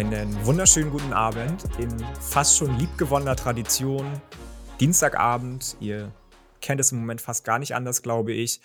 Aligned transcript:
Einen 0.00 0.46
wunderschönen 0.46 0.90
guten 0.90 1.12
Abend 1.12 1.62
in 1.78 1.94
fast 2.22 2.56
schon 2.56 2.78
liebgewonnener 2.78 3.36
Tradition. 3.36 4.10
Dienstagabend, 4.80 5.76
ihr 5.78 6.10
kennt 6.62 6.80
es 6.80 6.90
im 6.90 7.00
Moment 7.00 7.20
fast 7.20 7.44
gar 7.44 7.58
nicht 7.58 7.74
anders, 7.74 8.00
glaube 8.00 8.32
ich. 8.32 8.62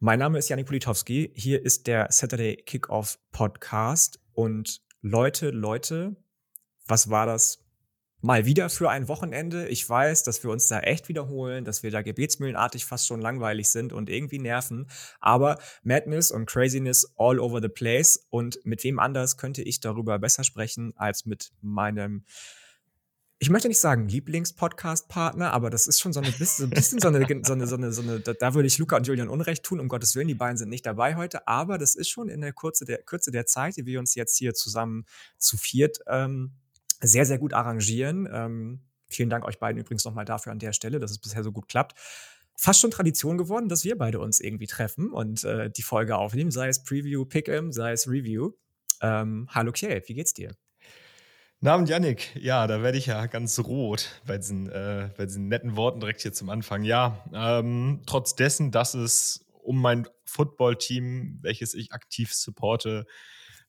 Mein 0.00 0.18
Name 0.18 0.38
ist 0.38 0.48
Janik 0.48 0.66
Politowski. 0.66 1.30
Hier 1.36 1.64
ist 1.64 1.86
der 1.86 2.08
Saturday 2.10 2.56
Kickoff 2.56 3.20
Podcast. 3.30 4.18
Und 4.32 4.82
Leute, 5.02 5.50
Leute, 5.50 6.16
was 6.84 7.10
war 7.10 7.26
das 7.26 7.64
mal 8.20 8.44
wieder 8.44 8.68
für 8.68 8.90
ein 8.90 9.08
Wochenende. 9.08 9.68
Ich 9.68 9.88
weiß, 9.88 10.22
dass 10.22 10.42
wir 10.42 10.50
uns 10.50 10.66
da 10.68 10.80
echt 10.80 11.08
wiederholen, 11.08 11.64
dass 11.64 11.82
wir 11.82 11.90
da 11.90 12.02
gebetsmühlenartig 12.02 12.84
fast 12.84 13.06
schon 13.06 13.20
langweilig 13.20 13.70
sind 13.70 13.92
und 13.92 14.10
irgendwie 14.10 14.38
nerven. 14.38 14.88
Aber 15.20 15.58
Madness 15.82 16.30
und 16.30 16.46
Craziness 16.46 17.14
all 17.16 17.38
over 17.38 17.60
the 17.60 17.68
place. 17.68 18.26
Und 18.30 18.64
mit 18.64 18.84
wem 18.84 18.98
anders 18.98 19.36
könnte 19.36 19.62
ich 19.62 19.80
darüber 19.80 20.18
besser 20.18 20.44
sprechen 20.44 20.92
als 20.96 21.26
mit 21.26 21.52
meinem 21.60 22.24
ich 23.42 23.48
möchte 23.48 23.68
nicht 23.68 23.80
sagen 23.80 24.06
Lieblings-Podcast-Partner, 24.06 25.50
aber 25.54 25.70
das 25.70 25.86
ist 25.86 25.98
schon 25.98 26.12
so, 26.12 26.20
ein 26.20 26.30
bisschen 26.30 26.70
so 27.00 27.08
eine, 27.08 27.26
so 27.42 27.54
eine, 27.54 27.66
so 27.66 27.74
eine, 27.74 27.90
so 27.90 28.02
eine, 28.02 28.20
da 28.20 28.52
würde 28.52 28.66
ich 28.66 28.76
Luca 28.76 28.96
und 28.98 29.06
Julian 29.06 29.30
Unrecht 29.30 29.62
tun, 29.62 29.80
um 29.80 29.88
Gottes 29.88 30.14
Willen, 30.14 30.28
die 30.28 30.34
beiden 30.34 30.58
sind 30.58 30.68
nicht 30.68 30.84
dabei 30.84 31.16
heute, 31.16 31.48
aber 31.48 31.78
das 31.78 31.94
ist 31.94 32.10
schon 32.10 32.28
in 32.28 32.42
der 32.42 32.52
Kürze 32.52 32.84
der, 32.84 32.98
Kürze 32.98 33.30
der 33.30 33.46
Zeit, 33.46 33.78
die 33.78 33.86
wir 33.86 33.98
uns 33.98 34.14
jetzt 34.14 34.36
hier 34.36 34.52
zusammen 34.52 35.06
zu 35.38 35.56
viert 35.56 36.00
ähm, 36.06 36.52
sehr, 37.00 37.26
sehr 37.26 37.38
gut 37.38 37.52
arrangieren. 37.52 38.28
Ähm, 38.32 38.80
vielen 39.08 39.30
Dank 39.30 39.44
euch 39.44 39.58
beiden 39.58 39.80
übrigens 39.80 40.04
nochmal 40.04 40.24
dafür 40.24 40.52
an 40.52 40.58
der 40.58 40.72
Stelle, 40.72 41.00
dass 41.00 41.10
es 41.10 41.18
bisher 41.18 41.42
so 41.42 41.52
gut 41.52 41.68
klappt. 41.68 41.98
Fast 42.56 42.80
schon 42.80 42.90
Tradition 42.90 43.38
geworden, 43.38 43.68
dass 43.68 43.84
wir 43.84 43.96
beide 43.96 44.20
uns 44.20 44.38
irgendwie 44.38 44.66
treffen 44.66 45.10
und 45.12 45.44
äh, 45.44 45.70
die 45.70 45.82
Folge 45.82 46.16
aufnehmen, 46.16 46.50
sei 46.50 46.68
es 46.68 46.82
Preview, 46.82 47.22
Pick'em, 47.22 47.72
sei 47.72 47.92
es 47.92 48.06
Review. 48.06 48.52
Ähm, 49.00 49.48
hallo 49.50 49.72
Kjell, 49.72 50.02
wie 50.06 50.14
geht's 50.14 50.34
dir? 50.34 50.54
Namen 51.62 51.86
Yannick, 51.86 52.36
ja, 52.36 52.66
da 52.66 52.82
werde 52.82 52.96
ich 52.96 53.06
ja 53.06 53.26
ganz 53.26 53.58
rot 53.58 54.22
bei 54.26 54.38
diesen, 54.38 54.70
äh, 54.70 55.10
bei 55.16 55.26
diesen 55.26 55.48
netten 55.48 55.76
Worten 55.76 56.00
direkt 56.00 56.22
hier 56.22 56.32
zum 56.32 56.48
Anfang. 56.48 56.84
Ja, 56.84 57.22
ähm, 57.34 58.02
trotz 58.06 58.34
dessen, 58.34 58.70
dass 58.70 58.94
es 58.94 59.46
um 59.52 59.80
mein 59.80 60.08
Football-Team, 60.24 61.40
welches 61.42 61.74
ich 61.74 61.92
aktiv 61.92 62.32
supporte, 62.32 63.06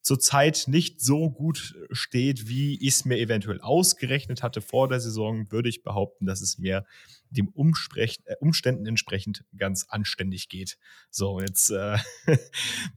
zurzeit 0.02 0.66
nicht 0.68 1.02
so 1.02 1.30
gut 1.30 1.76
steht, 1.92 2.48
wie 2.48 2.76
ich 2.76 2.96
es 2.96 3.06
mir 3.06 3.18
eventuell 3.18 3.62
ausgerechnet 3.62 4.44
hatte 4.44 4.62
vor 4.62 4.88
der 4.88 5.00
Saison, 5.00 5.52
würde 5.52 5.70
ich 5.70 5.84
behaupten, 5.84 6.26
dass 6.26 6.42
es 6.42 6.58
mir 6.58 6.86
dem 7.30 7.48
äh, 7.48 8.36
Umständen 8.40 8.86
entsprechend 8.86 9.46
ganz 9.56 9.86
anständig 9.90 10.50
geht. 10.50 10.78
So, 11.10 11.40
jetzt 11.40 11.70
äh, 11.70 11.98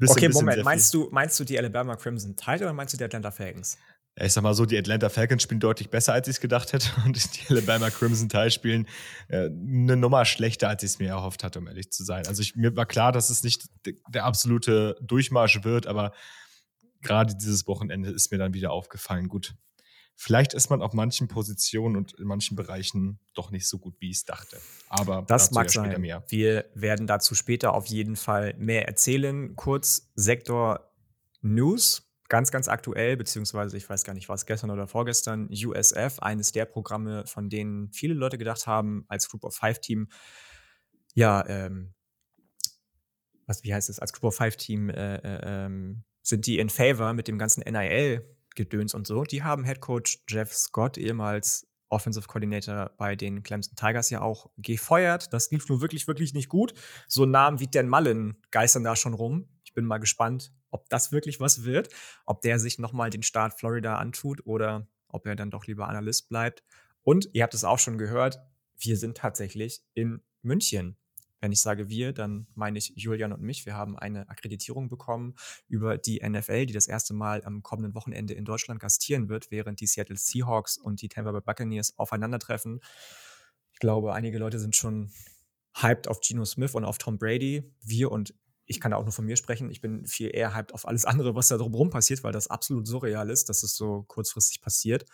Okay, 0.06 0.28
Moment, 0.28 0.64
meinst 0.64 0.92
du, 0.92 1.08
meinst 1.12 1.38
du 1.38 1.44
die 1.44 1.58
Alabama 1.58 1.96
Crimson 1.96 2.36
Tide 2.36 2.64
oder 2.64 2.72
meinst 2.72 2.94
du 2.94 2.98
die 2.98 3.04
Atlanta 3.04 3.30
Falcons? 3.30 3.78
ich 4.16 4.32
sag 4.32 4.42
mal 4.42 4.54
so, 4.54 4.64
die 4.64 4.78
Atlanta 4.78 5.08
Falcons 5.08 5.42
spielen 5.42 5.58
deutlich 5.58 5.90
besser, 5.90 6.12
als 6.12 6.28
ich 6.28 6.36
es 6.36 6.40
gedacht 6.40 6.72
hätte. 6.72 6.88
Und 7.04 7.16
die 7.16 7.50
Alabama 7.50 7.90
Crimson 7.90 8.28
Tide 8.28 8.50
spielen 8.50 8.86
äh, 9.28 9.46
eine 9.46 9.96
Nummer 9.96 10.24
schlechter, 10.24 10.68
als 10.68 10.82
ich 10.82 10.90
es 10.90 10.98
mir 10.98 11.08
erhofft 11.08 11.42
hatte, 11.42 11.58
um 11.58 11.66
ehrlich 11.66 11.90
zu 11.90 12.04
sein. 12.04 12.26
Also 12.26 12.42
ich, 12.42 12.54
mir 12.54 12.76
war 12.76 12.86
klar, 12.86 13.10
dass 13.12 13.30
es 13.30 13.42
nicht 13.42 13.64
der 14.08 14.24
absolute 14.24 14.96
Durchmarsch 15.00 15.64
wird, 15.64 15.86
aber 15.86 16.12
gerade 17.04 17.34
dieses 17.34 17.66
Wochenende 17.66 18.10
ist 18.10 18.32
mir 18.32 18.38
dann 18.38 18.54
wieder 18.54 18.72
aufgefallen, 18.72 19.28
gut, 19.28 19.54
vielleicht 20.16 20.54
ist 20.54 20.70
man 20.70 20.82
auf 20.82 20.92
manchen 20.92 21.28
Positionen 21.28 21.96
und 21.96 22.12
in 22.14 22.26
manchen 22.26 22.56
Bereichen 22.56 23.18
doch 23.34 23.50
nicht 23.50 23.68
so 23.68 23.78
gut, 23.78 23.94
wie 24.00 24.10
ich 24.10 24.18
es 24.18 24.24
dachte. 24.24 24.58
Aber 24.88 25.24
das 25.26 25.50
mag 25.50 25.66
ja 25.66 25.82
sein. 25.82 26.00
Mehr. 26.00 26.24
Wir 26.28 26.66
werden 26.74 27.06
dazu 27.06 27.34
später 27.34 27.74
auf 27.74 27.86
jeden 27.86 28.16
Fall 28.16 28.54
mehr 28.58 28.86
erzählen. 28.86 29.54
Kurz 29.56 30.10
Sektor 30.14 30.90
News, 31.40 32.10
ganz, 32.28 32.50
ganz 32.50 32.68
aktuell, 32.68 33.16
beziehungsweise 33.16 33.76
ich 33.76 33.88
weiß 33.88 34.04
gar 34.04 34.14
nicht, 34.14 34.28
was 34.28 34.46
gestern 34.46 34.70
oder 34.70 34.86
vorgestern, 34.86 35.48
USF, 35.50 36.20
eines 36.20 36.52
der 36.52 36.64
Programme, 36.64 37.26
von 37.26 37.50
denen 37.50 37.92
viele 37.92 38.14
Leute 38.14 38.38
gedacht 38.38 38.66
haben, 38.66 39.04
als 39.08 39.28
Group 39.28 39.44
of 39.44 39.54
Five 39.54 39.80
Team, 39.80 40.08
ja, 41.14 41.46
ähm, 41.46 41.94
was, 43.46 43.62
wie 43.62 43.74
heißt 43.74 43.90
es, 43.90 43.98
als 43.98 44.12
Group 44.12 44.24
of 44.24 44.36
Five 44.36 44.56
Team, 44.56 44.88
äh, 44.88 45.16
äh, 45.16 45.40
ähm, 45.66 46.04
sind 46.24 46.46
die 46.46 46.58
in 46.58 46.70
favor 46.70 47.12
mit 47.12 47.28
dem 47.28 47.38
ganzen 47.38 47.60
NIL-Gedöns 47.60 48.94
und 48.94 49.06
so. 49.06 49.22
Die 49.22 49.44
haben 49.44 49.64
Head 49.64 49.80
Coach 49.80 50.24
Jeff 50.28 50.52
Scott, 50.52 50.98
ehemals 50.98 51.68
Offensive 51.90 52.26
Coordinator 52.26 52.90
bei 52.96 53.14
den 53.14 53.42
Clemson 53.44 53.76
Tigers 53.76 54.10
ja 54.10 54.22
auch 54.22 54.50
gefeuert. 54.56 55.32
Das 55.32 55.50
lief 55.50 55.68
nur 55.68 55.80
wirklich, 55.80 56.08
wirklich 56.08 56.34
nicht 56.34 56.48
gut. 56.48 56.74
So 57.06 57.26
Namen 57.26 57.60
wie 57.60 57.68
Dan 57.68 57.88
Mullen 57.88 58.36
geistern 58.50 58.82
da 58.82 58.96
schon 58.96 59.14
rum. 59.14 59.48
Ich 59.64 59.74
bin 59.74 59.84
mal 59.84 59.98
gespannt, 59.98 60.52
ob 60.70 60.88
das 60.88 61.12
wirklich 61.12 61.38
was 61.38 61.64
wird, 61.64 61.90
ob 62.26 62.40
der 62.40 62.58
sich 62.58 62.78
nochmal 62.78 63.10
den 63.10 63.22
Staat 63.22 63.58
Florida 63.58 63.96
antut 63.96 64.44
oder 64.46 64.88
ob 65.08 65.26
er 65.26 65.36
dann 65.36 65.50
doch 65.50 65.66
lieber 65.66 65.88
Analyst 65.88 66.28
bleibt. 66.28 66.64
Und 67.02 67.28
ihr 67.32 67.42
habt 67.42 67.54
es 67.54 67.64
auch 67.64 67.78
schon 67.78 67.98
gehört, 67.98 68.40
wir 68.76 68.96
sind 68.96 69.16
tatsächlich 69.16 69.82
in 69.92 70.22
München. 70.42 70.96
Wenn 71.44 71.52
ich 71.52 71.60
sage 71.60 71.90
wir, 71.90 72.14
dann 72.14 72.46
meine 72.54 72.78
ich 72.78 72.94
Julian 72.96 73.30
und 73.30 73.42
mich. 73.42 73.66
Wir 73.66 73.74
haben 73.74 73.98
eine 73.98 74.30
Akkreditierung 74.30 74.88
bekommen 74.88 75.34
über 75.68 75.98
die 75.98 76.26
NFL, 76.26 76.64
die 76.64 76.72
das 76.72 76.86
erste 76.86 77.12
Mal 77.12 77.44
am 77.44 77.62
kommenden 77.62 77.94
Wochenende 77.94 78.32
in 78.32 78.46
Deutschland 78.46 78.80
gastieren 78.80 79.28
wird, 79.28 79.50
während 79.50 79.78
die 79.82 79.86
Seattle 79.86 80.16
Seahawks 80.16 80.78
und 80.78 81.02
die 81.02 81.10
Tampa 81.10 81.32
Bay 81.32 81.42
Buccaneers 81.42 81.98
aufeinandertreffen. 81.98 82.80
Ich 83.74 83.78
glaube, 83.78 84.14
einige 84.14 84.38
Leute 84.38 84.58
sind 84.58 84.74
schon 84.74 85.12
hyped 85.74 86.08
auf 86.08 86.20
Geno 86.20 86.46
Smith 86.46 86.74
und 86.74 86.86
auf 86.86 86.96
Tom 86.96 87.18
Brady. 87.18 87.70
Wir 87.82 88.10
und 88.10 88.32
ich 88.64 88.80
kann 88.80 88.92
da 88.92 88.96
auch 88.96 89.04
nur 89.04 89.12
von 89.12 89.26
mir 89.26 89.36
sprechen. 89.36 89.70
Ich 89.70 89.82
bin 89.82 90.06
viel 90.06 90.30
eher 90.34 90.54
hyped 90.54 90.72
auf 90.72 90.88
alles 90.88 91.04
andere, 91.04 91.34
was 91.34 91.48
da 91.48 91.58
drumherum 91.58 91.90
passiert, 91.90 92.24
weil 92.24 92.32
das 92.32 92.48
absolut 92.48 92.86
surreal 92.86 93.28
ist, 93.28 93.50
dass 93.50 93.62
es 93.62 93.76
so 93.76 94.04
kurzfristig 94.04 94.62
passiert. 94.62 95.04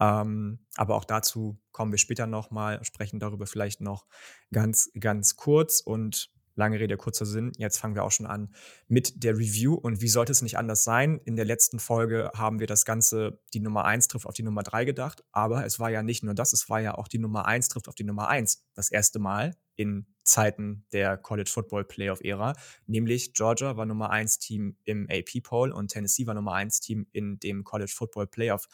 Ähm, 0.00 0.66
aber 0.76 0.96
auch 0.96 1.04
dazu 1.04 1.60
kommen 1.72 1.92
wir 1.92 1.98
später 1.98 2.26
nochmal, 2.26 2.82
sprechen 2.84 3.20
darüber 3.20 3.46
vielleicht 3.46 3.80
noch 3.80 4.06
ganz, 4.52 4.90
ganz 4.98 5.36
kurz 5.36 5.80
und 5.80 6.34
lange 6.56 6.78
Rede, 6.78 6.96
kurzer 6.96 7.26
Sinn. 7.26 7.52
Jetzt 7.58 7.78
fangen 7.78 7.94
wir 7.94 8.04
auch 8.04 8.12
schon 8.12 8.26
an 8.26 8.54
mit 8.88 9.24
der 9.24 9.36
Review 9.36 9.74
und 9.74 10.00
wie 10.00 10.08
sollte 10.08 10.32
es 10.32 10.42
nicht 10.42 10.58
anders 10.58 10.84
sein? 10.84 11.20
In 11.24 11.36
der 11.36 11.44
letzten 11.44 11.78
Folge 11.78 12.30
haben 12.34 12.60
wir 12.60 12.66
das 12.66 12.84
Ganze, 12.84 13.40
die 13.52 13.60
Nummer 13.60 13.84
1 13.84 14.08
trifft 14.08 14.26
auf 14.26 14.34
die 14.34 14.42
Nummer 14.42 14.62
3 14.62 14.84
gedacht, 14.84 15.24
aber 15.32 15.64
es 15.64 15.80
war 15.80 15.90
ja 15.90 16.02
nicht 16.02 16.22
nur 16.22 16.34
das, 16.34 16.52
es 16.52 16.68
war 16.70 16.80
ja 16.80 16.94
auch 16.94 17.08
die 17.08 17.18
Nummer 17.18 17.46
1 17.46 17.68
trifft 17.68 17.88
auf 17.88 17.94
die 17.94 18.04
Nummer 18.04 18.28
1. 18.28 18.64
Das 18.74 18.90
erste 18.90 19.18
Mal 19.18 19.56
in 19.76 20.06
Zeiten 20.22 20.86
der 20.92 21.16
College 21.18 21.50
Football 21.52 21.84
Playoff 21.84 22.20
Ära, 22.22 22.54
nämlich 22.86 23.34
Georgia 23.34 23.76
war 23.76 23.86
Nummer 23.86 24.10
1 24.10 24.38
Team 24.38 24.76
im 24.84 25.08
AP 25.10 25.42
Poll 25.42 25.72
und 25.72 25.88
Tennessee 25.88 26.26
war 26.26 26.34
Nummer 26.34 26.54
1 26.54 26.80
Team 26.80 27.06
in 27.12 27.38
dem 27.40 27.64
College 27.64 27.92
Football 27.94 28.28
Playoff 28.28 28.68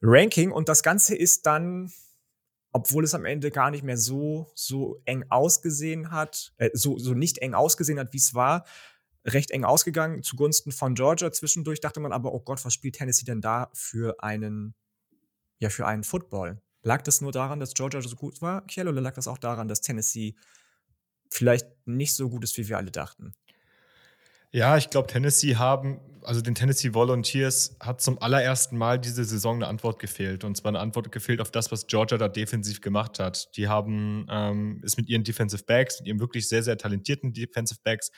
Ranking 0.00 0.52
und 0.52 0.68
das 0.68 0.82
Ganze 0.82 1.16
ist 1.16 1.46
dann, 1.46 1.92
obwohl 2.72 3.04
es 3.04 3.14
am 3.14 3.24
Ende 3.24 3.50
gar 3.50 3.70
nicht 3.70 3.82
mehr 3.82 3.96
so, 3.96 4.50
so 4.54 5.00
eng 5.04 5.24
ausgesehen 5.28 6.10
hat, 6.10 6.52
äh, 6.58 6.70
so, 6.72 6.98
so 6.98 7.14
nicht 7.14 7.38
eng 7.38 7.54
ausgesehen 7.54 7.98
hat, 7.98 8.12
wie 8.12 8.18
es 8.18 8.34
war, 8.34 8.64
recht 9.24 9.50
eng 9.50 9.64
ausgegangen 9.64 10.22
zugunsten 10.22 10.72
von 10.72 10.94
Georgia. 10.94 11.32
Zwischendurch 11.32 11.80
dachte 11.80 12.00
man 12.00 12.12
aber, 12.12 12.32
oh 12.32 12.40
Gott, 12.40 12.64
was 12.64 12.74
spielt 12.74 12.96
Tennessee 12.96 13.24
denn 13.24 13.40
da 13.40 13.70
für 13.74 14.22
einen, 14.22 14.74
ja, 15.58 15.70
für 15.70 15.86
einen 15.86 16.04
Football? 16.04 16.60
Lag 16.82 17.02
das 17.02 17.20
nur 17.20 17.32
daran, 17.32 17.60
dass 17.60 17.74
Georgia 17.74 18.00
so 18.00 18.14
gut 18.16 18.40
war, 18.40 18.64
Kiel, 18.66 18.88
oder 18.88 19.00
lag 19.00 19.14
das 19.14 19.28
auch 19.28 19.38
daran, 19.38 19.68
dass 19.68 19.80
Tennessee 19.80 20.36
vielleicht 21.30 21.66
nicht 21.86 22.14
so 22.14 22.30
gut 22.30 22.44
ist, 22.44 22.56
wie 22.56 22.68
wir 22.68 22.76
alle 22.76 22.90
dachten? 22.90 23.34
Ja, 24.50 24.76
ich 24.78 24.88
glaube, 24.88 25.08
Tennessee 25.08 25.56
haben, 25.56 26.00
also 26.22 26.40
den 26.40 26.54
Tennessee 26.54 26.94
Volunteers 26.94 27.76
hat 27.80 28.00
zum 28.00 28.20
allerersten 28.20 28.78
Mal 28.78 28.98
diese 28.98 29.24
Saison 29.24 29.56
eine 29.56 29.66
Antwort 29.66 29.98
gefehlt. 29.98 30.42
Und 30.44 30.56
zwar 30.56 30.70
eine 30.70 30.80
Antwort 30.80 31.12
gefehlt 31.12 31.40
auf 31.40 31.50
das, 31.50 31.70
was 31.70 31.86
Georgia 31.86 32.16
da 32.16 32.28
defensiv 32.28 32.80
gemacht 32.80 33.18
hat. 33.18 33.54
Die 33.56 33.68
haben 33.68 34.26
ähm, 34.30 34.80
es 34.84 34.96
mit 34.96 35.08
ihren 35.08 35.24
Defensive 35.24 35.64
Backs, 35.64 36.00
mit 36.00 36.08
ihren 36.08 36.20
wirklich 36.20 36.48
sehr, 36.48 36.62
sehr 36.62 36.78
talentierten 36.78 37.32
Defensive 37.34 37.80
Backs, 37.84 38.10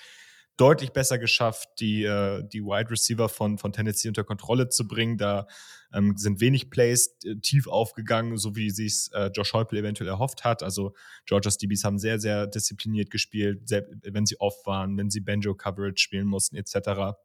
deutlich 0.60 0.92
besser 0.92 1.18
geschafft, 1.18 1.68
die, 1.80 2.04
äh, 2.04 2.44
die 2.46 2.62
Wide 2.62 2.90
Receiver 2.90 3.28
von, 3.30 3.56
von 3.56 3.72
Tennessee 3.72 4.08
unter 4.08 4.24
Kontrolle 4.24 4.68
zu 4.68 4.86
bringen. 4.86 5.16
Da 5.16 5.46
ähm, 5.92 6.16
sind 6.18 6.40
wenig 6.40 6.70
Plays 6.70 7.16
äh, 7.24 7.36
tief 7.36 7.66
aufgegangen, 7.66 8.36
so 8.36 8.56
wie 8.56 8.70
sich 8.70 9.08
äh, 9.12 9.30
Josh 9.34 9.54
Heupel 9.54 9.78
eventuell 9.78 10.08
erhofft 10.08 10.44
hat. 10.44 10.62
Also 10.62 10.92
Georgia's 11.24 11.56
DBs 11.56 11.84
haben 11.84 11.98
sehr, 11.98 12.20
sehr 12.20 12.46
diszipliniert 12.46 13.10
gespielt, 13.10 13.68
sehr, 13.68 13.86
wenn 14.02 14.26
sie 14.26 14.38
off 14.38 14.66
waren, 14.66 14.98
wenn 14.98 15.08
sie 15.08 15.20
Banjo-Coverage 15.20 16.02
spielen 16.02 16.26
mussten, 16.26 16.56
etc. 16.56 17.16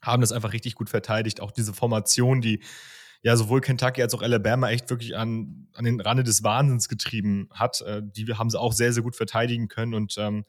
Haben 0.00 0.20
das 0.20 0.30
einfach 0.30 0.52
richtig 0.52 0.76
gut 0.76 0.90
verteidigt. 0.90 1.40
Auch 1.40 1.50
diese 1.50 1.74
Formation, 1.74 2.40
die 2.40 2.62
ja 3.22 3.36
sowohl 3.36 3.60
Kentucky 3.60 4.00
als 4.00 4.14
auch 4.14 4.22
Alabama 4.22 4.70
echt 4.70 4.88
wirklich 4.90 5.16
an, 5.16 5.68
an 5.74 5.84
den 5.84 6.00
Rande 6.00 6.22
des 6.22 6.44
Wahnsinns 6.44 6.88
getrieben 6.88 7.48
hat. 7.52 7.80
Äh, 7.82 8.02
die 8.04 8.32
haben 8.32 8.48
sie 8.48 8.60
auch 8.60 8.72
sehr, 8.72 8.92
sehr 8.92 9.02
gut 9.02 9.16
verteidigen 9.16 9.66
können 9.66 9.94
und 9.94 10.14
ähm, 10.18 10.44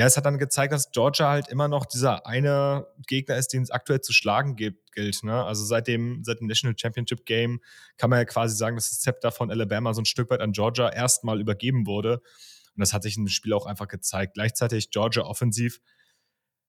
ja, 0.00 0.06
es 0.06 0.16
hat 0.16 0.24
dann 0.24 0.38
gezeigt, 0.38 0.72
dass 0.72 0.92
Georgia 0.92 1.28
halt 1.28 1.48
immer 1.48 1.68
noch 1.68 1.84
dieser 1.84 2.26
eine 2.26 2.86
Gegner 3.06 3.36
ist, 3.36 3.48
den 3.48 3.62
es 3.62 3.70
aktuell 3.70 4.00
zu 4.00 4.14
schlagen 4.14 4.56
gibt, 4.56 4.92
gilt. 4.92 5.22
Ne? 5.24 5.44
Also 5.44 5.62
seit 5.62 5.88
dem, 5.88 6.24
seit 6.24 6.40
dem 6.40 6.46
National 6.46 6.74
Championship 6.74 7.26
Game 7.26 7.60
kann 7.98 8.08
man 8.08 8.18
ja 8.18 8.24
quasi 8.24 8.56
sagen, 8.56 8.76
dass 8.76 8.88
das 8.88 9.00
Zepter 9.00 9.30
von 9.30 9.50
Alabama 9.50 9.92
so 9.92 10.00
ein 10.00 10.06
Stück 10.06 10.30
weit 10.30 10.40
an 10.40 10.52
Georgia 10.52 10.88
erstmal 10.88 11.38
übergeben 11.38 11.86
wurde. 11.86 12.14
Und 12.14 12.78
das 12.78 12.94
hat 12.94 13.02
sich 13.02 13.18
im 13.18 13.28
Spiel 13.28 13.52
auch 13.52 13.66
einfach 13.66 13.88
gezeigt. 13.88 14.32
Gleichzeitig 14.32 14.90
Georgia 14.90 15.22
offensiv 15.22 15.82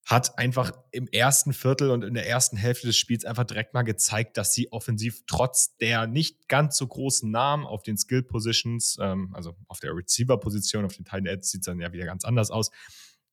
hat 0.04 0.38
einfach 0.38 0.74
im 0.92 1.08
ersten 1.08 1.54
Viertel 1.54 1.92
und 1.92 2.04
in 2.04 2.16
der 2.16 2.28
ersten 2.28 2.58
Hälfte 2.58 2.88
des 2.88 2.98
Spiels 2.98 3.24
einfach 3.24 3.46
direkt 3.46 3.74
mal 3.74 3.84
gezeigt, 3.84 4.36
dass 4.36 4.54
sie 4.54 4.74
offensiv 4.74 5.22
trotz 5.26 5.78
der 5.78 6.06
nicht 6.06 6.50
ganz 6.50 6.76
so 6.76 6.86
großen 6.86 7.32
Namen 7.32 7.66
auf 7.66 7.82
den 7.82 7.96
Skill 7.98 8.24
Positions, 8.24 8.98
ähm, 9.00 9.34
also 9.34 9.56
auf 9.70 9.80
der 9.80 9.96
Receiver 9.96 10.38
Position, 10.38 10.84
auf 10.84 10.98
den 10.98 11.06
Tight 11.06 11.26
Ends 11.28 11.52
sieht 11.52 11.62
es 11.62 11.66
dann 11.68 11.80
ja 11.80 11.94
wieder 11.94 12.06
ganz 12.06 12.26
anders 12.26 12.52
aus, 12.52 12.72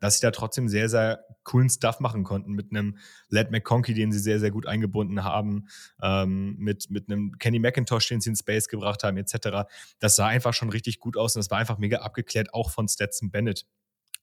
dass 0.01 0.19
sie 0.19 0.27
da 0.27 0.31
trotzdem 0.31 0.69
sehr, 0.69 0.89
sehr 0.89 1.25
coolen 1.45 1.71
Stuff 1.71 2.01
machen 2.01 2.25
konnten 2.25 2.53
mit 2.53 2.71
einem 2.71 2.99
Led 3.29 3.51
McConkey, 3.51 3.95
den 3.95 4.13
sie 4.13 4.19
sehr, 4.19 4.39
sehr 4.39 4.51
gut 4.51 4.67
eingebunden 4.67 5.25
haben, 5.25 5.69
ähm, 6.03 6.57
mit, 6.59 6.91
mit 6.91 7.11
einem 7.11 7.39
Kenny 7.39 7.59
McIntosh, 7.59 8.09
den 8.09 8.21
sie 8.21 8.31
in 8.31 8.37
Space 8.37 8.69
gebracht 8.69 9.03
haben, 9.03 9.17
etc. 9.17 9.69
Das 9.99 10.17
sah 10.17 10.27
einfach 10.27 10.55
schon 10.55 10.71
richtig 10.71 10.99
gut 10.99 11.17
aus 11.17 11.35
und 11.35 11.41
das 11.41 11.51
war 11.51 11.59
einfach 11.59 11.79
mega 11.79 11.99
abgeklärt, 11.99 12.55
auch 12.55 12.71
von 12.71 12.89
Stetson 12.89 13.31
Bennett 13.31 13.67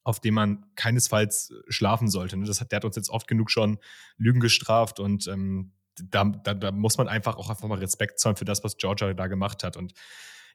auf 0.05 0.19
dem 0.19 0.35
man 0.35 0.63
keinesfalls 0.75 1.51
schlafen 1.67 2.09
sollte. 2.09 2.37
Ne? 2.37 2.45
Das 2.45 2.61
hat, 2.61 2.71
der 2.71 2.77
hat 2.77 2.85
uns 2.85 2.95
jetzt 2.95 3.09
oft 3.09 3.27
genug 3.27 3.49
schon 3.49 3.79
Lügen 4.17 4.39
gestraft 4.39 4.99
und 4.99 5.27
ähm, 5.27 5.73
da, 5.95 6.25
da, 6.25 6.53
da, 6.53 6.71
muss 6.71 6.97
man 6.97 7.07
einfach 7.07 7.37
auch 7.37 7.49
einfach 7.49 7.67
mal 7.67 7.79
Respekt 7.79 8.19
zollen 8.19 8.35
für 8.35 8.45
das, 8.45 8.63
was 8.63 8.77
Georgia 8.77 9.13
da 9.13 9.27
gemacht 9.27 9.63
hat. 9.63 9.77
Und 9.77 9.93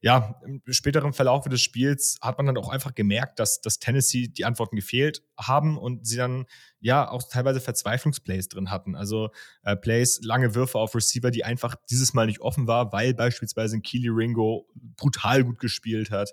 ja, 0.02 0.40
im 0.44 0.62
späteren 0.70 1.12
Verlauf 1.12 1.46
des 1.46 1.60
Spiels 1.60 2.16
hat 2.22 2.38
man 2.38 2.46
dann 2.46 2.56
auch 2.56 2.70
einfach 2.70 2.94
gemerkt, 2.94 3.38
dass, 3.38 3.60
dass 3.60 3.78
Tennessee 3.78 4.28
die 4.28 4.46
Antworten 4.46 4.76
gefehlt 4.76 5.22
haben 5.38 5.76
und 5.76 6.06
sie 6.06 6.16
dann 6.16 6.46
ja 6.80 7.10
auch 7.10 7.22
teilweise 7.28 7.60
Verzweiflungsplays 7.60 8.48
drin 8.48 8.70
hatten. 8.70 8.94
Also 8.94 9.28
äh, 9.62 9.76
Plays, 9.76 10.20
lange 10.22 10.54
Würfe 10.54 10.78
auf 10.78 10.94
Receiver, 10.94 11.30
die 11.30 11.44
einfach 11.44 11.74
dieses 11.90 12.14
Mal 12.14 12.26
nicht 12.26 12.40
offen 12.40 12.66
war, 12.66 12.92
weil 12.92 13.12
beispielsweise 13.12 13.76
ein 13.76 13.82
Keely 13.82 14.08
Ringo 14.08 14.66
brutal 14.96 15.44
gut 15.44 15.58
gespielt 15.58 16.10
hat. 16.10 16.30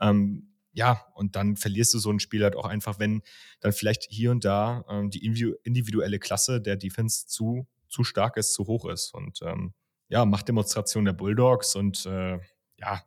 Ähm, 0.00 0.54
ja, 0.72 1.04
und 1.14 1.36
dann 1.36 1.56
verlierst 1.56 1.92
du 1.92 1.98
so 1.98 2.10
ein 2.10 2.20
Spiel 2.20 2.42
halt 2.42 2.56
auch 2.56 2.64
einfach, 2.64 2.98
wenn 2.98 3.22
dann 3.60 3.72
vielleicht 3.72 4.06
hier 4.08 4.30
und 4.30 4.46
da 4.46 4.84
ähm, 4.88 5.10
die 5.10 5.26
individuelle 5.26 6.18
Klasse 6.18 6.62
der 6.62 6.76
Defense 6.76 7.26
zu, 7.26 7.66
zu 7.88 8.02
stark 8.02 8.38
ist, 8.38 8.54
zu 8.54 8.66
hoch 8.66 8.86
ist. 8.86 9.12
Und 9.12 9.40
ähm, 9.42 9.74
ja, 10.08 10.24
Machtdemonstration 10.24 11.04
der 11.04 11.12
Bulldogs 11.12 11.74
und 11.76 12.06
äh, 12.06 12.38
ja, 12.80 13.04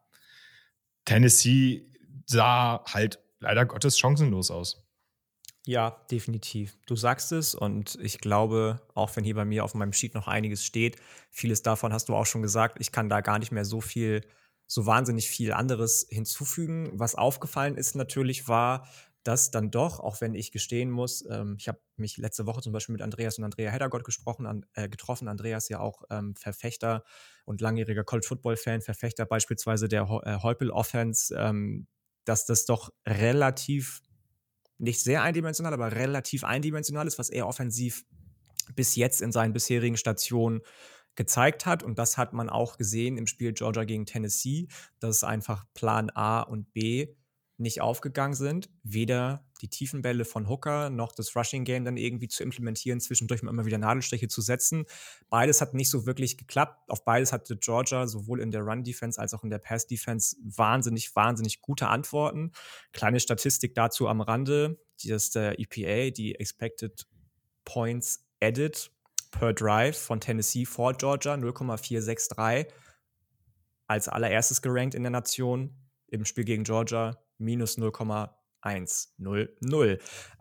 Tennessee 1.06 1.92
sah 2.26 2.84
halt 2.86 3.20
leider 3.40 3.66
Gottes 3.66 4.00
chancenlos 4.00 4.52
aus. 4.52 4.84
Ja, 5.66 6.06
definitiv. 6.12 6.78
Du 6.86 6.96
sagst 6.96 7.32
es 7.32 7.56
und 7.56 7.98
ich 8.02 8.20
glaube, 8.20 8.82
auch 8.96 9.16
wenn 9.16 9.24
hier 9.24 9.36
bei 9.36 9.46
mir 9.46 9.64
auf 9.64 9.76
meinem 9.76 9.94
Sheet 9.94 10.14
noch 10.14 10.28
einiges 10.28 10.66
steht, 10.66 10.98
vieles 11.30 11.62
davon 11.62 11.94
hast 11.94 12.10
du 12.10 12.16
auch 12.16 12.26
schon 12.26 12.42
gesagt. 12.42 12.78
Ich 12.82 12.92
kann 12.92 13.08
da 13.08 13.22
gar 13.22 13.40
nicht 13.40 13.52
mehr 13.52 13.64
so 13.64 13.80
viel 13.80 14.22
so 14.68 14.86
wahnsinnig 14.86 15.30
viel 15.30 15.54
anderes 15.54 16.06
hinzufügen. 16.10 16.92
Was 16.94 17.16
aufgefallen 17.16 17.78
ist 17.78 17.96
natürlich 17.96 18.48
war, 18.48 18.88
dass 19.24 19.52
dann 19.52 19.72
doch, 19.72 20.00
auch 20.00 20.20
wenn 20.22 20.36
ich 20.36 20.52
gestehen 20.52 20.92
muss, 20.92 21.26
ähm, 21.30 21.56
ich 21.58 21.68
habe 21.68 21.80
mich 21.96 22.18
letzte 22.18 22.46
Woche 22.46 22.62
zum 22.62 22.74
Beispiel 22.74 22.94
mit 22.94 23.02
Andreas 23.02 23.38
und 23.38 23.46
Andrea 23.46 23.72
Heddergott 23.72 24.04
gesprochen, 24.04 24.46
an, 24.46 24.66
äh, 24.74 24.90
getroffen. 24.90 25.28
Andreas 25.28 25.70
ja 25.70 25.80
auch 25.80 26.04
ähm, 26.10 26.36
Verfechter 26.36 27.04
und 27.46 27.62
langjähriger 27.62 28.04
College 28.04 28.28
Football 28.28 28.58
Fan, 28.58 28.82
Verfechter 28.82 29.26
beispielsweise 29.26 29.88
der 29.88 30.04
äh, 30.26 30.40
Heupel 30.44 30.72
Offense, 30.72 31.34
ähm, 31.38 31.88
dass 32.26 32.46
das 32.46 32.66
doch 32.66 32.92
relativ 33.08 34.02
nicht 34.78 35.02
sehr 35.02 35.22
eindimensional, 35.22 35.74
aber 35.74 35.94
relativ 35.94 36.44
eindimensional 36.44 37.08
ist, 37.08 37.18
was 37.18 37.30
er 37.30 37.48
offensiv 37.48 38.06
bis 38.76 38.96
jetzt 38.96 39.22
in 39.22 39.32
seinen 39.32 39.54
bisherigen 39.54 39.98
Stationen 39.98 40.62
gezeigt 41.16 41.66
hat. 41.66 41.84
Und 41.84 42.00
das 42.00 42.18
hat 42.18 42.34
man 42.34 42.50
auch 42.50 42.78
gesehen 42.78 43.18
im 43.18 43.28
Spiel 43.28 43.54
Georgia 43.54 43.84
gegen 43.86 44.06
Tennessee, 44.06 44.68
dass 45.00 45.24
einfach 45.24 45.66
Plan 45.74 46.10
A 46.10 46.42
und 46.42 46.74
B 46.74 47.16
nicht 47.58 47.82
aufgegangen 47.82 48.34
sind. 48.34 48.70
Weder 48.84 49.46
die 49.62 49.70
tiefen 49.70 50.02
Bälle 50.02 50.26
von 50.26 50.50
Hooker 50.50 50.90
noch 50.90 51.14
das 51.14 51.36
Rushing 51.36 51.64
Game 51.64 51.86
dann 51.86 51.98
irgendwie 51.98 52.28
zu 52.28 52.44
implementieren, 52.44 53.00
zwischendurch 53.00 53.42
immer 53.42 53.66
wieder 53.66 53.78
Nadelstriche 53.78 54.28
zu 54.28 54.42
setzen. 54.42 54.86
Beides 55.30 55.62
hat 55.62 55.74
nicht 55.74 55.90
so 55.90 56.06
wirklich 56.06 56.38
geklappt. 56.38 56.90
Auf 56.90 57.06
beides 57.06 57.32
hatte 57.32 57.58
Georgia 57.58 58.08
sowohl 58.08 58.42
in 58.42 58.52
der 58.52 58.62
Run-Defense 58.62 59.20
als 59.20 59.34
auch 59.34 59.44
in 59.44 59.50
der 59.50 59.60
Pass-Defense 59.60 60.36
wahnsinnig, 60.44 61.16
wahnsinnig 61.16 61.62
gute 61.62 61.88
Antworten. 61.88 62.52
Kleine 62.92 63.20
Statistik 63.20 63.76
dazu 63.76 64.08
am 64.08 64.22
Rande. 64.22 64.80
Ist 65.04 65.36
der 65.36 65.60
EPA, 65.60 66.12
die 66.12 66.36
Expected 66.36 67.08
Points 67.66 68.26
Added 68.42 68.92
per 69.32 69.54
Drive 69.54 69.98
von 69.98 70.20
Tennessee 70.20 70.66
vor 70.66 70.94
Georgia, 70.94 71.36
0,463. 71.36 72.72
Als 73.88 74.08
allererstes 74.08 74.62
gerankt 74.62 74.96
in 74.96 75.04
der 75.04 75.12
Nation. 75.12 75.83
Im 76.14 76.26
Spiel 76.26 76.44
gegen 76.44 76.64
Georgia 76.64 77.18
minus 77.38 77.78
0,100. 77.78 78.30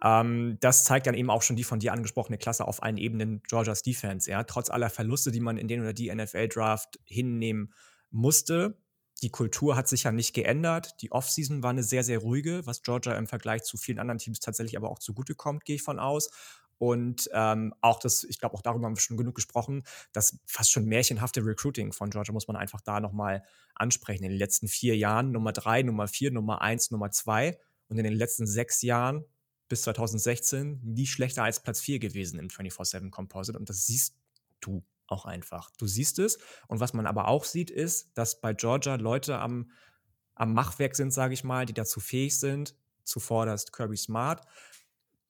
Ähm, 0.02 0.56
das 0.60 0.84
zeigt 0.84 1.06
dann 1.06 1.14
eben 1.14 1.30
auch 1.30 1.42
schon 1.42 1.56
die 1.56 1.64
von 1.64 1.80
dir 1.80 1.92
angesprochene 1.92 2.38
Klasse 2.38 2.68
auf 2.68 2.82
allen 2.82 2.98
Ebenen 2.98 3.42
Georgias 3.48 3.82
Defense. 3.82 4.30
Ja? 4.30 4.44
Trotz 4.44 4.70
aller 4.70 4.90
Verluste, 4.90 5.30
die 5.30 5.40
man 5.40 5.56
in 5.56 5.68
den 5.68 5.80
oder 5.80 5.92
die 5.92 6.14
NFL-Draft 6.14 6.98
hinnehmen 7.04 7.72
musste, 8.10 8.78
die 9.22 9.30
Kultur 9.30 9.76
hat 9.76 9.88
sich 9.88 10.02
ja 10.02 10.12
nicht 10.12 10.34
geändert. 10.34 11.00
Die 11.00 11.12
Offseason 11.12 11.62
war 11.62 11.70
eine 11.70 11.84
sehr, 11.84 12.02
sehr 12.02 12.18
ruhige, 12.18 12.66
was 12.66 12.82
Georgia 12.82 13.14
im 13.14 13.28
Vergleich 13.28 13.62
zu 13.62 13.76
vielen 13.76 14.00
anderen 14.00 14.18
Teams 14.18 14.40
tatsächlich 14.40 14.76
aber 14.76 14.90
auch 14.90 14.98
zugutekommt, 14.98 15.64
gehe 15.64 15.76
ich 15.76 15.82
von 15.82 16.00
aus. 16.00 16.30
Und 16.82 17.30
ähm, 17.32 17.72
auch 17.80 18.00
das, 18.00 18.24
ich 18.24 18.40
glaube, 18.40 18.56
auch 18.56 18.60
darüber 18.60 18.86
haben 18.86 18.96
wir 18.96 19.00
schon 19.00 19.16
genug 19.16 19.36
gesprochen, 19.36 19.84
das 20.12 20.40
fast 20.46 20.72
schon 20.72 20.84
märchenhafte 20.84 21.46
Recruiting 21.46 21.92
von 21.92 22.10
Georgia 22.10 22.32
muss 22.32 22.48
man 22.48 22.56
einfach 22.56 22.80
da 22.80 22.98
nochmal 22.98 23.44
ansprechen. 23.76 24.24
In 24.24 24.30
den 24.30 24.38
letzten 24.40 24.66
vier 24.66 24.96
Jahren 24.96 25.30
Nummer 25.30 25.52
drei, 25.52 25.82
Nummer 25.84 26.08
vier, 26.08 26.32
Nummer 26.32 26.60
eins, 26.60 26.90
Nummer 26.90 27.12
zwei 27.12 27.56
und 27.86 27.98
in 27.98 28.02
den 28.02 28.14
letzten 28.14 28.48
sechs 28.48 28.82
Jahren 28.82 29.24
bis 29.68 29.82
2016 29.82 30.80
nie 30.82 31.06
schlechter 31.06 31.44
als 31.44 31.62
Platz 31.62 31.78
vier 31.78 32.00
gewesen 32.00 32.40
im 32.40 32.48
24-7 32.48 33.10
Composite. 33.10 33.56
Und 33.56 33.68
das 33.68 33.86
siehst 33.86 34.16
du 34.60 34.84
auch 35.06 35.24
einfach. 35.24 35.70
Du 35.78 35.86
siehst 35.86 36.18
es. 36.18 36.36
Und 36.66 36.80
was 36.80 36.94
man 36.94 37.06
aber 37.06 37.28
auch 37.28 37.44
sieht, 37.44 37.70
ist, 37.70 38.10
dass 38.14 38.40
bei 38.40 38.54
Georgia 38.54 38.96
Leute 38.96 39.38
am, 39.38 39.70
am 40.34 40.52
Machwerk 40.52 40.96
sind, 40.96 41.12
sage 41.12 41.34
ich 41.34 41.44
mal, 41.44 41.64
die 41.64 41.74
dazu 41.74 42.00
fähig 42.00 42.40
sind, 42.40 42.74
zuvorderst 43.04 43.72
Kirby 43.72 43.96
Smart, 43.96 44.44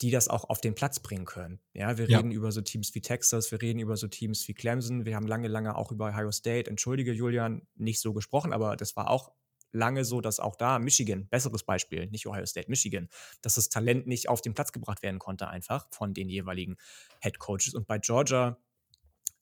die 0.02 0.10
das 0.10 0.26
auch 0.28 0.50
auf 0.50 0.60
den 0.60 0.74
Platz 0.74 0.98
bringen 1.00 1.24
können. 1.24 1.60
Ja, 1.72 1.96
wir 1.96 2.08
ja. 2.08 2.18
reden 2.18 2.32
über 2.32 2.50
so 2.50 2.60
Teams 2.60 2.92
wie 2.94 3.00
Texas, 3.00 3.52
wir 3.52 3.62
reden 3.62 3.78
über 3.78 3.96
so 3.96 4.08
Teams 4.08 4.46
wie 4.48 4.54
Clemson, 4.54 5.06
wir 5.06 5.14
haben 5.14 5.28
lange, 5.28 5.46
lange 5.46 5.76
auch 5.76 5.92
über 5.92 6.08
Ohio 6.08 6.32
State, 6.32 6.68
entschuldige 6.68 7.12
Julian, 7.12 7.62
nicht 7.76 8.00
so 8.00 8.12
gesprochen, 8.12 8.52
aber 8.52 8.76
das 8.76 8.96
war 8.96 9.08
auch 9.08 9.32
lange 9.70 10.04
so, 10.04 10.20
dass 10.20 10.40
auch 10.40 10.56
da 10.56 10.80
Michigan, 10.80 11.28
besseres 11.28 11.62
Beispiel, 11.62 12.08
nicht 12.08 12.26
Ohio 12.26 12.44
State, 12.44 12.68
Michigan, 12.68 13.08
dass 13.42 13.54
das 13.54 13.68
Talent 13.68 14.08
nicht 14.08 14.28
auf 14.28 14.42
den 14.42 14.54
Platz 14.54 14.72
gebracht 14.72 15.02
werden 15.02 15.20
konnte, 15.20 15.48
einfach 15.48 15.86
von 15.92 16.14
den 16.14 16.28
jeweiligen 16.28 16.76
Head 17.20 17.38
Coaches. 17.38 17.74
Und 17.74 17.86
bei 17.86 17.98
Georgia, 17.98 18.58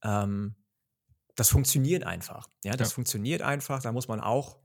ähm, 0.05 0.57
das 1.37 1.49
funktioniert 1.49 2.05
einfach. 2.05 2.49
Ja, 2.65 2.77
das 2.77 2.91
ja. 2.91 2.95
funktioniert 2.95 3.41
einfach. 3.41 3.83
Da 3.83 3.93
muss 3.93 4.09
man 4.09 4.21
auch 4.21 4.59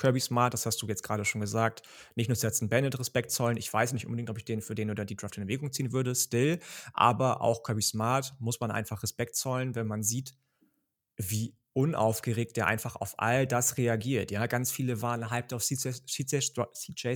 Kirby 0.00 0.18
Smart, 0.18 0.54
das 0.54 0.66
hast 0.66 0.80
du 0.82 0.86
jetzt 0.88 1.02
gerade 1.02 1.24
schon 1.24 1.40
gesagt, 1.40 1.82
nicht 2.14 2.28
nur 2.28 2.36
Stetson 2.36 2.68
Bennett 2.68 2.98
Respekt 2.98 3.30
zollen. 3.30 3.56
Ich 3.56 3.72
weiß 3.72 3.92
nicht 3.92 4.06
unbedingt, 4.06 4.30
ob 4.30 4.38
ich 4.38 4.44
den 4.44 4.62
für 4.62 4.74
den 4.74 4.90
oder 4.90 5.04
die 5.04 5.14
Draft 5.14 5.36
in 5.36 5.42
Erwägung 5.42 5.72
ziehen 5.72 5.92
würde, 5.92 6.14
still. 6.14 6.58
Aber 6.94 7.42
auch 7.42 7.62
Kirby 7.62 7.82
Smart 7.82 8.34
muss 8.40 8.60
man 8.60 8.70
einfach 8.70 9.02
Respekt 9.02 9.36
zollen, 9.36 9.74
wenn 9.74 9.86
man 9.86 10.02
sieht, 10.02 10.34
wie 11.16 11.54
unaufgeregt, 11.72 12.56
der 12.56 12.66
einfach 12.66 12.96
auf 12.96 13.14
all 13.18 13.46
das 13.46 13.76
reagiert. 13.76 14.32
Ja, 14.32 14.46
ganz 14.46 14.72
viele 14.72 15.02
waren 15.02 15.30
hyped 15.30 15.52
auf 15.52 15.62
CJ 15.62 16.40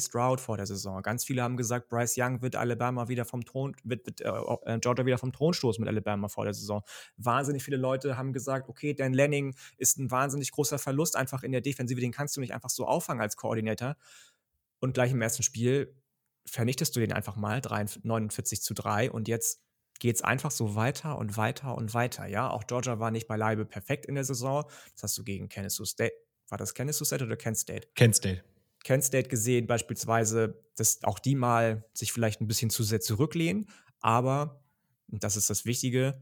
Stroud 0.01 0.41
vor 0.41 0.57
der 0.57 0.67
Saison. 0.67 1.03
Ganz 1.03 1.25
viele 1.25 1.43
haben 1.43 1.57
gesagt, 1.57 1.89
Bryce 1.89 2.15
Young 2.19 2.41
wird 2.41 2.55
Alabama 2.55 3.09
wieder 3.09 3.25
vom 3.25 3.45
Thron, 3.45 3.75
wird, 3.83 4.07
wird 4.07 4.21
äh, 4.21 4.29
äh, 4.29 4.79
Georgia 4.79 5.05
wieder 5.07 5.19
vom 5.19 5.33
Thron 5.33 5.55
stoßen 5.55 5.83
mit 5.83 5.89
Alabama 5.89 6.29
vor 6.29 6.45
der 6.45 6.55
Saison. 6.55 6.83
Wahnsinnig 7.17 7.65
viele 7.65 7.77
Leute 7.77 8.17
haben 8.17 8.33
gesagt, 8.33 8.69
okay, 8.69 8.95
Dan 8.95 9.13
Lanning 9.13 9.57
ist 9.77 9.99
ein 9.99 10.11
wahnsinnig 10.11 10.53
großer 10.53 10.79
Verlust 10.79 11.17
einfach 11.17 11.43
in 11.43 11.51
der 11.51 11.61
Defensive, 11.61 12.01
den 12.01 12.13
kannst 12.13 12.37
du 12.37 12.41
nicht 12.41 12.55
einfach 12.55 12.71
so 12.71 12.87
auffangen 12.87 13.23
als 13.23 13.37
Koordinator. 13.37 13.97
Und 14.79 14.95
gleich 14.95 15.11
im 15.11 15.21
ersten 15.21 15.43
Spiel 15.43 15.97
vernichtest 16.47 16.95
du 16.95 17.01
den 17.01 17.13
einfach 17.13 17.35
mal 17.35 17.61
49 17.61 18.63
zu 18.63 18.75
3 18.75 19.11
und 19.11 19.27
jetzt 19.27 19.64
geht 19.99 20.17
es 20.17 20.23
einfach 20.23 20.51
so 20.51 20.75
weiter 20.75 21.19
und 21.19 21.37
weiter 21.37 21.77
und 21.77 21.95
weiter. 21.95 22.27
Ja, 22.27 22.51
auch 22.51 22.67
Georgia 22.67 22.99
war 22.99 23.11
nicht 23.11 23.29
beileibe 23.29 23.65
perfekt 23.65 24.07
in 24.07 24.15
der 24.15 24.25
Saison. 24.25 24.65
Das 24.95 25.05
hast 25.05 25.19
du 25.19 25.25
gegen 25.25 25.49
Kansas 25.49 25.89
State. 25.89 26.15
War 26.49 26.59
das 26.59 26.75
Kansas 26.75 27.07
State 27.07 27.25
oder 27.25 27.37
Kent 27.37 27.59
State? 27.59 27.89
Kent 27.95 28.17
State. 28.17 28.45
Kent 28.83 29.03
State 29.03 29.29
gesehen, 29.29 29.67
beispielsweise, 29.67 30.63
dass 30.77 31.03
auch 31.05 31.19
die 31.19 31.35
mal 31.35 31.85
sich 31.95 32.13
vielleicht 32.13 32.41
ein 32.41 32.47
bisschen 32.47 32.69
zu 32.69 32.83
sehr 32.83 33.01
zurücklehnen. 33.01 33.71
Aber, 34.01 34.63
und 35.11 35.25
das 35.25 35.37
ist 35.37 35.49
das 35.49 35.65
Wichtige, 35.65 36.21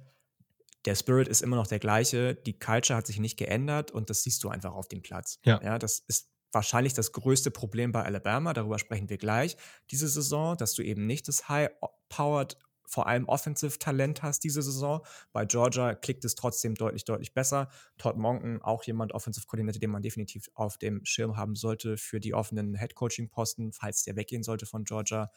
der 0.85 0.95
Spirit 0.95 1.29
ist 1.29 1.43
immer 1.43 1.57
noch 1.57 1.67
der 1.67 1.79
gleiche. 1.79 2.35
Die 2.35 2.59
Culture 2.59 2.97
hat 2.97 3.07
sich 3.07 3.19
nicht 3.19 3.37
geändert 3.37 3.91
und 3.91 4.11
das 4.11 4.23
siehst 4.23 4.43
du 4.45 4.49
einfach 4.49 4.73
auf 4.73 4.89
dem 4.89 5.03
Platz. 5.03 5.39
Ja. 5.45 5.61
ja 5.63 5.79
das 5.79 6.05
ist 6.07 6.29
wahrscheinlich 6.53 6.93
das 6.95 7.13
größte 7.13 7.51
Problem 7.51 7.93
bei 7.93 8.05
Alabama. 8.05 8.53
Darüber 8.53 8.79
sprechen 8.79 9.09
wir 9.09 9.19
gleich 9.19 9.57
diese 9.91 10.09
Saison, 10.09 10.57
dass 10.57 10.75
du 10.75 10.83
eben 10.83 11.07
nicht 11.07 11.29
das 11.29 11.49
High-Powered 11.49 12.59
vor 12.93 13.07
allem 13.07 13.25
Offensive-Talent 13.27 14.23
hast 14.23 14.45
diese 14.45 14.61
Saison. 14.61 15.01
Bei 15.33 15.47
Georgia 15.47 15.95
klickt 15.95 16.27
es 16.27 16.35
trotzdem 16.35 16.75
deutlich, 16.75 17.07
deutlich 17.07 17.33
besser. 17.33 17.71
Todd 17.97 18.19
Monken, 18.19 18.61
auch 18.61 18.85
jemand 18.85 19.13
Offensive-Koordinator, 19.13 19.81
den 19.81 19.91
man 19.91 20.03
definitiv 20.03 20.51
auf 20.53 20.77
dem 20.77 21.03
Schirm 21.07 21.39
haben 21.39 21.55
sollte 21.55 21.97
für 21.97 22.21
die 22.21 22.35
offenen 22.35 22.75
Head-Coaching-Posten, 22.75 23.73
falls 23.73 24.05
der 24.05 24.17
weggehen 24.17 24.43
sollte 24.43 24.67
von 24.67 24.85
Georgia. 24.85 25.31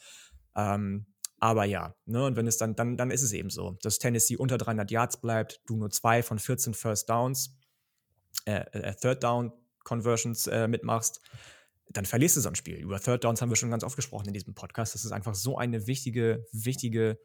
Ähm, 0.53 1.05
Aber 1.39 1.63
ja, 1.63 1.95
ne, 2.05 2.25
und 2.25 2.35
wenn 2.35 2.45
es 2.45 2.57
dann, 2.57 2.75
dann, 2.75 2.97
dann 2.97 3.09
ist 3.09 3.21
es 3.21 3.31
eben 3.31 3.49
so, 3.49 3.77
dass 3.81 3.99
Tennessee 3.99 4.35
unter 4.35 4.57
300 4.57 4.91
Yards 4.91 5.21
bleibt, 5.21 5.61
du 5.65 5.77
nur 5.77 5.91
zwei 5.91 6.23
von 6.23 6.39
14 6.39 6.73
First 6.73 7.09
Downs, 7.09 7.57
äh, 8.43 8.65
äh, 8.73 8.93
Third 8.95 9.23
Down 9.23 9.53
Conversions 9.85 10.47
äh, 10.47 10.67
mitmachst, 10.67 11.21
dann 11.91 12.05
verlierst 12.05 12.35
du 12.35 12.41
so 12.41 12.49
ein 12.49 12.55
Spiel. 12.55 12.77
Über 12.77 12.99
Third 12.99 13.23
Downs 13.23 13.41
haben 13.41 13.49
wir 13.49 13.55
schon 13.55 13.69
ganz 13.69 13.85
oft 13.85 13.95
gesprochen 13.95 14.27
in 14.27 14.33
diesem 14.33 14.55
Podcast. 14.55 14.93
Das 14.93 15.05
ist 15.05 15.13
einfach 15.13 15.35
so 15.35 15.57
eine 15.57 15.87
wichtige, 15.87 16.45
wichtige 16.51 17.17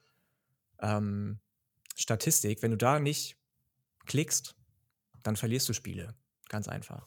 ähm, 0.83 1.41
Statistik. 1.97 2.63
Wenn 2.63 2.71
du 2.71 2.77
da 2.77 2.99
nicht 2.99 3.37
klickst, 4.07 4.55
dann 5.23 5.37
verlierst 5.37 5.69
du 5.69 5.73
Spiele. 5.73 6.15
Ganz 6.49 6.69
einfach. 6.69 7.07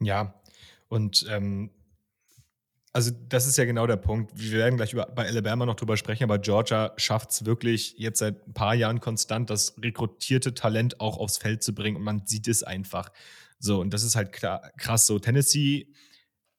Ja, 0.00 0.40
und 0.88 1.26
ähm, 1.28 1.70
also 2.92 3.10
das 3.28 3.46
ist 3.48 3.58
ja 3.58 3.64
genau 3.64 3.86
der 3.88 3.96
Punkt. 3.96 4.30
Wir 4.34 4.58
werden 4.58 4.76
gleich 4.76 4.92
über, 4.92 5.06
bei 5.06 5.26
Alabama 5.26 5.66
noch 5.66 5.74
drüber 5.74 5.96
sprechen, 5.96 6.22
aber 6.22 6.38
Georgia 6.38 6.92
schafft 6.96 7.32
es 7.32 7.44
wirklich 7.44 7.94
jetzt 7.98 8.20
seit 8.20 8.46
ein 8.46 8.54
paar 8.54 8.74
Jahren 8.74 9.00
konstant, 9.00 9.50
das 9.50 9.74
rekrutierte 9.82 10.54
Talent 10.54 11.00
auch 11.00 11.18
aufs 11.18 11.38
Feld 11.38 11.64
zu 11.64 11.74
bringen 11.74 11.96
und 11.96 12.04
man 12.04 12.24
sieht 12.26 12.46
es 12.46 12.62
einfach. 12.62 13.10
So, 13.58 13.80
und 13.80 13.90
das 13.92 14.04
ist 14.04 14.14
halt 14.14 14.30
klar, 14.30 14.70
krass. 14.76 15.06
So, 15.06 15.18
Tennessee 15.18 15.88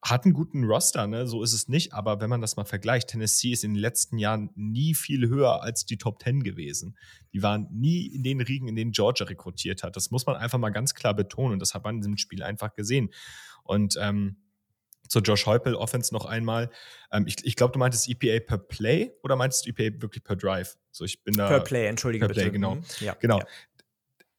hat 0.06 0.24
einen 0.24 0.34
guten 0.34 0.64
Roster, 0.66 1.08
ne? 1.08 1.26
so 1.26 1.42
ist 1.42 1.54
es 1.54 1.68
nicht, 1.68 1.94
aber 1.94 2.22
wenn 2.22 2.30
man 2.30 2.40
das 2.40 2.56
mal 2.58 2.64
vergleicht, 2.64 3.10
Tennessee 3.10 3.52
ist 3.52 3.64
in 3.64 3.74
den 3.74 3.82
letzten 3.82 4.20
Jahren 4.20 4.52
nie 4.56 4.94
viel 4.94 5.28
höher 5.28 5.64
als 5.64 5.86
die 5.86 5.98
Top 5.98 6.20
Ten 6.20 6.44
gewesen. 6.44 6.96
Die 7.34 7.42
waren 7.42 7.68
nie 7.72 8.06
in 8.06 8.22
den 8.22 8.40
Riegen, 8.40 8.68
in 8.68 8.76
denen 8.76 8.92
Georgia 8.92 9.26
rekrutiert 9.26 9.82
hat. 9.82 9.96
Das 9.96 10.12
muss 10.12 10.28
man 10.28 10.36
einfach 10.36 10.60
mal 10.60 10.70
ganz 10.70 10.94
klar 10.94 11.16
betonen 11.16 11.54
und 11.54 11.60
das 11.60 11.74
hat 11.74 11.84
man 11.84 11.96
in 11.96 12.02
diesem 12.02 12.18
Spiel 12.18 12.44
einfach 12.44 12.74
gesehen. 12.76 13.10
Und 13.64 13.98
ähm, 14.00 14.38
zur 15.10 15.24
Josh 15.24 15.48
Heupel 15.48 15.76
Offense 15.76 16.14
noch 16.14 16.26
einmal. 16.26 16.70
Ähm, 17.12 17.26
ich 17.28 17.44
ich 17.44 17.56
glaube, 17.56 17.74
du 17.74 17.80
meintest 17.80 18.08
EPA 18.08 18.46
per 18.46 18.58
Play 18.60 19.12
oder 19.24 19.36
meintest 19.36 19.66
du 19.66 19.72
EPA 19.72 20.02
wirklich 20.02 20.24
per 20.24 20.36
Drive? 20.36 20.78
So, 20.92 21.04
ich 21.04 21.24
bin 21.24 21.34
da. 21.34 21.48
Per 21.48 21.62
Play, 21.62 21.88
entschuldige 21.88 22.28
per 22.28 22.34
Play, 22.34 22.44
bitte. 22.44 22.54
genau. 22.54 22.76
Mhm. 22.76 22.84
Ja, 23.00 23.16
genau. 23.16 23.40
Ja. 23.40 23.46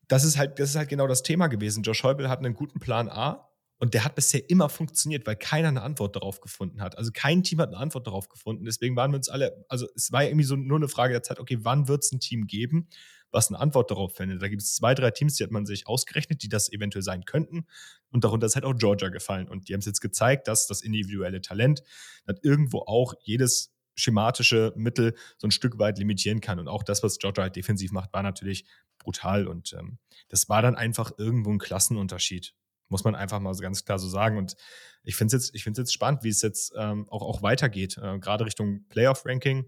Das 0.09 0.23
ist 0.23 0.37
halt, 0.37 0.61
das 0.61 0.71
ist 0.71 0.77
halt 0.77 0.89
genau 0.89 1.09
das 1.09 1.25
Thema 1.25 1.49
gewesen. 1.49 1.83
Josh 1.83 2.05
Heupel 2.05 2.29
hat 2.29 2.39
einen 2.39 2.55
guten 2.55 2.79
Plan 2.79 3.09
A 3.09 3.46
und 3.79 3.93
der 3.95 4.05
hat 4.05 4.15
bisher 4.15 4.49
immer 4.49 4.69
funktioniert, 4.69 5.27
weil 5.27 5.37
keiner 5.37 5.69
eine 5.69 5.83
Antwort 5.83 6.17
darauf 6.17 6.41
gefunden 6.41 6.81
hat. 6.81 6.97
Also 6.97 7.11
kein 7.13 7.43
Team 7.43 7.61
hat 7.61 7.69
eine 7.69 7.77
Antwort 7.77 8.07
darauf 8.07 8.29
gefunden. 8.29 8.65
Deswegen 8.65 8.97
waren 8.97 9.11
wir 9.11 9.17
uns 9.17 9.29
alle, 9.29 9.65
also 9.69 9.87
es 9.95 10.13
war 10.13 10.23
ja 10.23 10.31
irgendwie 10.31 10.47
so 10.47 10.57
nur 10.57 10.79
eine 10.79 10.89
Frage 10.89 11.13
der 11.13 11.23
Zeit, 11.23 11.39
okay, 11.39 11.59
wann 11.61 11.87
wird 11.87 12.03
es 12.03 12.13
ein 12.13 12.21
Team 12.21 12.47
geben, 12.47 12.89
was 13.31 13.49
eine 13.49 13.59
Antwort 13.59 13.91
darauf 13.91 14.17
findet? 14.17 14.41
Da 14.41 14.49
gibt 14.49 14.63
es 14.63 14.75
zwei, 14.75 14.95
drei 14.95 15.11
Teams, 15.11 15.35
die 15.35 15.45
hat 15.45 15.51
man 15.51 15.67
sich 15.67 15.87
ausgerechnet, 15.87 16.43
die 16.43 16.49
das 16.49 16.73
eventuell 16.73 17.03
sein 17.03 17.25
könnten. 17.25 17.67
Und 18.11 18.25
darunter 18.25 18.47
ist 18.47 18.55
halt 18.55 18.65
auch 18.65 18.75
Georgia 18.75 19.11
gefallen. 19.11 19.47
Und 19.49 19.69
die 19.69 19.75
haben 19.75 19.81
es 19.81 19.87
jetzt 19.87 20.01
gezeigt, 20.01 20.49
dass 20.49 20.67
das 20.67 20.81
individuelle 20.81 21.43
Talent 21.43 21.83
dann 22.25 22.37
irgendwo 22.43 22.79
auch 22.81 23.15
jedes 23.25 23.75
schematische 23.95 24.73
Mittel 24.77 25.15
so 25.39 25.47
ein 25.47 25.51
Stück 25.51 25.79
weit 25.79 25.99
limitieren 25.99 26.41
kann. 26.41 26.59
Und 26.59 26.69
auch 26.69 26.83
das, 26.83 27.03
was 27.03 27.19
Georgia 27.19 27.43
halt 27.43 27.57
defensiv 27.57 27.93
macht, 27.93 28.13
war 28.15 28.23
natürlich 28.23 28.65
brutal. 28.99 29.47
Und 29.47 29.75
ähm, 29.75 29.99
das 30.29 30.49
war 30.49 30.63
dann 30.63 30.77
einfach 30.77 31.13
irgendwo 31.19 31.51
ein 31.51 31.59
Klassenunterschied. 31.59 32.55
Muss 32.89 33.05
man 33.05 33.15
einfach 33.15 33.41
mal 33.41 33.55
so 33.55 33.63
ganz 33.63 33.85
klar 33.85 33.99
so 33.99 34.09
sagen. 34.09 34.39
Und 34.39 34.55
ich 35.03 35.17
finde 35.17 35.37
es 35.37 35.45
jetzt, 35.45 35.55
ich 35.55 35.65
find's 35.65 35.79
jetzt 35.79 35.93
spannend, 35.93 36.23
wie 36.23 36.29
es 36.29 36.43
jetzt 36.43 36.73
ähm, 36.77 37.09
auch, 37.09 37.23
auch 37.23 37.43
weitergeht. 37.43 37.99
Äh, 37.99 38.19
gerade 38.19 38.47
Richtung 38.47 38.87
Playoff-Ranking, 38.89 39.65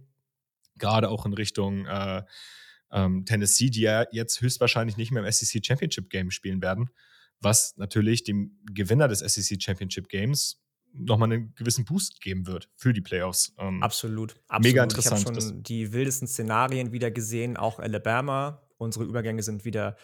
gerade 0.76 1.08
auch 1.08 1.26
in 1.26 1.32
Richtung 1.32 1.87
äh, 1.87 2.22
ähm, 2.90 3.25
Tennessee, 3.25 3.70
die 3.70 3.82
ja 3.82 4.04
jetzt 4.12 4.40
höchstwahrscheinlich 4.40 4.96
nicht 4.96 5.10
mehr 5.10 5.25
im 5.25 5.30
SEC 5.30 5.64
Championship 5.64 6.10
Game 6.10 6.30
spielen 6.30 6.62
werden, 6.62 6.90
was 7.40 7.76
natürlich 7.76 8.25
dem 8.25 8.58
Gewinner 8.72 9.08
des 9.08 9.20
SEC 9.20 9.62
Championship 9.62 10.08
Games 10.08 10.60
nochmal 10.92 11.30
einen 11.32 11.54
gewissen 11.54 11.84
Boost 11.84 12.20
geben 12.20 12.46
wird 12.46 12.70
für 12.75 12.92
die 12.92 13.00
Playoffs. 13.00 13.54
Ähm, 13.58 13.82
Absolut, 13.82 14.37
absolut. 14.48 14.64
Mega 14.64 14.82
Ich 14.82 14.90
interessant. 14.90 15.26
habe 15.26 15.40
schon 15.40 15.62
die 15.62 15.92
wildesten 15.92 16.26
Szenarien 16.26 16.92
wieder 16.92 17.10
gesehen, 17.10 17.56
auch 17.56 17.78
Alabama. 17.78 18.62
Unsere 18.78 19.04
Übergänge 19.04 19.42
sind 19.42 19.64
wieder 19.64 19.96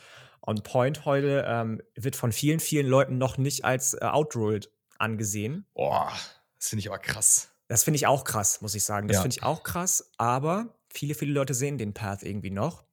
on 0.46 0.62
point 0.62 1.04
heute. 1.04 1.44
Ähm, 1.46 1.82
wird 1.94 2.16
von 2.16 2.32
vielen, 2.32 2.60
vielen 2.60 2.86
Leuten 2.86 3.18
noch 3.18 3.38
nicht 3.38 3.64
als 3.64 3.94
äh, 3.94 4.04
outruled 4.04 4.70
angesehen. 4.98 5.66
Boah, 5.74 6.12
das 6.56 6.68
finde 6.68 6.80
ich 6.80 6.88
aber 6.88 6.98
krass. 6.98 7.50
Das 7.68 7.84
finde 7.84 7.96
ich 7.96 8.06
auch 8.06 8.24
krass, 8.24 8.60
muss 8.60 8.74
ich 8.74 8.84
sagen. 8.84 9.08
Das 9.08 9.16
Ja. 9.16 9.22
finde 9.22 9.36
ich 9.36 9.42
auch 9.42 9.62
krass, 9.62 10.12
aber 10.18 10.78
viele, 10.88 11.14
viele 11.14 11.32
Leute 11.32 11.54
sehen 11.54 11.78
den 11.78 11.94
Path 11.94 12.22
irgendwie 12.22 12.50
noch. 12.50 12.84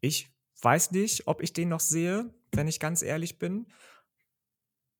Ich 0.00 0.28
weiß 0.62 0.90
nicht, 0.90 1.26
ob 1.28 1.42
ich 1.42 1.52
den 1.52 1.68
noch 1.68 1.80
sehe, 1.80 2.34
wenn 2.52 2.68
ich 2.68 2.80
ganz 2.80 3.02
ehrlich 3.02 3.38
bin. 3.38 3.66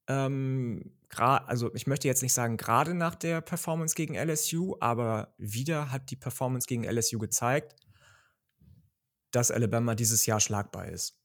Ähm, 0.08 0.92
also 1.16 1.75
ich 1.75 1.86
möchte 1.86 2.08
jetzt 2.08 2.22
nicht 2.22 2.34
sagen, 2.34 2.56
gerade 2.56 2.94
nach 2.94 3.14
der 3.14 3.40
Performance 3.40 3.94
gegen 3.94 4.14
LSU, 4.14 4.76
aber 4.80 5.34
wieder 5.38 5.90
hat 5.90 6.10
die 6.10 6.16
Performance 6.16 6.66
gegen 6.66 6.84
LSU 6.84 7.18
gezeigt, 7.18 7.75
dass 9.30 9.50
Alabama 9.50 9.94
dieses 9.94 10.26
Jahr 10.26 10.40
schlagbar 10.40 10.88
ist. 10.88 11.18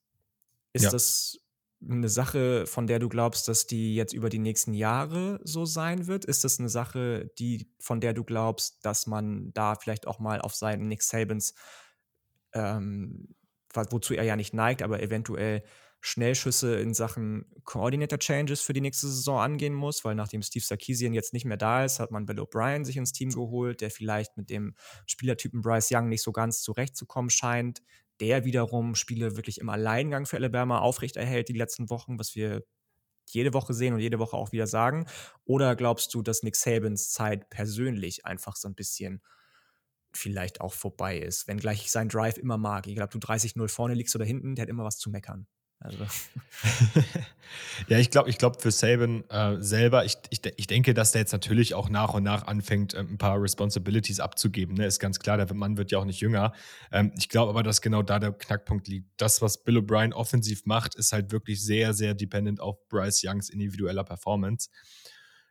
Ist 0.73 0.93
Ja. 0.93 0.93
das 0.93 1.37
eine 1.89 2.09
Sache, 2.09 2.67
von 2.67 2.85
der 2.87 2.99
du 2.99 3.09
glaubst, 3.09 3.47
dass 3.47 3.65
die 3.65 3.95
jetzt 3.95 4.13
über 4.13 4.29
die 4.29 4.39
nächsten 4.39 4.73
Jahre 4.73 5.39
so 5.43 5.65
sein 5.65 6.07
wird? 6.07 6.25
Ist 6.25 6.43
das 6.43 6.59
eine 6.59 6.69
Sache, 6.69 7.31
die, 7.39 7.73
von 7.79 7.99
der 8.01 8.13
du 8.13 8.23
glaubst, 8.23 8.85
dass 8.85 9.07
man 9.07 9.51
da 9.53 9.75
vielleicht 9.75 10.05
auch 10.07 10.19
mal 10.19 10.41
auf 10.41 10.53
Seiten 10.55 10.87
Nick 10.87 11.01
Sabans, 11.01 11.55
ähm, 12.53 13.35
wozu 13.73 14.13
er 14.13 14.23
ja 14.23 14.35
nicht 14.35 14.53
neigt, 14.53 14.81
aber 14.81 15.01
eventuell 15.01 15.63
Schnellschüsse 16.03 16.79
in 16.79 16.93
Sachen 16.95 17.45
Coordinator 17.63 18.17
Changes 18.19 18.61
für 18.61 18.73
die 18.73 18.81
nächste 18.81 19.07
Saison 19.07 19.39
angehen 19.39 19.73
muss, 19.75 20.03
weil 20.03 20.15
nachdem 20.15 20.41
Steve 20.41 20.65
Sarkisian 20.65 21.13
jetzt 21.13 21.31
nicht 21.31 21.45
mehr 21.45 21.57
da 21.57 21.85
ist, 21.85 21.99
hat 21.99 22.09
man 22.11 22.25
Bill 22.25 22.39
O'Brien 22.39 22.85
sich 22.85 22.97
ins 22.97 23.11
Team 23.13 23.29
geholt, 23.33 23.81
der 23.81 23.91
vielleicht 23.91 24.35
mit 24.35 24.49
dem 24.49 24.75
Spielertypen 25.05 25.61
Bryce 25.61 25.89
Young 25.91 26.09
nicht 26.09 26.23
so 26.23 26.31
ganz 26.31 26.61
zurechtzukommen 26.63 27.29
scheint, 27.29 27.81
der 28.21 28.45
wiederum 28.45 28.95
Spiele 28.95 29.35
wirklich 29.35 29.59
im 29.59 29.69
Alleingang 29.69 30.25
für 30.25 30.37
Alabama 30.37 30.79
aufrechterhält 30.79 31.49
die 31.49 31.53
letzten 31.53 31.89
Wochen, 31.89 32.19
was 32.19 32.35
wir 32.35 32.63
jede 33.29 33.53
Woche 33.53 33.73
sehen 33.73 33.93
und 33.93 33.99
jede 34.01 34.19
Woche 34.19 34.37
auch 34.37 34.51
wieder 34.51 34.67
sagen? 34.67 35.07
Oder 35.45 35.75
glaubst 35.75 36.13
du, 36.13 36.21
dass 36.21 36.43
Nick 36.43 36.55
Sabans 36.55 37.11
Zeit 37.11 37.49
persönlich 37.49 38.25
einfach 38.25 38.55
so 38.55 38.67
ein 38.67 38.75
bisschen 38.75 39.21
vielleicht 40.13 40.61
auch 40.61 40.73
vorbei 40.73 41.17
ist, 41.19 41.47
wenngleich 41.47 41.83
ich 41.83 41.91
seinen 41.91 42.09
Drive 42.09 42.37
immer 42.37 42.57
mag? 42.57 42.87
Ich 42.87 42.95
glaube, 42.95 43.11
du 43.11 43.19
30-0 43.19 43.67
vorne 43.69 43.93
liegst 43.95 44.15
oder 44.15 44.25
hinten, 44.25 44.55
der 44.55 44.63
hat 44.63 44.69
immer 44.69 44.83
was 44.85 44.97
zu 44.97 45.09
meckern. 45.09 45.47
Also, 45.83 46.05
ja, 47.87 47.97
ich 47.97 48.11
glaube, 48.11 48.29
ich 48.29 48.37
glaube 48.37 48.59
für 48.59 48.69
Saban 48.69 49.27
äh, 49.29 49.57
selber, 49.59 50.05
ich, 50.05 50.15
ich, 50.29 50.41
ich 50.55 50.67
denke, 50.67 50.93
dass 50.93 51.11
der 51.11 51.21
jetzt 51.21 51.31
natürlich 51.31 51.73
auch 51.73 51.89
nach 51.89 52.13
und 52.13 52.21
nach 52.21 52.45
anfängt, 52.45 52.93
ähm, 52.93 53.13
ein 53.13 53.17
paar 53.17 53.41
Responsibilities 53.41 54.19
abzugeben. 54.19 54.75
Ne? 54.75 54.85
Ist 54.85 54.99
ganz 54.99 55.17
klar, 55.17 55.37
der 55.37 55.51
Mann 55.55 55.77
wird 55.77 55.89
ja 55.89 55.97
auch 55.97 56.05
nicht 56.05 56.19
jünger. 56.19 56.53
Ähm, 56.91 57.11
ich 57.17 57.29
glaube 57.29 57.49
aber, 57.49 57.63
dass 57.63 57.81
genau 57.81 58.03
da 58.03 58.19
der 58.19 58.31
Knackpunkt 58.31 58.87
liegt. 58.87 59.09
Das, 59.17 59.41
was 59.41 59.63
Bill 59.63 59.79
O'Brien 59.79 60.13
offensiv 60.13 60.67
macht, 60.67 60.93
ist 60.93 61.13
halt 61.13 61.31
wirklich 61.31 61.63
sehr, 61.65 61.95
sehr 61.95 62.13
dependent 62.13 62.59
auf 62.59 62.77
Bryce 62.87 63.23
Youngs 63.23 63.49
individueller 63.49 64.03
Performance. 64.03 64.69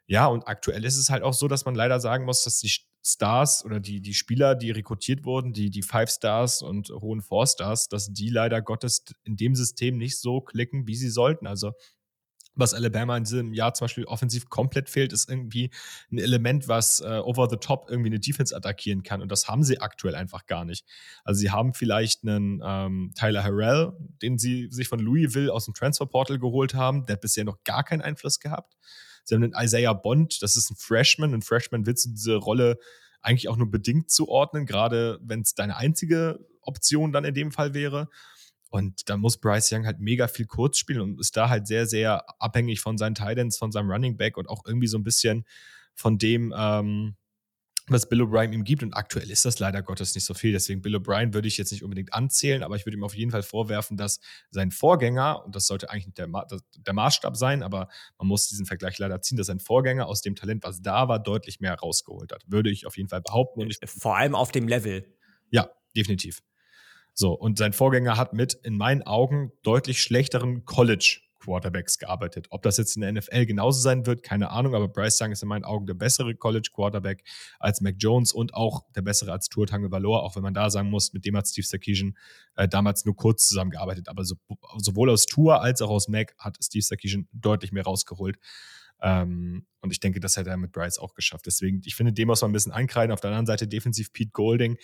Ja, 0.07 0.27
und 0.27 0.47
aktuell 0.47 0.85
ist 0.85 0.97
es 0.97 1.11
halt 1.11 1.25
auch 1.25 1.35
so, 1.35 1.49
dass 1.49 1.65
man 1.65 1.75
leider 1.75 1.99
sagen 1.99 2.25
muss, 2.25 2.45
dass 2.45 2.61
die 2.61 2.69
Stars 3.03 3.65
oder 3.65 3.81
die, 3.81 4.01
die 4.01 4.15
Spieler, 4.15 4.55
die 4.55 4.71
rekrutiert 4.71 5.25
wurden, 5.25 5.53
die, 5.53 5.71
die 5.71 5.83
Five 5.83 6.11
Stars 6.11 6.63
und 6.63 6.91
hohen 6.91 7.23
Four 7.23 7.47
Stars, 7.47 7.89
dass 7.89 8.13
die 8.13 8.29
leider 8.29 8.61
Gottes 8.61 9.05
in 9.25 9.37
dem 9.37 9.55
System 9.55 9.97
nicht 9.97 10.19
so 10.19 10.41
klicken, 10.41 10.87
wie 10.87 10.97
sie 10.97 11.11
sollten. 11.11 11.47
Also 11.47 11.73
was 12.55 12.75
Alabama 12.75 13.17
in 13.17 13.25
diesem 13.25 13.55
Jahr 13.55 13.75
zum 13.75 13.87
Beispiel 13.87 14.05
offensiv 14.05 14.49
komplett 14.49 14.91
fehlt, 14.91 15.13
ist 15.13 15.31
irgendwie 15.31 15.71
ein 16.11 16.19
Element, 16.19 16.69
was 16.69 17.01
äh, 17.01 17.21
over 17.25 17.49
the 17.49 17.57
top 17.57 17.87
irgendwie 17.89 18.11
eine 18.11 18.21
Defense 18.21 18.55
attackieren 18.55 19.03
kann. 19.03 19.23
Und 19.23 19.31
das 19.31 19.49
haben 19.49 19.63
sie 19.63 19.81
aktuell 19.81 20.15
einfach 20.15 20.47
gar 20.47 20.65
nicht. 20.65 20.85
Also 21.25 21.41
sie 21.41 21.51
haben 21.51 21.75
vielleicht 21.75 22.23
einen 22.25 22.61
ähm, 22.65 23.13
Tyler 23.19 23.45
Harrell, 23.45 23.93
den 24.21 24.39
sie 24.39 24.69
sich 24.71 24.89
von 24.89 24.99
Louisville 24.99 25.53
aus 25.53 25.65
dem 25.65 25.75
Transferportal 25.75 26.39
geholt 26.39 26.75
haben. 26.75 27.07
Der 27.07 27.15
hat 27.15 27.21
bisher 27.21 27.45
noch 27.45 27.63
gar 27.65 27.85
keinen 27.85 28.03
Einfluss 28.03 28.41
gehabt. 28.41 28.77
Sie 29.25 29.35
haben 29.35 29.43
einen 29.43 29.55
Isaiah 29.57 29.93
Bond, 29.93 30.43
das 30.43 30.57
ist 30.57 30.71
ein 30.71 30.77
Freshman. 30.77 31.35
Ein 31.35 31.43
Freshman 31.43 31.87
willst 31.87 32.07
du 32.07 32.11
diese 32.11 32.37
Rolle 32.37 32.79
eigentlich 33.23 33.49
auch 33.49 33.57
nur 33.57 33.71
bedingt 33.71 34.11
zuordnen, 34.11 34.67
gerade 34.67 35.19
wenn 35.23 35.41
es 35.41 35.55
deine 35.55 35.77
einzige 35.77 36.47
Option 36.63 37.13
dann 37.13 37.25
in 37.25 37.35
dem 37.35 37.53
Fall 37.53 37.75
wäre. 37.75 38.09
Und 38.71 39.09
da 39.11 39.17
muss 39.17 39.39
Bryce 39.39 39.73
Young 39.73 39.85
halt 39.85 39.99
mega 39.99 40.29
viel 40.29 40.47
kurz 40.47 40.79
spielen 40.79 41.01
und 41.01 41.21
ist 41.21 41.37
da 41.37 41.49
halt 41.49 41.67
sehr, 41.67 41.87
sehr 41.87 42.25
abhängig 42.41 42.81
von 42.81 42.99
seinen 42.99 43.17
Titans, 43.17 43.59
von 43.59 43.73
seinem 43.73 43.91
Running 43.91 44.17
Back 44.17 44.37
und 44.37 44.49
auch 44.49 44.65
irgendwie 44.65 44.87
so 44.87 44.97
ein 44.97 45.03
bisschen 45.03 45.45
von 45.95 46.19
dem, 46.19 46.55
ähm, 46.57 47.17
was 47.93 48.09
Bill 48.09 48.23
O'Brien 48.23 48.53
ihm 48.53 48.65
gibt. 48.65 48.83
Und 48.83 48.95
aktuell 48.95 49.31
ist 49.31 49.45
das 49.45 49.59
leider 49.59 49.83
Gottes 49.83 50.15
nicht 50.15 50.25
so 50.25 50.35
viel. 50.35 50.53
Deswegen 50.53 50.81
Bill 50.81 50.97
O'Brien 50.97 51.35
würde 51.35 51.49
ich 51.49 51.57
jetzt 51.57 51.73
nicht 51.73 51.83
unbedingt 51.83 52.15
anzählen, 52.15 52.63
aber 52.63 52.77
ich 52.77 52.87
würde 52.87 52.97
ihm 52.97 53.05
auf 53.05 53.15
jeden 53.15 53.31
Fall 53.31 53.43
vorwerfen, 53.43 53.97
dass 53.97 54.21
sein 54.51 54.71
Vorgänger, 54.71 55.45
und 55.45 55.55
das 55.55 55.67
sollte 55.67 55.91
eigentlich 55.91 56.07
nicht 56.07 56.19
der, 56.19 56.27
Ma 56.27 56.47
der 56.77 56.95
Maßstab 56.95 57.37
sein, 57.37 57.63
aber 57.63 57.89
man 58.19 58.29
muss 58.29 58.49
diesen 58.49 58.67
Vergleich 58.67 58.99
leider 58.99 59.21
ziehen, 59.21 59.37
dass 59.37 59.49
sein 59.49 59.61
Vorgänger 59.61 60.07
aus 60.07 60.23
dem 60.23 60.37
Talent, 60.37 60.65
was 60.65 60.83
da 60.83 61.09
war, 61.09 61.19
deutlich 61.19 61.61
mehr 61.61 61.75
rausgeholt 61.75 62.33
hat. 62.33 62.43
Würde 62.47 62.71
ich 62.71 62.87
auf 62.87 62.97
jeden 62.97 63.09
Fall 63.09 63.23
behaupten. 63.23 63.61
Und 63.61 63.71
ich 63.71 63.79
vor 63.85 64.17
allem 64.17 64.35
auf 64.35 64.53
dem 64.53 64.69
Level. 64.69 65.07
ja, 65.51 65.71
definitiv. 65.97 66.43
So, 67.15 67.33
und 67.33 67.59
sein 67.59 67.73
Vorgänger 67.73 68.17
hat 68.17 68.33
mit, 68.33 68.55
in 68.55 68.77
meinen 68.77 69.03
Augen, 69.03 69.53
deutlich 69.63 70.01
schlechteren 70.03 70.65
Quarterbacks 71.41 71.99
gearbeitet. 71.99 72.47
Ob 72.51 72.63
das 72.63 72.77
jetzt 72.77 72.97
in 72.97 73.03
der 73.03 73.13
NFL 73.13 73.47
genauso 73.47 73.81
sein 73.81 74.07
wird, 74.07 74.23
keine 74.23 74.51
Ahnung, 74.51 74.75
aber 74.75 74.89
Bryce 74.89 75.21
Young 75.21 75.33
ist 75.33 75.43
in 75.43 75.49
meinen 75.49 75.65
Augen 75.65 75.87
der 75.87 75.95
bessere 75.95 76.35
College 76.35 76.71
Quarterback 76.73 77.25
als 77.59 77.81
Mac 77.81 77.97
Jones 77.99 78.33
und 78.33 78.55
auch 78.55 78.85
der 78.95 79.03
bessere 79.03 79.33
als 79.33 79.49
Tour 79.49 79.67
Valor, 79.71 80.23
auch 80.23 80.37
wenn 80.37 80.43
man 80.43 80.55
da 80.55 80.71
sagen 80.71 80.91
muss, 80.91 81.13
mit 81.13 81.25
dem 81.25 81.37
hat 81.37 81.49
Steve 81.49 81.67
Sarkisian 81.67 82.17
äh, 82.57 82.69
damals 82.69 83.05
nur 83.05 83.17
kurz 83.17 83.49
zusammengearbeitet. 83.49 84.09
Aber 84.09 84.25
so, 84.25 84.37
sowohl 84.79 85.11
aus 85.11 85.27
Tour 85.27 85.61
als 85.61 85.83
auch 85.83 85.91
aus 85.91 86.09
Mac 86.09 86.35
hat 86.39 86.57
Steve 86.63 86.83
Sarkisian 86.83 87.29
deutlich 87.33 87.73
mehr 87.73 87.85
rausgeholt. 87.85 88.39
Ähm, 89.03 89.67
und 89.81 89.93
ich 89.93 90.01
denke, 90.01 90.21
das 90.21 90.37
hat 90.37 90.47
er 90.47 90.57
mit 90.57 90.73
Bryce 90.73 90.99
auch 90.99 91.15
geschafft. 91.15 91.47
Deswegen, 91.47 91.81
ich 91.85 91.95
finde, 91.95 92.13
dem 92.13 92.29
muss 92.29 92.43
man 92.43 92.51
ein 92.51 92.53
bisschen 92.53 92.73
ankreiden. 92.73 93.13
Auf 93.13 93.21
der 93.21 93.31
anderen 93.31 93.47
Seite 93.47 93.67
defensiv 93.67 94.13
Pete 94.13 94.31
Golding. 94.33 94.77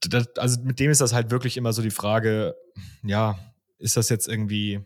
Das, 0.00 0.28
also 0.36 0.60
mit 0.62 0.80
dem 0.80 0.90
ist 0.90 1.00
das 1.00 1.12
halt 1.12 1.30
wirklich 1.30 1.56
immer 1.56 1.72
so 1.72 1.82
die 1.82 1.90
Frage, 1.90 2.54
ja, 3.02 3.38
ist 3.78 3.96
das 3.96 4.08
jetzt 4.08 4.28
irgendwie, 4.28 4.80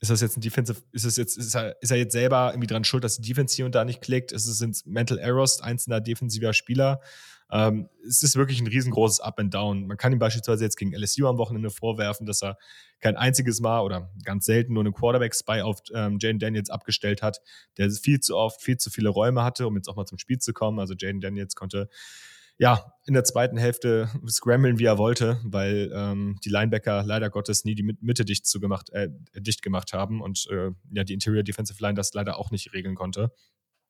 ist 0.00 0.10
das 0.10 0.20
jetzt 0.20 0.36
ein 0.36 0.40
Defensive, 0.40 0.82
ist 0.92 1.04
es 1.04 1.16
jetzt, 1.16 1.36
ist 1.36 1.54
er, 1.54 1.80
ist 1.82 1.90
er 1.90 1.96
jetzt 1.96 2.12
selber 2.12 2.50
irgendwie 2.52 2.66
dran 2.66 2.84
schuld, 2.84 3.04
dass 3.04 3.16
die 3.16 3.28
Defense 3.28 3.54
hier 3.54 3.66
und 3.66 3.74
da 3.74 3.84
nicht 3.84 4.02
klickt? 4.02 4.32
Ist 4.32 4.46
es 4.46 4.58
sind 4.58 4.84
Mental 4.86 5.18
Errors 5.18 5.60
einzelner 5.60 6.00
defensiver 6.00 6.52
Spieler? 6.52 7.00
Ähm, 7.50 7.88
es 8.06 8.22
ist 8.22 8.36
wirklich 8.36 8.60
ein 8.60 8.66
riesengroßes 8.66 9.20
Up 9.20 9.38
and 9.38 9.52
Down. 9.52 9.86
Man 9.86 9.96
kann 9.96 10.12
ihm 10.12 10.18
beispielsweise 10.18 10.64
jetzt 10.64 10.76
gegen 10.76 10.92
LSU 10.94 11.26
am 11.26 11.38
Wochenende 11.38 11.70
vorwerfen, 11.70 12.26
dass 12.26 12.42
er 12.42 12.58
kein 13.00 13.16
einziges 13.16 13.60
Mal 13.60 13.80
oder 13.80 14.10
ganz 14.24 14.46
selten 14.46 14.72
nur 14.72 14.82
einen 14.82 14.94
Quarterback-Spy 14.94 15.60
auf 15.60 15.80
ähm, 15.94 16.18
Jaden 16.20 16.38
Daniels 16.38 16.70
abgestellt 16.70 17.22
hat, 17.22 17.40
der 17.76 17.90
viel 17.90 18.20
zu 18.20 18.36
oft 18.36 18.62
viel 18.62 18.78
zu 18.78 18.90
viele 18.90 19.10
Räume 19.10 19.44
hatte, 19.44 19.66
um 19.66 19.76
jetzt 19.76 19.88
auch 19.88 19.96
mal 19.96 20.06
zum 20.06 20.18
Spiel 20.18 20.38
zu 20.38 20.52
kommen. 20.52 20.78
Also 20.78 20.94
Jaden 20.98 21.20
Daniels 21.20 21.54
konnte 21.54 21.88
ja, 22.58 22.92
in 23.06 23.14
der 23.14 23.24
zweiten 23.24 23.56
Hälfte 23.56 24.08
scramblen, 24.28 24.78
wie 24.78 24.84
er 24.84 24.98
wollte, 24.98 25.40
weil 25.44 25.90
ähm, 25.94 26.38
die 26.44 26.48
Linebacker 26.48 27.02
leider 27.04 27.28
Gottes 27.30 27.64
nie 27.64 27.74
die 27.74 27.96
Mitte 28.00 28.24
dicht, 28.24 28.46
zugemacht, 28.46 28.90
äh, 28.90 29.08
dicht 29.34 29.62
gemacht 29.62 29.92
haben 29.92 30.20
und 30.22 30.46
äh, 30.50 30.70
ja, 30.90 31.04
die 31.04 31.14
Interior 31.14 31.42
Defensive 31.42 31.82
Line 31.82 31.94
das 31.94 32.14
leider 32.14 32.38
auch 32.38 32.50
nicht 32.50 32.72
regeln 32.72 32.94
konnte. 32.94 33.32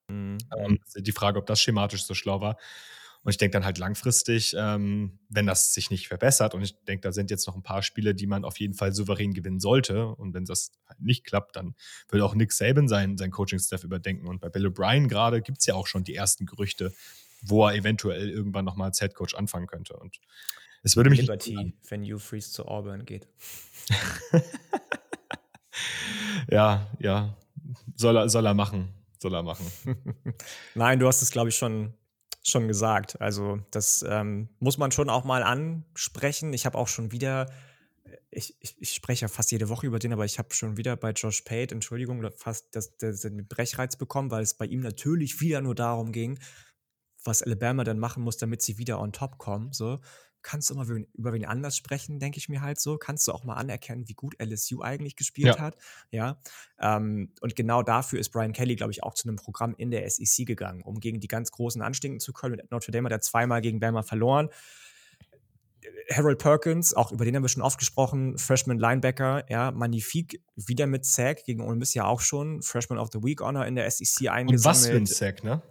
Mhm. 0.08 0.38
Ähm, 0.56 0.78
die 0.96 1.12
Frage, 1.12 1.38
ob 1.38 1.46
das 1.46 1.60
schematisch 1.60 2.04
so 2.04 2.14
schlau 2.14 2.40
war. 2.40 2.56
Und 3.22 3.30
ich 3.30 3.38
denke 3.38 3.54
dann 3.54 3.64
halt 3.64 3.78
langfristig, 3.78 4.54
ähm, 4.58 5.18
wenn 5.30 5.46
das 5.46 5.72
sich 5.72 5.90
nicht 5.90 6.08
verbessert, 6.08 6.54
und 6.54 6.62
ich 6.62 6.76
denke, 6.84 7.00
da 7.00 7.12
sind 7.12 7.30
jetzt 7.30 7.46
noch 7.46 7.56
ein 7.56 7.62
paar 7.62 7.82
Spiele, 7.82 8.14
die 8.14 8.26
man 8.26 8.44
auf 8.44 8.60
jeden 8.60 8.74
Fall 8.74 8.92
souverän 8.92 9.32
gewinnen 9.32 9.60
sollte. 9.60 10.08
Und 10.08 10.34
wenn 10.34 10.44
das 10.44 10.72
halt 10.86 11.00
nicht 11.00 11.24
klappt, 11.24 11.56
dann 11.56 11.74
will 12.10 12.20
auch 12.20 12.34
Nick 12.34 12.52
Saban 12.52 12.86
sein, 12.86 13.16
sein 13.16 13.30
Coaching-Staff 13.30 13.82
überdenken. 13.82 14.26
Und 14.26 14.40
bei 14.40 14.50
Bill 14.50 14.66
O'Brien 14.66 15.08
gerade 15.08 15.40
gibt 15.40 15.58
es 15.60 15.66
ja 15.66 15.74
auch 15.74 15.86
schon 15.86 16.04
die 16.04 16.14
ersten 16.14 16.44
Gerüchte, 16.44 16.92
wo 17.46 17.66
er 17.66 17.74
eventuell 17.74 18.30
irgendwann 18.30 18.64
nochmal 18.64 18.88
als 18.88 19.00
Head 19.00 19.14
Coach 19.14 19.34
anfangen 19.34 19.66
könnte. 19.66 19.96
Und 19.96 20.20
es 20.82 20.96
würde 20.96 21.10
mich. 21.10 21.20
Liberty, 21.20 21.74
wenn 21.88 22.02
Hugh 22.02 22.18
Freeze 22.18 22.50
zu 22.50 22.66
Auburn 22.66 23.04
geht. 23.04 23.28
ja, 26.50 26.86
ja. 26.98 27.36
Soll 27.96 28.16
er, 28.16 28.28
soll 28.28 28.46
er 28.46 28.54
machen. 28.54 28.92
Soll 29.18 29.34
er 29.34 29.42
machen. 29.42 29.66
Nein, 30.74 30.98
du 30.98 31.06
hast 31.06 31.22
es, 31.22 31.30
glaube 31.30 31.48
ich, 31.48 31.56
schon, 31.56 31.94
schon 32.42 32.68
gesagt. 32.68 33.20
Also, 33.20 33.60
das 33.70 34.04
ähm, 34.06 34.48
muss 34.58 34.78
man 34.78 34.92
schon 34.92 35.08
auch 35.08 35.24
mal 35.24 35.42
ansprechen. 35.42 36.52
Ich 36.52 36.66
habe 36.66 36.76
auch 36.76 36.88
schon 36.88 37.12
wieder 37.12 37.50
ich, 38.30 38.56
ich, 38.60 38.76
ich, 38.80 38.92
spreche 38.92 39.22
ja 39.22 39.28
fast 39.28 39.52
jede 39.52 39.68
Woche 39.68 39.86
über 39.86 39.98
den, 39.98 40.12
aber 40.12 40.24
ich 40.24 40.38
habe 40.38 40.52
schon 40.54 40.76
wieder 40.76 40.96
bei 40.96 41.12
Josh 41.12 41.42
Pate, 41.42 41.74
Entschuldigung, 41.74 42.24
fast 42.36 42.74
das, 42.74 42.96
das, 42.96 43.20
den 43.20 43.46
Brechreiz 43.46 43.96
bekommen, 43.96 44.30
weil 44.30 44.42
es 44.42 44.54
bei 44.54 44.66
ihm 44.66 44.80
natürlich 44.80 45.40
wieder 45.40 45.60
nur 45.60 45.74
darum 45.74 46.12
ging, 46.12 46.38
was 47.24 47.42
Alabama 47.42 47.84
dann 47.84 47.98
machen 47.98 48.22
muss, 48.22 48.36
damit 48.36 48.62
sie 48.62 48.78
wieder 48.78 49.00
on 49.00 49.12
top 49.12 49.38
kommen. 49.38 49.72
So, 49.72 50.00
kannst 50.44 50.70
du 50.70 50.74
mal 50.74 50.86
über 51.14 51.32
wen 51.32 51.44
anders 51.44 51.76
sprechen, 51.76 52.20
denke 52.20 52.38
ich 52.38 52.48
mir 52.48 52.60
halt 52.60 52.78
so. 52.78 52.98
Kannst 52.98 53.26
du 53.26 53.32
auch 53.32 53.42
mal 53.42 53.54
anerkennen, 53.54 54.06
wie 54.08 54.14
gut 54.14 54.36
LSU 54.38 54.82
eigentlich 54.82 55.16
gespielt 55.16 55.56
ja. 55.56 55.58
hat. 55.58 55.76
Ja. 56.10 56.38
Ähm, 56.78 57.32
und 57.40 57.56
genau 57.56 57.82
dafür 57.82 58.20
ist 58.20 58.28
Brian 58.30 58.52
Kelly, 58.52 58.76
glaube 58.76 58.92
ich, 58.92 59.02
auch 59.02 59.14
zu 59.14 59.26
einem 59.26 59.36
Programm 59.36 59.74
in 59.76 59.90
der 59.90 60.08
SEC 60.08 60.46
gegangen, 60.46 60.82
um 60.82 61.00
gegen 61.00 61.18
die 61.18 61.28
ganz 61.28 61.50
Großen 61.50 61.82
anstinken 61.82 62.20
zu 62.20 62.32
können. 62.32 62.56
Mit 62.56 62.70
Notre 62.70 62.92
Dame 62.92 63.06
hat 63.06 63.12
er 63.12 63.20
zweimal 63.20 63.60
gegen 63.62 63.80
Bama 63.80 64.02
verloren. 64.02 64.50
Harold 66.10 66.38
Perkins, 66.38 66.94
auch 66.94 67.12
über 67.12 67.24
den 67.24 67.36
haben 67.36 67.42
wir 67.42 67.48
schon 67.48 67.62
oft 67.62 67.78
gesprochen, 67.78 68.38
Freshman 68.38 68.78
Linebacker, 68.78 69.44
ja, 69.50 69.70
magnifik, 69.70 70.42
wieder 70.56 70.86
mit 70.86 71.04
Sack, 71.04 71.44
gegen 71.44 71.62
Ole 71.62 71.76
Miss 71.76 71.94
ja 71.94 72.04
auch 72.04 72.20
schon, 72.20 72.62
Freshman 72.62 72.98
of 72.98 73.10
the 73.12 73.22
Week 73.22 73.40
Honor 73.40 73.66
in 73.66 73.74
der 73.74 73.90
SEC 73.90 74.28
eingesammelt. 74.28 74.50
Und 74.50 74.64
was 74.64 74.86
für 74.86 74.96
ein 74.96 75.06
Sack, 75.06 75.44
ne? 75.44 75.62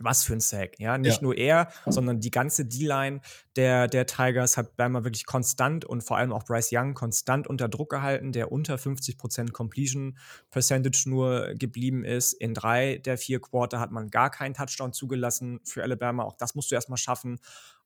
Was 0.00 0.24
für 0.24 0.34
ein 0.34 0.40
Sack. 0.40 0.78
Ja, 0.78 0.98
nicht 0.98 1.16
ja. 1.16 1.22
nur 1.22 1.36
er, 1.36 1.68
sondern 1.86 2.20
die 2.20 2.30
ganze 2.30 2.64
D-Line 2.64 3.20
der, 3.56 3.88
der 3.88 4.06
Tigers 4.06 4.56
hat 4.56 4.76
Bama 4.76 5.04
wirklich 5.04 5.26
konstant 5.26 5.84
und 5.84 6.02
vor 6.02 6.18
allem 6.18 6.32
auch 6.32 6.44
Bryce 6.44 6.70
Young 6.72 6.94
konstant 6.94 7.46
unter 7.46 7.68
Druck 7.68 7.90
gehalten, 7.90 8.32
der 8.32 8.52
unter 8.52 8.76
50% 8.76 9.52
Completion 9.52 10.18
Percentage 10.50 11.04
nur 11.06 11.54
geblieben 11.54 12.04
ist. 12.04 12.34
In 12.34 12.54
drei 12.54 12.98
der 12.98 13.18
vier 13.18 13.40
Quarter 13.40 13.80
hat 13.80 13.90
man 13.90 14.10
gar 14.10 14.30
keinen 14.30 14.54
Touchdown 14.54 14.92
zugelassen 14.92 15.60
für 15.64 15.82
Alabama. 15.82 16.24
Auch 16.24 16.36
das 16.36 16.54
musst 16.54 16.70
du 16.70 16.74
erstmal 16.74 16.98
schaffen. 16.98 17.40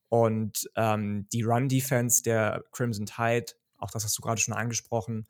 Und 0.08 0.68
ähm, 0.74 1.28
die 1.32 1.42
Run-Defense 1.42 2.22
der 2.24 2.64
Crimson 2.72 3.06
Tide, 3.06 3.52
auch 3.78 3.90
das 3.92 4.04
hast 4.04 4.18
du 4.18 4.22
gerade 4.22 4.40
schon 4.40 4.54
angesprochen, 4.54 5.28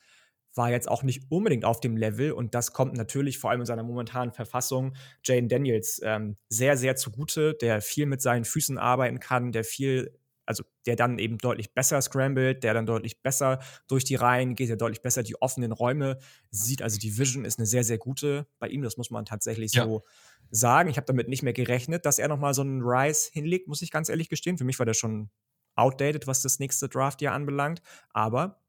war 0.55 0.71
jetzt 0.71 0.89
auch 0.89 1.03
nicht 1.03 1.31
unbedingt 1.31 1.65
auf 1.65 1.81
dem 1.81 1.97
Level 1.97 2.33
und 2.33 2.55
das 2.55 2.73
kommt 2.73 2.95
natürlich 2.95 3.39
vor 3.39 3.51
allem 3.51 3.61
in 3.61 3.67
seiner 3.67 3.83
momentanen 3.83 4.33
Verfassung 4.33 4.95
Jaden 5.25 5.49
Daniels 5.49 6.01
ähm, 6.05 6.37
sehr, 6.49 6.77
sehr 6.77 6.97
zugute, 6.97 7.55
der 7.55 7.81
viel 7.81 8.07
mit 8.07 8.21
seinen 8.21 8.45
Füßen 8.45 8.79
arbeiten 8.79 9.21
kann, 9.21 9.53
der 9.53 9.65
viel, 9.65 10.19
also 10.47 10.65
der 10.87 10.97
dann 10.97 11.19
eben 11.19 11.39
deutlich 11.39 11.73
besser 11.73 12.03
scrambled, 12.03 12.65
der 12.65 12.75
dann 12.75 12.87
deutlich 12.87 13.23
besser 13.23 13.61
durch 13.87 14.05
die 14.05 14.17
Reihen 14.17 14.57
geht, 14.57 14.69
der 14.69 14.77
deutlich 14.77 15.03
besser 15.03 15.23
die 15.23 15.41
offenen 15.41 15.71
Räume 15.71 16.19
sieht. 16.51 16.83
Also 16.83 16.99
die 16.99 17.17
Vision 17.17 17.45
ist 17.45 17.59
eine 17.59 17.67
sehr, 17.67 17.85
sehr 17.85 17.99
gute 17.99 18.47
bei 18.59 18.69
ihm, 18.69 18.83
das 18.83 18.97
muss 18.97 19.11
man 19.11 19.25
tatsächlich 19.25 19.73
ja. 19.75 19.85
so 19.85 20.03
sagen. 20.51 20.91
Ich 20.91 20.97
habe 20.97 21.07
damit 21.07 21.29
nicht 21.29 21.45
mehr 21.45 21.53
gerechnet, 21.53 22.07
dass 22.07 22.19
er 22.19 22.27
nochmal 22.27 22.55
so 22.55 22.63
einen 22.63 22.83
Rise 22.83 23.31
hinlegt, 23.33 23.69
muss 23.69 23.83
ich 23.83 23.93
ganz 23.93 24.09
ehrlich 24.09 24.29
gestehen. 24.29 24.59
Für 24.59 24.65
mich 24.65 24.79
war 24.81 24.87
der 24.87 24.95
schon 24.95 25.31
outdated, 25.77 26.27
was 26.27 26.43
das 26.43 26.59
nächste 26.59 26.89
Draft 26.89 27.21
hier 27.21 27.33
anbelangt, 27.33 27.81
aber 28.13 28.61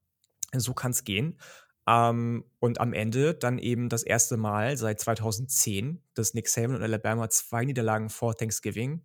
so 0.54 0.74
kann 0.74 0.92
es 0.92 1.04
gehen. 1.04 1.38
Ähm, 1.92 2.46
und 2.60 2.80
am 2.80 2.94
Ende 2.94 3.34
dann 3.34 3.58
eben 3.60 3.90
das 3.90 4.04
erste 4.04 4.38
Mal 4.38 4.78
seit 4.78 5.02
2010, 5.02 6.02
dass 6.14 6.34
Nick 6.34 6.48
Saban 6.48 6.78
und 6.78 6.84
Alabama 6.84 7.30
zwei 7.30 7.66
Niederlagen 7.66 8.10
vor 8.10 8.38
Thanksgiving 8.38 9.02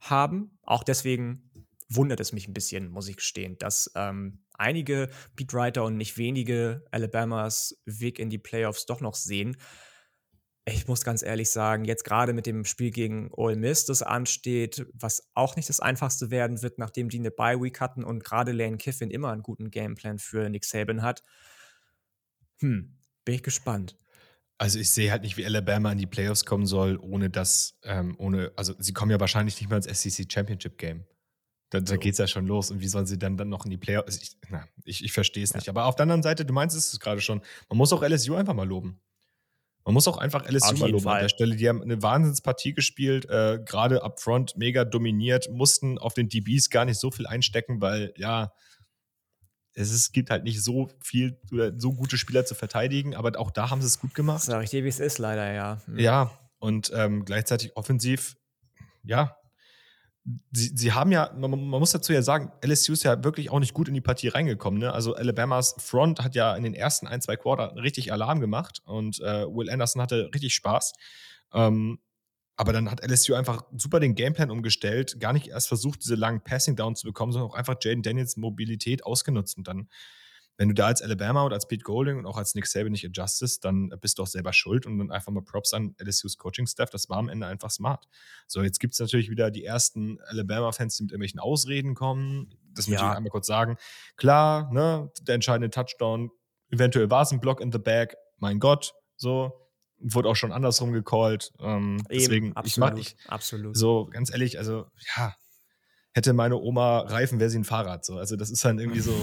haben. 0.00 0.58
Auch 0.62 0.82
deswegen 0.82 1.50
wundert 1.88 2.18
es 2.18 2.32
mich 2.32 2.48
ein 2.48 2.54
bisschen, 2.54 2.90
muss 2.90 3.08
ich 3.08 3.16
gestehen, 3.16 3.56
dass 3.58 3.92
ähm, 3.94 4.40
einige 4.54 5.08
Beatwriter 5.36 5.84
und 5.84 5.96
nicht 5.96 6.18
wenige 6.18 6.84
Alabamas 6.90 7.80
Weg 7.84 8.18
in 8.18 8.28
die 8.28 8.38
Playoffs 8.38 8.86
doch 8.86 9.00
noch 9.00 9.14
sehen. 9.14 9.56
Ich 10.66 10.88
muss 10.88 11.04
ganz 11.04 11.22
ehrlich 11.22 11.50
sagen, 11.50 11.84
jetzt 11.84 12.04
gerade 12.04 12.32
mit 12.32 12.46
dem 12.46 12.64
Spiel 12.64 12.90
gegen 12.90 13.30
Ole 13.34 13.54
Miss, 13.54 13.84
das 13.84 14.02
ansteht, 14.02 14.86
was 14.94 15.30
auch 15.34 15.54
nicht 15.54 15.68
das 15.68 15.78
einfachste 15.78 16.30
werden 16.30 16.62
wird, 16.62 16.78
nachdem 16.78 17.08
die 17.10 17.18
eine 17.18 17.30
Bye-Week 17.30 17.78
hatten 17.80 18.02
und 18.02 18.24
gerade 18.24 18.50
Lane 18.50 18.78
Kiffin 18.78 19.10
immer 19.10 19.30
einen 19.30 19.42
guten 19.42 19.70
Gameplan 19.70 20.18
für 20.18 20.48
Nick 20.48 20.64
Saban 20.64 21.02
hat, 21.02 21.22
hm, 22.60 22.96
bin 23.24 23.34
ich 23.34 23.42
gespannt. 23.42 23.96
Also 24.58 24.78
ich 24.78 24.90
sehe 24.90 25.10
halt 25.10 25.22
nicht, 25.22 25.36
wie 25.36 25.44
Alabama 25.44 25.90
in 25.92 25.98
die 25.98 26.06
Playoffs 26.06 26.44
kommen 26.44 26.66
soll, 26.66 26.96
ohne 26.96 27.28
dass, 27.28 27.78
ähm, 27.82 28.14
ohne, 28.18 28.52
also 28.56 28.74
sie 28.78 28.92
kommen 28.92 29.10
ja 29.10 29.18
wahrscheinlich 29.18 29.60
nicht 29.60 29.68
mehr 29.68 29.78
ins 29.78 30.02
SEC 30.02 30.32
Championship 30.32 30.78
Game. 30.78 31.04
Da, 31.70 31.80
da 31.80 31.94
so. 31.94 31.98
geht 31.98 32.12
es 32.12 32.18
ja 32.18 32.28
schon 32.28 32.46
los. 32.46 32.70
Und 32.70 32.80
wie 32.80 32.86
sollen 32.86 33.06
sie 33.06 33.18
dann, 33.18 33.36
dann 33.36 33.48
noch 33.48 33.64
in 33.64 33.70
die 33.70 33.76
Playoffs? 33.76 34.06
Also 34.06 34.20
ich, 34.22 34.36
na, 34.48 34.64
ich, 34.84 35.02
ich 35.02 35.12
verstehe 35.12 35.42
es 35.42 35.50
ja. 35.50 35.56
nicht. 35.56 35.68
Aber 35.68 35.86
auf 35.86 35.96
der 35.96 36.04
anderen 36.04 36.22
Seite, 36.22 36.44
du 36.44 36.52
meinst 36.52 36.76
es 36.76 37.00
gerade 37.00 37.20
schon, 37.20 37.40
man 37.68 37.78
muss 37.78 37.92
auch 37.92 38.02
LSU 38.02 38.36
einfach 38.36 38.54
mal 38.54 38.66
loben. 38.66 39.00
Man 39.84 39.92
muss 39.92 40.08
auch 40.08 40.16
einfach 40.16 40.48
LSU 40.48 40.76
mal 40.76 40.90
loben 40.90 41.04
Fall. 41.04 41.16
an 41.16 41.22
der 41.22 41.28
Stelle. 41.28 41.56
Die 41.56 41.68
haben 41.68 41.82
eine 41.82 42.00
Wahnsinnspartie 42.00 42.74
gespielt, 42.74 43.28
äh, 43.28 43.58
gerade 43.64 44.02
up 44.02 44.20
front 44.20 44.56
mega 44.56 44.84
dominiert, 44.84 45.50
mussten 45.50 45.98
auf 45.98 46.14
den 46.14 46.28
DBs 46.28 46.70
gar 46.70 46.84
nicht 46.84 46.98
so 46.98 47.10
viel 47.10 47.26
einstecken, 47.26 47.80
weil 47.80 48.14
ja, 48.16 48.52
es 49.74 49.90
ist, 49.90 50.12
gibt 50.12 50.30
halt 50.30 50.44
nicht 50.44 50.62
so 50.62 50.88
viel 51.00 51.38
oder 51.52 51.72
so 51.78 51.92
gute 51.92 52.16
Spieler 52.16 52.46
zu 52.46 52.54
verteidigen, 52.54 53.14
aber 53.14 53.38
auch 53.38 53.50
da 53.50 53.70
haben 53.70 53.80
sie 53.80 53.88
es 53.88 53.98
gut 53.98 54.14
gemacht. 54.14 54.42
Sag 54.42 54.62
ich 54.62 54.70
dir, 54.70 54.84
wie 54.84 54.88
es 54.88 55.00
ist, 55.00 55.18
leider, 55.18 55.52
ja. 55.52 55.80
Mhm. 55.86 55.98
Ja, 55.98 56.30
und 56.58 56.92
ähm, 56.94 57.24
gleichzeitig 57.24 57.76
offensiv, 57.76 58.36
ja. 59.02 59.36
Sie, 60.52 60.72
sie 60.74 60.92
haben 60.92 61.12
ja, 61.12 61.30
man, 61.36 61.50
man, 61.50 61.80
muss 61.80 61.90
dazu 61.90 62.12
ja 62.14 62.22
sagen, 62.22 62.50
LSU 62.64 62.94
ist 62.94 63.02
ja 63.02 63.22
wirklich 63.22 63.50
auch 63.50 63.58
nicht 63.58 63.74
gut 63.74 63.88
in 63.88 63.94
die 63.94 64.00
Partie 64.00 64.28
reingekommen. 64.28 64.80
Ne? 64.80 64.90
Also 64.90 65.14
Alabamas 65.14 65.74
Front 65.78 66.24
hat 66.24 66.34
ja 66.34 66.56
in 66.56 66.62
den 66.62 66.72
ersten 66.72 67.06
ein, 67.06 67.20
zwei 67.20 67.36
Quarter 67.36 67.74
richtig 67.76 68.10
Alarm 68.10 68.40
gemacht 68.40 68.80
und 68.86 69.20
äh, 69.20 69.44
Will 69.46 69.68
Anderson 69.68 70.00
hatte 70.00 70.30
richtig 70.32 70.54
Spaß. 70.54 70.94
Ähm, 71.52 71.98
aber 72.56 72.72
dann 72.72 72.90
hat 72.90 73.04
LSU 73.04 73.34
einfach 73.34 73.64
super 73.76 74.00
den 74.00 74.14
Gameplan 74.14 74.50
umgestellt, 74.50 75.18
gar 75.18 75.32
nicht 75.32 75.48
erst 75.48 75.68
versucht, 75.68 76.04
diese 76.04 76.14
langen 76.14 76.42
Passing 76.42 76.76
Downs 76.76 77.00
zu 77.00 77.06
bekommen, 77.06 77.32
sondern 77.32 77.50
auch 77.50 77.56
einfach 77.56 77.76
Jaden 77.80 78.02
Daniels 78.02 78.36
Mobilität 78.36 79.04
ausgenutzt. 79.04 79.56
Und 79.56 79.66
dann, 79.66 79.88
wenn 80.56 80.68
du 80.68 80.74
da 80.74 80.86
als 80.86 81.02
Alabama 81.02 81.44
oder 81.44 81.56
als 81.56 81.66
Pete 81.66 81.82
Golding 81.82 82.16
und 82.16 82.26
auch 82.26 82.36
als 82.36 82.54
Nick 82.54 82.66
Saban 82.66 82.92
nicht 82.92 83.04
adjustest, 83.04 83.64
dann 83.64 83.88
bist 84.00 84.18
du 84.18 84.22
auch 84.22 84.28
selber 84.28 84.52
schuld. 84.52 84.86
Und 84.86 84.98
dann 84.98 85.10
einfach 85.10 85.32
mal 85.32 85.42
Props 85.42 85.74
an 85.74 85.96
LSUs 86.00 86.38
Coaching-Staff. 86.38 86.90
Das 86.90 87.08
war 87.08 87.18
am 87.18 87.28
Ende 87.28 87.48
einfach 87.48 87.70
smart. 87.70 88.06
So, 88.46 88.62
jetzt 88.62 88.78
gibt 88.78 88.94
es 88.94 89.00
natürlich 89.00 89.30
wieder 89.30 89.50
die 89.50 89.64
ersten 89.64 90.20
Alabama-Fans, 90.26 90.96
die 90.96 91.02
mit 91.02 91.10
irgendwelchen 91.10 91.40
Ausreden 91.40 91.96
kommen. 91.96 92.54
Das 92.72 92.86
möchte 92.86 93.02
ja. 93.02 93.10
ich 93.10 93.16
einmal 93.16 93.30
kurz 93.30 93.48
sagen. 93.48 93.76
Klar, 94.16 94.72
ne, 94.72 95.10
der 95.22 95.34
entscheidende 95.34 95.70
Touchdown 95.70 96.30
eventuell 96.70 97.10
war 97.10 97.22
es 97.22 97.32
ein 97.32 97.40
Block 97.40 97.60
in 97.60 97.72
the 97.72 97.78
Bag, 97.78 98.16
mein 98.38 98.60
Gott, 98.60 98.94
so. 99.16 99.63
Wurde 99.98 100.28
auch 100.28 100.36
schon 100.36 100.52
andersrum 100.52 100.92
gecallt. 100.92 101.52
Ähm, 101.60 101.96
Eben, 102.08 102.18
deswegen, 102.18 102.52
absolut, 102.56 102.98
ich 102.98 103.16
mag, 103.16 103.32
absolut. 103.32 103.76
So, 103.76 104.06
ganz 104.06 104.30
ehrlich, 104.30 104.58
also, 104.58 104.86
ja, 105.16 105.34
hätte 106.14 106.32
meine 106.32 106.56
Oma 106.56 107.00
Reifen, 107.00 107.40
wäre 107.40 107.50
sie 107.50 107.58
ein 107.58 107.64
Fahrrad. 107.64 108.04
So. 108.04 108.16
Also 108.16 108.36
das 108.36 108.50
ist 108.50 108.64
dann 108.64 108.78
irgendwie 108.78 109.00
so, 109.00 109.12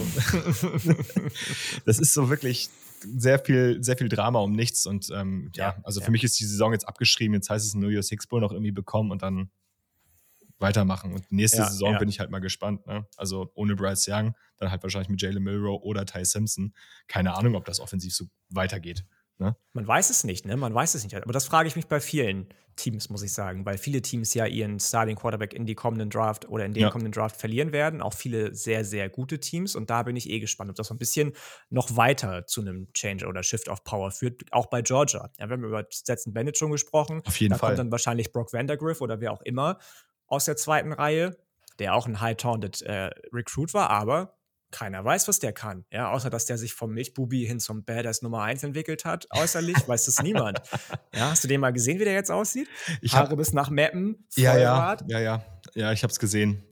das 1.86 2.00
ist 2.00 2.14
so 2.14 2.30
wirklich 2.30 2.70
sehr 3.00 3.40
viel, 3.40 3.82
sehr 3.82 3.98
viel 3.98 4.10
Drama 4.10 4.40
um 4.40 4.52
nichts. 4.52 4.86
Und 4.86 5.10
ähm, 5.16 5.50
ja, 5.56 5.78
also 5.84 6.02
ja. 6.02 6.06
für 6.06 6.12
mich 6.12 6.24
ist 6.24 6.40
die 6.40 6.46
Saison 6.46 6.74
jetzt 6.74 6.88
abgeschrieben. 6.88 7.34
Jetzt 7.34 7.50
heißt 7.50 7.66
es 7.66 7.74
New 7.74 7.88
Year's 7.88 8.08
Six 8.08 8.28
Bowl 8.28 8.42
noch 8.42 8.52
irgendwie 8.52 8.74
bekommen 8.74 9.12
und 9.12 9.22
dann 9.22 9.50
weitermachen. 10.60 11.14
Und 11.14 11.32
nächste 11.32 11.60
ja, 11.60 11.70
Saison 11.70 11.94
ja. 11.94 11.98
bin 11.98 12.10
ich 12.10 12.20
halt 12.20 12.30
mal 12.30 12.40
gespannt. 12.40 12.86
Ne? 12.86 13.08
Also 13.16 13.52
ohne 13.56 13.76
Bryce 13.76 14.08
Young, 14.10 14.36
dann 14.58 14.70
halt 14.70 14.84
wahrscheinlich 14.84 15.10
mit 15.10 15.22
Jalen 15.22 15.42
Milrow 15.42 15.82
oder 15.82 16.06
Ty 16.06 16.26
Simpson. 16.26 16.74
Keine 17.08 17.36
Ahnung, 17.36 17.56
ob 17.56 17.66
das 17.66 17.80
offensiv 17.80 18.14
so 18.14 18.26
weitergeht. 18.50 19.06
Ne? 19.42 19.56
Man 19.74 19.88
weiß 19.88 20.12
es 20.12 20.24
nicht, 20.24 20.46
ne? 20.46 20.56
Man 20.56 20.74
weiß 20.74 20.94
es 20.94 21.04
nicht. 21.04 21.16
Aber 21.16 21.34
das 21.34 21.46
frage 21.46 21.68
ich 21.68 21.76
mich 21.76 21.88
bei 21.88 22.00
vielen 22.00 22.48
Teams, 22.76 23.10
muss 23.10 23.24
ich 23.24 23.34
sagen, 23.34 23.66
weil 23.66 23.80
viele 23.80 24.04
Teams 24.04 24.36
ja 24.36 24.46
ihren 24.46 24.80
Starting 24.80 25.16
Quarterback 25.16 25.54
in 25.54 25.66
die 25.66 25.74
kommenden 25.74 26.12
Draft 26.12 26.48
oder 26.48 26.64
in 26.64 26.74
den 26.74 26.84
ja. 26.84 26.90
kommenden 26.92 27.12
Draft 27.12 27.36
verlieren 27.36 27.72
werden. 27.72 28.02
Auch 28.02 28.14
viele 28.14 28.54
sehr, 28.54 28.86
sehr 28.86 29.10
gute 29.10 29.40
Teams. 29.40 29.76
Und 29.76 29.90
da 29.90 30.04
bin 30.04 30.16
ich 30.16 30.30
eh 30.30 30.40
gespannt, 30.40 30.70
ob 30.70 30.76
das 30.76 30.88
so 30.88 30.94
ein 30.94 31.00
bisschen 31.00 31.34
noch 31.72 31.98
weiter 31.98 32.46
zu 32.46 32.62
einem 32.62 32.94
Change 32.94 33.26
oder 33.26 33.42
Shift 33.42 33.68
of 33.68 33.84
Power 33.84 34.12
führt. 34.12 34.44
Auch 34.52 34.68
bei 34.68 34.84
Georgia. 34.84 35.32
Ja, 35.40 35.50
wir 35.50 35.54
haben 35.54 35.64
über 35.64 35.88
Stetson 35.90 36.34
Bennett 36.34 36.58
schon 36.58 36.72
gesprochen. 36.72 37.24
Auf 37.26 37.40
jeden 37.40 37.54
da 37.54 37.58
Fall. 37.58 37.70
kommt 37.70 37.80
dann 37.80 37.92
wahrscheinlich 37.92 38.32
Brock 38.32 38.54
Vandergriff 38.54 39.02
oder 39.02 39.20
wer 39.22 39.34
auch 39.34 39.42
immer 39.42 39.80
aus 40.28 40.46
der 40.46 40.56
zweiten 40.56 40.94
Reihe, 40.94 41.36
der 41.80 41.96
auch 41.96 42.06
ein 42.06 42.22
High-Taunted 42.22 42.84
äh, 42.84 43.10
Recruit 43.34 43.74
war, 43.74 43.90
aber 43.90 44.38
keiner 44.72 45.04
weiß, 45.04 45.28
was 45.28 45.40
der 45.40 45.54
kann. 45.54 45.86
Ja, 45.92 46.12
außer 46.12 46.30
dass 46.30 46.46
der 46.46 46.58
sich 46.58 46.74
vom 46.74 46.94
Milchbubi 46.94 47.46
hin 47.46 47.60
zum 47.60 47.84
Badass 47.84 48.22
Nummer 48.22 48.44
1 48.44 48.64
entwickelt 48.64 49.06
hat. 49.06 49.28
Äußerlich 49.32 49.76
weiß 49.88 50.08
es 50.08 50.22
niemand. 50.22 50.62
Ja, 51.14 51.32
hast 51.32 51.44
du 51.44 51.48
den 51.48 51.62
mal 51.62 51.72
gesehen, 51.72 52.00
wie 52.00 52.06
der 52.06 52.14
jetzt 52.14 52.32
aussieht? 52.32 52.68
Ich 53.02 53.14
Haare 53.14 53.36
bis 53.36 53.54
nach 53.54 53.70
Mappen. 53.70 54.26
Ja, 54.36 54.58
ja, 54.58 54.98
ja, 55.08 55.20
ja. 55.20 55.46
Ja, 55.76 55.92
ich 55.92 56.04
habe 56.04 56.12
es 56.12 56.20
gesehen. 56.20 56.64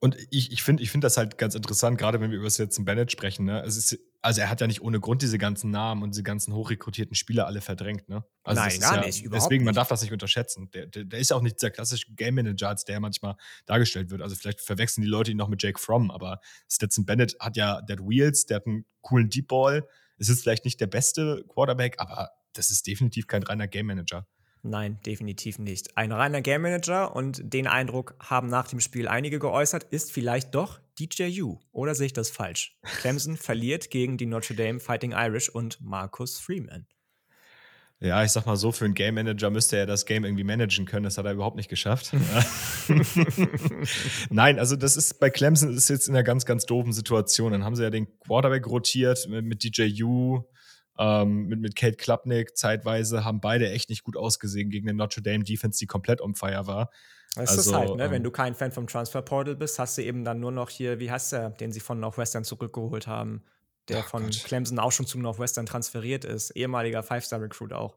Und 0.00 0.16
ich, 0.30 0.52
ich 0.52 0.62
finde 0.62 0.82
ich 0.82 0.90
find 0.90 1.02
das 1.02 1.16
halt 1.16 1.38
ganz 1.38 1.54
interessant, 1.54 1.98
gerade 1.98 2.20
wenn 2.20 2.30
wir 2.30 2.38
über 2.38 2.48
jetzt 2.48 2.84
Bennett 2.84 3.10
sprechen. 3.10 3.46
Ne? 3.46 3.62
Es 3.64 3.76
ist, 3.76 3.98
also 4.22 4.40
er 4.40 4.50
hat 4.50 4.60
ja 4.60 4.66
nicht 4.66 4.80
ohne 4.80 5.00
Grund 5.00 5.22
diese 5.22 5.38
ganzen 5.38 5.70
Namen 5.70 6.02
und 6.02 6.14
diese 6.14 6.22
ganzen 6.22 6.54
hochrekrutierten 6.54 7.14
Spieler 7.16 7.46
alle 7.46 7.60
verdrängt. 7.60 8.08
Ne? 8.08 8.24
Also 8.44 8.62
Nein, 8.62 8.80
gar 8.80 8.96
ja, 8.96 9.06
nicht. 9.06 9.26
Deswegen, 9.32 9.64
man 9.64 9.74
darf 9.74 9.88
das 9.88 10.02
nicht 10.02 10.12
unterschätzen. 10.12 10.70
Der, 10.72 10.86
der, 10.86 11.04
der, 11.04 11.18
ist 11.18 11.30
ja 11.30 11.36
auch 11.36 11.42
nicht 11.42 11.56
dieser 11.56 11.70
klassische 11.70 12.12
Game 12.14 12.36
Manager, 12.36 12.68
als 12.68 12.84
der 12.84 13.00
manchmal 13.00 13.36
dargestellt 13.66 14.10
wird. 14.10 14.22
Also 14.22 14.36
vielleicht 14.36 14.60
verwechseln 14.60 15.02
die 15.02 15.08
Leute 15.08 15.32
ihn 15.32 15.36
noch 15.36 15.48
mit 15.48 15.62
Jake 15.62 15.80
Fromm, 15.80 16.10
aber 16.10 16.40
Stetson 16.70 17.04
Bennett 17.04 17.36
hat 17.40 17.56
ja, 17.56 17.82
der 17.82 17.96
hat 17.96 18.04
Wheels, 18.06 18.46
der 18.46 18.56
hat 18.56 18.66
einen 18.66 18.84
coolen 19.00 19.28
Deep 19.28 19.48
Ball. 19.48 19.86
Es 20.18 20.28
ist 20.28 20.42
vielleicht 20.42 20.64
nicht 20.64 20.80
der 20.80 20.86
beste 20.86 21.44
Quarterback, 21.48 21.96
aber 21.98 22.30
das 22.52 22.70
ist 22.70 22.86
definitiv 22.86 23.26
kein 23.26 23.42
reiner 23.42 23.68
Game 23.68 23.86
Manager. 23.86 24.26
Nein, 24.62 24.98
definitiv 25.06 25.58
nicht. 25.58 25.96
Ein 25.96 26.12
reiner 26.12 26.42
Game 26.42 26.62
Manager 26.62 27.14
und 27.14 27.40
den 27.52 27.66
Eindruck 27.66 28.14
haben 28.18 28.48
nach 28.48 28.68
dem 28.68 28.80
Spiel 28.80 29.08
einige 29.08 29.38
geäußert, 29.38 29.84
ist 29.84 30.12
vielleicht 30.12 30.54
doch 30.54 30.80
DJU. 30.98 31.58
Oder 31.72 31.94
sehe 31.94 32.06
ich 32.06 32.12
das 32.12 32.30
falsch? 32.30 32.76
Clemson 32.82 33.36
verliert 33.38 33.90
gegen 33.90 34.16
die 34.16 34.26
Notre 34.26 34.54
Dame 34.54 34.80
Fighting 34.80 35.12
Irish 35.12 35.48
und 35.48 35.80
Marcus 35.80 36.38
Freeman. 36.38 36.86
Ja, 38.00 38.22
ich 38.22 38.30
sag 38.30 38.46
mal 38.46 38.56
so, 38.56 38.70
für 38.70 38.84
einen 38.84 38.94
Game 38.94 39.16
Manager 39.16 39.50
müsste 39.50 39.76
er 39.76 39.84
das 39.84 40.06
Game 40.06 40.24
irgendwie 40.24 40.44
managen 40.44 40.86
können. 40.86 41.02
Das 41.02 41.18
hat 41.18 41.26
er 41.26 41.32
überhaupt 41.32 41.56
nicht 41.56 41.68
geschafft. 41.68 42.12
Nein, 44.30 44.60
also 44.60 44.76
das 44.76 44.96
ist 44.96 45.18
bei 45.18 45.30
Clemson 45.30 45.74
ist 45.74 45.88
jetzt 45.88 46.08
in 46.08 46.14
einer 46.14 46.22
ganz, 46.22 46.46
ganz 46.46 46.64
doofen 46.64 46.92
Situation. 46.92 47.50
Dann 47.50 47.64
haben 47.64 47.74
sie 47.74 47.82
ja 47.82 47.90
den 47.90 48.06
Quarterback 48.20 48.68
rotiert 48.68 49.26
mit, 49.28 49.44
mit 49.44 49.64
DJU 49.64 50.44
ähm, 50.98 51.46
mit, 51.46 51.60
mit 51.60 51.76
Kate 51.76 51.96
Klapnick 51.96 52.56
zeitweise 52.56 53.24
haben 53.24 53.40
beide 53.40 53.70
echt 53.70 53.88
nicht 53.88 54.02
gut 54.02 54.16
ausgesehen 54.16 54.70
gegen 54.70 54.86
den 54.86 54.96
Notre 54.96 55.22
Dame 55.22 55.44
Defense, 55.44 55.78
die 55.78 55.86
komplett 55.86 56.20
on 56.20 56.34
fire 56.34 56.66
war. 56.66 56.90
Das 57.34 57.50
also, 57.50 57.70
ist 57.70 57.76
halt, 57.76 57.96
ne? 57.96 58.04
Ähm, 58.04 58.10
wenn 58.10 58.22
du 58.24 58.30
kein 58.30 58.54
Fan 58.54 58.72
vom 58.72 58.86
Transfer 58.86 59.22
Portal 59.22 59.54
bist, 59.54 59.78
hast 59.78 59.96
du 59.98 60.02
eben 60.02 60.24
dann 60.24 60.40
nur 60.40 60.50
noch 60.50 60.70
hier, 60.70 60.98
wie 60.98 61.10
heißt 61.10 61.32
der, 61.32 61.50
den 61.50 61.72
sie 61.72 61.80
von 61.80 62.00
Northwestern 62.00 62.42
zurückgeholt 62.42 63.06
haben, 63.06 63.44
der 63.88 64.02
von 64.02 64.24
Gott. 64.24 64.42
Clemson 64.44 64.78
auch 64.78 64.92
schon 64.92 65.06
zu 65.06 65.18
Northwestern 65.18 65.66
transferiert 65.66 66.24
ist, 66.24 66.50
ehemaliger 66.50 67.02
Five-Star-Recruit 67.02 67.72
auch, 67.72 67.96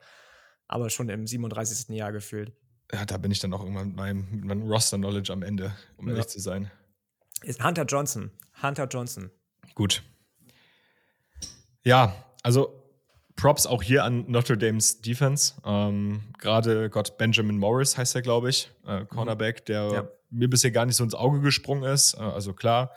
aber 0.67 0.89
schon 0.89 1.09
im 1.09 1.25
37. 1.25 1.95
Jahr 1.95 2.11
gefühlt. 2.11 2.53
Ja, 2.93 3.05
da 3.05 3.17
bin 3.17 3.31
ich 3.31 3.39
dann 3.39 3.53
auch 3.53 3.61
irgendwann 3.61 3.87
mit 3.87 3.95
meinem, 3.95 4.27
mit 4.31 4.45
meinem 4.45 4.63
Roster-Knowledge 4.63 5.33
am 5.33 5.43
Ende, 5.43 5.73
um 5.97 6.07
ja. 6.07 6.13
ehrlich 6.13 6.27
zu 6.27 6.39
sein. 6.39 6.69
Ist 7.41 7.63
Hunter 7.63 7.85
Johnson. 7.85 8.31
Hunter 8.61 8.85
Johnson. 8.85 9.31
Gut. 9.73 10.03
Ja, 11.83 12.13
also 12.43 12.80
Props 13.35 13.65
auch 13.65 13.81
hier 13.81 14.03
an 14.03 14.25
Notre 14.27 14.57
Dames 14.57 15.01
Defense. 15.01 15.53
Ähm, 15.65 16.21
Gerade 16.37 16.89
Gott 16.89 17.17
Benjamin 17.17 17.57
Morris 17.57 17.97
heißt 17.97 18.15
er, 18.15 18.21
glaube 18.21 18.49
ich, 18.49 18.71
äh, 18.85 19.05
Cornerback, 19.05 19.65
der 19.65 19.91
ja. 19.91 20.07
mir 20.29 20.49
bisher 20.49 20.71
gar 20.71 20.85
nicht 20.85 20.95
so 20.95 21.03
ins 21.03 21.15
Auge 21.15 21.41
gesprungen 21.41 21.83
ist. 21.83 22.15
Äh, 22.15 22.21
also 22.21 22.53
klar, 22.53 22.91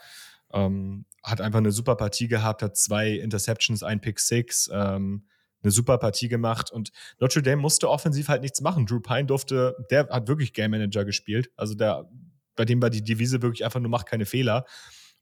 ähm, 0.53 1.05
hat 1.23 1.41
einfach 1.41 1.59
eine 1.59 1.71
super 1.71 1.95
Partie 1.95 2.27
gehabt, 2.27 2.61
hat 2.61 2.77
zwei 2.77 3.11
Interceptions, 3.11 3.83
ein 3.83 4.01
Pick 4.01 4.19
Six, 4.19 4.69
ähm, 4.71 5.25
eine 5.63 5.71
super 5.71 5.97
Partie 5.97 6.27
gemacht 6.27 6.71
und 6.71 6.91
Notre 7.19 7.41
Dame 7.41 7.61
musste 7.61 7.89
offensiv 7.89 8.29
halt 8.29 8.41
nichts 8.41 8.61
machen. 8.61 8.85
Drew 8.85 8.99
Pine 8.99 9.25
durfte, 9.25 9.75
der 9.89 10.07
hat 10.09 10.27
wirklich 10.27 10.53
Game 10.53 10.71
Manager 10.71 11.05
gespielt. 11.05 11.49
Also 11.55 11.73
der, 11.73 12.07
bei 12.55 12.65
dem 12.65 12.81
war 12.81 12.91
die 12.91 13.03
Devise 13.03 13.41
wirklich 13.41 13.65
einfach 13.65 13.79
nur 13.79 13.89
macht 13.89 14.05
keine 14.05 14.25
Fehler. 14.25 14.65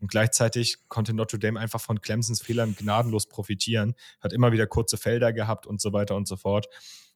Und 0.04 0.10
gleichzeitig 0.10 0.80
konnte 0.90 1.14
Notre 1.14 1.40
Dame 1.40 1.58
einfach 1.58 1.80
von 1.80 2.02
Clemsons 2.02 2.42
Fehlern 2.42 2.76
gnadenlos 2.76 3.26
profitieren, 3.26 3.96
hat 4.20 4.34
immer 4.34 4.52
wieder 4.52 4.68
kurze 4.68 4.98
Felder 4.98 5.32
gehabt 5.32 5.66
und 5.66 5.80
so 5.80 5.94
weiter 5.94 6.18
und 6.18 6.28
so 6.28 6.36
fort. 6.36 6.68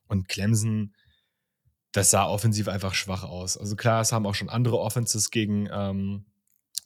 Und 0.07 0.29
Clemson, 0.29 0.95
das 1.91 2.11
sah 2.11 2.25
offensiv 2.25 2.69
einfach 2.69 2.93
schwach 2.93 3.25
aus. 3.25 3.57
Also 3.57 3.75
klar, 3.75 3.99
es 3.99 4.13
haben 4.13 4.25
auch 4.25 4.35
schon 4.35 4.47
andere 4.47 4.79
Offenses 4.79 5.31
gegen, 5.31 5.67
ähm, 5.69 6.27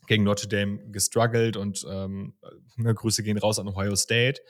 gegen 0.08 0.24
Notre 0.24 0.48
Dame 0.48 0.90
gestruggelt 0.90 1.56
und 1.56 1.86
ähm, 1.88 2.34
ne, 2.78 2.96
Grüße 2.96 3.22
gehen 3.22 3.38
raus 3.38 3.60
an 3.60 3.68
Ohio 3.68 3.96
State. 3.96 4.42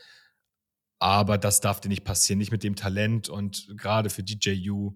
Aber 0.99 1.37
das 1.37 1.59
darf 1.59 1.81
dir 1.81 1.89
nicht 1.89 2.05
passieren, 2.05 2.37
nicht 2.37 2.53
mit 2.53 2.63
dem 2.63 2.77
Talent 2.77 3.27
und 3.27 3.67
gerade 3.75 4.09
für 4.09 4.23
DJU 4.23 4.93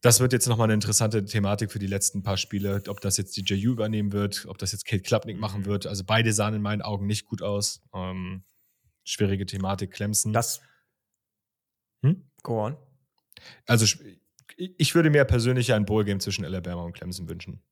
das 0.00 0.20
wird 0.20 0.32
jetzt 0.32 0.48
nochmal 0.48 0.66
eine 0.66 0.74
interessante 0.74 1.24
Thematik 1.24 1.70
für 1.70 1.78
die 1.78 1.86
letzten 1.86 2.22
paar 2.22 2.36
Spiele, 2.36 2.82
ob 2.88 3.00
das 3.00 3.16
jetzt 3.16 3.36
die 3.36 3.42
JU 3.42 3.72
übernehmen 3.72 4.12
wird, 4.12 4.46
ob 4.46 4.56
das 4.58 4.72
jetzt 4.72 4.86
Kate 4.86 5.02
Klapnick 5.02 5.38
machen 5.38 5.62
mhm. 5.62 5.66
wird. 5.66 5.86
Also 5.86 6.04
beide 6.04 6.32
sahen 6.32 6.54
in 6.54 6.62
meinen 6.62 6.82
Augen 6.82 7.06
nicht 7.06 7.26
gut 7.26 7.42
aus. 7.42 7.82
Ähm, 7.94 8.44
schwierige 9.04 9.44
Thematik, 9.44 9.90
Clemson. 9.90 10.32
Das. 10.32 10.62
Hm? 12.02 12.30
Go 12.42 12.64
on. 12.64 12.76
Also 13.66 13.86
ich 14.60 14.94
würde 14.94 15.10
mir 15.10 15.24
persönlich 15.24 15.72
ein 15.72 15.86
Bowl-Game 15.86 16.20
zwischen 16.20 16.44
Alabama 16.44 16.82
und 16.82 16.92
Clemson 16.92 17.28
wünschen. 17.28 17.62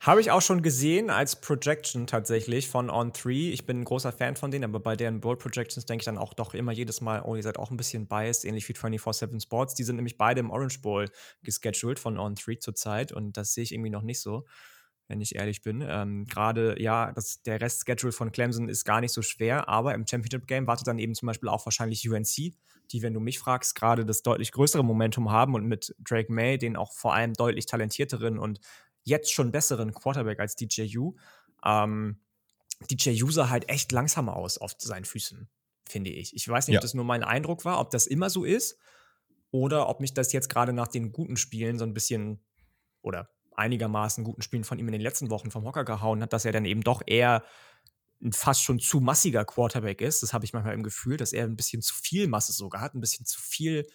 Habe 0.00 0.20
ich 0.20 0.30
auch 0.30 0.40
schon 0.40 0.62
gesehen 0.62 1.10
als 1.10 1.40
Projection 1.40 2.06
tatsächlich 2.06 2.68
von 2.68 2.88
On3. 2.88 3.50
Ich 3.50 3.66
bin 3.66 3.80
ein 3.80 3.84
großer 3.84 4.12
Fan 4.12 4.36
von 4.36 4.52
denen, 4.52 4.64
aber 4.64 4.78
bei 4.78 4.94
deren 4.94 5.20
Bowl 5.20 5.36
Projections 5.36 5.86
denke 5.86 6.02
ich 6.02 6.04
dann 6.04 6.16
auch 6.16 6.34
doch 6.34 6.54
immer 6.54 6.70
jedes 6.70 7.00
Mal, 7.00 7.22
oh, 7.22 7.34
ihr 7.34 7.42
seid 7.42 7.58
auch 7.58 7.72
ein 7.72 7.76
bisschen 7.76 8.06
biased, 8.06 8.44
ähnlich 8.44 8.68
wie 8.68 8.74
24-7 8.74 9.42
Sports. 9.42 9.74
Die 9.74 9.82
sind 9.82 9.96
nämlich 9.96 10.16
beide 10.16 10.38
im 10.38 10.50
Orange 10.50 10.80
Bowl 10.80 11.06
gescheduled 11.42 11.98
von 11.98 12.16
On3 12.16 12.60
zurzeit 12.60 13.10
und 13.10 13.36
das 13.36 13.54
sehe 13.54 13.64
ich 13.64 13.72
irgendwie 13.72 13.90
noch 13.90 14.02
nicht 14.02 14.20
so, 14.20 14.46
wenn 15.08 15.20
ich 15.20 15.34
ehrlich 15.34 15.62
bin. 15.62 15.84
Ähm, 15.86 16.26
Gerade, 16.26 16.80
ja, 16.80 17.12
das, 17.12 17.42
der 17.42 17.60
Rest-Schedule 17.60 18.12
von 18.12 18.30
Clemson 18.30 18.68
ist 18.68 18.84
gar 18.84 19.00
nicht 19.00 19.12
so 19.12 19.22
schwer, 19.22 19.68
aber 19.68 19.94
im 19.94 20.06
Championship-Game 20.06 20.66
wartet 20.66 20.86
dann 20.86 20.98
eben 20.98 21.14
zum 21.14 21.26
Beispiel 21.26 21.48
auch 21.48 21.64
wahrscheinlich 21.66 22.08
UNC, 22.08 22.54
die, 22.90 23.02
wenn 23.02 23.14
du 23.14 23.20
mich 23.20 23.38
fragst, 23.38 23.74
gerade 23.74 24.04
das 24.04 24.22
deutlich 24.22 24.52
größere 24.52 24.84
Momentum 24.84 25.30
haben 25.30 25.54
und 25.54 25.66
mit 25.66 25.94
Drake 25.98 26.32
May, 26.32 26.58
den 26.58 26.76
auch 26.76 26.92
vor 26.92 27.14
allem 27.14 27.32
deutlich 27.32 27.66
talentierteren 27.66 28.38
und 28.38 28.60
jetzt 29.02 29.32
schon 29.32 29.50
besseren 29.50 29.94
Quarterback 29.94 30.40
als 30.40 30.56
DJU. 30.56 31.14
Ähm, 31.64 32.20
DJU 32.90 33.30
sah 33.30 33.48
halt 33.48 33.68
echt 33.68 33.90
langsamer 33.92 34.36
aus 34.36 34.58
auf 34.58 34.74
seinen 34.78 35.06
Füßen, 35.06 35.48
finde 35.88 36.10
ich. 36.10 36.36
Ich 36.36 36.46
weiß 36.46 36.68
nicht, 36.68 36.74
ja. 36.74 36.80
ob 36.80 36.82
das 36.82 36.94
nur 36.94 37.04
mein 37.04 37.24
Eindruck 37.24 37.64
war, 37.64 37.80
ob 37.80 37.90
das 37.90 38.06
immer 38.06 38.28
so 38.30 38.44
ist 38.44 38.78
oder 39.50 39.88
ob 39.88 40.00
mich 40.00 40.12
das 40.12 40.32
jetzt 40.32 40.50
gerade 40.50 40.74
nach 40.74 40.88
den 40.88 41.12
guten 41.12 41.36
Spielen 41.36 41.78
so 41.78 41.84
ein 41.84 41.94
bisschen 41.94 42.44
oder 43.00 43.30
einigermaßen 43.58 44.24
guten 44.24 44.42
Spielen 44.42 44.64
von 44.64 44.78
ihm 44.78 44.88
in 44.88 44.92
den 44.92 45.00
letzten 45.00 45.30
Wochen 45.30 45.50
vom 45.50 45.64
Hocker 45.64 45.84
gehauen 45.84 46.22
hat, 46.22 46.32
dass 46.32 46.44
er 46.44 46.52
dann 46.52 46.64
eben 46.64 46.82
doch 46.82 47.02
eher 47.06 47.44
ein 48.22 48.32
fast 48.32 48.62
schon 48.62 48.80
zu 48.80 49.00
massiger 49.00 49.44
Quarterback 49.44 50.00
ist. 50.00 50.22
Das 50.22 50.32
habe 50.32 50.44
ich 50.44 50.52
manchmal 50.52 50.74
im 50.74 50.82
Gefühl, 50.82 51.16
dass 51.16 51.32
er 51.32 51.44
ein 51.44 51.56
bisschen 51.56 51.82
zu 51.82 51.94
viel 51.94 52.26
Masse 52.26 52.52
sogar 52.52 52.80
hat, 52.80 52.94
ein 52.94 53.00
bisschen 53.00 53.26
zu 53.26 53.40
viel 53.40 53.86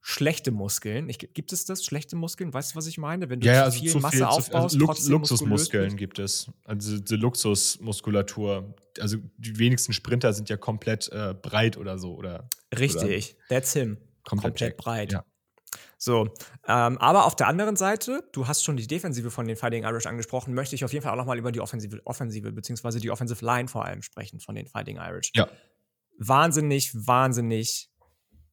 schlechte 0.00 0.52
Muskeln. 0.52 1.08
Ich, 1.08 1.18
gibt 1.18 1.52
es 1.52 1.64
das? 1.64 1.84
Schlechte 1.84 2.14
Muskeln? 2.14 2.54
Weißt 2.54 2.72
du, 2.72 2.76
was 2.76 2.86
ich 2.86 2.98
meine? 2.98 3.28
Wenn 3.28 3.40
du 3.40 3.46
ja, 3.46 3.54
zu 3.54 3.64
also 3.64 3.78
viel 3.80 3.90
zu 3.90 3.98
Masse 3.98 4.16
viel, 4.16 4.24
aufbaust, 4.24 4.54
also 4.54 4.78
Lux 4.78 5.08
Luxusmuskeln 5.08 5.96
gibt 5.96 6.18
es. 6.18 6.50
Also 6.64 6.98
die 6.98 7.16
Luxusmuskulatur. 7.16 8.74
Also 9.00 9.18
die 9.36 9.58
wenigsten 9.58 9.92
Sprinter 9.92 10.32
sind 10.32 10.48
ja 10.48 10.56
komplett 10.56 11.10
äh, 11.12 11.34
breit 11.34 11.76
oder 11.76 11.98
so. 11.98 12.14
Oder, 12.14 12.48
Richtig, 12.76 13.36
oder 13.36 13.44
that's 13.48 13.72
him. 13.72 13.98
Komplett, 14.24 14.52
komplett 14.52 14.76
breit. 14.76 15.12
Ja. 15.12 15.24
So, 16.00 16.32
ähm, 16.68 16.96
aber 16.98 17.26
auf 17.26 17.34
der 17.34 17.48
anderen 17.48 17.74
Seite, 17.74 18.22
du 18.32 18.46
hast 18.46 18.62
schon 18.62 18.76
die 18.76 18.86
Defensive 18.86 19.32
von 19.32 19.48
den 19.48 19.56
Fighting 19.56 19.82
Irish 19.82 20.06
angesprochen, 20.06 20.54
möchte 20.54 20.76
ich 20.76 20.84
auf 20.84 20.92
jeden 20.92 21.02
Fall 21.02 21.12
auch 21.12 21.16
nochmal 21.16 21.38
über 21.38 21.50
die 21.50 21.60
Offensive, 21.60 22.00
Offensive 22.04 22.52
beziehungsweise 22.52 23.00
die 23.00 23.10
Offensive 23.10 23.44
Line 23.44 23.66
vor 23.66 23.84
allem 23.84 24.02
sprechen 24.02 24.38
von 24.38 24.54
den 24.54 24.68
Fighting 24.68 24.96
Irish. 24.96 25.32
Ja. 25.34 25.48
wahnsinnig, 26.18 26.94
wahnsinnig 26.94 27.90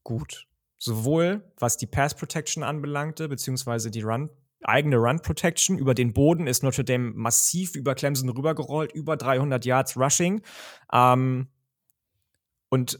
gut. 0.03 0.47
Sowohl 0.77 1.43
was 1.57 1.77
die 1.77 1.87
Pass 1.87 2.15
Protection 2.15 2.63
anbelangte, 2.63 3.29
beziehungsweise 3.29 3.91
die 3.91 4.01
Run, 4.01 4.29
eigene 4.63 4.97
Run 4.97 5.21
Protection. 5.21 5.77
Über 5.77 5.93
den 5.93 6.13
Boden 6.13 6.47
ist 6.47 6.63
Notre 6.63 6.83
Dame 6.83 7.11
massiv 7.13 7.75
über 7.75 7.93
Clemson 7.93 8.29
rübergerollt, 8.29 8.91
über 8.91 9.17
300 9.17 9.65
Yards 9.65 9.95
Rushing. 9.97 10.41
Ähm, 10.91 11.47
und 12.69 12.99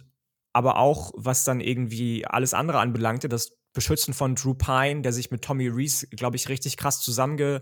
aber 0.53 0.77
auch, 0.77 1.11
was 1.15 1.43
dann 1.43 1.59
irgendwie 1.59 2.25
alles 2.25 2.53
andere 2.53 2.79
anbelangte, 2.79 3.27
das 3.27 3.57
Beschützen 3.75 4.15
von 4.15 4.33
Drew 4.33 4.55
Pine, 4.55 5.01
der 5.01 5.13
sich 5.13 5.29
mit 5.29 5.43
Tommy 5.43 5.67
Reese, 5.67 6.07
glaube 6.07 6.37
ich, 6.37 6.49
richtig 6.49 6.77
krass 6.77 7.01
zusammengerauft 7.01 7.61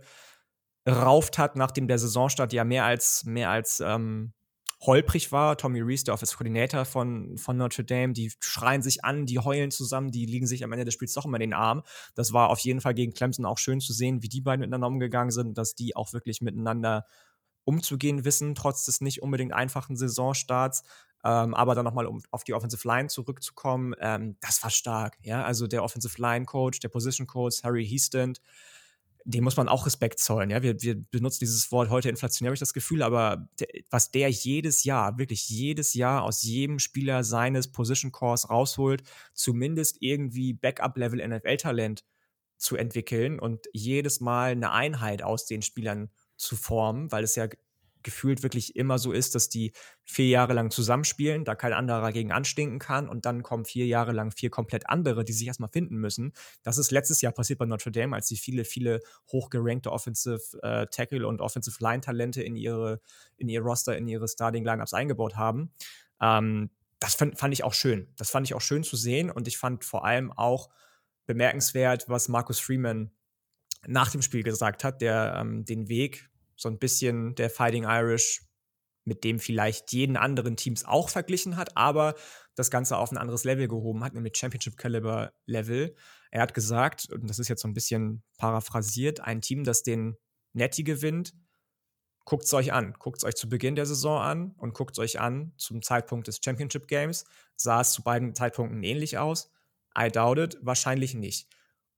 hat, 1.38 1.58
nachdem 1.58 1.90
der 1.90 2.00
Saisonstart 2.00 2.54
ja 2.54 2.64
mehr 2.64 2.86
als, 2.86 3.26
mehr 3.26 3.50
als 3.50 3.82
ähm, 3.82 4.32
holprig 4.86 5.32
war. 5.32 5.58
Tommy 5.58 5.82
Reese, 5.82 6.06
der 6.06 6.14
Office 6.14 6.36
Coordinator 6.36 6.86
von, 6.86 7.38
von 7.38 7.58
Notre 7.58 7.84
Dame, 7.84 8.14
die 8.14 8.32
schreien 8.40 8.82
sich 8.82 9.04
an, 9.04 9.26
die 9.26 9.40
heulen 9.40 9.72
zusammen, 9.72 10.12
die 10.12 10.26
liegen 10.26 10.48
sich 10.48 10.64
am 10.64 10.72
Ende 10.72 10.86
des 10.86 10.94
Spiels 10.94 11.14
doch 11.14 11.26
immer 11.26 11.38
in 11.38 11.50
den 11.50 11.54
Arm. 11.54 11.84
Das 12.16 12.32
war 12.32 12.50
auf 12.50 12.60
jeden 12.60 12.82
Fall 12.82 12.94
gegen 12.94 13.14
Clemson 13.14 13.46
auch 13.46 13.58
schön 13.58 13.80
zu 13.80 13.94
sehen, 13.94 14.22
wie 14.22 14.30
die 14.30 14.42
beiden 14.42 14.62
miteinander 14.62 14.88
umgegangen 14.88 15.32
sind, 15.32 15.58
dass 15.58 15.76
die 15.76 15.96
auch 15.96 16.14
wirklich 16.14 16.42
miteinander 16.42 17.06
umzugehen 17.66 18.26
wissen, 18.26 18.56
trotz 18.56 18.86
des 18.86 19.02
nicht 19.02 19.22
unbedingt 19.22 19.54
einfachen 19.54 19.96
Saisonstarts. 19.96 20.84
Ähm, 21.24 21.54
aber 21.54 21.76
dann 21.76 21.86
nochmal, 21.86 22.06
um 22.06 22.22
auf 22.32 22.44
die 22.44 22.54
Offensive 22.54 22.88
Line 22.88 23.08
zurückzukommen, 23.08 23.96
ähm, 24.00 24.36
das 24.42 24.62
war 24.64 24.70
stark. 24.70 25.18
Ja, 25.22 25.44
also 25.44 25.68
der 25.68 25.84
Offensive 25.84 26.22
Line 26.22 26.46
Coach, 26.46 26.80
der 26.80 26.90
Position 26.90 27.28
Coach, 27.28 27.64
Harry 27.64 27.86
Heaston, 27.86 28.34
dem 29.26 29.44
muss 29.44 29.56
man 29.56 29.70
auch 29.70 29.86
Respekt 29.86 30.20
zollen. 30.20 30.50
Ja, 30.50 30.62
wir, 30.62 30.82
wir 30.82 30.96
benutzen 30.96 31.40
dieses 31.40 31.72
Wort 31.72 31.90
heute 31.90 32.10
inflationär, 32.10 32.50
habe 32.50 32.56
ich 32.56 32.60
das 32.60 32.74
Gefühl, 32.74 33.02
aber 33.02 33.48
was 33.90 34.12
der 34.12 34.30
jedes 34.30 34.84
Jahr, 34.84 35.18
wirklich 35.18 35.50
jedes 35.50 35.94
Jahr 35.94 36.24
aus 36.24 36.44
jedem 36.44 36.80
Spieler 36.80 37.24
seines 37.24 37.72
Position 37.72 38.12
Cores 38.12 38.50
rausholt, 38.50 39.04
zumindest 39.34 39.98
irgendwie 40.02 40.54
Backup-Level 40.54 41.26
NFL-Talent 41.26 42.04
zu 42.58 42.76
entwickeln 42.76 43.40
und 43.40 43.66
jedes 43.72 44.20
Mal 44.20 44.52
eine 44.52 44.72
Einheit 44.72 45.24
aus 45.24 45.46
den 45.46 45.62
Spielern 45.62 46.10
zu 46.36 46.56
formen, 46.56 47.12
weil 47.12 47.24
es 47.24 47.36
ja 47.36 47.48
gefühlt 48.04 48.44
wirklich 48.44 48.76
immer 48.76 49.00
so 49.00 49.12
ist, 49.12 49.36
dass 49.36 49.50
die 49.50 49.74
vier 50.04 50.28
Jahre 50.28 50.54
lang 50.54 50.72
zusammenspielen, 50.72 51.46
da 51.46 51.56
kein 51.56 51.74
anderer 51.74 52.12
gegen 52.12 52.32
anstinken 52.32 52.80
kann 52.80 53.08
und 53.08 53.26
dann 53.26 53.44
kommen 53.44 53.66
vier 53.66 53.86
Jahre 53.86 54.12
lang 54.12 54.32
vier 54.32 54.50
komplett 54.50 54.90
andere, 54.90 55.24
die 55.24 55.34
sich 55.34 55.48
erstmal 55.48 55.70
finden 55.70 55.98
müssen. 55.98 56.34
Das 56.62 56.78
ist 56.78 56.92
letztes 56.92 57.22
Jahr 57.22 57.34
passiert 57.34 57.60
bei 57.60 57.66
Notre 57.66 57.92
Dame, 57.92 58.16
als 58.16 58.28
sie 58.28 58.38
viele, 58.38 58.66
viele 58.66 59.00
hochgerankte 59.32 59.92
Offensive 59.92 60.42
äh, 60.62 60.88
Tackle 60.88 61.28
und 61.28 61.42
Offensive 61.42 61.78
Line 61.84 62.02
Talente 62.02 62.44
in 62.44 62.56
ihre, 62.56 63.02
in 63.38 63.50
ihr 63.50 63.62
Roster, 63.62 63.98
in 63.98 64.08
ihre 64.08 64.28
Starting 64.28 64.64
Lineups 64.64 64.94
eingebaut 64.94 65.36
haben. 65.36 65.72
Ähm, 66.22 66.70
das 67.00 67.16
fand, 67.16 67.54
ich 67.54 67.64
auch 67.66 67.74
schön. 67.74 68.08
Das 68.16 68.30
fand 68.30 68.48
ich 68.48 68.54
auch 68.54 68.62
schön 68.62 68.84
zu 68.84 68.96
sehen 68.96 69.30
und 69.30 69.48
ich 69.48 69.58
fand 69.58 69.84
vor 69.84 70.06
allem 70.06 70.32
auch 70.32 70.70
bemerkenswert, 71.26 72.08
was 72.08 72.30
Marcus 72.30 72.60
Freeman 72.60 73.12
nach 73.86 74.10
dem 74.12 74.22
Spiel 74.22 74.44
gesagt 74.44 74.84
hat, 74.84 75.02
der 75.02 75.36
ähm, 75.38 75.66
den 75.66 75.90
Weg 75.90 76.30
so 76.56 76.70
ein 76.70 76.80
bisschen 76.80 77.36
der 77.36 77.50
Fighting 77.50 77.84
Irish 77.84 78.42
mit 79.06 79.24
dem 79.24 79.40
vielleicht 79.40 79.92
jeden 79.92 80.16
anderen 80.16 80.56
Teams 80.56 80.86
auch 80.86 81.10
verglichen 81.10 81.58
hat, 81.58 81.76
aber 81.76 82.16
das 82.56 82.72
Ganze 82.72 82.98
auf 82.98 83.12
ein 83.12 83.18
anderes 83.18 83.44
Level 83.44 83.68
gehoben 83.68 84.04
hat, 84.04 84.14
nämlich 84.14 84.38
Championship 84.38 84.78
Caliber 84.78 85.34
Level. 85.46 85.96
Er 86.32 86.42
hat 86.42 86.54
gesagt, 86.54 87.12
und 87.12 87.30
das 87.30 87.40
ist 87.40 87.50
jetzt 87.50 87.62
so 87.62 87.68
ein 87.68 87.74
bisschen 87.74 88.24
paraphrasiert, 88.38 89.20
ein 89.20 89.42
Team, 89.42 89.64
das 89.64 89.84
den 89.84 90.16
Netty 90.54 90.84
gewinnt, 90.84 91.34
guckt 92.26 92.46
es 92.46 92.54
euch 92.54 92.72
an. 92.72 92.94
Guckt 92.98 93.18
es 93.18 93.24
euch 93.24 93.36
zu 93.36 93.50
Beginn 93.50 93.76
der 93.76 93.86
Saison 93.86 94.22
an 94.22 94.52
und 94.58 94.74
guckt 94.74 94.94
es 94.94 95.00
euch 95.00 95.20
an 95.20 95.54
zum 95.58 95.82
Zeitpunkt 95.82 96.28
des 96.28 96.40
Championship 96.44 96.88
Games. 96.88 97.26
Sah 97.56 97.82
es 97.82 97.92
zu 97.92 98.04
beiden 98.04 98.36
Zeitpunkten 98.36 98.84
ähnlich 98.84 99.18
aus? 99.18 99.52
I 99.98 100.10
doubt 100.10 100.38
it, 100.38 100.58
wahrscheinlich 100.62 101.14
nicht. 101.14 101.48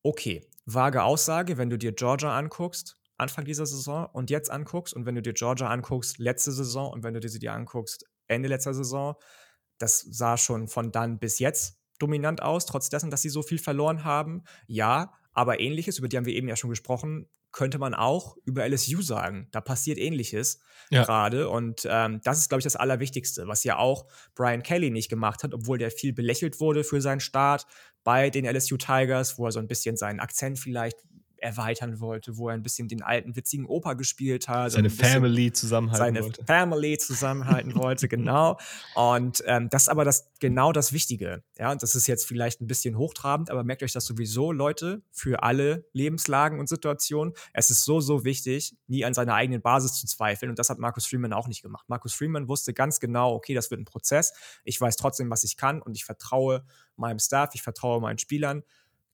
Okay, 0.04 0.48
vage 0.66 1.04
Aussage, 1.04 1.58
wenn 1.58 1.70
du 1.70 1.78
dir 1.78 1.92
Georgia 1.92 2.38
anguckst, 2.38 2.98
Anfang 3.18 3.46
dieser 3.46 3.66
Saison 3.66 4.08
und 4.12 4.30
jetzt 4.30 4.52
anguckst 4.52 4.94
und 4.94 5.06
wenn 5.06 5.16
du 5.16 5.22
dir 5.22 5.34
Georgia 5.34 5.68
anguckst, 5.68 6.18
letzte 6.20 6.52
Saison 6.52 6.92
und 6.92 7.04
wenn 7.04 7.14
du 7.14 7.20
dir 7.20 7.30
sie 7.30 7.40
dir 7.40 7.54
anguckst, 7.54 8.06
Ende 8.28 8.50
letzter 8.50 8.74
Saison, 8.74 9.16
das 9.78 10.00
sah 10.00 10.38
schon 10.38 10.68
von 10.68 10.92
dann 10.92 11.20
bis 11.20 11.40
jetzt 11.40 11.78
dominant 12.00 12.42
aus, 12.42 12.66
trotz 12.66 12.90
dessen, 12.90 13.10
dass 13.10 13.22
sie 13.22 13.30
so 13.30 13.42
viel 13.42 13.58
verloren 13.58 14.04
haben. 14.04 14.44
Ja, 14.68 15.14
aber 15.32 15.60
ähnliches, 15.60 15.98
über 15.98 16.08
die 16.08 16.18
haben 16.18 16.26
wir 16.26 16.34
eben 16.34 16.48
ja 16.48 16.56
schon 16.56 16.70
gesprochen, 16.70 17.30
könnte 17.52 17.80
man 17.80 17.94
auch 17.94 18.36
über 18.44 18.68
LSU 18.68 19.02
sagen. 19.02 19.48
Da 19.52 19.62
passiert 19.62 19.98
ähnliches 19.98 20.60
ja. 20.90 21.06
gerade. 21.06 21.48
Und 21.50 21.88
ähm, 21.90 22.20
das 22.24 22.40
ist, 22.40 22.50
glaube 22.50 22.60
ich, 22.60 22.66
das 22.66 22.76
Allerwichtigste, 22.76 23.48
was 23.48 23.64
ja 23.64 23.78
auch 23.78 24.08
Brian 24.36 24.62
Kelly 24.62 24.92
nicht 24.92 25.10
gemacht 25.10 25.42
hat, 25.42 25.54
obwohl 25.54 25.78
der 25.78 25.90
viel 25.90 26.12
belächelt 26.12 26.60
wurde 26.60 26.84
für 26.84 27.00
seinen 27.00 27.22
Start 27.22 27.66
bei 28.04 28.30
den 28.30 28.46
LSU 28.46 28.76
Tigers, 28.76 29.38
wo 29.38 29.46
er 29.46 29.54
so 29.54 29.60
ein 29.60 29.68
bisschen 29.68 29.96
seinen 29.96 30.20
Akzent 30.20 30.60
vielleicht 30.60 30.98
erweitern 31.46 32.00
wollte, 32.00 32.38
wo 32.38 32.50
er 32.50 32.56
ein 32.56 32.64
bisschen 32.64 32.88
den 32.88 33.02
alten 33.02 33.36
witzigen 33.36 33.66
Opa 33.66 33.94
gespielt 33.94 34.48
hat. 34.48 34.72
Seine 34.72 34.90
Family 34.90 35.52
zusammenhalten 35.52 36.06
seine 36.06 36.24
wollte. 36.24 36.44
Seine 36.46 36.60
Family 36.60 36.98
zusammenhalten 36.98 37.76
wollte, 37.76 38.08
genau. 38.08 38.58
Und 38.96 39.44
ähm, 39.46 39.70
das 39.70 39.84
ist 39.84 39.90
aber 39.90 40.04
das, 40.04 40.32
genau 40.40 40.72
das 40.72 40.92
Wichtige. 40.92 41.44
Ja, 41.58 41.72
und 41.72 41.84
das 41.84 41.96
ist 41.96 42.08
jetzt 42.08 42.26
vielleicht 42.26 42.62
ein 42.62 42.68
bisschen 42.68 42.98
hochtrabend, 42.98 43.50
aber 43.50 43.64
merkt 43.64 43.84
euch 43.84 43.94
das 43.94 44.06
sowieso, 44.06 44.52
Leute, 44.52 45.04
für 45.12 45.44
alle 45.44 45.86
Lebenslagen 45.94 46.60
und 46.60 46.68
Situationen. 46.68 47.34
Es 47.54 47.70
ist 47.70 47.86
so, 47.86 48.00
so 48.00 48.26
wichtig, 48.26 48.76
nie 48.88 49.06
an 49.06 49.14
seiner 49.14 49.36
eigenen 49.36 49.62
Basis 49.62 49.94
zu 49.94 50.08
zweifeln. 50.08 50.50
Und 50.50 50.60
das 50.60 50.70
hat 50.70 50.80
Markus 50.80 51.06
Freeman 51.06 51.34
auch 51.34 51.48
nicht 51.48 51.62
gemacht. 51.62 51.86
Markus 51.88 52.14
Freeman 52.14 52.48
wusste 52.48 52.74
ganz 52.74 53.00
genau, 53.00 53.34
okay, 53.34 53.54
das 53.54 53.70
wird 53.70 53.82
ein 53.82 53.86
Prozess. 53.86 54.34
Ich 54.64 54.82
weiß 54.82 54.98
trotzdem, 54.98 55.30
was 55.30 55.44
ich 55.44 55.58
kann 55.58 55.82
und 55.82 55.96
ich 55.96 56.06
vertraue 56.06 56.66
meinem 56.96 57.20
Staff, 57.20 57.52
ich 57.54 57.62
vertraue 57.62 58.02
meinen 58.02 58.18
Spielern. 58.18 58.64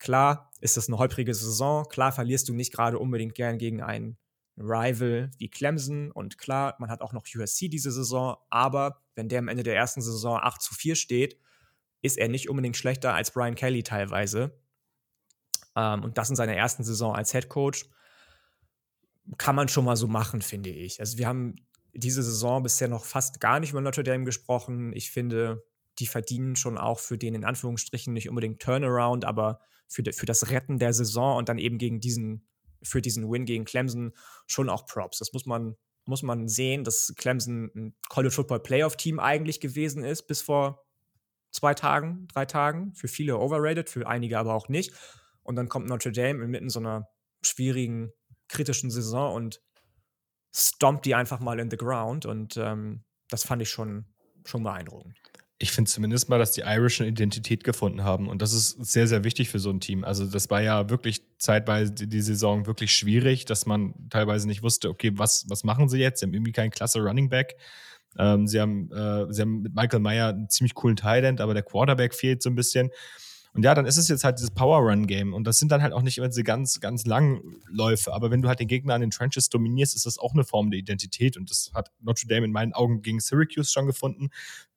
Klar 0.02 0.52
ist 0.62 0.78
das 0.78 0.88
eine 0.88 0.98
holprige 0.98 1.36
Saison, 1.36 1.88
klar 1.88 2.12
verlierst 2.12 2.50
du 2.50 2.54
nicht 2.54 2.74
gerade 2.74 2.98
unbedingt 2.98 3.36
gern 3.36 3.60
gegen 3.60 3.84
einen 3.84 4.18
Rival 4.58 5.30
wie 5.38 5.48
Clemson 5.48 6.12
und 6.12 6.40
klar, 6.40 6.76
man 6.80 6.90
hat 6.90 7.02
auch 7.02 7.14
noch 7.14 7.24
USC 7.36 7.70
diese 7.70 7.92
Saison, 7.92 8.36
aber 8.50 9.04
wenn 9.14 9.30
der 9.30 9.38
am 9.38 9.48
Ende 9.48 9.62
der 9.62 9.76
ersten 9.76 10.02
Saison 10.02 10.40
8 10.42 10.60
zu 10.60 10.74
4 10.74 10.96
steht, 10.96 11.38
ist 12.02 12.18
er 12.18 12.30
nicht 12.30 12.50
unbedingt 12.50 12.78
schlechter 12.78 13.14
als 13.14 13.30
Brian 13.30 13.54
Kelly 13.54 13.84
teilweise. 13.84 14.60
Ähm, 15.76 16.04
und 16.04 16.18
das 16.18 16.32
in 16.32 16.36
seiner 16.36 16.56
ersten 16.56 16.84
Saison 16.84 17.16
als 17.16 17.32
Head 17.32 17.48
Coach 17.48 17.86
kann 19.38 19.56
man 19.56 19.68
schon 19.68 19.86
mal 19.86 19.98
so 19.98 20.08
machen, 20.08 20.42
finde 20.42 20.72
ich. 20.72 21.00
Also 21.00 21.20
wir 21.20 21.28
haben 21.28 21.58
diese 21.94 22.24
Saison 22.24 22.64
bisher 22.64 22.88
noch 22.88 23.06
fast 23.06 23.40
gar 23.40 23.60
nicht 23.60 23.70
über 23.70 23.82
Notre 23.82 24.04
Dame 24.04 24.26
gesprochen. 24.26 24.94
Ich 24.94 25.12
finde, 25.12 25.64
die 26.00 26.08
verdienen 26.08 26.56
schon 26.56 26.80
auch 26.80 26.98
für 26.98 27.20
den 27.20 27.36
in 27.36 27.46
Anführungsstrichen 27.46 28.14
nicht 28.14 28.30
unbedingt 28.30 28.64
Turnaround, 28.64 29.26
aber 29.26 29.60
für, 29.91 30.04
für 30.13 30.25
das 30.25 30.49
Retten 30.49 30.80
der 30.80 30.93
Saison 30.93 31.38
und 31.38 31.49
dann 31.49 31.58
eben 31.58 31.77
gegen 31.77 31.99
diesen, 31.99 32.47
für 32.82 33.01
diesen 33.01 33.30
Win 33.30 33.45
gegen 33.45 33.65
Clemson 33.65 34.13
schon 34.47 34.69
auch 34.69 34.86
Props. 34.86 35.19
Das 35.19 35.34
muss 35.34 35.45
man, 35.45 35.75
muss 36.06 36.23
man 36.23 36.47
sehen, 36.47 36.84
dass 36.84 37.13
Clemson 37.17 37.71
ein 37.75 37.95
College 38.10 38.34
Football 38.34 38.62
Playoff 38.62 38.95
Team 38.95 39.19
eigentlich 39.19 39.60
gewesen 39.60 40.04
ist 40.04 40.23
bis 40.23 40.41
vor 40.41 40.86
zwei 41.51 41.73
Tagen, 41.73 42.27
drei 42.30 42.45
Tagen. 42.45 42.93
Für 42.95 43.08
viele 43.08 43.38
overrated, 43.38 43.89
für 43.89 44.08
einige 44.08 44.39
aber 44.39 44.54
auch 44.54 44.69
nicht. 44.69 44.93
Und 45.43 45.58
dann 45.58 45.69
kommt 45.69 45.88
Notre 45.88 46.12
Dame 46.12 46.43
inmitten 46.43 46.69
so 46.69 46.80
einer 46.80 47.10
schwierigen, 47.41 48.12
kritischen 48.47 48.89
Saison 48.89 49.34
und 49.34 49.62
stompt 50.54 51.06
die 51.06 51.15
einfach 51.15 51.39
mal 51.39 51.60
in 51.60 51.69
the 51.69 51.77
ground. 51.77 52.25
Und 52.25 52.56
ähm, 52.58 53.04
das 53.30 53.43
fand 53.43 53.62
ich 53.62 53.69
schon, 53.69 54.06
schon 54.45 54.63
beeindruckend 54.63 55.17
ich 55.62 55.71
finde 55.71 55.89
zumindest 55.89 56.28
mal, 56.28 56.39
dass 56.39 56.54
die 56.54 56.62
Irish 56.62 57.00
eine 57.00 57.10
Identität 57.10 57.63
gefunden 57.63 58.04
haben. 58.04 58.28
Und 58.28 58.41
das 58.41 58.52
ist 58.52 58.84
sehr, 58.84 59.08
sehr 59.08 59.24
wichtig 59.24 59.50
für 59.50 59.60
so 59.60 59.69
ein 59.69 59.80
Team. 59.80 60.04
Also, 60.04 60.26
das 60.26 60.50
war 60.50 60.62
ja 60.62 60.89
wirklich 60.89 61.21
zeitweise 61.38 61.91
die 61.91 62.21
Saison 62.21 62.65
wirklich 62.65 62.95
schwierig, 62.95 63.45
dass 63.45 63.67
man 63.67 63.93
teilweise 64.10 64.47
nicht 64.47 64.63
wusste, 64.63 64.89
okay, 64.89 65.12
was, 65.15 65.45
was 65.50 65.63
machen 65.63 65.88
sie 65.88 66.00
jetzt? 66.00 66.19
Sie 66.19 66.26
haben 66.26 66.34
irgendwie 66.34 66.52
keinen 66.52 66.71
klasse 66.71 67.00
Running 67.00 67.30
Back. 67.30 67.56
Ähm, 68.17 68.47
sie, 68.47 68.60
haben, 68.60 68.91
äh, 68.91 69.32
sie 69.32 69.43
haben 69.43 69.62
mit 69.62 69.76
Michael 69.76 70.00
Meyer 70.00 70.30
einen 70.30 70.50
ziemlich 70.50 70.74
coolen 70.74 70.97
End, 70.97 71.39
aber 71.39 71.54
der 71.54 71.63
Quarterback 71.63 72.15
fehlt 72.15 72.41
so 72.41 72.50
ein 72.50 72.56
bisschen. 72.56 72.89
Und 73.54 73.64
ja, 73.64 73.76
dann 73.76 73.86
ist 73.86 73.98
es 73.98 74.08
jetzt 74.08 74.24
halt 74.24 74.38
dieses 74.38 74.52
Power-Run-Game. 74.52 75.34
Und 75.34 75.46
das 75.46 75.58
sind 75.58 75.72
dann 75.72 75.82
halt 75.82 75.92
auch 75.92 76.02
nicht 76.02 76.18
immer 76.18 76.30
diese 76.30 76.44
ganz, 76.44 76.80
ganz 76.80 77.06
langen 77.06 77.62
Läufe. 77.68 78.14
Aber 78.14 78.32
wenn 78.32 78.42
du 78.42 78.48
halt 78.48 78.60
den 78.60 78.68
Gegner 78.68 78.94
an 78.94 79.02
den 79.02 79.12
Trenches 79.12 79.50
dominierst, 79.50 79.96
ist 79.96 80.06
das 80.06 80.18
auch 80.18 80.34
eine 80.34 80.46
Form 80.46 80.72
der 80.72 80.80
Identität. 80.80 81.36
Und 81.36 81.50
das 81.50 81.72
hat 81.74 81.92
Notre 82.00 82.28
Dame 82.28 82.46
in 82.46 82.54
meinen 82.54 82.74
Augen 82.74 83.02
gegen 83.02 83.20
Syracuse 83.20 83.72
schon 83.72 83.88
gefunden. 83.88 84.30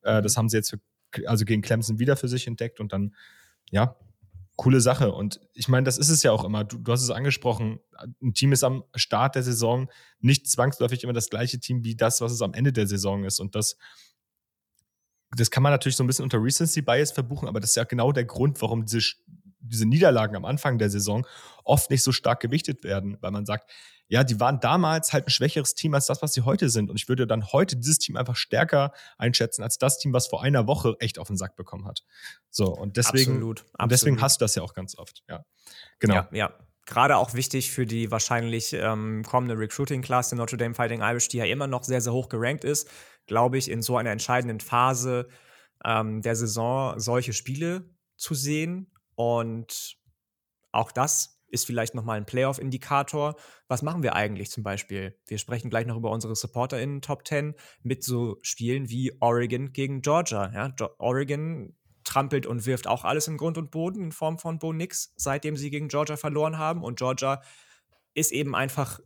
Äh, 0.02 0.22
das 0.22 0.36
haben 0.36 0.48
sie 0.48 0.56
jetzt 0.56 0.70
für, 0.70 0.80
also 1.26 1.44
gegen 1.44 1.62
Clemson 1.62 2.00
wieder 2.00 2.16
für 2.16 2.28
sich 2.28 2.48
entdeckt. 2.48 2.80
Und 2.80 2.92
dann, 2.92 3.14
ja, 3.70 3.96
coole 4.56 4.80
Sache. 4.80 5.12
Und 5.12 5.40
ich 5.52 5.68
meine, 5.68 5.84
das 5.84 5.96
ist 5.96 6.08
es 6.08 6.24
ja 6.24 6.32
auch 6.32 6.44
immer. 6.44 6.64
Du, 6.64 6.78
du, 6.78 6.90
hast 6.90 7.02
es 7.02 7.10
angesprochen. 7.10 7.78
Ein 8.20 8.34
Team 8.34 8.52
ist 8.52 8.64
am 8.64 8.82
Start 8.96 9.36
der 9.36 9.44
Saison 9.44 9.88
nicht 10.20 10.48
zwangsläufig 10.48 11.04
immer 11.04 11.12
das 11.12 11.30
gleiche 11.30 11.60
Team 11.60 11.84
wie 11.84 11.94
das, 11.94 12.20
was 12.20 12.32
es 12.32 12.42
am 12.42 12.54
Ende 12.54 12.72
der 12.72 12.88
Saison 12.88 13.24
ist. 13.24 13.38
Und 13.38 13.54
das 13.54 13.76
das 15.36 15.50
kann 15.50 15.62
man 15.62 15.72
natürlich 15.72 15.96
so 15.96 16.04
ein 16.04 16.06
bisschen 16.06 16.24
unter 16.24 16.42
Recency 16.42 16.82
Bias 16.82 17.12
verbuchen, 17.12 17.48
aber 17.48 17.60
das 17.60 17.70
ist 17.70 17.76
ja 17.76 17.84
genau 17.84 18.12
der 18.12 18.24
Grund, 18.24 18.60
warum 18.62 18.84
diese, 18.84 19.00
diese 19.60 19.86
Niederlagen 19.86 20.36
am 20.36 20.44
Anfang 20.44 20.78
der 20.78 20.90
Saison 20.90 21.26
oft 21.64 21.90
nicht 21.90 22.02
so 22.02 22.12
stark 22.12 22.40
gewichtet 22.40 22.84
werden, 22.84 23.16
weil 23.20 23.30
man 23.30 23.46
sagt, 23.46 23.70
ja, 24.08 24.22
die 24.22 24.38
waren 24.38 24.60
damals 24.60 25.12
halt 25.12 25.26
ein 25.26 25.30
schwächeres 25.30 25.74
Team 25.74 25.94
als 25.94 26.06
das, 26.06 26.20
was 26.20 26.34
sie 26.34 26.42
heute 26.42 26.68
sind. 26.68 26.90
Und 26.90 26.96
ich 26.96 27.08
würde 27.08 27.26
dann 27.26 27.52
heute 27.52 27.76
dieses 27.76 27.98
Team 27.98 28.16
einfach 28.16 28.36
stärker 28.36 28.92
einschätzen 29.16 29.62
als 29.62 29.78
das 29.78 29.98
Team, 29.98 30.12
was 30.12 30.26
vor 30.26 30.42
einer 30.42 30.66
Woche 30.66 30.96
echt 31.00 31.18
auf 31.18 31.28
den 31.28 31.36
Sack 31.36 31.56
bekommen 31.56 31.86
hat. 31.86 32.04
So, 32.50 32.66
und 32.66 32.96
deswegen, 32.96 33.32
absolut, 33.32 33.60
absolut. 33.60 33.82
Und 33.82 33.92
deswegen 33.92 34.20
hast 34.20 34.40
du 34.40 34.44
das 34.44 34.54
ja 34.54 34.62
auch 34.62 34.74
ganz 34.74 34.96
oft. 34.96 35.22
Ja, 35.28 35.44
genau. 35.98 36.14
Ja, 36.14 36.28
ja. 36.32 36.54
Gerade 36.86 37.16
auch 37.16 37.32
wichtig 37.32 37.70
für 37.70 37.86
die 37.86 38.10
wahrscheinlich 38.10 38.74
ähm, 38.74 39.24
kommende 39.26 39.58
Recruiting-Class 39.58 40.28
der 40.28 40.36
Notre 40.36 40.58
Dame 40.58 40.74
Fighting 40.74 41.00
Irish, 41.00 41.28
die 41.28 41.38
ja 41.38 41.46
immer 41.46 41.66
noch 41.66 41.82
sehr, 41.82 42.02
sehr 42.02 42.12
hoch 42.12 42.28
gerankt 42.28 42.62
ist, 42.62 42.90
glaube 43.26 43.58
ich, 43.58 43.70
in 43.70 43.82
so 43.82 43.96
einer 43.96 44.10
entscheidenden 44.10 44.60
Phase 44.60 45.28
ähm, 45.84 46.22
der 46.22 46.36
Saison 46.36 46.98
solche 46.98 47.32
Spiele 47.32 47.88
zu 48.16 48.34
sehen. 48.34 48.90
Und 49.14 49.96
auch 50.72 50.92
das 50.92 51.40
ist 51.48 51.66
vielleicht 51.66 51.94
nochmal 51.94 52.16
ein 52.16 52.26
Playoff-Indikator. 52.26 53.36
Was 53.68 53.82
machen 53.82 54.02
wir 54.02 54.14
eigentlich 54.14 54.50
zum 54.50 54.64
Beispiel? 54.64 55.16
Wir 55.26 55.38
sprechen 55.38 55.70
gleich 55.70 55.86
noch 55.86 55.96
über 55.96 56.10
unsere 56.10 56.34
SupporterInnen 56.34 57.00
Top 57.00 57.26
10 57.26 57.54
mit 57.82 58.02
so 58.02 58.38
Spielen 58.42 58.90
wie 58.90 59.12
Oregon 59.20 59.72
gegen 59.72 60.02
Georgia. 60.02 60.50
Ja, 60.52 60.74
Oregon 60.98 61.76
trampelt 62.02 62.46
und 62.46 62.66
wirft 62.66 62.86
auch 62.86 63.04
alles 63.04 63.28
in 63.28 63.36
Grund 63.36 63.56
und 63.56 63.70
Boden 63.70 64.02
in 64.02 64.12
Form 64.12 64.38
von 64.38 64.58
Bo 64.58 64.72
Nix, 64.72 65.14
seitdem 65.16 65.56
sie 65.56 65.70
gegen 65.70 65.88
Georgia 65.88 66.16
verloren 66.16 66.58
haben. 66.58 66.82
Und 66.82 66.98
Georgia 66.98 67.40
ist 68.14 68.32
eben 68.32 68.54
einfach 68.54 69.00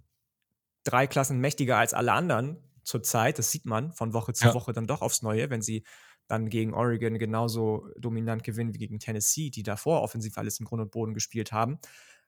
drei 0.84 1.06
Klassen 1.06 1.38
mächtiger 1.38 1.76
als 1.76 1.92
alle 1.94 2.12
anderen 2.12 2.67
zurzeit. 2.88 3.38
Das 3.38 3.50
sieht 3.50 3.66
man 3.66 3.92
von 3.92 4.12
Woche 4.12 4.32
zu 4.32 4.46
ja. 4.46 4.54
Woche 4.54 4.72
dann 4.72 4.86
doch 4.86 5.02
aufs 5.02 5.22
Neue, 5.22 5.50
wenn 5.50 5.62
sie 5.62 5.84
dann 6.26 6.50
gegen 6.50 6.74
Oregon 6.74 7.18
genauso 7.18 7.88
dominant 7.96 8.44
gewinnen 8.44 8.74
wie 8.74 8.78
gegen 8.78 8.98
Tennessee, 8.98 9.50
die 9.50 9.62
davor 9.62 10.02
offensiv 10.02 10.36
alles 10.36 10.60
im 10.60 10.66
Grund 10.66 10.82
und 10.82 10.90
Boden 10.90 11.14
gespielt 11.14 11.52
haben. 11.52 11.78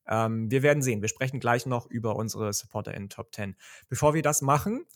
Ähm, 0.06 0.50
wir 0.50 0.62
werden 0.62 0.82
sehen. 0.82 1.02
Wir 1.02 1.08
sprechen 1.08 1.40
gleich 1.40 1.66
noch 1.66 1.86
über 1.86 2.16
unsere 2.16 2.52
Supporter 2.52 2.94
in 2.94 3.08
Top 3.08 3.34
10. 3.34 3.56
Bevor 3.88 4.14
wir 4.14 4.22
das 4.22 4.42
machen, 4.42 4.86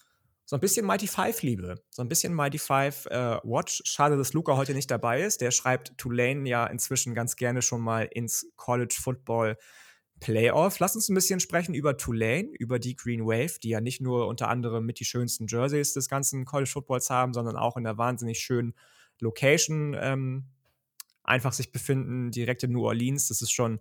so 0.47 0.57
ein 0.57 0.61
bisschen 0.61 0.87
Mighty 0.87 1.07
Five 1.07 1.43
Liebe, 1.43 1.77
so 1.91 2.03
ein 2.03 2.09
bisschen 2.09 2.35
Mighty 2.35 2.59
Five 2.59 3.07
äh, 3.07 3.39
Watch. 3.45 3.83
Schade, 3.85 4.17
dass 4.17 4.33
Luca 4.33 4.57
heute 4.57 4.75
nicht 4.75 4.91
dabei 4.91 5.23
ist. 5.23 5.41
Der 5.41 5.51
schreibt 5.51 5.97
Tulane 5.97 6.49
ja 6.49 6.67
inzwischen 6.67 7.15
ganz 7.15 7.37
gerne 7.37 7.63
schon 7.63 7.81
mal 7.81 8.09
ins 8.11 8.53
College 8.57 8.97
Football 9.01 9.57
Playoff. 10.25 10.79
Lass 10.79 10.97
uns 10.97 11.11
ein 11.11 11.15
bisschen 11.15 11.39
sprechen 11.39 11.75
über 11.75 11.99
Tulane, 11.99 12.49
über 12.59 12.79
die 12.79 12.97
Green 12.97 13.27
Wave, 13.27 13.59
die 13.63 13.69
ja 13.69 13.83
nicht 13.83 14.01
nur 14.01 14.27
unter 14.27 14.49
anderem 14.49 14.87
mit 14.87 14.99
die 14.99 15.05
schönsten 15.05 15.47
Jerseys 15.47 15.93
des 15.93 16.09
ganzen 16.09 16.47
College 16.47 16.71
Footballs 16.71 17.11
haben, 17.11 17.35
sondern 17.35 17.57
auch 17.59 17.77
in 17.77 17.87
einer 17.87 17.99
wahnsinnig 17.99 18.39
schönen 18.39 18.73
Location 19.21 19.95
ähm, 20.01 20.47
einfach 21.25 21.53
sich 21.53 21.73
befinden, 21.73 22.31
direkt 22.31 22.63
in 22.63 22.73
New 22.73 22.87
Orleans. 22.87 23.29
Das 23.29 23.43
ist 23.43 23.51
schon, 23.53 23.81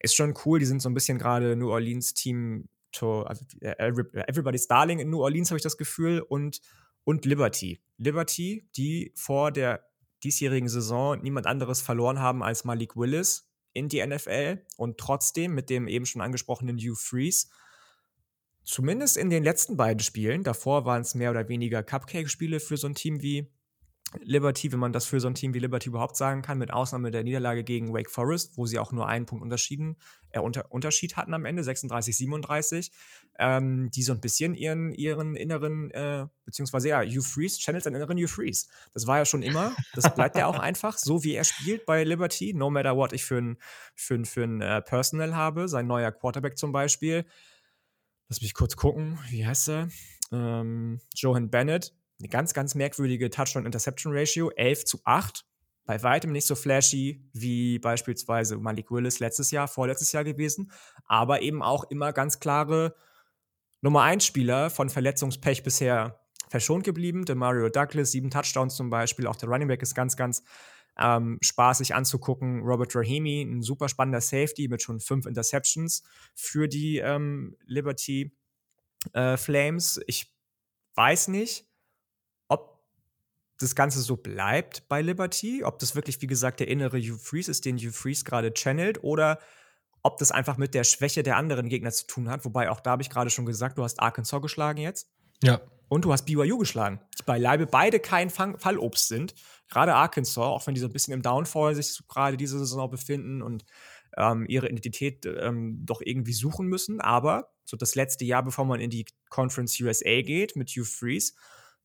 ist 0.00 0.16
schon 0.16 0.34
cool. 0.44 0.58
Die 0.58 0.66
sind 0.66 0.82
so 0.82 0.90
ein 0.90 0.94
bisschen 0.94 1.18
gerade 1.18 1.54
New 1.54 1.70
Orleans 1.70 2.14
Team, 2.14 2.68
to, 2.90 3.22
also 3.22 3.44
äh, 3.60 3.76
Everybody's 3.78 4.66
Darling 4.66 4.98
in 4.98 5.08
New 5.08 5.20
Orleans, 5.20 5.52
habe 5.52 5.58
ich 5.58 5.62
das 5.62 5.76
Gefühl, 5.76 6.18
und, 6.18 6.60
und 7.04 7.24
Liberty. 7.24 7.80
Liberty, 7.96 8.68
die 8.74 9.12
vor 9.14 9.52
der 9.52 9.86
diesjährigen 10.24 10.68
Saison 10.68 11.22
niemand 11.22 11.46
anderes 11.46 11.80
verloren 11.80 12.18
haben 12.18 12.42
als 12.42 12.64
Malik 12.64 12.96
Willis 12.96 13.49
in 13.72 13.88
die 13.88 14.04
NFL 14.04 14.64
und 14.76 14.98
trotzdem 14.98 15.54
mit 15.54 15.70
dem 15.70 15.88
eben 15.88 16.06
schon 16.06 16.22
angesprochenen 16.22 16.78
Hugh 16.78 16.96
Freeze. 16.96 17.48
Zumindest 18.64 19.16
in 19.16 19.30
den 19.30 19.42
letzten 19.42 19.76
beiden 19.76 20.00
Spielen, 20.00 20.44
davor 20.44 20.84
waren 20.84 21.02
es 21.02 21.14
mehr 21.14 21.30
oder 21.30 21.48
weniger 21.48 21.82
Cupcake-Spiele 21.82 22.60
für 22.60 22.76
so 22.76 22.86
ein 22.86 22.94
Team 22.94 23.22
wie 23.22 23.50
Liberty, 24.18 24.72
wenn 24.72 24.80
man 24.80 24.92
das 24.92 25.06
für 25.06 25.20
so 25.20 25.28
ein 25.28 25.34
Team 25.34 25.54
wie 25.54 25.60
Liberty 25.60 25.88
überhaupt 25.88 26.16
sagen 26.16 26.42
kann, 26.42 26.58
mit 26.58 26.72
Ausnahme 26.72 27.10
der 27.10 27.22
Niederlage 27.22 27.62
gegen 27.62 27.92
Wake 27.92 28.10
Forest, 28.10 28.56
wo 28.56 28.66
sie 28.66 28.78
auch 28.78 28.92
nur 28.92 29.06
einen 29.06 29.26
Punkt 29.26 29.42
Unterschieden, 29.42 29.96
äh, 30.30 30.40
unter, 30.40 30.70
Unterschied 30.72 31.16
hatten 31.16 31.32
am 31.32 31.44
Ende, 31.44 31.62
36, 31.62 32.16
37, 32.16 32.90
ähm, 33.38 33.90
die 33.90 34.02
so 34.02 34.12
ein 34.12 34.20
bisschen 34.20 34.54
ihren, 34.54 34.92
ihren 34.92 35.36
inneren, 35.36 35.90
äh, 35.92 36.26
beziehungsweise 36.44 36.88
ja, 36.88 37.02
Hugh 37.02 37.22
Freeze, 37.22 37.60
channelt 37.60 37.84
seinen 37.84 37.96
inneren 37.96 38.18
Hugh 38.18 38.28
Freeze. 38.28 38.66
Das 38.94 39.06
war 39.06 39.18
ja 39.18 39.24
schon 39.24 39.42
immer, 39.42 39.74
das 39.94 40.12
bleibt 40.14 40.36
ja 40.36 40.46
auch 40.46 40.58
einfach, 40.58 40.98
so 40.98 41.22
wie 41.22 41.34
er 41.34 41.44
spielt 41.44 41.86
bei 41.86 42.02
Liberty, 42.02 42.52
no 42.52 42.70
matter 42.70 42.96
what 42.96 43.12
ich 43.12 43.24
für 43.24 43.38
ein, 43.38 43.58
für 43.94 44.14
ein, 44.14 44.24
für 44.24 44.42
ein 44.42 44.60
äh, 44.60 44.82
Personal 44.82 45.36
habe, 45.36 45.68
sein 45.68 45.86
neuer 45.86 46.10
Quarterback 46.10 46.58
zum 46.58 46.72
Beispiel. 46.72 47.24
Lass 48.28 48.42
mich 48.42 48.54
kurz 48.54 48.76
gucken, 48.76 49.18
wie 49.28 49.46
heißt 49.46 49.68
er? 49.68 49.88
Ähm, 50.32 51.00
Johan 51.16 51.50
Bennett, 51.50 51.92
eine 52.20 52.28
ganz, 52.28 52.54
ganz 52.54 52.74
merkwürdige 52.74 53.30
Touchdown-Interception-Ratio, 53.30 54.50
11 54.50 54.84
zu 54.84 55.00
8. 55.04 55.44
Bei 55.86 56.02
weitem 56.02 56.30
nicht 56.30 56.46
so 56.46 56.54
flashy 56.54 57.28
wie 57.32 57.78
beispielsweise 57.78 58.56
Malik 58.58 58.90
Willis 58.90 59.18
letztes 59.18 59.50
Jahr, 59.50 59.66
vorletztes 59.66 60.12
Jahr 60.12 60.22
gewesen, 60.22 60.70
aber 61.06 61.42
eben 61.42 61.62
auch 61.62 61.84
immer 61.90 62.12
ganz 62.12 62.38
klare 62.38 62.94
Nummer 63.80 64.02
1 64.02 64.24
Spieler 64.24 64.70
von 64.70 64.90
Verletzungspech 64.90 65.62
bisher 65.62 66.20
verschont 66.48 66.84
geblieben. 66.84 67.24
Der 67.24 67.34
Mario 67.34 67.70
Douglas, 67.70 68.10
sieben 68.10 68.30
Touchdowns 68.30 68.76
zum 68.76 68.90
Beispiel. 68.90 69.26
Auch 69.26 69.36
der 69.36 69.48
Running 69.48 69.68
Back 69.68 69.82
ist 69.82 69.94
ganz, 69.94 70.16
ganz 70.16 70.44
ähm, 70.98 71.38
spaßig 71.42 71.94
anzugucken. 71.94 72.60
Robert 72.60 72.94
Rahimi, 72.94 73.42
ein 73.42 73.62
super 73.62 73.88
spannender 73.88 74.20
Safety 74.20 74.68
mit 74.68 74.82
schon 74.82 75.00
fünf 75.00 75.26
Interceptions 75.26 76.02
für 76.34 76.68
die 76.68 76.98
ähm, 76.98 77.56
Liberty 77.64 78.36
äh, 79.14 79.36
Flames. 79.36 80.00
Ich 80.06 80.34
weiß 80.94 81.28
nicht, 81.28 81.69
das 83.60 83.74
Ganze 83.74 84.00
so 84.00 84.16
bleibt 84.16 84.88
bei 84.88 85.02
Liberty, 85.02 85.62
ob 85.64 85.78
das 85.78 85.94
wirklich, 85.94 86.20
wie 86.22 86.26
gesagt, 86.26 86.60
der 86.60 86.68
innere 86.68 86.98
Hugh 86.98 87.18
Freeze 87.18 87.50
ist, 87.50 87.66
den 87.66 87.76
Hugh 87.76 87.92
Freeze 87.92 88.24
gerade 88.24 88.52
channelt, 88.54 89.04
oder 89.04 89.38
ob 90.02 90.16
das 90.16 90.32
einfach 90.32 90.56
mit 90.56 90.72
der 90.72 90.82
Schwäche 90.84 91.22
der 91.22 91.36
anderen 91.36 91.68
Gegner 91.68 91.90
zu 91.90 92.06
tun 92.06 92.30
hat. 92.30 92.46
Wobei 92.46 92.70
auch 92.70 92.80
da 92.80 92.92
habe 92.92 93.02
ich 93.02 93.10
gerade 93.10 93.28
schon 93.28 93.44
gesagt, 93.44 93.76
du 93.76 93.84
hast 93.84 94.00
Arkansas 94.00 94.40
geschlagen 94.40 94.80
jetzt. 94.80 95.10
Ja. 95.42 95.60
Und 95.88 96.04
du 96.04 96.12
hast 96.12 96.24
BYU 96.24 96.56
geschlagen, 96.56 97.00
die 97.18 97.24
beileibe 97.24 97.66
beide 97.66 98.00
kein 98.00 98.30
Fang 98.30 98.58
Fallobst 98.58 99.08
sind. 99.08 99.34
Gerade 99.68 99.94
Arkansas, 99.94 100.38
auch 100.38 100.66
wenn 100.66 100.74
die 100.74 100.80
so 100.80 100.86
ein 100.86 100.92
bisschen 100.92 101.12
im 101.12 101.20
Downfall 101.20 101.74
sich 101.74 102.00
gerade 102.08 102.36
diese 102.36 102.58
Saison 102.60 102.88
befinden 102.88 103.42
und 103.42 103.66
ähm, 104.16 104.46
ihre 104.48 104.68
Identität 104.68 105.26
ähm, 105.26 105.84
doch 105.84 106.00
irgendwie 106.02 106.32
suchen 106.32 106.66
müssen. 106.66 107.00
Aber 107.00 107.52
so 107.64 107.76
das 107.76 107.94
letzte 107.94 108.24
Jahr, 108.24 108.42
bevor 108.42 108.64
man 108.64 108.80
in 108.80 108.88
die 108.88 109.04
Conference 109.28 109.78
USA 109.80 110.22
geht 110.22 110.56
mit 110.56 110.70
Hugh 110.70 110.84
Freeze, 110.84 111.34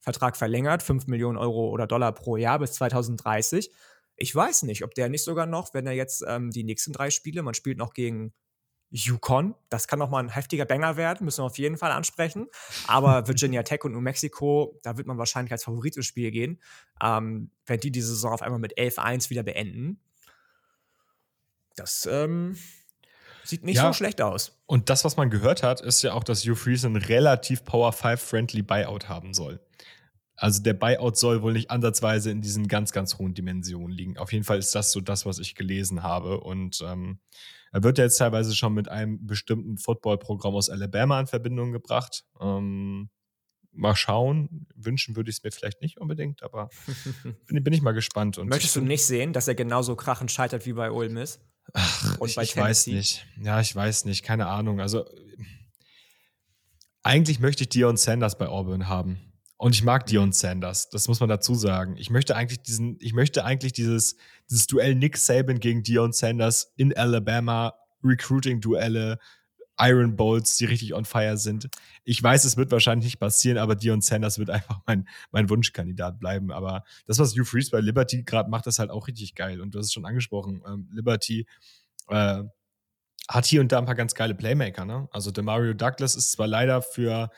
Vertrag 0.06 0.38
verlängert, 0.38 0.84
5 0.84 1.08
Millionen 1.08 1.36
Euro 1.36 1.70
oder 1.70 1.88
Dollar 1.88 2.12
pro 2.12 2.38
Jahr 2.38 2.60
bis 2.60 2.74
2030. 2.74 3.72
Ich 4.18 4.34
weiß 4.34 4.62
nicht, 4.64 4.84
ob 4.84 4.94
der 4.94 5.10
nicht 5.10 5.24
sogar 5.24 5.48
noch, 5.48 5.74
wenn 5.74 5.88
er 5.88 5.94
jetzt 5.94 6.24
ähm, 6.28 6.52
die 6.52 6.64
nächsten 6.64 6.94
drei 6.94 7.10
Spiele, 7.10 7.42
man 7.42 7.56
spielt 7.56 7.80
noch 7.80 7.94
gegen 7.94 8.32
Yukon, 8.92 9.56
das 9.70 9.88
kann 9.88 9.98
noch 9.98 10.12
mal 10.12 10.20
ein 10.20 10.30
heftiger 10.30 10.66
Banger 10.66 10.96
werden, 10.96 11.26
müssen 11.26 11.40
wir 11.40 11.46
auf 11.46 11.58
jeden 11.58 11.78
Fall 11.78 11.92
ansprechen. 11.92 12.48
Aber 12.86 13.28
Virginia 13.28 13.64
Tech 13.64 13.84
und 13.84 13.94
New 13.94 14.00
Mexico, 14.00 14.80
da 14.84 14.96
wird 14.96 15.08
man 15.08 15.18
wahrscheinlich 15.18 15.52
als 15.52 15.64
Favorit 15.64 15.98
ins 15.98 16.06
Spiel 16.06 16.30
gehen, 16.30 16.62
ähm, 17.02 17.50
wenn 17.66 17.80
die 17.80 17.92
die 17.92 18.02
Saison 18.02 18.32
auf 18.32 18.44
einmal 18.44 18.60
mit 18.60 18.78
11-1 18.78 19.32
wieder 19.32 19.42
beenden. 19.42 20.00
Das 21.76 22.08
ähm, 22.10 22.58
sieht 23.44 23.64
nicht 23.64 23.78
ja, 23.78 23.88
so 23.88 23.94
schlecht 23.94 24.22
aus. 24.22 24.62
Und 24.68 24.92
das, 24.92 25.04
was 25.04 25.18
man 25.18 25.32
gehört 25.32 25.64
hat, 25.64 25.82
ist 25.82 26.04
ja 26.04 26.14
auch, 26.14 26.24
dass 26.24 26.46
Hugh 26.46 26.56
Freeze 26.56 26.86
ein 26.86 26.96
relativ 26.96 27.66
Power 27.66 27.92
5-friendly 27.92 28.62
Buyout 28.62 29.10
haben 29.10 29.34
soll. 29.34 29.60
Also 30.38 30.62
der 30.62 30.74
Buyout 30.74 31.18
soll 31.18 31.42
wohl 31.42 31.54
nicht 31.54 31.72
ansatzweise 31.72 32.30
in 32.30 32.42
diesen 32.42 32.68
ganz, 32.68 32.92
ganz 32.92 33.18
hohen 33.18 33.34
Dimensionen 33.34 33.96
liegen. 33.96 34.18
Auf 34.18 34.34
jeden 34.34 34.44
Fall 34.44 34.58
ist 34.58 34.76
das 34.76 34.92
so 34.92 35.00
das, 35.00 35.26
was 35.26 35.40
ich 35.40 35.56
gelesen 35.56 36.04
habe. 36.04 36.42
Und 36.42 36.84
ähm, 36.86 37.20
er 37.72 37.84
wird 37.84 37.98
ja 37.98 38.04
jetzt 38.04 38.18
teilweise 38.18 38.54
schon 38.56 38.74
mit 38.74 38.90
einem 38.90 39.26
bestimmten 39.26 39.78
Footballprogramm 39.78 40.56
aus 40.56 40.70
Alabama 40.70 41.20
in 41.20 41.28
Verbindung 41.28 41.72
gebracht. 41.72 42.26
Ähm, 42.42 43.10
mal 43.72 43.96
schauen. 43.96 44.68
Wünschen 44.76 45.16
würde 45.16 45.30
ich 45.30 45.38
es 45.38 45.44
mir 45.44 45.52
vielleicht 45.52 45.82
nicht 45.82 46.00
unbedingt, 46.00 46.44
aber 46.44 46.70
bin, 47.48 47.64
bin 47.64 47.74
ich 47.74 47.82
mal 47.82 47.94
gespannt. 47.94 48.38
Und 48.38 48.50
Möchtest 48.50 48.76
du 48.76 48.82
nicht 48.82 49.06
sehen, 49.06 49.34
dass 49.34 49.48
er 49.48 49.56
genauso 49.56 49.96
krachend 49.96 50.32
scheitert 50.32 50.66
wie 50.66 50.74
bei 50.74 50.92
Ole 50.92 51.10
Miss? 51.10 51.40
Ach, 51.74 52.20
und 52.20 52.30
ich, 52.30 52.36
bei 52.36 52.44
ich 52.44 52.56
weiß 52.56 52.88
nicht. 52.88 53.26
Ja, 53.42 53.60
ich 53.60 53.76
weiß 53.76 54.06
nicht. 54.06 54.24
Keine 54.24 54.48
Ahnung. 54.48 54.80
Also 54.80 55.06
eigentlich 57.04 57.40
möchte 57.40 57.64
ich 57.64 57.70
Dion 57.70 57.98
Sanders 57.98 58.38
bei 58.38 58.48
Auburn 58.48 58.88
haben. 58.88 59.20
Und 59.58 59.74
ich 59.74 59.84
mag 59.84 60.06
Dion 60.06 60.34
Sanders, 60.34 60.90
das 60.90 61.08
muss 61.08 61.22
man 61.22 61.30
dazu 61.30 61.56
sagen. 61.56 61.96
Ich 61.98 62.10
möchte 62.10 62.36
eigentlich 62.36 62.62
diesen, 62.62 62.98
ich 63.00 63.14
möchte 63.14 63.46
eigentlich 63.46 63.72
dieses, 63.72 64.18
dieses 64.50 64.68
Duell 64.68 64.96
Nick 64.96 65.18
Saban 65.18 65.60
gegen 65.60 65.82
Dion 65.82 66.12
Sanders 66.12 66.74
in 66.76 66.96
Alabama, 66.96 67.74
Recruiting-Duelle, 68.04 69.18
Iron 69.78 70.16
Bowls, 70.16 70.58
die 70.58 70.66
richtig 70.66 70.94
on 70.94 71.06
fire 71.06 71.38
sind. 71.38 71.70
Ich 72.04 72.22
weiß, 72.22 72.46
es 72.46 72.58
wird 72.58 72.72
wahrscheinlich 72.72 73.06
nicht 73.06 73.20
passieren, 73.20 73.58
aber 73.58 73.76
Dion 73.76 74.02
Sanders 74.02 74.40
wird 74.40 74.50
einfach 74.52 74.82
mein, 74.86 75.08
mein 75.32 75.50
Wunschkandidat 75.50 76.20
bleiben. 76.20 76.52
Aber 76.52 76.84
das, 77.08 77.20
was 77.20 77.34
Hugh 77.34 77.46
Freeze 77.46 77.72
bei 77.72 77.80
Liberty 77.80 78.24
gerade 78.24 78.50
macht, 78.50 78.68
ist 78.68 78.80
halt 78.80 78.90
auch 78.90 79.08
richtig 79.08 79.36
geil. 79.36 79.62
Und 79.62 79.74
du 79.74 79.80
hast 79.80 79.88
es 79.88 79.94
schon 79.94 80.06
angesprochen. 80.06 80.64
Ähm, 80.68 80.90
Liberty 80.92 81.48
äh, 82.10 82.44
hat 83.28 83.46
hier 83.46 83.62
und 83.62 83.72
da 83.72 83.80
ein 83.80 83.86
paar 83.86 83.96
ganz 83.96 84.16
geile 84.16 84.36
Playmaker. 84.36 84.86
Ne? 84.86 85.08
Also 85.12 85.32
der 85.32 85.44
Mario 85.44 85.74
Douglas 85.74 86.16
ist 86.16 86.32
zwar 86.32 86.48
leider 86.48 86.82
für 86.82 87.30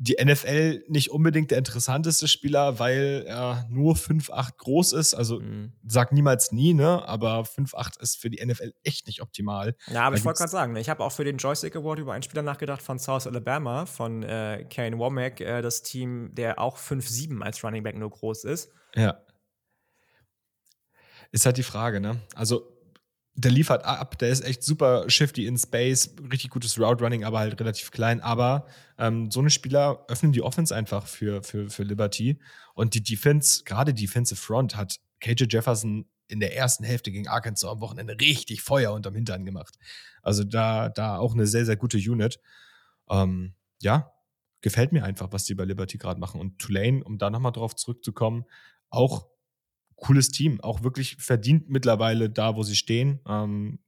die 0.00 0.16
NFL 0.24 0.84
nicht 0.86 1.10
unbedingt 1.10 1.50
der 1.50 1.58
interessanteste 1.58 2.28
Spieler, 2.28 2.78
weil 2.78 3.24
er 3.26 3.66
nur 3.68 3.96
5'8 3.96 4.56
groß 4.56 4.92
ist. 4.92 5.14
Also 5.14 5.40
mhm. 5.40 5.72
sag 5.84 6.12
niemals 6.12 6.52
nie, 6.52 6.72
ne? 6.72 7.06
Aber 7.06 7.40
5'8 7.40 8.00
ist 8.00 8.16
für 8.16 8.30
die 8.30 8.44
NFL 8.44 8.72
echt 8.84 9.08
nicht 9.08 9.20
optimal. 9.22 9.74
Ja, 9.88 10.02
aber 10.02 10.14
da 10.14 10.20
ich 10.20 10.24
wollte 10.24 10.38
gerade 10.38 10.52
sagen, 10.52 10.72
ne, 10.72 10.80
ich 10.80 10.88
habe 10.88 11.02
auch 11.02 11.10
für 11.10 11.24
den 11.24 11.36
Joystick 11.36 11.74
Award 11.74 11.98
über 11.98 12.12
einen 12.12 12.22
Spieler 12.22 12.42
nachgedacht 12.42 12.80
von 12.80 13.00
South 13.00 13.26
Alabama, 13.26 13.86
von 13.86 14.22
äh, 14.22 14.64
Kane 14.70 14.98
Womack, 14.98 15.40
äh, 15.40 15.62
das 15.62 15.82
Team, 15.82 16.32
der 16.32 16.60
auch 16.60 16.78
5'7 16.78 17.42
als 17.42 17.64
Running 17.64 17.82
Back 17.82 17.98
nur 17.98 18.10
groß 18.10 18.44
ist. 18.44 18.70
Ja. 18.94 19.20
Ist 21.32 21.44
halt 21.44 21.56
die 21.56 21.64
Frage, 21.64 22.00
ne? 22.00 22.20
Also 22.36 22.77
der 23.38 23.52
liefert 23.52 23.84
ab, 23.84 24.18
der 24.18 24.30
ist 24.30 24.44
echt 24.44 24.64
super 24.64 25.08
shifty 25.08 25.46
in 25.46 25.56
Space, 25.56 26.10
richtig 26.28 26.50
gutes 26.50 26.76
Route 26.76 27.04
Running, 27.04 27.22
aber 27.22 27.38
halt 27.38 27.58
relativ 27.60 27.92
klein. 27.92 28.20
Aber 28.20 28.66
ähm, 28.98 29.30
so 29.30 29.38
eine 29.38 29.50
Spieler 29.50 30.04
öffnen 30.08 30.32
die 30.32 30.42
Offense 30.42 30.74
einfach 30.74 31.06
für, 31.06 31.44
für, 31.44 31.70
für 31.70 31.84
Liberty. 31.84 32.40
Und 32.74 32.94
die 32.94 33.02
Defense, 33.02 33.62
gerade 33.64 33.94
Defensive 33.94 34.40
Front, 34.40 34.74
hat 34.74 34.98
KJ 35.20 35.44
Jefferson 35.48 36.06
in 36.26 36.40
der 36.40 36.56
ersten 36.56 36.82
Hälfte 36.82 37.12
gegen 37.12 37.28
Arkansas 37.28 37.70
am 37.70 37.80
Wochenende 37.80 38.16
richtig 38.20 38.60
Feuer 38.60 38.92
unterm 38.92 39.14
Hintern 39.14 39.44
gemacht. 39.44 39.78
Also 40.20 40.42
da, 40.42 40.88
da 40.88 41.18
auch 41.18 41.34
eine 41.34 41.46
sehr, 41.46 41.64
sehr 41.64 41.76
gute 41.76 41.98
Unit. 41.98 42.40
Ähm, 43.08 43.54
ja, 43.80 44.12
gefällt 44.62 44.90
mir 44.90 45.04
einfach, 45.04 45.28
was 45.30 45.44
die 45.44 45.54
bei 45.54 45.64
Liberty 45.64 45.96
gerade 45.96 46.18
machen. 46.18 46.40
Und 46.40 46.58
Tulane, 46.58 47.04
um 47.04 47.18
da 47.18 47.30
nochmal 47.30 47.52
drauf 47.52 47.76
zurückzukommen, 47.76 48.46
auch 48.90 49.28
cooles 49.98 50.30
Team, 50.30 50.60
auch 50.60 50.82
wirklich 50.82 51.16
verdient 51.16 51.68
mittlerweile 51.68 52.30
da, 52.30 52.56
wo 52.56 52.62
sie 52.62 52.76
stehen. 52.76 53.20
Ähm, 53.28 53.78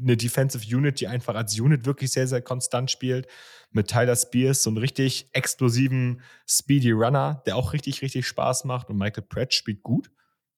eine 0.00 0.16
Defensive 0.16 0.64
Unit, 0.76 1.00
die 1.00 1.08
einfach 1.08 1.34
als 1.34 1.58
Unit 1.58 1.86
wirklich 1.86 2.10
sehr, 2.10 2.26
sehr 2.26 2.42
konstant 2.42 2.90
spielt. 2.90 3.26
Mit 3.70 3.88
Tyler 3.88 4.16
Spears, 4.16 4.62
so 4.62 4.70
einen 4.70 4.78
richtig 4.78 5.28
explosiven 5.32 6.20
Speedy 6.46 6.92
Runner, 6.92 7.42
der 7.46 7.56
auch 7.56 7.72
richtig, 7.72 8.02
richtig 8.02 8.26
Spaß 8.26 8.64
macht. 8.64 8.90
Und 8.90 8.98
Michael 8.98 9.24
Pratt 9.24 9.54
spielt 9.54 9.82
gut. 9.82 10.10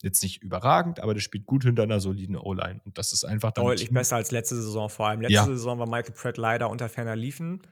Jetzt 0.02 0.22
nicht 0.22 0.42
überragend, 0.42 1.00
aber 1.00 1.14
der 1.14 1.20
spielt 1.20 1.46
gut 1.46 1.64
hinter 1.64 1.84
einer 1.84 2.00
soliden 2.00 2.36
O-Line. 2.36 2.80
Und 2.84 2.98
das 2.98 3.12
ist 3.12 3.24
einfach 3.24 3.52
deutlich 3.52 3.90
besser 3.90 4.16
als 4.16 4.30
letzte 4.30 4.56
Saison. 4.56 4.90
Vor 4.90 5.08
allem 5.08 5.22
letzte 5.22 5.34
ja. 5.34 5.46
Saison 5.46 5.78
war 5.78 5.86
Michael 5.86 6.14
Pratt 6.14 6.36
leider 6.36 6.68
unter 6.68 6.88
ferner 6.88 7.16
Liefen. 7.16 7.62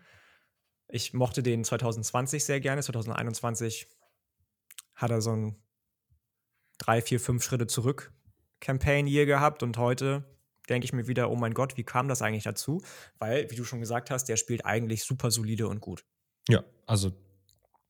Ich 0.89 1.13
mochte 1.13 1.43
den 1.43 1.65
2020 1.65 2.45
sehr 2.45 2.61
gerne. 2.61 2.83
2021 2.83 3.89
hat 4.95 5.11
er 5.11 5.21
so 5.21 5.33
ein 5.33 5.64
drei, 6.79 7.03
vier, 7.03 7.21
fünf 7.21 7.43
Schritte 7.45 7.67
zurück 7.67 8.13
Campaign 8.65 9.07
hier 9.07 9.27
gehabt 9.27 9.63
und 9.63 9.77
heute 9.77 10.25
denke 10.69 10.87
ich 10.87 10.93
mir 10.93 11.07
wieder, 11.07 11.31
oh 11.31 11.37
mein 11.37 11.53
Gott, 11.53 11.77
wie 11.77 11.85
kam 11.85 12.09
das 12.09 12.23
eigentlich 12.23 12.45
dazu? 12.45 12.83
Weil, 13.19 13.51
wie 13.51 13.57
du 13.57 13.65
schon 13.65 13.81
gesagt 13.81 14.11
hast, 14.11 14.25
der 14.25 14.37
spielt 14.37 14.65
eigentlich 14.65 15.05
super 15.05 15.31
solide 15.31 15.69
und 15.69 15.81
gut. 15.81 16.05
Ja, 16.49 16.65
also 16.87 17.13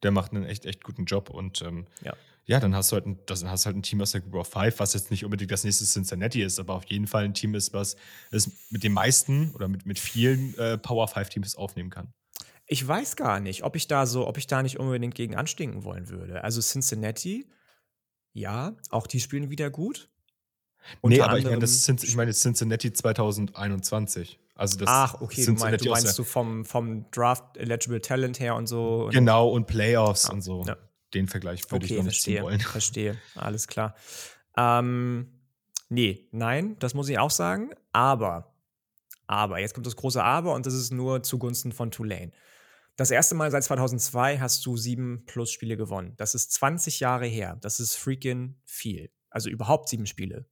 der 0.03 0.11
macht 0.11 0.32
einen 0.32 0.45
echt, 0.45 0.66
echt 0.66 0.82
guten 0.82 1.05
Job 1.05 1.30
und 1.30 1.62
ähm, 1.62 1.87
ja. 2.03 2.12
ja, 2.47 2.61
dann 2.61 2.74
hast 2.74 2.91
du 2.91 2.97
halt 2.97 3.07
ein, 3.07 3.18
das, 3.26 3.45
hast 3.45 3.66
halt 3.66 3.76
ein 3.76 3.82
Team 3.82 4.01
aus 4.01 4.11
der 4.11 4.20
Group 4.20 4.35
of 4.35 4.49
Five, 4.49 4.80
was 4.80 4.95
jetzt 4.95 5.12
nicht 5.12 5.24
unbedingt 5.24 5.53
das 5.53 5.62
nächste 5.62 5.85
Cincinnati 5.85 6.43
ist, 6.43 6.59
aber 6.59 6.74
auf 6.74 6.85
jeden 6.87 7.07
Fall 7.07 7.24
ein 7.24 7.35
Team 7.35 7.55
ist, 7.55 7.72
was 7.72 7.97
es 8.32 8.51
mit 8.70 8.82
den 8.82 8.93
meisten 8.93 9.53
oder 9.55 9.68
mit, 9.68 9.87
mit 9.87 10.01
vielen 10.01 10.59
äh, 10.59 10.76
Power 10.76 11.07
Five 11.07 11.28
Teams 11.28 11.55
aufnehmen 11.55 11.91
kann. 11.91 12.12
Ich 12.66 12.87
weiß 12.87 13.16
gar 13.16 13.41
nicht, 13.41 13.62
ob 13.62 13.76
ich 13.76 13.87
da 13.87 14.07
so, 14.07 14.26
ob 14.26 14.39
ich 14.39 14.47
da 14.47 14.62
nicht 14.62 14.80
unbedingt 14.80 15.14
gegen 15.14 15.37
anstinken 15.37 15.85
wollen 15.85 16.09
würde. 16.09 16.43
Also 16.43 16.61
Cincinnati 16.61 17.47
ja, 18.35 18.76
auch 18.91 19.07
die 19.07 19.20
spielen 19.20 19.49
wieder 19.49 19.70
gut. 19.70 20.11
nee, 21.03 21.20
aber 21.20 21.39
ich 21.39 21.45
meine, 21.45 21.61
das 21.61 21.85
sind, 21.85 22.05
ich 22.05 22.16
meine 22.16 22.32
Cincinnati 22.32 22.93
2021. 22.93 24.39
Also 24.57 24.76
das 24.76 24.89
Ach, 24.91 25.20
okay, 25.20 25.43
Cincinnati 25.43 25.85
du 25.85 25.91
meinst, 25.91 26.05
du, 26.05 26.07
meinst 26.07 26.18
du 26.18 26.24
vom, 26.24 26.64
vom 26.64 27.11
Draft 27.11 27.57
Eligible 27.57 28.01
Talent 28.01 28.39
her 28.41 28.57
und 28.57 28.66
so. 28.66 29.07
Und 29.07 29.12
genau, 29.12 29.49
und 29.49 29.66
Playoffs 29.66 30.28
ah, 30.28 30.32
und 30.32 30.43
so. 30.43 30.64
Ja. 30.66 30.76
Den 31.14 31.28
Vergleich 31.28 31.62
würde 31.70 31.85
okay, 31.85 31.95
ich 31.95 31.99
noch 31.99 32.05
nicht 32.05 32.14
verstehe, 32.16 32.43
wollen. 32.43 32.61
Verstehe, 32.61 33.18
alles 33.37 33.68
klar. 33.68 33.95
Ähm, 34.57 35.41
nee, 35.89 36.28
nein, 36.32 36.76
das 36.80 36.95
muss 36.95 37.09
ich 37.09 37.18
auch 37.18 37.30
sagen. 37.30 37.70
Aber, 37.93 38.53
aber, 39.28 39.61
jetzt 39.61 39.74
kommt 39.74 39.87
das 39.87 39.97
große 39.97 40.22
Aber 40.22 40.55
und 40.55 40.66
das 40.66 40.74
ist 40.74 40.93
nur 40.93 41.22
zugunsten 41.22 41.72
von 41.72 41.93
Tulane. 41.93 42.32
Das 42.97 43.11
erste 43.11 43.34
Mal 43.34 43.51
seit 43.51 43.64
2002 43.64 44.38
hast 44.38 44.64
du 44.64 44.76
sieben 44.76 45.24
plus 45.26 45.51
Spiele 45.51 45.76
gewonnen. 45.76 46.14
Das 46.16 46.34
ist 46.34 46.53
20 46.53 47.01
Jahre 47.01 47.26
her. 47.26 47.59
Das 47.61 47.80
ist 47.80 47.97
freaking 47.97 48.57
viel. 48.64 49.11
Also 49.30 49.51
überhaupt 49.51 49.88
sieben 49.88 50.07
Spiele. 50.07 50.47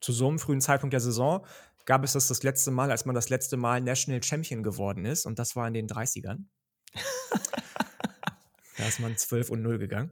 Zu 0.00 0.12
so 0.12 0.28
einem 0.28 0.40
frühen 0.40 0.60
Zeitpunkt 0.60 0.92
der 0.92 1.00
Saison 1.00 1.46
gab 1.84 2.02
es 2.02 2.14
das 2.14 2.26
das 2.26 2.42
letzte 2.42 2.72
Mal, 2.72 2.90
als 2.90 3.04
man 3.04 3.14
das 3.14 3.28
letzte 3.28 3.56
Mal 3.56 3.80
National 3.80 4.22
Champion 4.22 4.64
geworden 4.64 5.04
ist. 5.04 5.26
Und 5.26 5.38
das 5.38 5.54
war 5.54 5.68
in 5.68 5.74
den 5.74 5.86
30ern. 5.88 6.46
da 8.78 8.88
ist 8.88 8.98
man 8.98 9.16
12 9.16 9.50
und 9.50 9.62
0 9.62 9.78
gegangen. 9.78 10.10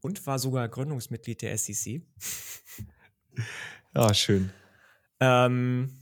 Und 0.00 0.24
war 0.26 0.38
sogar 0.38 0.68
Gründungsmitglied 0.68 1.42
der 1.42 1.58
SEC. 1.58 2.02
Ja, 3.94 4.14
schön. 4.14 4.52
Ähm, 5.20 5.98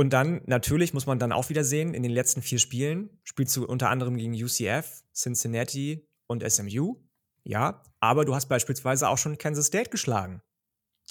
und 0.00 0.14
dann, 0.14 0.40
natürlich, 0.46 0.94
muss 0.94 1.04
man 1.04 1.18
dann 1.18 1.30
auch 1.30 1.50
wieder 1.50 1.62
sehen, 1.62 1.92
in 1.92 2.02
den 2.02 2.10
letzten 2.10 2.40
vier 2.40 2.58
Spielen 2.58 3.20
spielst 3.22 3.54
du 3.54 3.66
unter 3.66 3.90
anderem 3.90 4.16
gegen 4.16 4.32
UCF, 4.32 5.02
Cincinnati 5.14 6.08
und 6.26 6.42
SMU. 6.50 6.96
Ja, 7.44 7.82
aber 8.00 8.24
du 8.24 8.34
hast 8.34 8.48
beispielsweise 8.48 9.10
auch 9.10 9.18
schon 9.18 9.36
Kansas 9.36 9.66
State 9.66 9.90
geschlagen, 9.90 10.40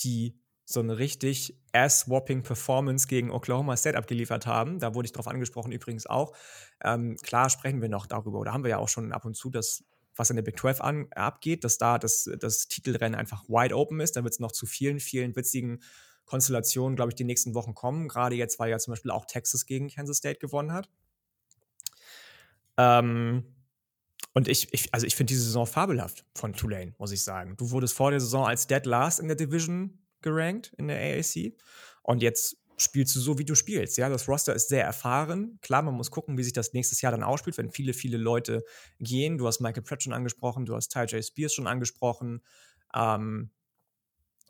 die 0.04 0.42
so 0.66 0.80
eine 0.80 0.98
richtig 0.98 1.62
ass-swapping 1.72 2.42
Performance 2.42 3.08
gegen 3.08 3.30
Oklahoma 3.30 3.78
State 3.78 3.96
abgeliefert 3.96 4.48
haben. 4.48 4.80
Da 4.80 4.96
wurde 4.96 5.06
ich 5.06 5.12
drauf 5.12 5.28
angesprochen, 5.28 5.72
übrigens 5.72 6.08
auch. 6.08 6.36
Ähm, 6.84 7.16
klar 7.22 7.52
sprechen 7.52 7.84
wir 7.84 7.90
noch 7.90 8.08
darüber, 8.08 8.40
oder 8.40 8.54
haben 8.54 8.64
wir 8.64 8.72
ja 8.72 8.80
auch 8.80 8.90
schon 8.90 9.12
ab 9.12 9.24
und 9.24 9.36
zu 9.36 9.52
das, 9.52 9.84
was 10.16 10.32
in 10.32 10.36
der 10.36 10.42
Big 10.42 10.58
12 10.58 10.82
an, 10.82 11.08
abgeht, 11.12 11.64
dass 11.64 11.78
da 11.78 12.00
das, 12.00 12.28
das 12.40 12.68
Titelrennen 12.68 13.20
einfach 13.20 13.44
wide 13.50 13.76
open 13.76 14.00
ist. 14.00 14.16
Da 14.16 14.24
wird 14.24 14.34
es 14.34 14.40
noch 14.40 14.52
zu 14.52 14.66
vielen, 14.66 15.00
vielen 15.00 15.36
witzigen 15.36 15.84
Konstellationen, 16.30 16.96
glaube 16.96 17.10
ich, 17.12 17.16
die 17.16 17.24
nächsten 17.24 17.56
Wochen 17.56 17.74
kommen. 17.74 18.08
Gerade 18.08 18.36
jetzt, 18.36 18.60
weil 18.60 18.70
ja 18.70 18.78
zum 18.78 18.92
Beispiel 18.92 19.10
auch 19.10 19.26
Texas 19.26 19.66
gegen 19.66 19.90
Kansas 19.90 20.18
State 20.18 20.40
gewonnen 20.40 20.72
hat. 20.72 20.90
Ähm, 22.78 23.44
und 24.36 24.48
ich, 24.48 24.72
ich, 24.72 24.94
also 24.94 25.08
ich 25.08 25.16
finde 25.16 25.32
diese 25.32 25.44
Saison 25.44 25.66
fabelhaft 25.66 26.24
von 26.36 26.54
Tulane, 26.54 26.94
muss 27.00 27.12
ich 27.12 27.24
sagen. 27.24 27.58
Du 27.58 27.72
wurdest 27.72 27.96
vor 27.96 28.12
der 28.12 28.20
Saison 28.20 28.46
als 28.46 28.68
Dead 28.68 28.86
Last 28.86 29.20
in 29.20 29.28
der 29.28 29.36
Division 29.36 29.98
gerankt 30.22 30.72
in 30.78 30.88
der 30.88 31.00
AAC. 31.00 31.56
Und 32.04 32.22
jetzt 32.22 32.58
spielst 32.78 33.16
du 33.16 33.20
so, 33.20 33.40
wie 33.40 33.46
du 33.46 33.56
spielst. 33.56 33.98
Ja, 33.98 34.08
das 34.08 34.28
Roster 34.28 34.54
ist 34.54 34.70
sehr 34.70 34.84
erfahren. 34.84 35.58
Klar, 35.62 35.82
man 35.82 35.96
muss 35.96 36.12
gucken, 36.12 36.38
wie 36.38 36.44
sich 36.44 36.54
das 36.54 36.74
nächstes 36.74 37.02
Jahr 37.02 37.12
dann 37.12 37.24
ausspielt, 37.24 37.58
wenn 37.58 37.72
viele, 37.72 37.94
viele 37.94 38.18
Leute 38.18 38.64
gehen. 39.00 39.40
Du 39.40 39.48
hast 39.48 39.62
Michael 39.62 39.84
Pratt 39.84 40.04
schon 40.04 40.14
angesprochen, 40.14 40.66
du 40.66 40.76
hast 40.76 40.90
Ty 40.90 41.06
J. 41.06 41.26
Spears 41.26 41.54
schon 41.54 41.68
angesprochen. 41.68 42.42
Ähm, 42.94 43.50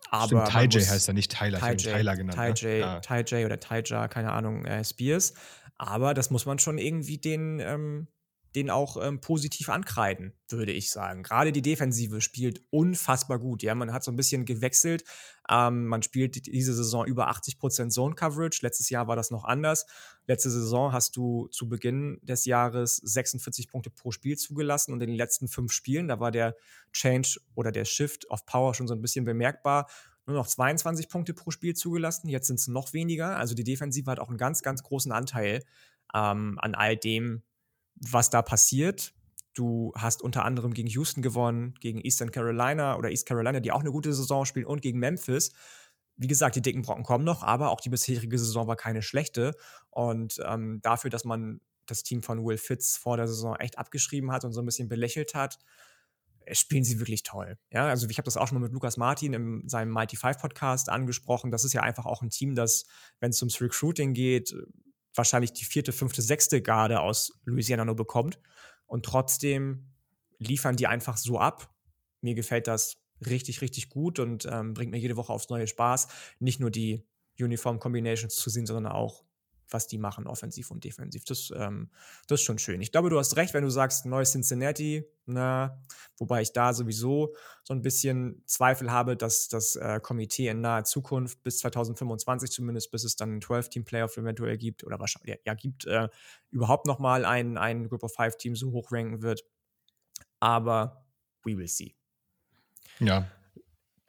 aber 0.08 0.46
Stimmt, 0.46 0.72
Ty 0.72 0.78
J 0.78 0.88
heißt 0.88 1.08
er 1.08 1.14
nicht 1.14 1.36
Tyler, 1.36 1.60
Ty 1.60 1.74
ich 1.74 1.82
Tyler 1.82 2.16
genannt. 2.16 2.34
Ty 2.34 2.66
ne? 2.66 2.78
J, 2.78 2.80
ja. 2.80 3.00
Ty 3.00 3.20
J 3.20 3.44
oder 3.44 3.60
Ty 3.60 3.80
J, 3.80 4.10
keine 4.10 4.32
Ahnung, 4.32 4.64
äh, 4.64 4.84
Spears. 4.84 5.34
Aber 5.78 6.14
das 6.14 6.30
muss 6.30 6.46
man 6.46 6.58
schon 6.58 6.78
irgendwie 6.78 7.18
den, 7.18 7.60
ähm, 7.60 8.08
den 8.54 8.70
auch 8.70 8.96
ähm, 9.00 9.20
positiv 9.20 9.68
ankreiden, 9.68 10.32
würde 10.48 10.72
ich 10.72 10.90
sagen. 10.90 11.22
Gerade 11.22 11.52
die 11.52 11.62
Defensive 11.62 12.20
spielt 12.20 12.62
unfassbar 12.70 13.38
gut. 13.38 13.62
Ja, 13.62 13.74
man 13.74 13.92
hat 13.92 14.02
so 14.02 14.10
ein 14.10 14.16
bisschen 14.16 14.44
gewechselt. 14.44 15.04
Ähm, 15.48 15.86
man 15.86 16.02
spielt 16.02 16.46
diese 16.46 16.74
Saison 16.74 17.06
über 17.06 17.30
80% 17.30 17.90
Zone 17.90 18.14
Coverage. 18.14 18.60
Letztes 18.62 18.90
Jahr 18.90 19.06
war 19.06 19.16
das 19.16 19.30
noch 19.30 19.44
anders. 19.44 19.86
Letzte 20.26 20.50
Saison 20.50 20.92
hast 20.92 21.16
du 21.16 21.48
zu 21.48 21.68
Beginn 21.68 22.18
des 22.22 22.44
Jahres 22.44 22.96
46 22.96 23.68
Punkte 23.68 23.90
pro 23.90 24.10
Spiel 24.10 24.36
zugelassen 24.36 24.92
und 24.92 25.00
in 25.00 25.08
den 25.08 25.16
letzten 25.16 25.46
fünf 25.46 25.72
Spielen, 25.72 26.08
da 26.08 26.18
war 26.18 26.32
der 26.32 26.56
Change 26.92 27.40
oder 27.54 27.70
der 27.70 27.84
Shift 27.84 28.28
of 28.30 28.46
Power 28.46 28.74
schon 28.74 28.88
so 28.88 28.94
ein 28.94 29.02
bisschen 29.02 29.24
bemerkbar. 29.24 29.88
Nur 30.26 30.36
noch 30.36 30.46
22 30.46 31.08
Punkte 31.08 31.34
pro 31.34 31.50
Spiel 31.50 31.74
zugelassen. 31.74 32.28
Jetzt 32.28 32.48
sind 32.48 32.58
es 32.58 32.68
noch 32.68 32.92
weniger. 32.92 33.36
Also 33.36 33.54
die 33.54 33.64
Defensive 33.64 34.10
hat 34.10 34.20
auch 34.20 34.28
einen 34.28 34.38
ganz, 34.38 34.62
ganz 34.62 34.82
großen 34.82 35.12
Anteil 35.12 35.64
ähm, 36.14 36.58
an 36.60 36.74
all 36.74 36.96
dem, 36.96 37.42
was 38.00 38.30
da 38.30 38.42
passiert. 38.42 39.14
Du 39.54 39.92
hast 39.96 40.22
unter 40.22 40.44
anderem 40.44 40.74
gegen 40.74 40.88
Houston 40.88 41.22
gewonnen, 41.22 41.74
gegen 41.80 42.00
Eastern 42.00 42.30
Carolina 42.30 42.96
oder 42.96 43.10
East 43.10 43.26
Carolina, 43.26 43.60
die 43.60 43.72
auch 43.72 43.80
eine 43.80 43.90
gute 43.90 44.12
Saison 44.12 44.44
spielen, 44.44 44.66
und 44.66 44.80
gegen 44.80 44.98
Memphis. 44.98 45.52
Wie 46.16 46.26
gesagt, 46.28 46.56
die 46.56 46.62
dicken 46.62 46.82
Brocken 46.82 47.04
kommen 47.04 47.24
noch, 47.24 47.42
aber 47.42 47.70
auch 47.70 47.80
die 47.80 47.88
bisherige 47.88 48.38
Saison 48.38 48.66
war 48.66 48.76
keine 48.76 49.02
schlechte. 49.02 49.54
Und 49.90 50.40
ähm, 50.46 50.80
dafür, 50.82 51.10
dass 51.10 51.24
man 51.24 51.60
das 51.86 52.02
Team 52.02 52.22
von 52.22 52.44
Will 52.44 52.58
Fitz 52.58 52.96
vor 52.96 53.16
der 53.16 53.26
Saison 53.26 53.56
echt 53.56 53.78
abgeschrieben 53.78 54.30
hat 54.30 54.44
und 54.44 54.52
so 54.52 54.62
ein 54.62 54.66
bisschen 54.66 54.88
belächelt 54.88 55.34
hat, 55.34 55.58
äh, 56.44 56.54
spielen 56.54 56.84
sie 56.84 57.00
wirklich 57.00 57.22
toll. 57.22 57.58
Ja, 57.70 57.86
also 57.86 58.06
ich 58.08 58.18
habe 58.18 58.26
das 58.26 58.36
auch 58.36 58.46
schon 58.46 58.58
mal 58.58 58.64
mit 58.64 58.72
Lukas 58.72 58.96
Martin 58.96 59.32
in 59.32 59.68
seinem 59.68 59.92
Mighty 59.92 60.16
Five 60.16 60.38
Podcast 60.38 60.88
angesprochen. 60.88 61.50
Das 61.50 61.64
ist 61.64 61.72
ja 61.72 61.82
einfach 61.82 62.06
auch 62.06 62.22
ein 62.22 62.30
Team, 62.30 62.54
das, 62.54 62.84
wenn 63.18 63.30
es 63.30 63.42
ums 63.42 63.60
Recruiting 63.60 64.14
geht, 64.14 64.54
wahrscheinlich 65.14 65.52
die 65.52 65.64
vierte, 65.64 65.92
fünfte, 65.92 66.22
sechste 66.22 66.62
Garde 66.62 67.00
aus 67.00 67.32
Louisiana 67.44 67.84
nur 67.84 67.96
bekommt. 67.96 68.38
Und 68.86 69.04
trotzdem 69.04 69.92
liefern 70.38 70.76
die 70.76 70.86
einfach 70.86 71.16
so 71.16 71.38
ab. 71.38 71.74
Mir 72.20 72.34
gefällt 72.34 72.66
das 72.66 72.96
richtig, 73.26 73.60
richtig 73.60 73.88
gut 73.88 74.18
und 74.18 74.46
ähm, 74.50 74.74
bringt 74.74 74.90
mir 74.90 74.98
jede 74.98 75.16
Woche 75.16 75.32
aufs 75.32 75.48
neue 75.48 75.66
Spaß. 75.66 76.08
Nicht 76.38 76.60
nur 76.60 76.70
die 76.70 77.06
Uniform 77.38 77.78
Combinations 77.78 78.34
zu 78.34 78.50
sehen, 78.50 78.66
sondern 78.66 78.92
auch, 78.92 79.24
was 79.72 79.86
die 79.86 79.98
machen, 79.98 80.26
offensiv 80.26 80.70
und 80.70 80.84
defensiv. 80.84 81.24
Das, 81.24 81.52
ähm, 81.54 81.90
das 82.26 82.40
ist 82.40 82.46
schon 82.46 82.58
schön. 82.58 82.80
Ich 82.80 82.92
glaube, 82.92 83.10
du 83.10 83.18
hast 83.18 83.36
recht, 83.36 83.54
wenn 83.54 83.64
du 83.64 83.70
sagst, 83.70 84.06
neues 84.06 84.32
Cincinnati, 84.32 85.04
na, 85.26 85.80
wobei 86.18 86.42
ich 86.42 86.52
da 86.52 86.72
sowieso 86.72 87.34
so 87.64 87.74
ein 87.74 87.82
bisschen 87.82 88.42
Zweifel 88.46 88.90
habe, 88.90 89.16
dass 89.16 89.48
das 89.48 89.76
äh, 89.76 90.00
Komitee 90.00 90.48
in 90.48 90.60
naher 90.60 90.84
Zukunft 90.84 91.42
bis 91.42 91.58
2025 91.58 92.50
zumindest, 92.50 92.90
bis 92.90 93.04
es 93.04 93.16
dann 93.16 93.36
ein 93.36 93.40
12-Team-Playoff 93.40 94.16
eventuell 94.16 94.58
gibt 94.58 94.84
oder 94.84 94.98
wahrscheinlich 94.98 95.40
ja, 95.44 95.54
gibt, 95.54 95.86
äh, 95.86 96.08
überhaupt 96.50 96.86
nochmal 96.86 97.24
ein, 97.24 97.58
ein 97.58 97.88
Group 97.88 98.02
of 98.02 98.12
Five-Team 98.14 98.56
so 98.56 98.72
hoch 98.72 98.90
ranken 98.92 99.22
wird. 99.22 99.44
Aber 100.40 101.04
we 101.44 101.56
will 101.56 101.68
see. 101.68 101.94
Ja. 102.98 103.30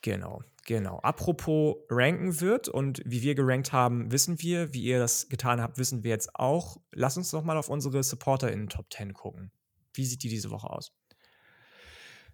Genau. 0.02 0.42
Genau. 0.68 1.00
Apropos 1.00 1.78
ranken 1.90 2.40
wird 2.40 2.70
und 2.70 3.02
wie 3.04 3.24
wir 3.24 3.34
gerankt 3.34 3.74
haben, 3.74 4.12
wissen 4.12 4.42
wir. 4.42 4.74
Wie 4.74 4.84
ihr 4.84 5.00
das 5.00 5.28
getan 5.28 5.60
habt, 5.60 5.78
wissen 5.78 6.04
wir 6.04 6.12
jetzt 6.12 6.36
auch. 6.36 6.78
Lass 6.92 7.18
uns 7.18 7.32
doch 7.32 7.44
mal 7.44 7.58
auf 7.58 7.70
unsere 7.70 8.04
Supporter 8.04 8.52
in 8.52 8.70
Top 8.70 8.86
10 8.94 9.14
gucken. 9.14 9.52
Wie 9.94 10.06
sieht 10.06 10.24
die 10.24 10.30
diese 10.30 10.52
Woche 10.52 10.70
aus? 10.70 10.94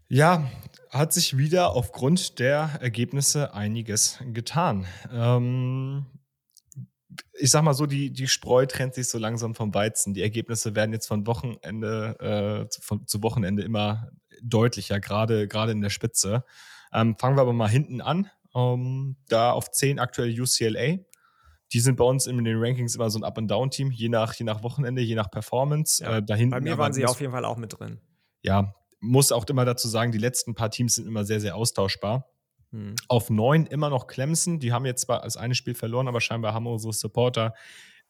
Ja, 0.09 0.49
hat 0.89 1.13
sich 1.13 1.37
wieder 1.37 1.71
aufgrund 1.71 2.39
der 2.39 2.77
Ergebnisse 2.81 3.53
einiges 3.53 4.19
getan. 4.33 4.85
Ähm, 5.11 6.05
ich 7.33 7.51
sag 7.51 7.63
mal 7.63 7.73
so, 7.73 7.85
die, 7.85 8.11
die 8.11 8.27
Spreu 8.27 8.65
trennt 8.65 8.93
sich 8.93 9.09
so 9.09 9.17
langsam 9.17 9.55
vom 9.55 9.73
Weizen. 9.73 10.13
Die 10.13 10.21
Ergebnisse 10.21 10.75
werden 10.75 10.93
jetzt 10.93 11.07
von 11.07 11.27
Wochenende 11.27 12.65
äh, 12.65 12.69
zu, 12.69 12.81
von, 12.81 13.07
zu 13.07 13.21
Wochenende 13.23 13.63
immer 13.63 14.09
deutlicher, 14.41 14.99
gerade 14.99 15.71
in 15.71 15.81
der 15.81 15.89
Spitze. 15.89 16.43
Ähm, 16.93 17.15
fangen 17.17 17.37
wir 17.37 17.41
aber 17.41 17.53
mal 17.53 17.69
hinten 17.69 18.01
an. 18.01 18.29
Ähm, 18.55 19.17
da 19.27 19.51
auf 19.51 19.71
10 19.71 19.99
aktuell 19.99 20.29
UCLA. 20.39 20.97
Die 21.73 21.79
sind 21.79 21.97
bei 21.97 22.05
uns 22.05 22.27
in 22.27 22.41
den 22.43 22.57
Rankings 22.57 22.95
immer 22.95 23.09
so 23.09 23.19
ein 23.19 23.23
Up-and-Down-Team, 23.23 23.91
je 23.91 24.07
nach, 24.09 24.33
je 24.33 24.45
nach 24.45 24.63
Wochenende, 24.63 25.01
je 25.01 25.15
nach 25.15 25.29
Performance. 25.29 26.01
Ja, 26.01 26.17
äh, 26.17 26.23
dahinten 26.23 26.51
bei 26.51 26.61
mir 26.61 26.77
waren 26.77 26.93
sie 26.93 27.05
auf 27.05 27.19
jeden 27.19 27.33
Fall 27.33 27.43
auch 27.43 27.57
mit 27.57 27.77
drin. 27.77 27.99
Ja, 28.41 28.73
muss 28.99 29.31
auch 29.31 29.45
immer 29.45 29.65
dazu 29.65 29.87
sagen, 29.87 30.11
die 30.11 30.17
letzten 30.17 30.55
paar 30.55 30.71
Teams 30.71 30.95
sind 30.95 31.07
immer 31.07 31.25
sehr, 31.25 31.41
sehr 31.41 31.55
austauschbar. 31.55 32.29
Hm. 32.71 32.95
Auf 33.07 33.29
9 33.29 33.65
immer 33.65 33.89
noch 33.89 34.07
Clemson. 34.07 34.59
Die 34.59 34.71
haben 34.71 34.85
jetzt 34.85 35.01
zwar 35.01 35.21
das 35.21 35.37
eine 35.37 35.55
Spiel 35.55 35.75
verloren, 35.75 36.07
aber 36.07 36.21
scheinbar 36.21 36.53
haben 36.53 36.67
unsere 36.67 36.93
Supporter 36.93 37.53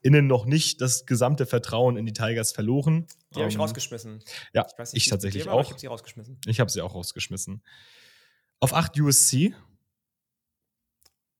innen 0.02 0.28
noch 0.28 0.46
nicht 0.46 0.82
das 0.82 1.06
gesamte 1.06 1.46
Vertrauen 1.46 1.98
in 1.98 2.06
die 2.06 2.14
Tigers 2.14 2.52
verloren. 2.52 3.08
Die 3.34 3.40
habe 3.40 3.50
ich 3.50 3.56
ähm, 3.56 3.62
rausgeschmissen. 3.62 4.24
Ja, 4.54 4.66
ich, 4.68 4.78
nicht, 4.78 4.94
ich 4.94 5.10
tatsächlich 5.10 5.50
auch. 5.50 5.62
Ich 5.62 5.70
habe 5.70 5.80
sie 5.80 5.88
rausgeschmissen. 5.88 6.40
Ich 6.46 6.60
habe 6.60 6.70
sie 6.70 6.82
auch 6.82 6.94
rausgeschmissen. 6.94 7.64
Auf 8.60 8.74
8 8.74 9.00
USC. 9.00 9.54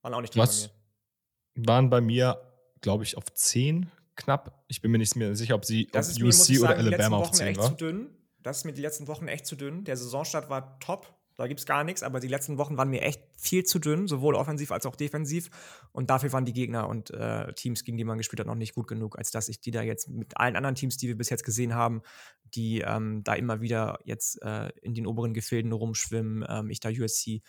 Waren 0.02 0.14
auch 0.14 0.20
nicht 0.20 0.34
drin 0.34 0.42
Was, 0.42 0.68
bei 0.68 1.60
mir. 1.60 1.66
Waren 1.66 1.90
bei 1.90 2.00
mir, 2.00 2.40
glaube 2.80 3.04
ich, 3.04 3.16
auf 3.16 3.32
10 3.32 3.90
knapp. 4.14 4.64
Ich 4.68 4.80
bin 4.80 4.90
mir 4.90 4.98
nicht 4.98 5.16
mehr 5.16 5.34
sicher, 5.34 5.54
ob 5.54 5.64
sie 5.64 5.86
das 5.86 6.16
auf 6.16 6.22
USC 6.22 6.52
mir, 6.52 6.60
oder 6.60 6.68
sagen, 6.76 6.80
Alabama 6.80 7.16
auf 7.18 7.32
10 7.32 7.56
war. 7.56 7.70
Zu 7.70 7.76
dünn. 7.76 8.14
Das 8.40 8.58
ist 8.58 8.64
mir 8.64 8.72
die 8.72 8.82
letzten 8.82 9.08
Wochen 9.08 9.26
echt 9.28 9.46
zu 9.46 9.56
dünn. 9.56 9.84
Der 9.84 9.96
Saisonstart 9.96 10.48
war 10.48 10.78
top. 10.78 11.17
Da 11.38 11.46
gibt 11.46 11.60
es 11.60 11.66
gar 11.66 11.84
nichts, 11.84 12.02
aber 12.02 12.18
die 12.18 12.26
letzten 12.26 12.58
Wochen 12.58 12.76
waren 12.76 12.90
mir 12.90 13.02
echt 13.02 13.22
viel 13.38 13.62
zu 13.62 13.78
dünn, 13.78 14.08
sowohl 14.08 14.34
offensiv 14.34 14.72
als 14.72 14.86
auch 14.86 14.96
defensiv. 14.96 15.50
Und 15.92 16.10
dafür 16.10 16.32
waren 16.32 16.44
die 16.44 16.52
Gegner 16.52 16.88
und 16.88 17.10
äh, 17.10 17.52
Teams, 17.52 17.84
gegen 17.84 17.96
die 17.96 18.02
man 18.02 18.18
gespielt 18.18 18.40
hat, 18.40 18.48
noch 18.48 18.56
nicht 18.56 18.74
gut 18.74 18.88
genug, 18.88 19.16
als 19.16 19.30
dass 19.30 19.48
ich 19.48 19.60
die 19.60 19.70
da 19.70 19.82
jetzt 19.82 20.08
mit 20.08 20.36
allen 20.36 20.56
anderen 20.56 20.74
Teams, 20.74 20.96
die 20.96 21.06
wir 21.06 21.16
bis 21.16 21.30
jetzt 21.30 21.44
gesehen 21.44 21.76
haben, 21.76 22.02
die 22.42 22.80
ähm, 22.80 23.22
da 23.22 23.34
immer 23.34 23.60
wieder 23.60 24.00
jetzt 24.02 24.42
äh, 24.42 24.70
in 24.82 24.94
den 24.94 25.06
oberen 25.06 25.32
Gefilden 25.32 25.70
rumschwimmen, 25.70 26.44
ähm, 26.48 26.70
ich 26.70 26.80
da 26.80 26.88
USC 26.88 27.42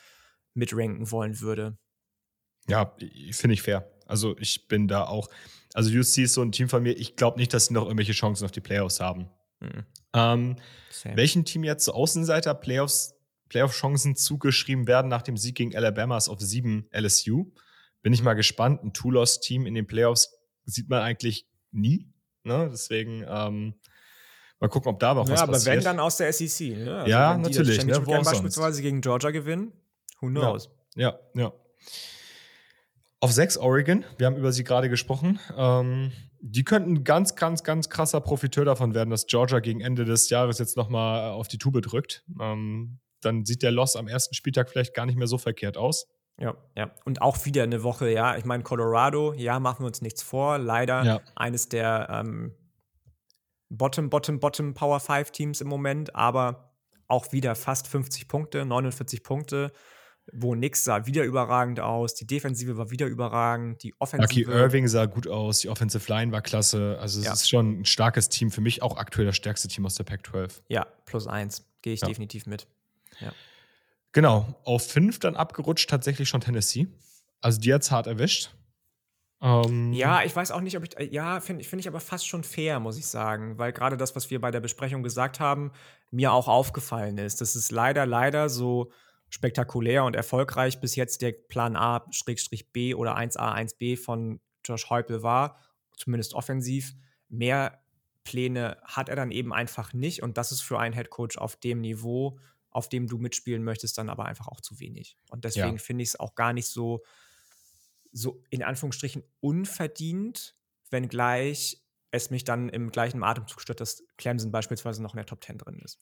mitranken 0.53 1.09
wollen 1.09 1.39
würde. 1.39 1.75
Ja, 2.67 2.95
finde 3.31 3.55
ich 3.55 3.63
fair. 3.63 3.91
Also 4.05 4.37
ich 4.37 4.67
bin 4.67 4.87
da 4.87 5.05
auch, 5.05 5.29
also 5.73 5.89
USC 5.89 6.25
ist 6.25 6.35
so 6.35 6.43
ein 6.43 6.51
Team 6.51 6.69
von 6.69 6.83
mir, 6.83 6.91
ich 6.91 7.15
glaube 7.15 7.39
nicht, 7.39 7.55
dass 7.55 7.65
sie 7.65 7.73
noch 7.73 7.85
irgendwelche 7.85 8.11
Chancen 8.11 8.45
auf 8.45 8.51
die 8.51 8.61
Playoffs 8.61 8.99
haben. 8.99 9.31
Mhm. 9.61 9.85
Ähm, 10.13 10.55
welchen 11.15 11.43
Team 11.43 11.63
jetzt 11.63 11.85
zu 11.85 11.93
Außenseiter 11.95 12.53
Playoffs 12.53 13.18
Playoff-Chancen 13.49 14.15
zugeschrieben 14.15 14.87
werden 14.87 15.07
nach 15.09 15.21
dem 15.21 15.37
Sieg 15.37 15.55
gegen 15.55 15.75
Alabamas 15.75 16.29
auf 16.29 16.39
7 16.39 16.87
LSU. 16.91 17.51
Bin 18.01 18.13
ich 18.13 18.23
mal 18.23 18.35
gespannt. 18.35 18.83
Ein 18.83 18.93
Two-Loss-Team 18.93 19.65
in 19.65 19.73
den 19.73 19.87
Playoffs 19.87 20.39
sieht 20.65 20.89
man 20.89 21.01
eigentlich 21.01 21.47
nie. 21.71 22.07
Ne? 22.43 22.69
Deswegen 22.71 23.25
ähm, 23.27 23.75
mal 24.59 24.69
gucken, 24.69 24.89
ob 24.91 24.99
da 24.99 25.11
auch 25.11 25.27
ja, 25.27 25.33
was 25.33 25.41
aber 25.41 25.53
passiert. 25.53 25.77
aber 25.77 25.77
wenn 25.77 25.83
dann 25.83 25.99
aus 25.99 26.17
der 26.17 26.31
SEC. 26.31 26.77
Ne? 26.77 26.95
Also 26.99 27.09
ja, 27.09 27.37
natürlich. 27.37 27.83
Ne? 27.85 28.05
Wo 28.05 28.21
beispielsweise 28.21 28.81
gegen 28.81 29.01
Georgia 29.01 29.31
gewinnen, 29.31 29.73
who 30.21 30.27
knows? 30.27 30.69
Ja, 30.95 31.19
ja. 31.33 31.41
ja. 31.41 31.53
Auf 33.21 33.33
6 33.33 33.57
Oregon, 33.57 34.05
wir 34.17 34.27
haben 34.27 34.37
über 34.37 34.53
sie 34.53 34.63
gerade 34.63 34.89
gesprochen. 34.89 35.39
Ähm, 35.57 36.13
die 36.39 36.63
könnten 36.63 37.03
ganz, 37.03 37.35
ganz, 37.35 37.63
ganz 37.63 37.89
krasser 37.89 38.21
Profiteur 38.21 38.63
davon 38.63 38.93
werden, 38.93 39.09
dass 39.09 39.27
Georgia 39.27 39.59
gegen 39.59 39.81
Ende 39.81 40.05
des 40.05 40.29
Jahres 40.29 40.57
jetzt 40.57 40.77
nochmal 40.77 41.31
auf 41.31 41.49
die 41.49 41.57
Tube 41.57 41.81
drückt. 41.81 42.23
Ähm, 42.39 42.99
dann 43.21 43.45
sieht 43.45 43.63
der 43.63 43.71
Loss 43.71 43.95
am 43.95 44.07
ersten 44.07 44.35
Spieltag 44.35 44.69
vielleicht 44.69 44.93
gar 44.93 45.05
nicht 45.05 45.17
mehr 45.17 45.27
so 45.27 45.37
verkehrt 45.37 45.77
aus. 45.77 46.07
Ja, 46.39 46.55
ja. 46.75 46.91
Und 47.03 47.21
auch 47.21 47.45
wieder 47.45 47.63
eine 47.63 47.83
Woche, 47.83 48.09
ja. 48.09 48.37
Ich 48.37 48.45
meine, 48.45 48.63
Colorado, 48.63 49.33
ja, 49.33 49.59
machen 49.59 49.83
wir 49.83 49.87
uns 49.87 50.01
nichts 50.01 50.23
vor. 50.23 50.57
Leider 50.57 51.03
ja. 51.03 51.21
eines 51.35 51.67
der 51.67 52.07
ähm, 52.09 52.55
Bottom, 53.69 54.09
Bottom, 54.09 54.39
Bottom 54.39 54.73
Power 54.73 54.99
5 54.99 55.31
Teams 55.31 55.61
im 55.61 55.67
Moment, 55.67 56.15
aber 56.15 56.73
auch 57.07 57.31
wieder 57.31 57.55
fast 57.55 57.87
50 57.87 58.27
Punkte, 58.27 58.65
49 58.65 59.23
Punkte. 59.23 59.71
Wo 60.31 60.53
nix 60.53 60.83
sah 60.83 61.07
wieder 61.07 61.23
überragend 61.23 61.79
aus, 61.79 62.13
die 62.13 62.27
Defensive 62.27 62.77
war 62.77 62.91
wieder 62.91 63.07
überragend, 63.07 63.81
die 63.81 63.95
Offensive. 63.97 64.41
Lucky 64.41 64.55
Irving 64.55 64.87
sah 64.87 65.07
gut 65.07 65.27
aus, 65.27 65.61
die 65.61 65.69
Offensive 65.69 66.07
Line 66.07 66.31
war 66.31 66.41
klasse. 66.41 66.99
Also 66.99 67.19
es 67.19 67.25
ja. 67.25 67.33
ist 67.33 67.49
schon 67.49 67.79
ein 67.79 67.85
starkes 67.85 68.29
Team, 68.29 68.51
für 68.51 68.61
mich 68.61 68.83
auch 68.83 68.97
aktuell 68.97 69.25
das 69.25 69.35
stärkste 69.35 69.67
Team 69.67 69.87
aus 69.87 69.95
der 69.95 70.03
Pac-12. 70.03 70.61
Ja, 70.67 70.85
plus 71.05 71.25
eins, 71.25 71.67
gehe 71.81 71.93
ich 71.93 72.01
ja. 72.01 72.07
definitiv 72.07 72.45
mit. 72.45 72.67
Ja. 73.19 73.31
Genau, 74.11 74.59
auf 74.63 74.87
fünf 74.87 75.19
dann 75.19 75.35
abgerutscht 75.35 75.89
tatsächlich 75.89 76.29
schon 76.29 76.41
Tennessee. 76.41 76.87
Also 77.41 77.59
die 77.59 77.73
hat 77.73 77.83
es 77.83 77.91
hart 77.91 78.07
erwischt. 78.07 78.51
Ähm 79.41 79.93
ja, 79.93 80.23
ich 80.23 80.35
weiß 80.35 80.51
auch 80.51 80.61
nicht, 80.61 80.75
ob 80.77 80.83
ich. 80.83 81.11
Ja, 81.11 81.39
finde 81.39 81.63
find 81.63 81.79
ich 81.79 81.87
aber 81.87 81.99
fast 81.99 82.27
schon 82.27 82.43
fair, 82.43 82.79
muss 82.79 82.97
ich 82.97 83.07
sagen. 83.07 83.57
Weil 83.57 83.71
gerade 83.71 83.97
das, 83.97 84.15
was 84.15 84.29
wir 84.29 84.41
bei 84.41 84.51
der 84.51 84.59
Besprechung 84.59 85.03
gesagt 85.03 85.39
haben, 85.39 85.71
mir 86.11 86.33
auch 86.33 86.47
aufgefallen 86.47 87.17
ist. 87.17 87.39
Das 87.39 87.55
ist 87.55 87.71
leider, 87.71 88.05
leider 88.05 88.49
so 88.49 88.91
spektakulär 89.29 90.03
und 90.03 90.15
erfolgreich 90.15 90.81
bis 90.81 90.95
jetzt 90.95 91.21
der 91.21 91.31
Plan 91.31 91.75
A-B 91.75 92.93
oder 92.95 93.15
1A, 93.15 93.55
1B 93.55 93.97
von 93.97 94.41
Josh 94.65 94.89
Heupel 94.89 95.23
war, 95.23 95.57
zumindest 95.95 96.33
offensiv. 96.33 96.95
Mehr 97.29 97.79
Pläne 98.23 98.77
hat 98.83 99.07
er 99.07 99.15
dann 99.15 99.31
eben 99.31 99.53
einfach 99.53 99.93
nicht 99.93 100.23
und 100.23 100.37
das 100.37 100.51
ist 100.51 100.61
für 100.61 100.79
einen 100.79 100.93
Headcoach 100.93 101.37
auf 101.37 101.55
dem 101.55 101.81
Niveau 101.81 102.39
auf 102.71 102.89
dem 102.89 103.07
du 103.07 103.17
mitspielen 103.17 103.63
möchtest, 103.63 103.97
dann 103.97 104.09
aber 104.09 104.25
einfach 104.25 104.47
auch 104.47 104.61
zu 104.61 104.79
wenig. 104.79 105.17
Und 105.29 105.45
deswegen 105.45 105.77
ja. 105.77 105.77
finde 105.77 106.03
ich 106.03 106.09
es 106.09 106.19
auch 106.19 106.35
gar 106.35 106.53
nicht 106.53 106.67
so, 106.67 107.03
so 108.11 108.43
in 108.49 108.63
Anführungsstrichen 108.63 109.23
unverdient, 109.39 110.55
wenngleich 110.89 111.81
es 112.11 112.31
mich 112.31 112.43
dann 112.43 112.69
im 112.69 112.91
gleichen 112.91 113.23
Atemzug 113.23 113.61
stört, 113.61 113.81
dass 113.81 114.03
Clemson 114.17 114.51
beispielsweise 114.51 115.01
noch 115.01 115.13
in 115.13 115.17
der 115.17 115.25
Top 115.25 115.43
10 115.43 115.59
drin 115.59 115.79
ist. 115.83 115.99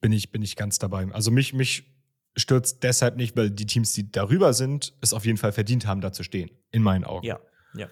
Bin 0.00 0.12
ich, 0.12 0.32
bin 0.32 0.42
ich 0.42 0.56
ganz 0.56 0.78
dabei. 0.78 1.06
Also 1.12 1.30
mich, 1.30 1.52
mich 1.52 1.94
stürzt 2.36 2.82
deshalb 2.82 3.16
nicht, 3.16 3.36
weil 3.36 3.50
die 3.50 3.66
Teams, 3.66 3.92
die 3.92 4.10
darüber 4.10 4.52
sind, 4.54 4.94
es 5.00 5.12
auf 5.12 5.24
jeden 5.24 5.38
Fall 5.38 5.52
verdient 5.52 5.86
haben, 5.86 6.00
da 6.00 6.12
zu 6.12 6.22
stehen. 6.22 6.50
In 6.72 6.82
meinen 6.82 7.04
Augen. 7.04 7.26
Ja, 7.26 7.40
ja. 7.74 7.88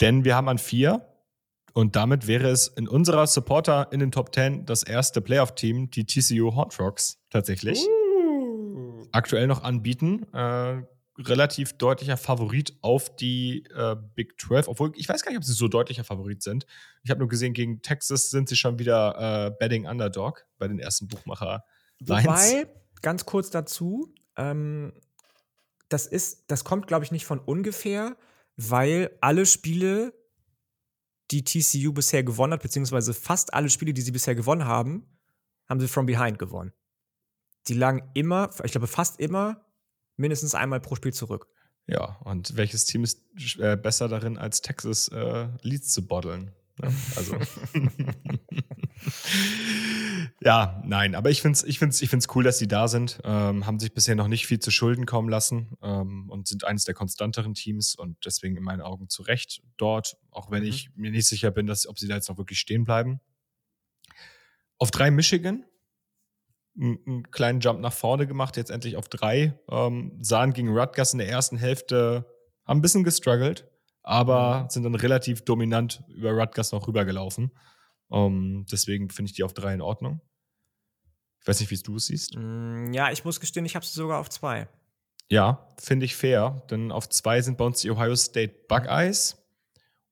Denn 0.00 0.24
wir 0.24 0.34
haben 0.34 0.48
an 0.48 0.58
vier 0.58 1.06
und 1.76 1.94
damit 1.94 2.26
wäre 2.26 2.48
es 2.48 2.68
in 2.68 2.88
unserer 2.88 3.26
Supporter 3.26 3.88
in 3.92 4.00
den 4.00 4.10
Top 4.10 4.34
10 4.34 4.64
das 4.64 4.82
erste 4.82 5.20
Playoff-Team, 5.20 5.90
die 5.90 6.06
TCU 6.06 6.56
Hot 6.56 6.80
Rocks 6.80 7.18
tatsächlich. 7.28 7.78
Uh. 7.86 9.04
Aktuell 9.12 9.46
noch 9.46 9.62
anbieten. 9.62 10.22
Äh, 10.32 10.84
relativ 11.18 11.74
deutlicher 11.74 12.16
Favorit 12.16 12.78
auf 12.80 13.14
die 13.14 13.64
äh, 13.76 13.94
Big 14.14 14.40
12, 14.40 14.68
obwohl 14.68 14.92
ich 14.96 15.06
weiß 15.06 15.22
gar 15.22 15.32
nicht, 15.32 15.36
ob 15.36 15.44
sie 15.44 15.52
so 15.52 15.68
deutlicher 15.68 16.02
Favorit 16.02 16.42
sind. 16.42 16.64
Ich 17.02 17.10
habe 17.10 17.20
nur 17.20 17.28
gesehen, 17.28 17.52
gegen 17.52 17.82
Texas 17.82 18.30
sind 18.30 18.48
sie 18.48 18.56
schon 18.56 18.78
wieder 18.78 19.48
äh, 19.48 19.50
Betting 19.50 19.86
Underdog 19.86 20.46
bei 20.56 20.68
den 20.68 20.78
ersten 20.78 21.08
Buchmacher. 21.08 21.62
-Lines. 22.00 22.24
Wobei, 22.24 22.68
ganz 23.02 23.26
kurz 23.26 23.50
dazu, 23.50 24.14
ähm, 24.38 24.94
das 25.90 26.06
ist, 26.06 26.44
das 26.46 26.64
kommt, 26.64 26.86
glaube 26.86 27.04
ich, 27.04 27.12
nicht 27.12 27.26
von 27.26 27.38
ungefähr, 27.38 28.16
weil 28.56 29.10
alle 29.20 29.44
Spiele 29.44 30.14
die 31.30 31.44
TCU 31.44 31.92
bisher 31.92 32.22
gewonnen 32.22 32.52
hat, 32.52 32.62
beziehungsweise 32.62 33.14
fast 33.14 33.54
alle 33.54 33.68
Spiele, 33.68 33.92
die 33.92 34.02
sie 34.02 34.12
bisher 34.12 34.34
gewonnen 34.34 34.64
haben, 34.64 35.06
haben 35.68 35.80
sie 35.80 35.88
from 35.88 36.06
behind 36.06 36.38
gewonnen. 36.38 36.72
Die 37.68 37.74
lagen 37.74 38.08
immer, 38.14 38.50
ich 38.62 38.72
glaube 38.72 38.86
fast 38.86 39.18
immer, 39.18 39.64
mindestens 40.16 40.54
einmal 40.54 40.80
pro 40.80 40.94
Spiel 40.94 41.12
zurück. 41.12 41.48
Ja, 41.86 42.16
und 42.24 42.56
welches 42.56 42.84
Team 42.84 43.04
ist 43.04 43.22
äh, 43.58 43.76
besser 43.76 44.08
darin, 44.08 44.38
als 44.38 44.60
Texas 44.60 45.08
äh, 45.08 45.48
Leads 45.62 45.92
zu 45.92 46.06
boddeln? 46.06 46.52
Ja, 46.82 46.88
ne? 46.88 46.94
also. 47.16 47.38
Ja, 50.42 50.82
nein, 50.84 51.14
aber 51.14 51.30
ich 51.30 51.40
finde 51.40 51.56
es 51.56 51.64
ich 51.64 51.78
find's, 51.78 52.02
ich 52.02 52.10
find's 52.10 52.28
cool, 52.34 52.44
dass 52.44 52.58
sie 52.58 52.68
da 52.68 52.88
sind. 52.88 53.20
Ähm, 53.24 53.66
haben 53.66 53.78
sich 53.78 53.92
bisher 53.92 54.14
noch 54.14 54.28
nicht 54.28 54.46
viel 54.46 54.58
zu 54.58 54.70
Schulden 54.70 55.06
kommen 55.06 55.28
lassen 55.28 55.76
ähm, 55.82 56.28
und 56.28 56.46
sind 56.46 56.64
eines 56.64 56.84
der 56.84 56.94
konstanteren 56.94 57.54
Teams 57.54 57.94
und 57.94 58.18
deswegen 58.24 58.56
in 58.56 58.62
meinen 58.62 58.82
Augen 58.82 59.08
zu 59.08 59.22
Recht 59.22 59.62
dort, 59.76 60.16
auch 60.30 60.50
wenn 60.50 60.62
mhm. 60.62 60.68
ich 60.68 60.90
mir 60.94 61.10
nicht 61.10 61.26
sicher 61.26 61.50
bin, 61.50 61.66
dass, 61.66 61.86
ob 61.86 61.98
sie 61.98 62.06
da 62.06 62.14
jetzt 62.14 62.28
noch 62.28 62.38
wirklich 62.38 62.58
stehen 62.58 62.84
bleiben. 62.84 63.20
Auf 64.78 64.90
drei 64.90 65.10
Michigan, 65.10 65.64
einen 66.78 67.30
kleinen 67.30 67.60
Jump 67.60 67.80
nach 67.80 67.94
vorne 67.94 68.26
gemacht, 68.26 68.58
jetzt 68.58 68.70
endlich 68.70 68.96
auf 68.96 69.08
drei. 69.08 69.58
Ähm, 69.70 70.18
sahen 70.20 70.52
gegen 70.52 70.68
Rutgers 70.68 71.14
in 71.14 71.18
der 71.18 71.28
ersten 71.28 71.56
Hälfte, 71.56 72.26
haben 72.66 72.78
ein 72.78 72.82
bisschen 72.82 73.04
gestruggelt, 73.04 73.66
aber 74.06 74.62
mhm. 74.62 74.70
sind 74.70 74.82
dann 74.84 74.94
relativ 74.94 75.44
dominant 75.44 76.02
über 76.08 76.30
Rutgers 76.30 76.72
noch 76.72 76.86
rübergelaufen. 76.86 77.50
Um, 78.08 78.34
ähm, 78.34 78.66
deswegen 78.70 79.10
finde 79.10 79.30
ich 79.30 79.36
die 79.36 79.42
auf 79.42 79.52
drei 79.52 79.74
in 79.74 79.82
Ordnung. 79.82 80.20
Ich 81.40 81.48
weiß 81.48 81.58
nicht, 81.58 81.72
wie 81.72 81.76
du 81.76 81.96
es 81.96 82.06
siehst. 82.06 82.36
Mm, 82.36 82.92
ja, 82.92 83.10
ich 83.10 83.24
muss 83.24 83.40
gestehen, 83.40 83.66
ich 83.66 83.74
habe 83.74 83.84
sie 83.84 83.92
sogar 83.92 84.20
auf 84.20 84.30
zwei. 84.30 84.68
Ja, 85.28 85.66
finde 85.76 86.06
ich 86.06 86.14
fair, 86.14 86.62
denn 86.70 86.92
auf 86.92 87.08
zwei 87.08 87.42
sind 87.42 87.58
bei 87.58 87.64
uns 87.64 87.80
die 87.80 87.90
Ohio 87.90 88.14
State 88.14 88.54
Buckeyes 88.68 89.44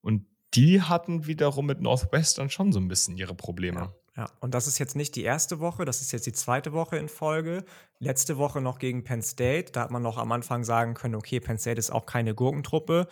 und 0.00 0.26
die 0.54 0.82
hatten 0.82 1.28
wiederum 1.28 1.66
mit 1.66 1.80
Northwestern 1.80 2.50
schon 2.50 2.72
so 2.72 2.80
ein 2.80 2.88
bisschen 2.88 3.16
ihre 3.16 3.34
Probleme. 3.34 3.78
Ja. 3.80 3.94
Ja, 4.16 4.30
und 4.38 4.54
das 4.54 4.68
ist 4.68 4.78
jetzt 4.78 4.94
nicht 4.94 5.16
die 5.16 5.24
erste 5.24 5.58
Woche, 5.58 5.84
das 5.84 6.00
ist 6.00 6.12
jetzt 6.12 6.26
die 6.26 6.32
zweite 6.32 6.72
Woche 6.72 6.96
in 6.96 7.08
Folge. 7.08 7.64
Letzte 7.98 8.38
Woche 8.38 8.60
noch 8.60 8.78
gegen 8.78 9.02
Penn 9.02 9.22
State, 9.22 9.72
da 9.72 9.80
hat 9.80 9.90
man 9.90 10.02
noch 10.02 10.18
am 10.18 10.30
Anfang 10.30 10.62
sagen 10.62 10.94
können, 10.94 11.16
okay, 11.16 11.40
Penn 11.40 11.58
State 11.58 11.80
ist 11.80 11.90
auch 11.90 12.06
keine 12.06 12.32
Gurkentruppe. 12.32 13.08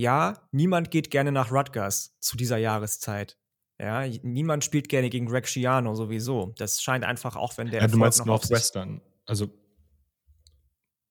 Ja, 0.00 0.48
niemand 0.50 0.90
geht 0.90 1.10
gerne 1.10 1.30
nach 1.30 1.52
Rutgers 1.52 2.16
zu 2.20 2.38
dieser 2.38 2.56
Jahreszeit. 2.56 3.36
Ja, 3.78 4.06
niemand 4.22 4.64
spielt 4.64 4.88
gerne 4.88 5.10
gegen 5.10 5.26
Greg 5.26 5.46
Schiano 5.46 5.94
sowieso. 5.94 6.54
Das 6.56 6.80
scheint 6.80 7.04
einfach 7.04 7.36
auch, 7.36 7.58
wenn 7.58 7.70
der. 7.70 7.82
Ja, 7.82 7.86
du 7.86 7.98
meinst 7.98 8.24
Northwestern. 8.24 9.02
Also. 9.26 9.50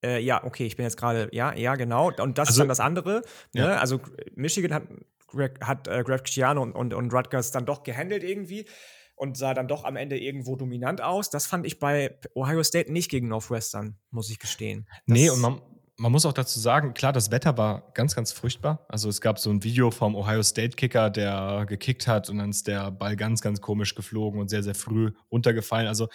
Äh, 0.02 0.20
ja, 0.24 0.42
okay, 0.42 0.66
ich 0.66 0.74
bin 0.74 0.86
jetzt 0.86 0.96
gerade, 0.96 1.28
ja, 1.30 1.54
ja, 1.54 1.76
genau. 1.76 2.10
Und 2.10 2.38
das 2.38 2.48
also, 2.48 2.50
ist 2.50 2.58
dann 2.58 2.68
das 2.68 2.80
andere. 2.80 3.22
Ne? 3.52 3.62
Ja. 3.62 3.76
Also 3.76 4.00
Michigan 4.34 4.74
hat 4.74 4.82
Greg, 5.28 5.64
hat 5.64 5.86
äh, 5.86 6.02
Greg 6.02 6.28
Schiano 6.28 6.60
und, 6.60 6.72
und, 6.72 6.92
und 6.92 7.14
Rutgers 7.14 7.52
dann 7.52 7.66
doch 7.66 7.84
gehandelt 7.84 8.24
irgendwie 8.24 8.66
und 9.14 9.36
sah 9.36 9.54
dann 9.54 9.68
doch 9.68 9.84
am 9.84 9.94
Ende 9.94 10.18
irgendwo 10.18 10.56
dominant 10.56 11.00
aus. 11.00 11.30
Das 11.30 11.46
fand 11.46 11.64
ich 11.64 11.78
bei 11.78 12.18
Ohio 12.34 12.64
State 12.64 12.90
nicht 12.90 13.08
gegen 13.08 13.28
Northwestern, 13.28 13.98
muss 14.10 14.30
ich 14.30 14.40
gestehen. 14.40 14.88
Das 15.06 15.14
nee, 15.14 15.30
und 15.30 15.40
man, 15.40 15.60
man 16.00 16.12
muss 16.12 16.24
auch 16.24 16.32
dazu 16.32 16.58
sagen, 16.58 16.94
klar, 16.94 17.12
das 17.12 17.30
Wetter 17.30 17.58
war 17.58 17.92
ganz, 17.92 18.16
ganz 18.16 18.32
furchtbar. 18.32 18.86
Also 18.88 19.10
es 19.10 19.20
gab 19.20 19.38
so 19.38 19.50
ein 19.50 19.62
Video 19.62 19.90
vom 19.90 20.14
Ohio 20.14 20.42
State 20.42 20.74
Kicker, 20.76 21.10
der 21.10 21.66
gekickt 21.68 22.06
hat 22.06 22.30
und 22.30 22.38
dann 22.38 22.48
ist 22.48 22.66
der 22.68 22.90
Ball 22.90 23.16
ganz, 23.16 23.42
ganz 23.42 23.60
komisch 23.60 23.94
geflogen 23.94 24.40
und 24.40 24.48
sehr, 24.48 24.62
sehr 24.62 24.74
früh 24.74 25.12
runtergefallen. 25.30 25.86
Also 25.86 26.08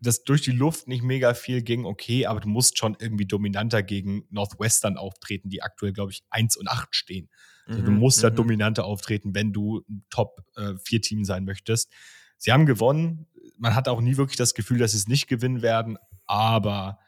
dass 0.00 0.22
durch 0.22 0.42
die 0.42 0.52
Luft 0.52 0.86
nicht 0.86 1.02
mega 1.02 1.34
viel 1.34 1.62
ging, 1.62 1.86
okay, 1.86 2.26
aber 2.26 2.38
du 2.38 2.48
musst 2.48 2.78
schon 2.78 2.96
irgendwie 3.00 3.26
dominanter 3.26 3.82
gegen 3.82 4.26
Northwestern 4.30 4.96
auftreten, 4.96 5.48
die 5.48 5.62
aktuell, 5.62 5.92
glaube 5.92 6.12
ich, 6.12 6.22
1 6.30 6.56
und 6.58 6.68
8 6.68 6.94
stehen. 6.94 7.28
Also 7.66 7.80
mhm, 7.80 7.86
du 7.86 7.90
musst 7.92 8.22
da 8.22 8.30
mhm. 8.30 8.36
dominanter 8.36 8.84
auftreten, 8.84 9.34
wenn 9.34 9.52
du 9.52 9.82
ein 9.88 10.04
Top-4-Team 10.10 11.22
äh, 11.22 11.24
sein 11.24 11.44
möchtest. 11.44 11.90
Sie 12.36 12.52
haben 12.52 12.66
gewonnen. 12.66 13.26
Man 13.56 13.74
hat 13.74 13.88
auch 13.88 14.02
nie 14.02 14.18
wirklich 14.18 14.36
das 14.36 14.54
Gefühl, 14.54 14.78
dass 14.78 14.92
sie 14.92 14.98
es 14.98 15.08
nicht 15.08 15.26
gewinnen 15.26 15.62
werden, 15.62 15.98
aber 16.26 16.98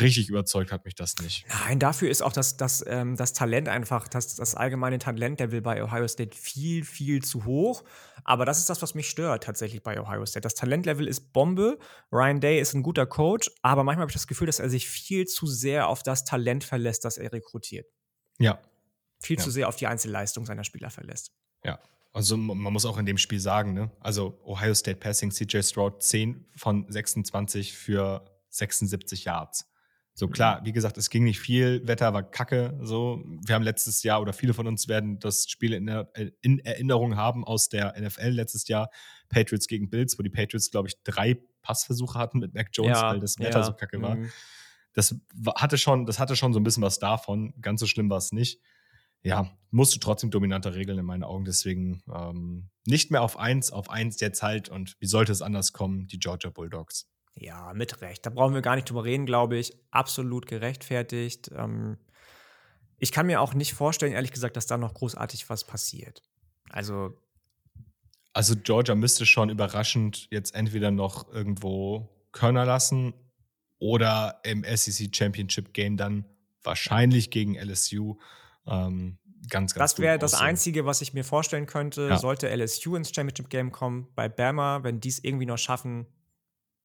richtig 0.00 0.28
überzeugt 0.28 0.72
hat 0.72 0.84
mich 0.84 0.94
das 0.94 1.16
nicht. 1.20 1.46
Nein, 1.48 1.78
dafür 1.78 2.08
ist 2.08 2.22
auch 2.22 2.32
das, 2.32 2.56
das, 2.56 2.84
ähm, 2.86 3.16
das 3.16 3.32
Talent 3.32 3.68
einfach, 3.68 4.08
das, 4.08 4.36
das 4.36 4.54
allgemeine 4.54 4.98
Talentlevel 4.98 5.60
bei 5.60 5.82
Ohio 5.82 6.08
State 6.08 6.36
viel, 6.36 6.84
viel 6.84 7.22
zu 7.22 7.44
hoch. 7.44 7.84
Aber 8.24 8.44
das 8.44 8.58
ist 8.58 8.70
das, 8.70 8.80
was 8.82 8.94
mich 8.94 9.08
stört 9.08 9.44
tatsächlich 9.44 9.82
bei 9.82 10.00
Ohio 10.00 10.24
State. 10.24 10.42
Das 10.42 10.54
Talentlevel 10.54 11.06
ist 11.06 11.32
Bombe. 11.32 11.78
Ryan 12.10 12.40
Day 12.40 12.60
ist 12.60 12.74
ein 12.74 12.82
guter 12.82 13.06
Coach, 13.06 13.50
aber 13.62 13.84
manchmal 13.84 14.02
habe 14.02 14.10
ich 14.10 14.16
das 14.16 14.26
Gefühl, 14.26 14.46
dass 14.46 14.60
er 14.60 14.70
sich 14.70 14.88
viel 14.88 15.26
zu 15.26 15.46
sehr 15.46 15.88
auf 15.88 16.02
das 16.02 16.24
Talent 16.24 16.64
verlässt, 16.64 17.04
das 17.04 17.18
er 17.18 17.32
rekrutiert. 17.32 17.86
Ja. 18.38 18.58
Viel 19.20 19.36
ja. 19.36 19.42
zu 19.42 19.50
sehr 19.50 19.68
auf 19.68 19.76
die 19.76 19.86
Einzelleistung 19.86 20.46
seiner 20.46 20.64
Spieler 20.64 20.90
verlässt. 20.90 21.32
Ja. 21.64 21.78
Also 22.14 22.36
man 22.36 22.72
muss 22.72 22.84
auch 22.84 22.98
in 22.98 23.06
dem 23.06 23.16
Spiel 23.16 23.40
sagen, 23.40 23.72
ne? 23.72 23.90
Also 24.00 24.38
Ohio 24.44 24.74
State 24.74 24.98
Passing, 24.98 25.30
CJ 25.30 25.62
Stroud 25.62 26.02
10 26.02 26.44
von 26.56 26.84
26 26.90 27.72
für 27.72 28.22
76 28.50 29.24
Yards. 29.24 29.71
So 30.14 30.26
mhm. 30.26 30.32
klar, 30.32 30.60
wie 30.64 30.72
gesagt, 30.72 30.98
es 30.98 31.08
ging 31.08 31.24
nicht 31.24 31.40
viel, 31.40 31.86
Wetter 31.86 32.12
war 32.12 32.22
kacke. 32.22 32.78
So, 32.82 33.22
wir 33.46 33.54
haben 33.54 33.62
letztes 33.62 34.02
Jahr 34.02 34.20
oder 34.20 34.32
viele 34.32 34.54
von 34.54 34.66
uns 34.66 34.88
werden 34.88 35.18
das 35.18 35.48
Spiel 35.48 35.72
in, 35.72 35.88
in 36.42 36.58
Erinnerung 36.60 37.16
haben 37.16 37.44
aus 37.44 37.68
der 37.68 37.94
NFL 37.98 38.28
letztes 38.28 38.68
Jahr, 38.68 38.90
Patriots 39.28 39.66
gegen 39.66 39.88
Bills, 39.88 40.18
wo 40.18 40.22
die 40.22 40.30
Patriots, 40.30 40.70
glaube 40.70 40.88
ich, 40.88 41.02
drei 41.02 41.40
Passversuche 41.62 42.18
hatten 42.18 42.40
mit 42.40 42.54
Mac 42.54 42.68
Jones, 42.72 42.98
ja, 42.98 43.12
weil 43.12 43.20
das 43.20 43.38
Wetter 43.38 43.60
ja. 43.60 43.64
so 43.64 43.72
kacke 43.72 44.02
war. 44.02 44.16
Mhm. 44.16 44.30
Das 44.94 45.14
hatte 45.56 45.78
schon, 45.78 46.04
das 46.04 46.18
hatte 46.18 46.36
schon 46.36 46.52
so 46.52 46.60
ein 46.60 46.64
bisschen 46.64 46.82
was 46.82 46.98
davon. 46.98 47.54
Ganz 47.62 47.80
so 47.80 47.86
schlimm 47.86 48.10
war 48.10 48.18
es 48.18 48.32
nicht. 48.32 48.60
Ja, 49.22 49.56
musst 49.70 49.94
du 49.94 50.00
trotzdem 50.00 50.30
dominanter 50.30 50.74
regeln 50.74 50.98
in 50.98 51.04
meinen 51.06 51.22
Augen. 51.22 51.44
Deswegen 51.44 52.02
ähm, 52.12 52.68
nicht 52.86 53.10
mehr 53.10 53.22
auf 53.22 53.38
eins, 53.38 53.70
auf 53.70 53.88
eins 53.88 54.20
jetzt 54.20 54.42
halt. 54.42 54.68
Und 54.68 54.96
wie 54.98 55.06
sollte 55.06 55.32
es 55.32 55.40
anders 55.40 55.72
kommen? 55.72 56.08
Die 56.08 56.18
Georgia 56.18 56.50
Bulldogs. 56.50 57.08
Ja, 57.34 57.72
mit 57.74 58.00
Recht. 58.02 58.26
Da 58.26 58.30
brauchen 58.30 58.54
wir 58.54 58.62
gar 58.62 58.76
nicht 58.76 58.88
drüber 58.88 59.04
reden, 59.04 59.26
glaube 59.26 59.56
ich. 59.56 59.74
Absolut 59.90 60.46
gerechtfertigt. 60.46 61.50
Ähm, 61.56 61.98
ich 62.98 63.10
kann 63.10 63.26
mir 63.26 63.40
auch 63.40 63.54
nicht 63.54 63.74
vorstellen, 63.74 64.12
ehrlich 64.12 64.32
gesagt, 64.32 64.56
dass 64.56 64.66
da 64.66 64.78
noch 64.78 64.94
großartig 64.94 65.48
was 65.50 65.64
passiert. 65.64 66.22
Also. 66.70 67.18
Also, 68.34 68.54
Georgia 68.56 68.94
müsste 68.94 69.26
schon 69.26 69.50
überraschend 69.50 70.28
jetzt 70.30 70.54
entweder 70.54 70.90
noch 70.90 71.30
irgendwo 71.32 72.08
Körner 72.32 72.64
lassen 72.64 73.12
oder 73.78 74.40
im 74.44 74.64
SEC 74.64 75.14
Championship 75.14 75.74
Game 75.74 75.96
dann 75.96 76.24
wahrscheinlich 76.62 77.30
gegen 77.30 77.56
LSU. 77.56 78.16
Ähm, 78.66 79.18
ganz, 79.48 79.74
ganz 79.74 79.92
Das 79.92 79.98
wäre 79.98 80.18
das 80.18 80.34
Einzige, 80.34 80.86
was 80.86 81.00
ich 81.00 81.12
mir 81.12 81.24
vorstellen 81.24 81.66
könnte. 81.66 82.08
Ja. 82.08 82.18
Sollte 82.18 82.48
LSU 82.54 82.96
ins 82.96 83.12
Championship 83.14 83.50
Game 83.50 83.72
kommen, 83.72 84.08
bei 84.14 84.28
Bama, 84.28 84.82
wenn 84.82 85.00
die 85.00 85.08
es 85.08 85.22
irgendwie 85.22 85.46
noch 85.46 85.58
schaffen, 85.58 86.06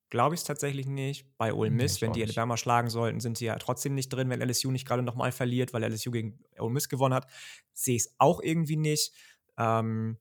glaube 0.10 0.36
ich 0.36 0.41
es 0.41 0.45
tatsächlich 0.45 0.88
nicht. 0.88 1.26
Bei 1.38 1.53
Ole 1.53 1.72
Miss, 1.72 1.95
nee, 1.95 2.01
wenn 2.08 2.14
die 2.14 2.24
Alabama 2.24 2.53
nicht. 2.53 2.62
schlagen 2.62 2.89
sollten, 2.89 3.20
sind 3.20 3.38
sie 3.38 3.45
ja 3.45 3.58
trotzdem 3.58 3.93
nicht 3.93 4.10
drin, 4.10 4.30
wenn 4.30 4.41
LSU 4.41 4.72
nicht 4.72 4.88
gerade 4.88 5.03
nochmal 5.03 5.32
verliert, 5.32 5.74
weil 5.74 5.84
LSU 5.84 6.12
gegen 6.12 6.39
Ole 6.58 6.72
Miss 6.72 6.89
gewonnen 6.89 7.14
hat. 7.14 7.28
Sehe 7.74 7.95
ich 7.95 8.03
es 8.03 8.16
auch 8.18 8.41
irgendwie 8.41 8.78
nicht. 8.78 9.14
Ähm, 9.58 10.18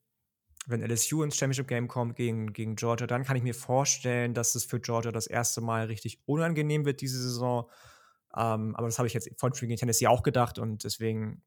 wenn 0.66 0.82
LSU 0.82 1.22
ins 1.22 1.36
Championship 1.36 1.68
Game 1.68 1.86
kommt 1.86 2.16
gegen, 2.16 2.52
gegen 2.52 2.74
Georgia, 2.74 3.06
dann 3.06 3.24
kann 3.24 3.36
ich 3.36 3.42
mir 3.42 3.54
vorstellen, 3.54 4.34
dass 4.34 4.54
es 4.54 4.64
für 4.64 4.80
Georgia 4.80 5.12
das 5.12 5.26
erste 5.26 5.60
Mal 5.60 5.86
richtig 5.86 6.20
unangenehm 6.26 6.84
wird 6.84 7.00
diese 7.00 7.22
Saison. 7.22 7.70
Ähm, 8.36 8.74
aber 8.74 8.88
das 8.88 8.98
habe 8.98 9.06
ich 9.06 9.14
jetzt 9.14 9.30
von 9.38 9.52
gegen 9.52 9.76
Tennessee 9.76 10.08
auch 10.08 10.22
gedacht 10.22 10.58
und 10.58 10.84
deswegen 10.84 11.42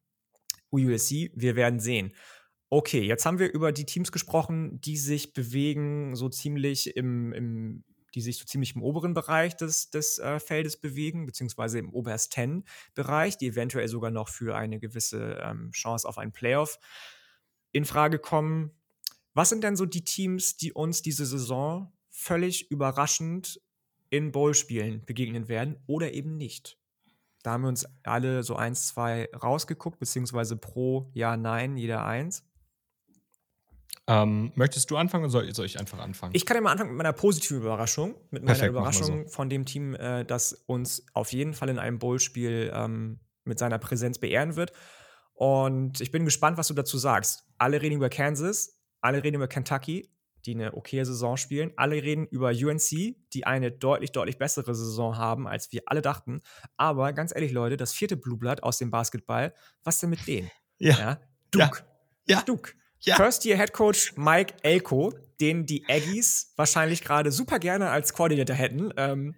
USC, 0.71 1.31
wir 1.35 1.55
werden 1.55 1.79
sehen. 1.79 2.13
Okay, 2.69 3.01
jetzt 3.01 3.25
haben 3.25 3.39
wir 3.39 3.51
über 3.51 3.71
die 3.71 3.85
Teams 3.85 4.11
gesprochen, 4.11 4.79
die 4.79 4.95
sich 4.95 5.33
bewegen, 5.33 6.15
so 6.15 6.29
ziemlich 6.29 6.95
im, 6.95 7.33
im 7.33 7.83
die 8.15 8.21
sich 8.21 8.37
so 8.37 8.45
ziemlich 8.45 8.75
im 8.75 8.83
oberen 8.83 9.13
Bereich 9.13 9.55
des, 9.55 9.89
des 9.89 10.19
äh, 10.19 10.39
Feldes 10.39 10.77
bewegen, 10.77 11.25
beziehungsweise 11.25 11.79
im 11.79 11.93
obersten 11.93 12.65
Bereich, 12.93 13.37
die 13.37 13.47
eventuell 13.47 13.87
sogar 13.87 14.11
noch 14.11 14.29
für 14.29 14.55
eine 14.55 14.79
gewisse 14.79 15.39
ähm, 15.43 15.71
Chance 15.71 16.07
auf 16.07 16.17
einen 16.17 16.31
Playoff 16.31 16.79
in 17.71 17.85
Frage 17.85 18.19
kommen. 18.19 18.71
Was 19.33 19.49
sind 19.49 19.63
denn 19.63 19.75
so 19.75 19.85
die 19.85 20.03
Teams, 20.03 20.57
die 20.57 20.73
uns 20.73 21.01
diese 21.01 21.25
Saison 21.25 21.91
völlig 22.09 22.71
überraschend 22.71 23.61
in 24.09 24.31
Bowl-Spielen 24.31 25.05
begegnen 25.05 25.47
werden 25.47 25.77
oder 25.87 26.13
eben 26.13 26.37
nicht? 26.37 26.77
Da 27.43 27.51
haben 27.51 27.61
wir 27.61 27.69
uns 27.69 27.85
alle 28.03 28.43
so 28.43 28.55
eins, 28.55 28.87
zwei 28.87 29.29
rausgeguckt, 29.33 29.99
beziehungsweise 29.99 30.57
pro 30.57 31.09
Ja, 31.13 31.37
Nein, 31.37 31.77
jeder 31.77 32.05
eins. 32.05 32.48
Ähm, 34.09 34.51
möchtest 34.55 34.89
du 34.89 34.97
anfangen 34.97 35.25
oder 35.25 35.31
soll, 35.31 35.53
soll, 35.53 35.67
ich 35.67 35.79
einfach 35.79 35.99
anfangen? 35.99 36.33
Ich 36.35 36.43
kann 36.47 36.55
ja 36.55 36.61
mal 36.61 36.71
anfangen 36.71 36.89
mit 36.89 36.97
meiner 36.97 37.13
positiven 37.13 37.61
Überraschung. 37.61 38.15
Mit 38.31 38.41
meiner 38.41 38.55
Perfekt, 38.55 38.71
Überraschung 38.71 39.25
so. 39.25 39.29
von 39.29 39.49
dem 39.51 39.65
Team, 39.65 39.93
äh, 39.93 40.25
das 40.25 40.53
uns 40.65 41.05
auf 41.13 41.31
jeden 41.31 41.53
Fall 41.53 41.69
in 41.69 41.77
einem 41.77 41.99
Bowl-Spiel 41.99 42.71
ähm, 42.73 43.19
mit 43.43 43.59
seiner 43.59 43.77
Präsenz 43.77 44.17
beehren 44.17 44.55
wird. 44.55 44.71
Und 45.33 46.01
ich 46.01 46.11
bin 46.11 46.25
gespannt, 46.25 46.57
was 46.57 46.67
du 46.67 46.73
dazu 46.73 46.97
sagst. 46.97 47.45
Alle 47.59 47.83
reden 47.83 47.97
über 47.97 48.09
Kansas, 48.09 48.81
alle 48.99 49.23
reden 49.23 49.35
über 49.35 49.47
Kentucky, 49.47 50.11
die 50.47 50.55
eine 50.55 50.73
okaye 50.73 51.05
Saison 51.05 51.37
spielen. 51.37 51.71
Alle 51.75 52.01
reden 52.01 52.25
über 52.25 52.49
UNC, 52.49 53.15
die 53.33 53.45
eine 53.45 53.71
deutlich, 53.71 54.11
deutlich 54.11 54.39
bessere 54.39 54.73
Saison 54.73 55.17
haben, 55.17 55.47
als 55.47 55.71
wir 55.71 55.83
alle 55.85 56.01
dachten. 56.01 56.39
Aber 56.77 57.13
ganz 57.13 57.31
ehrlich, 57.33 57.51
Leute, 57.51 57.77
das 57.77 57.93
vierte 57.93 58.17
Blue 58.17 58.39
Blood 58.39 58.63
aus 58.63 58.79
dem 58.79 58.89
Basketball, 58.89 59.53
was 59.83 59.99
denn 59.99 60.09
mit 60.09 60.25
denen? 60.25 60.49
Ja. 60.79 60.97
ja? 60.97 61.21
Duke. 61.51 61.83
Ja. 62.25 62.37
ja. 62.37 62.41
Duke. 62.43 62.73
Ja. 63.01 63.15
First-Year-Head-Coach 63.15 64.13
Mike 64.17 64.55
Elko, 64.61 65.13
den 65.39 65.65
die 65.65 65.85
Aggies 65.87 66.53
wahrscheinlich 66.55 67.01
gerade 67.01 67.31
super 67.31 67.59
gerne 67.59 67.89
als 67.89 68.13
Koordinator 68.13 68.55
hätten. 68.55 68.91
Ähm, 68.97 69.35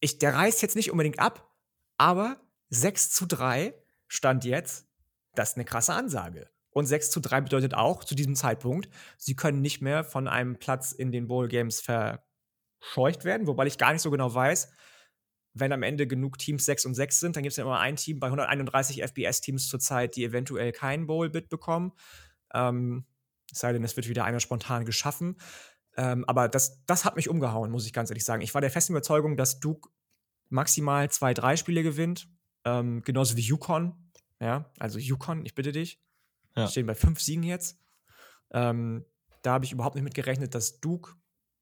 ich, 0.00 0.18
der 0.18 0.34
reißt 0.34 0.62
jetzt 0.62 0.76
nicht 0.76 0.90
unbedingt 0.90 1.18
ab, 1.18 1.50
aber 1.96 2.40
6 2.70 3.10
zu 3.10 3.26
3 3.26 3.74
stand 4.06 4.44
jetzt. 4.44 4.86
Das 5.34 5.50
ist 5.50 5.56
eine 5.56 5.64
krasse 5.64 5.94
Ansage. 5.94 6.50
Und 6.70 6.86
6 6.86 7.10
zu 7.10 7.20
3 7.20 7.42
bedeutet 7.42 7.74
auch 7.74 8.04
zu 8.04 8.14
diesem 8.14 8.34
Zeitpunkt, 8.34 8.88
sie 9.18 9.36
können 9.36 9.60
nicht 9.60 9.82
mehr 9.82 10.04
von 10.04 10.26
einem 10.26 10.56
Platz 10.56 10.92
in 10.92 11.12
den 11.12 11.28
Bowl 11.28 11.48
Games 11.48 11.80
verscheucht 11.80 13.24
werden, 13.24 13.46
wobei 13.46 13.66
ich 13.66 13.78
gar 13.78 13.92
nicht 13.92 14.02
so 14.02 14.10
genau 14.10 14.32
weiß, 14.32 14.72
wenn 15.54 15.72
am 15.72 15.82
Ende 15.82 16.06
genug 16.06 16.38
Teams 16.38 16.64
6 16.64 16.86
und 16.86 16.94
6 16.94 17.20
sind, 17.20 17.36
dann 17.36 17.42
gibt 17.42 17.52
es 17.52 17.58
ja 17.58 17.64
immer 17.64 17.78
ein 17.78 17.96
Team 17.96 18.20
bei 18.20 18.28
131 18.28 19.02
FBS-Teams 19.02 19.68
zurzeit, 19.68 20.16
die 20.16 20.24
eventuell 20.24 20.72
keinen 20.72 21.06
Bowl-Bit 21.06 21.50
bekommen. 21.50 21.92
Ähm, 22.54 23.04
es 23.50 23.58
sei 23.58 23.72
denn, 23.72 23.84
es 23.84 23.96
wird 23.96 24.08
wieder 24.08 24.24
einer 24.24 24.40
spontan 24.40 24.84
geschaffen. 24.84 25.36
Ähm, 25.96 26.24
aber 26.26 26.48
das, 26.48 26.84
das 26.86 27.04
hat 27.04 27.16
mich 27.16 27.28
umgehauen, 27.28 27.70
muss 27.70 27.86
ich 27.86 27.92
ganz 27.92 28.10
ehrlich 28.10 28.24
sagen. 28.24 28.42
Ich 28.42 28.54
war 28.54 28.60
der 28.60 28.70
festen 28.70 28.94
Überzeugung, 28.94 29.36
dass 29.36 29.60
Duke 29.60 29.90
maximal 30.48 31.10
zwei, 31.10 31.34
drei 31.34 31.56
Spiele 31.56 31.82
gewinnt. 31.82 32.28
Ähm, 32.64 33.02
genauso 33.02 33.36
wie 33.36 33.42
Yukon. 33.42 33.94
Ja, 34.40 34.70
also 34.78 34.98
Yukon, 34.98 35.44
ich 35.44 35.54
bitte 35.54 35.72
dich. 35.72 36.00
Ja. 36.56 36.66
Stehen 36.66 36.86
bei 36.86 36.94
fünf 36.94 37.20
Siegen 37.20 37.42
jetzt. 37.42 37.78
Ähm, 38.50 39.04
da 39.42 39.52
habe 39.52 39.64
ich 39.64 39.72
überhaupt 39.72 39.94
nicht 39.94 40.04
mit 40.04 40.14
gerechnet, 40.14 40.54
dass 40.54 40.80
Duke 40.80 41.14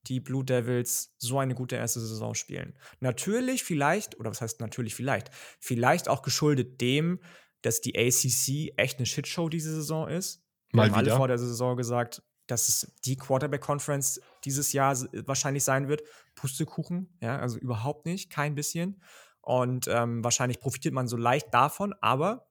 die 0.06 0.20
Blue 0.20 0.44
Devils 0.44 1.14
so 1.18 1.38
eine 1.38 1.54
gute 1.54 1.76
erste 1.76 2.00
Saison 2.00 2.34
spielen. 2.34 2.74
Natürlich, 3.00 3.64
vielleicht, 3.64 4.18
oder 4.18 4.30
was 4.30 4.40
heißt 4.40 4.60
natürlich 4.60 4.94
vielleicht, 4.94 5.30
vielleicht 5.58 6.08
auch 6.08 6.22
geschuldet 6.22 6.80
dem, 6.80 7.20
dass 7.62 7.80
die 7.80 7.96
ACC 7.98 8.72
echt 8.78 8.98
eine 8.98 9.06
Shitshow 9.06 9.48
diese 9.48 9.74
Saison 9.74 10.08
ist. 10.08 10.42
Wir 10.70 10.76
Mal 10.76 10.90
haben 10.90 11.00
wieder. 11.00 11.12
alle 11.12 11.16
vor 11.18 11.28
der 11.28 11.38
Saison 11.38 11.76
gesagt, 11.76 12.22
dass 12.46 12.68
es 12.68 12.92
die 13.04 13.16
Quarterback 13.16 13.60
Conference 13.60 14.20
dieses 14.44 14.72
Jahr 14.72 14.96
wahrscheinlich 15.26 15.64
sein 15.64 15.88
wird. 15.88 16.02
Pustekuchen, 16.34 17.16
ja, 17.20 17.38
also 17.38 17.58
überhaupt 17.58 18.06
nicht, 18.06 18.30
kein 18.30 18.54
bisschen. 18.54 19.02
Und 19.40 19.88
ähm, 19.88 20.22
wahrscheinlich 20.22 20.60
profitiert 20.60 20.94
man 20.94 21.08
so 21.08 21.16
leicht 21.16 21.52
davon, 21.52 21.94
aber 22.00 22.46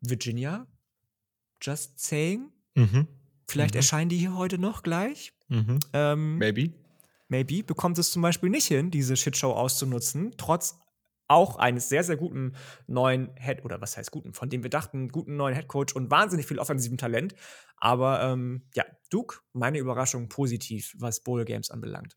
Virginia, 0.00 0.66
just 1.60 1.98
saying. 1.98 2.52
Mhm. 2.74 3.08
Vielleicht 3.48 3.74
mhm. 3.74 3.78
erscheinen 3.78 4.08
die 4.08 4.18
hier 4.18 4.36
heute 4.36 4.58
noch 4.58 4.82
gleich. 4.82 5.32
Mhm. 5.48 5.80
Ähm, 5.92 6.38
maybe. 6.38 6.72
Maybe 7.28 7.62
bekommt 7.62 7.98
es 7.98 8.10
zum 8.10 8.22
Beispiel 8.22 8.50
nicht 8.50 8.66
hin, 8.66 8.90
diese 8.90 9.16
Shitshow 9.16 9.52
auszunutzen, 9.52 10.34
trotz 10.36 10.80
auch 11.30 11.56
eines 11.56 11.88
sehr, 11.88 12.02
sehr 12.02 12.16
guten 12.16 12.54
neuen 12.86 13.30
Head, 13.36 13.64
oder 13.64 13.80
was 13.80 13.96
heißt 13.96 14.10
guten, 14.10 14.34
von 14.34 14.50
dem 14.50 14.62
wir 14.62 14.70
dachten, 14.70 15.08
guten 15.08 15.36
neuen 15.36 15.54
Headcoach 15.54 15.94
und 15.94 16.10
wahnsinnig 16.10 16.46
viel 16.46 16.58
offensiven 16.58 16.98
Talent. 16.98 17.34
Aber 17.76 18.22
ähm, 18.22 18.62
ja, 18.74 18.84
Duke, 19.10 19.38
meine 19.52 19.78
Überraschung 19.78 20.28
positiv, 20.28 20.94
was 20.98 21.20
Bowl 21.20 21.44
Games 21.44 21.70
anbelangt. 21.70 22.16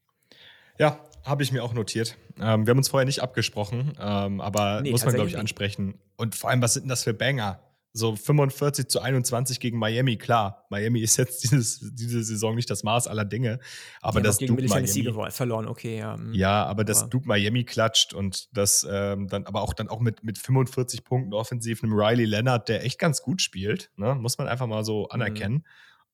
Ja, 0.80 1.00
habe 1.24 1.44
ich 1.44 1.52
mir 1.52 1.64
auch 1.64 1.74
notiert. 1.74 2.18
Ähm, 2.40 2.66
wir 2.66 2.72
haben 2.72 2.80
uns 2.80 2.90
vorher 2.90 3.06
nicht 3.06 3.22
abgesprochen, 3.22 3.94
ähm, 4.00 4.42
aber 4.42 4.82
nee, 4.82 4.90
muss 4.90 5.06
man, 5.06 5.14
glaube 5.14 5.30
ich, 5.30 5.38
ansprechen. 5.38 6.00
Und 6.18 6.34
vor 6.34 6.50
allem, 6.50 6.62
was 6.64 6.74
sind 6.74 6.84
denn 6.84 6.90
das 6.90 7.04
für 7.04 7.14
Banger? 7.14 7.60
So 7.96 8.16
45 8.16 8.88
zu 8.88 9.02
21 9.02 9.60
gegen 9.60 9.78
Miami, 9.78 10.18
klar. 10.18 10.66
Miami 10.70 11.02
ist 11.02 11.18
jetzt 11.18 11.44
dieses, 11.44 11.80
diese 11.94 12.24
Saison 12.24 12.56
nicht 12.56 12.70
das 12.70 12.84
Maß 12.84 13.08
aller 13.08 13.24
Dinge. 13.24 13.60
Aber 14.02 14.20
das 14.20 14.40
gegen 14.40 14.56
Duke 14.56 14.68
Miami 14.68 15.32
verloren, 15.32 15.68
okay, 15.68 16.00
ja. 16.00 16.18
Mhm. 16.18 16.34
Ja, 16.34 16.66
aber 16.66 16.84
das 16.84 17.08
Duke 17.10 17.28
Miami 17.28 17.66
klatscht 17.66 18.14
und 18.16 18.50
das 18.58 18.86
ähm, 18.90 19.28
dann 19.28 19.46
aber 19.46 19.62
auch 19.62 19.74
dann 19.74 19.90
auch 19.90 20.00
mit, 20.00 20.24
mit 20.24 20.40
45 20.40 21.04
Punkten 21.04 21.34
offensiv 21.34 21.84
einem 21.84 21.94
Riley 21.94 22.26
Leonard, 22.26 22.68
der 22.68 22.84
echt 22.84 22.98
ganz 22.98 23.22
gut 23.22 23.42
spielt, 23.42 23.92
ne? 23.96 24.16
muss 24.16 24.40
man 24.40 24.48
einfach 24.48 24.68
mal 24.68 24.84
so 24.84 25.04
mhm. 25.04 25.12
anerkennen. 25.12 25.56
Mhm. 25.56 25.64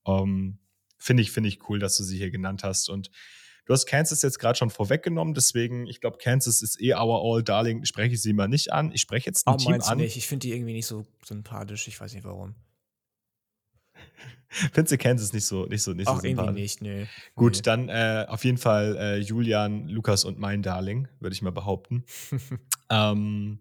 Um, 0.03 0.59
Finde 1.01 1.23
ich, 1.23 1.31
finde 1.31 1.47
ich 1.47 1.69
cool, 1.69 1.79
dass 1.79 1.95
du 1.95 2.03
sie 2.03 2.17
hier 2.17 2.29
genannt 2.29 2.63
hast. 2.63 2.89
Und 2.89 3.09
Du 3.69 3.73
hast 3.73 3.85
Kansas 3.85 4.23
jetzt 4.23 4.39
gerade 4.39 4.57
schon 4.57 4.71
vorweggenommen, 4.71 5.35
deswegen, 5.35 5.85
ich 5.85 6.01
glaube, 6.01 6.17
Kansas 6.17 6.63
ist 6.63 6.81
eh 6.81 6.95
our 6.95 7.21
all 7.23 7.43
darling, 7.43 7.85
spreche 7.85 8.15
ich 8.15 8.21
sie 8.23 8.33
mal 8.33 8.47
nicht 8.47 8.73
an. 8.73 8.91
Ich 8.91 9.01
spreche 9.01 9.27
jetzt 9.27 9.47
ein 9.47 9.53
oh, 9.53 9.57
Team 9.57 9.79
an. 9.79 9.99
Nicht. 9.99 10.17
Ich 10.17 10.25
finde 10.25 10.47
die 10.47 10.53
irgendwie 10.53 10.73
nicht 10.73 10.87
so 10.87 11.05
sympathisch, 11.23 11.87
ich 11.87 12.01
weiß 12.01 12.15
nicht 12.15 12.23
warum. 12.23 12.55
Findest 14.49 14.93
du 14.93 14.97
Kansas 14.97 15.33
nicht 15.33 15.45
so, 15.45 15.67
nicht 15.67 15.83
so, 15.83 15.93
nicht 15.93 16.07
Auch 16.07 16.15
so 16.15 16.21
sympathisch? 16.21 16.47
irgendwie 16.47 16.61
nicht, 16.63 16.81
nee. 16.81 17.07
Gut, 17.35 17.57
nee. 17.57 17.61
dann 17.61 17.89
äh, 17.89 18.25
auf 18.27 18.43
jeden 18.43 18.57
Fall 18.57 18.97
äh, 18.97 19.17
Julian, 19.19 19.87
Lukas 19.87 20.25
und 20.25 20.39
mein 20.39 20.63
Darling, 20.63 21.07
würde 21.19 21.35
ich 21.35 21.43
mal 21.43 21.51
behaupten. 21.51 22.05
ähm, 22.89 23.59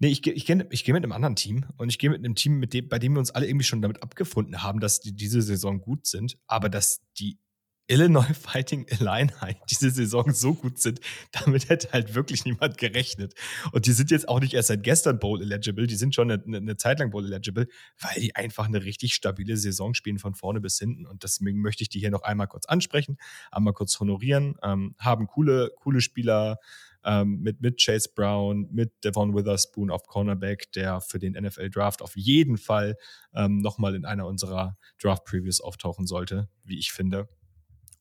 Nee, 0.00 0.08
ich, 0.08 0.24
ich, 0.24 0.46
geh, 0.46 0.64
ich 0.70 0.84
gehe 0.84 0.94
mit 0.94 1.02
einem 1.02 1.10
anderen 1.10 1.34
Team 1.34 1.66
und 1.76 1.88
ich 1.88 1.98
gehe 1.98 2.08
mit 2.08 2.20
einem 2.20 2.36
Team, 2.36 2.60
mit 2.60 2.72
dem, 2.72 2.88
bei 2.88 3.00
dem 3.00 3.14
wir 3.14 3.18
uns 3.18 3.32
alle 3.32 3.48
irgendwie 3.48 3.64
schon 3.64 3.82
damit 3.82 4.00
abgefunden 4.00 4.62
haben, 4.62 4.78
dass 4.78 5.00
die 5.00 5.12
diese 5.12 5.42
Saison 5.42 5.80
gut 5.80 6.06
sind, 6.06 6.38
aber 6.46 6.68
dass 6.68 7.00
die 7.18 7.40
Illinois 7.88 8.32
Fighting 8.40 8.86
Illini 8.88 9.32
diese 9.68 9.90
Saison 9.90 10.32
so 10.32 10.54
gut 10.54 10.78
sind, 10.78 11.00
damit 11.32 11.68
hätte 11.68 11.90
halt 11.92 12.14
wirklich 12.14 12.44
niemand 12.44 12.78
gerechnet. 12.78 13.34
Und 13.72 13.86
die 13.86 13.92
sind 13.92 14.10
jetzt 14.10 14.28
auch 14.28 14.40
nicht 14.40 14.54
erst 14.54 14.68
seit 14.68 14.82
gestern 14.82 15.18
Bowl 15.18 15.42
eligible, 15.42 15.86
die 15.86 15.96
sind 15.96 16.14
schon 16.14 16.30
eine, 16.30 16.42
eine 16.44 16.76
Zeit 16.76 17.00
lang 17.00 17.10
Bowl 17.10 17.24
eligible, 17.24 17.66
weil 18.00 18.20
die 18.20 18.36
einfach 18.36 18.66
eine 18.66 18.84
richtig 18.84 19.14
stabile 19.14 19.56
Saison 19.56 19.94
spielen 19.94 20.18
von 20.18 20.34
vorne 20.34 20.60
bis 20.60 20.78
hinten. 20.78 21.06
Und 21.06 21.24
deswegen 21.24 21.60
möchte 21.60 21.82
ich 21.82 21.88
die 21.88 21.98
hier 21.98 22.10
noch 22.10 22.22
einmal 22.22 22.46
kurz 22.46 22.66
ansprechen, 22.66 23.16
einmal 23.50 23.72
kurz 23.72 23.98
honorieren, 23.98 24.56
ähm, 24.62 24.94
haben 24.98 25.26
coole, 25.26 25.72
coole 25.80 26.00
Spieler, 26.00 26.58
ähm, 27.04 27.40
mit, 27.40 27.60
mit 27.60 27.80
Chase 27.82 28.10
Brown, 28.14 28.68
mit 28.70 28.92
Devon 29.04 29.34
Witherspoon 29.34 29.90
auf 29.90 30.02
Cornerback, 30.08 30.72
der 30.72 31.00
für 31.00 31.18
den 31.18 31.32
NFL 31.32 31.70
Draft 31.70 32.02
auf 32.02 32.16
jeden 32.16 32.58
Fall 32.58 32.96
ähm, 33.34 33.58
nochmal 33.58 33.94
in 33.94 34.04
einer 34.04 34.26
unserer 34.26 34.76
Draft 35.00 35.24
Previews 35.24 35.60
auftauchen 35.60 36.06
sollte, 36.06 36.48
wie 36.64 36.78
ich 36.78 36.92
finde. 36.92 37.28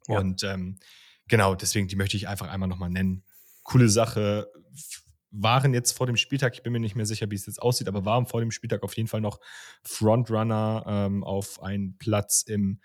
Ja. 0.08 0.20
Und 0.20 0.44
ähm, 0.44 0.80
genau, 1.28 1.56
deswegen, 1.56 1.88
die 1.88 1.96
möchte 1.96 2.18
ich 2.18 2.28
einfach 2.28 2.50
einmal 2.50 2.70
nochmal 2.70 2.90
nennen. 2.90 3.24
Coole 3.64 3.90
Sache. 3.90 4.52
Waren 5.30 5.74
jetzt 5.74 5.92
vor 5.92 6.08
dem 6.08 6.16
Spieltag, 6.16 6.56
ich 6.56 6.64
bin 6.64 6.72
mir 6.72 6.80
nicht 6.80 6.96
mehr 6.96 7.06
sicher, 7.06 7.30
wie 7.30 7.36
es 7.36 7.46
jetzt 7.46 7.62
aussieht, 7.62 7.90
aber 7.90 8.06
waren 8.06 8.26
vor 8.26 8.40
dem 8.40 8.50
Spieltag 8.50 8.82
auf 8.84 8.96
jeden 8.96 9.10
Fall 9.10 9.22
noch 9.22 9.40
Frontrunner 9.84 10.84
ähm, 10.88 11.24
auf 11.24 11.62
einen 11.62 11.98
Platz 11.98 12.44
im 12.44 12.80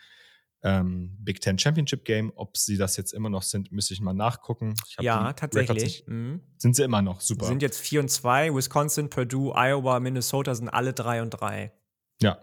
ähm, 0.64 1.16
Big 1.20 1.40
Ten 1.40 1.58
Championship 1.58 2.04
Game. 2.04 2.32
Ob 2.34 2.56
sie 2.56 2.76
das 2.76 2.96
jetzt 2.96 3.12
immer 3.12 3.30
noch 3.30 3.42
sind, 3.42 3.72
müsste 3.72 3.94
ich 3.94 4.00
mal 4.00 4.12
nachgucken. 4.12 4.74
ja, 5.00 5.32
tatsächlich. 5.32 6.04
Mhm. 6.06 6.40
Sind 6.58 6.76
sie 6.76 6.84
immer 6.84 7.02
noch, 7.02 7.20
super. 7.20 7.46
Sind 7.46 7.62
jetzt 7.62 7.80
4 7.80 8.00
und 8.00 8.08
2. 8.08 8.54
Wisconsin, 8.54 9.10
Purdue, 9.10 9.54
Iowa, 9.54 10.00
Minnesota 10.00 10.54
sind 10.54 10.68
alle 10.68 10.92
3 10.92 11.22
und 11.22 11.30
3. 11.30 11.72
Ja, 12.20 12.38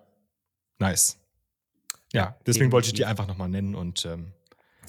nice. 0.80 1.18
Ja, 2.12 2.38
deswegen 2.46 2.72
wollte 2.72 2.88
ich 2.88 2.94
die 2.94 3.06
einfach 3.06 3.28
nochmal 3.28 3.50
nennen 3.50 3.76
und 3.76 4.06
ähm, 4.06 4.34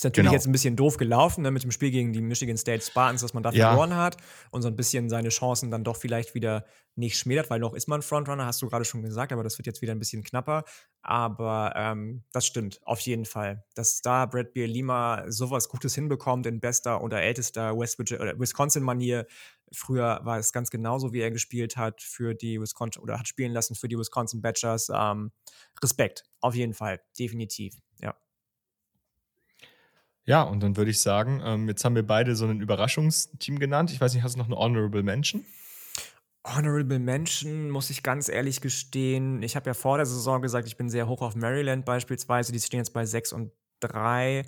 ist 0.01 0.05
natürlich 0.05 0.29
genau. 0.29 0.33
jetzt 0.33 0.47
ein 0.47 0.53
bisschen 0.53 0.77
doof 0.77 0.97
gelaufen 0.97 1.43
ne, 1.43 1.51
mit 1.51 1.63
dem 1.63 1.71
Spiel 1.71 1.91
gegen 1.91 2.15
die 2.15 2.23
Michigan 2.23 2.57
State 2.57 2.83
Spartans, 2.83 3.21
dass 3.21 3.35
man 3.35 3.43
da 3.43 3.51
ja. 3.51 3.69
verloren 3.69 3.95
hat 3.95 4.17
und 4.51 4.63
so 4.63 4.69
ein 4.69 4.75
bisschen 4.75 5.11
seine 5.11 5.29
Chancen 5.29 5.71
dann 5.71 5.85
doch 5.85 5.97
vielleicht 5.97 6.35
wieder 6.35 6.65
nicht 6.97 7.19
schmälert, 7.19 7.51
weil 7.51 7.61
noch 7.61 7.75
ist 7.75 7.87
man 7.87 8.01
Frontrunner, 8.01 8.47
hast 8.47 8.63
du 8.63 8.69
gerade 8.69 8.87
schon 8.87 9.03
gesagt, 9.03 9.31
aber 9.31 9.45
das 9.45 9.59
wird 9.59 9.67
jetzt 9.67 9.83
wieder 9.83 9.93
ein 9.93 9.99
bisschen 9.99 10.23
knapper. 10.23 10.65
Aber 11.03 11.75
ähm, 11.77 12.25
das 12.33 12.47
stimmt, 12.47 12.81
auf 12.87 13.01
jeden 13.01 13.27
Fall. 13.27 13.63
Dass 13.75 14.01
da 14.01 14.25
Brad 14.25 14.55
Beer 14.55 14.67
Lima 14.67 15.25
sowas 15.29 15.69
Gutes 15.69 15.95
hinbekommt 15.95 16.47
in 16.47 16.61
bester 16.61 17.03
oder 17.03 17.21
ältester 17.21 17.79
West 17.79 17.99
Wisconsin-Manier. 17.99 19.27
Früher 19.71 20.21
war 20.25 20.39
es 20.39 20.51
ganz 20.53 20.71
genauso, 20.71 21.13
wie 21.13 21.21
er 21.21 21.31
gespielt 21.31 21.77
hat 21.77 22.01
für 22.01 22.35
die 22.35 22.59
Wisconsin 22.59 23.03
oder 23.03 23.19
hat 23.19 23.29
spielen 23.29 23.53
lassen 23.53 23.75
für 23.75 23.89
die 23.89 23.99
Wisconsin 23.99 24.41
Badgers. 24.41 24.91
Ähm, 24.93 25.31
Respekt, 25.83 26.25
auf 26.41 26.55
jeden 26.55 26.73
Fall, 26.73 27.01
definitiv, 27.19 27.75
ja. 30.25 30.43
Und 30.43 30.62
dann 30.62 30.77
würde 30.77 30.91
ich 30.91 31.01
sagen, 31.01 31.43
ähm, 31.45 31.68
jetzt 31.68 31.85
haben 31.85 31.95
wir 31.95 32.07
beide 32.07 32.37
so 32.37 32.47
ein 32.47 32.61
Überraschungsteam 32.61 33.59
genannt. 33.59 33.91
Ich 33.91 34.01
weiß 34.01 34.14
nicht, 34.14 34.23
hast 34.23 34.35
du 34.35 34.39
noch 34.39 34.47
eine 34.47 34.57
Honorable 34.57 35.03
Mention? 35.03 35.45
Honorable 36.45 36.99
Mention, 36.99 37.68
muss 37.71 37.91
ich 37.91 38.03
ganz 38.03 38.29
ehrlich 38.29 38.61
gestehen. 38.61 39.43
Ich 39.43 39.57
habe 39.57 39.68
ja 39.68 39.75
vor 39.75 39.99
der 39.99 40.07
Saison 40.07 40.41
gesagt, 40.41 40.66
ich 40.66 40.77
bin 40.77 40.89
sehr 40.89 41.07
hoch 41.07 41.21
auf 41.21 41.35
Maryland 41.35 41.85
beispielsweise. 41.85 42.53
Die 42.53 42.61
stehen 42.61 42.79
jetzt 42.79 42.95
bei 42.95 43.05
6 43.05 43.33
und 43.35 43.53
3, 43.81 44.45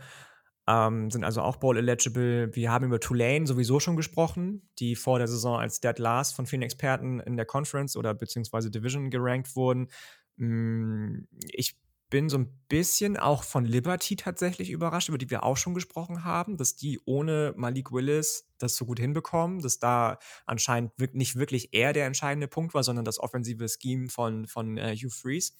ähm, 0.68 1.10
sind 1.10 1.24
also 1.24 1.42
auch 1.42 1.56
Bowl 1.56 1.76
eligible. 1.76 2.54
Wir 2.54 2.70
haben 2.70 2.86
über 2.86 3.00
Tulane 3.00 3.46
sowieso 3.46 3.78
schon 3.78 3.96
gesprochen, 3.96 4.70
die 4.78 4.96
vor 4.96 5.18
der 5.18 5.28
Saison 5.28 5.58
als 5.58 5.80
Dead 5.80 5.98
Last 5.98 6.34
von 6.34 6.46
vielen 6.46 6.62
Experten 6.62 7.20
in 7.20 7.36
der 7.36 7.46
Conference 7.46 7.96
oder 7.96 8.14
beziehungsweise 8.14 8.70
Division 8.70 9.10
gerankt 9.10 9.54
wurden. 9.54 9.88
Mm, 10.36 11.24
ich 11.50 11.76
bin 12.12 12.28
so 12.28 12.36
ein 12.36 12.62
bisschen 12.68 13.16
auch 13.16 13.42
von 13.42 13.64
Liberty 13.64 14.16
tatsächlich 14.16 14.68
überrascht, 14.68 15.08
über 15.08 15.16
die 15.16 15.30
wir 15.30 15.44
auch 15.44 15.56
schon 15.56 15.72
gesprochen 15.72 16.24
haben, 16.24 16.58
dass 16.58 16.76
die 16.76 17.00
ohne 17.06 17.54
Malik 17.56 17.90
Willis 17.90 18.52
das 18.58 18.76
so 18.76 18.84
gut 18.84 19.00
hinbekommen, 19.00 19.62
dass 19.62 19.78
da 19.78 20.18
anscheinend 20.44 20.92
nicht 21.14 21.36
wirklich 21.36 21.72
er 21.72 21.94
der 21.94 22.04
entscheidende 22.04 22.48
Punkt 22.48 22.74
war, 22.74 22.82
sondern 22.82 23.06
das 23.06 23.18
offensive 23.18 23.66
Scheme 23.66 24.10
von, 24.10 24.46
von 24.46 24.76
äh, 24.76 24.94
Hugh 24.94 25.08
Freeze. 25.08 25.54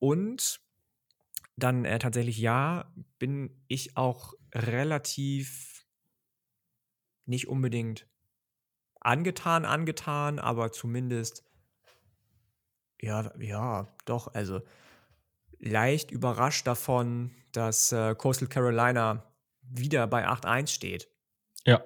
Und 0.00 0.60
dann 1.54 1.84
äh, 1.84 2.00
tatsächlich 2.00 2.38
ja, 2.38 2.92
bin 3.20 3.62
ich 3.68 3.96
auch 3.96 4.34
relativ 4.52 5.86
nicht 7.26 7.46
unbedingt 7.46 8.08
angetan, 9.00 9.64
angetan, 9.64 10.40
aber 10.40 10.72
zumindest 10.72 11.44
ja, 13.00 13.32
ja, 13.38 13.96
doch, 14.04 14.34
also 14.34 14.62
leicht 15.60 16.10
überrascht 16.10 16.66
davon, 16.66 17.30
dass 17.52 17.92
äh, 17.92 18.14
Coastal 18.14 18.48
Carolina 18.48 19.24
wieder 19.62 20.06
bei 20.06 20.26
8-1 20.26 20.68
steht. 20.68 21.08
Ja. 21.64 21.82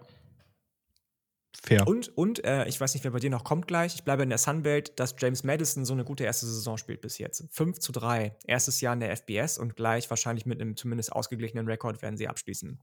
Fair. 1.63 1.87
Und, 1.87 2.17
und 2.17 2.45
äh, 2.45 2.67
ich 2.67 2.79
weiß 2.79 2.93
nicht, 2.93 3.05
wer 3.05 3.13
bei 3.13 3.21
dir 3.21 3.31
noch 3.31 3.45
kommt 3.45 3.67
gleich. 3.67 3.95
Ich 3.95 4.05
bleibe 4.05 4.23
in 4.23 4.29
der 4.29 4.39
Sunbelt, 4.39 4.99
dass 5.01 5.15
James 5.19 5.45
Madison 5.45 5.85
so 5.87 5.95
eine 5.95 6.05
gute 6.05 6.25
erste 6.25 6.47
Saison 6.47 6.77
spielt 6.77 7.01
bis 7.01 7.17
jetzt. 7.19 7.47
5 7.53 7.79
zu 7.79 7.93
3. 7.93 8.37
Erstes 8.47 8.81
Jahr 8.83 8.93
in 8.93 9.01
der 9.01 9.17
FBS 9.17 9.59
und 9.59 9.75
gleich 9.75 10.11
wahrscheinlich 10.11 10.45
mit 10.45 10.61
einem 10.61 10.77
zumindest 10.77 11.13
ausgeglichenen 11.13 11.67
Rekord 11.67 12.03
werden 12.03 12.19
sie 12.19 12.29
abschließen. 12.29 12.79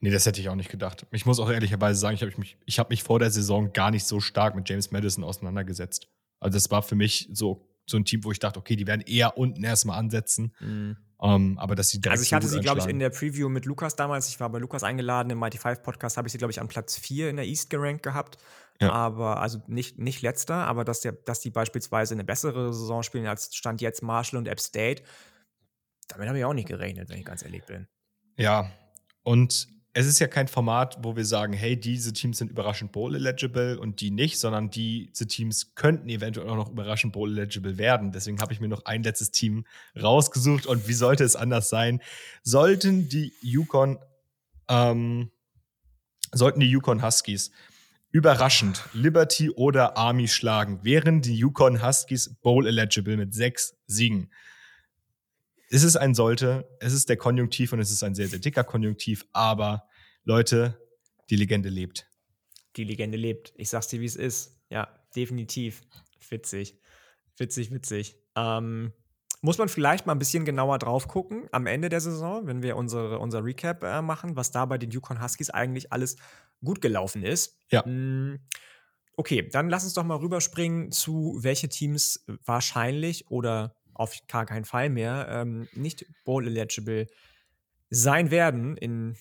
Nee, 0.00 0.10
das 0.10 0.26
hätte 0.26 0.40
ich 0.40 0.48
auch 0.48 0.54
nicht 0.54 0.70
gedacht. 0.70 1.06
Ich 1.10 1.26
muss 1.26 1.38
auch 1.38 1.50
ehrlicherweise 1.50 1.98
sagen, 1.98 2.14
ich 2.14 2.22
habe 2.22 2.32
mich, 2.38 2.56
hab 2.78 2.90
mich 2.90 3.02
vor 3.02 3.18
der 3.18 3.30
Saison 3.30 3.72
gar 3.72 3.90
nicht 3.90 4.04
so 4.04 4.20
stark 4.20 4.54
mit 4.54 4.68
James 4.68 4.90
Madison 4.90 5.24
auseinandergesetzt. 5.24 6.08
Also, 6.40 6.56
das 6.56 6.70
war 6.70 6.82
für 6.82 6.94
mich 6.94 7.28
so, 7.32 7.68
so 7.86 7.96
ein 7.96 8.04
Team, 8.04 8.24
wo 8.24 8.32
ich 8.32 8.38
dachte, 8.38 8.58
okay, 8.58 8.76
die 8.76 8.86
werden 8.86 9.02
eher 9.02 9.36
unten 9.36 9.62
erstmal 9.62 9.98
ansetzen. 9.98 10.54
Mhm. 10.60 10.96
Um, 11.16 11.30
ähm, 11.30 11.58
aber 11.58 11.74
dass 11.74 11.88
sie 11.88 12.00
Also 12.06 12.22
ich 12.22 12.34
hatte 12.34 12.48
so 12.48 12.54
sie, 12.54 12.60
glaube 12.60 12.80
ich, 12.80 12.86
in 12.86 12.98
der 12.98 13.08
Preview 13.08 13.48
mit 13.48 13.64
Lukas 13.64 13.96
damals, 13.96 14.28
ich 14.28 14.40
war 14.40 14.50
bei 14.50 14.58
Lukas 14.58 14.82
eingeladen, 14.82 15.30
im 15.30 15.38
Mighty 15.38 15.58
Five 15.58 15.82
Podcast 15.82 16.16
habe 16.16 16.28
ich 16.28 16.32
sie, 16.32 16.38
glaube 16.38 16.50
ich, 16.50 16.60
an 16.60 16.68
Platz 16.68 16.98
4 16.98 17.30
in 17.30 17.36
der 17.36 17.46
East 17.46 17.70
gerankt 17.70 18.02
gehabt. 18.02 18.36
Ja. 18.80 18.90
Aber, 18.90 19.40
also 19.40 19.62
nicht, 19.66 19.98
nicht 19.98 20.20
letzter, 20.22 20.66
aber 20.66 20.84
dass, 20.84 21.00
der, 21.00 21.12
dass 21.12 21.40
die 21.40 21.50
beispielsweise 21.50 22.14
eine 22.14 22.24
bessere 22.24 22.74
Saison 22.74 23.02
spielen 23.02 23.26
als 23.26 23.54
Stand 23.54 23.80
jetzt 23.80 24.02
Marshall 24.02 24.38
und 24.38 24.48
App 24.48 24.60
State, 24.60 25.02
damit 26.08 26.28
habe 26.28 26.38
ich 26.38 26.44
auch 26.44 26.52
nicht 26.52 26.68
gerechnet, 26.68 27.08
wenn 27.08 27.18
ich 27.18 27.24
ganz 27.24 27.42
ehrlich 27.42 27.64
bin. 27.64 27.86
Ja, 28.36 28.70
und 29.22 29.68
es 29.96 30.06
ist 30.06 30.18
ja 30.18 30.26
kein 30.26 30.48
Format, 30.48 30.98
wo 31.02 31.14
wir 31.14 31.24
sagen, 31.24 31.52
hey, 31.52 31.78
diese 31.78 32.12
Teams 32.12 32.38
sind 32.38 32.50
überraschend 32.50 32.90
Bowl-eligible 32.90 33.78
und 33.78 34.00
die 34.00 34.10
nicht, 34.10 34.40
sondern 34.40 34.68
diese 34.68 35.26
Teams 35.28 35.76
könnten 35.76 36.08
eventuell 36.08 36.48
auch 36.48 36.56
noch 36.56 36.70
überraschend 36.70 37.12
Bowl-eligible 37.12 37.78
werden. 37.78 38.10
Deswegen 38.10 38.40
habe 38.40 38.52
ich 38.52 38.58
mir 38.58 38.66
noch 38.66 38.86
ein 38.86 39.04
letztes 39.04 39.30
Team 39.30 39.64
rausgesucht 40.00 40.66
und 40.66 40.88
wie 40.88 40.94
sollte 40.94 41.22
es 41.22 41.36
anders 41.36 41.68
sein? 41.68 42.02
Sollten 42.42 43.08
die 43.08 43.32
Yukon, 43.40 44.00
ähm, 44.68 45.30
sollten 46.32 46.58
die 46.58 46.70
Yukon 46.70 47.00
Huskies 47.00 47.52
überraschend 48.10 48.82
Liberty 48.94 49.50
oder 49.50 49.96
Army 49.96 50.26
schlagen, 50.26 50.80
wären 50.82 51.22
die 51.22 51.36
Yukon 51.36 51.86
Huskies 51.86 52.34
Bowl-eligible 52.42 53.16
mit 53.16 53.32
sechs 53.32 53.76
Siegen. 53.86 54.28
Es 55.74 55.82
ist 55.82 55.96
ein 55.96 56.14
sollte, 56.14 56.68
es 56.78 56.92
ist 56.92 57.08
der 57.08 57.16
Konjunktiv 57.16 57.72
und 57.72 57.80
es 57.80 57.90
ist 57.90 58.04
ein 58.04 58.14
sehr, 58.14 58.28
sehr 58.28 58.38
dicker 58.38 58.62
Konjunktiv, 58.62 59.26
aber 59.32 59.88
Leute, 60.22 60.78
die 61.30 61.34
Legende 61.34 61.68
lebt. 61.68 62.06
Die 62.76 62.84
Legende 62.84 63.18
lebt. 63.18 63.52
Ich 63.56 63.70
sag's 63.70 63.88
dir, 63.88 64.00
wie 64.00 64.04
es 64.04 64.14
ist. 64.14 64.56
Ja, 64.70 64.86
definitiv. 65.16 65.82
Witzig. 66.30 66.78
Witzig, 67.38 67.72
witzig. 67.72 68.16
Ähm, 68.36 68.92
muss 69.40 69.58
man 69.58 69.68
vielleicht 69.68 70.06
mal 70.06 70.12
ein 70.12 70.20
bisschen 70.20 70.44
genauer 70.44 70.78
drauf 70.78 71.08
gucken 71.08 71.48
am 71.50 71.66
Ende 71.66 71.88
der 71.88 72.00
Saison, 72.00 72.46
wenn 72.46 72.62
wir 72.62 72.76
unsere, 72.76 73.18
unser 73.18 73.44
Recap 73.44 73.82
äh, 73.82 74.00
machen, 74.00 74.36
was 74.36 74.52
da 74.52 74.66
bei 74.66 74.78
den 74.78 74.92
Yukon 74.92 75.20
Huskies 75.20 75.50
eigentlich 75.50 75.92
alles 75.92 76.14
gut 76.62 76.82
gelaufen 76.82 77.24
ist. 77.24 77.58
Ja. 77.72 77.84
Mm, 77.84 78.38
okay, 79.16 79.48
dann 79.48 79.68
lass 79.70 79.82
uns 79.82 79.94
doch 79.94 80.04
mal 80.04 80.18
rüberspringen 80.18 80.92
zu 80.92 81.36
welche 81.40 81.68
Teams 81.68 82.24
wahrscheinlich 82.44 83.28
oder 83.28 83.74
auf 83.94 84.18
gar 84.28 84.46
keinen 84.46 84.64
Fall 84.64 84.90
mehr 84.90 85.26
ähm, 85.30 85.68
nicht 85.74 86.04
Bowl-eligible 86.24 87.06
sein 87.90 88.30
werden 88.30 88.76
in 88.76 89.16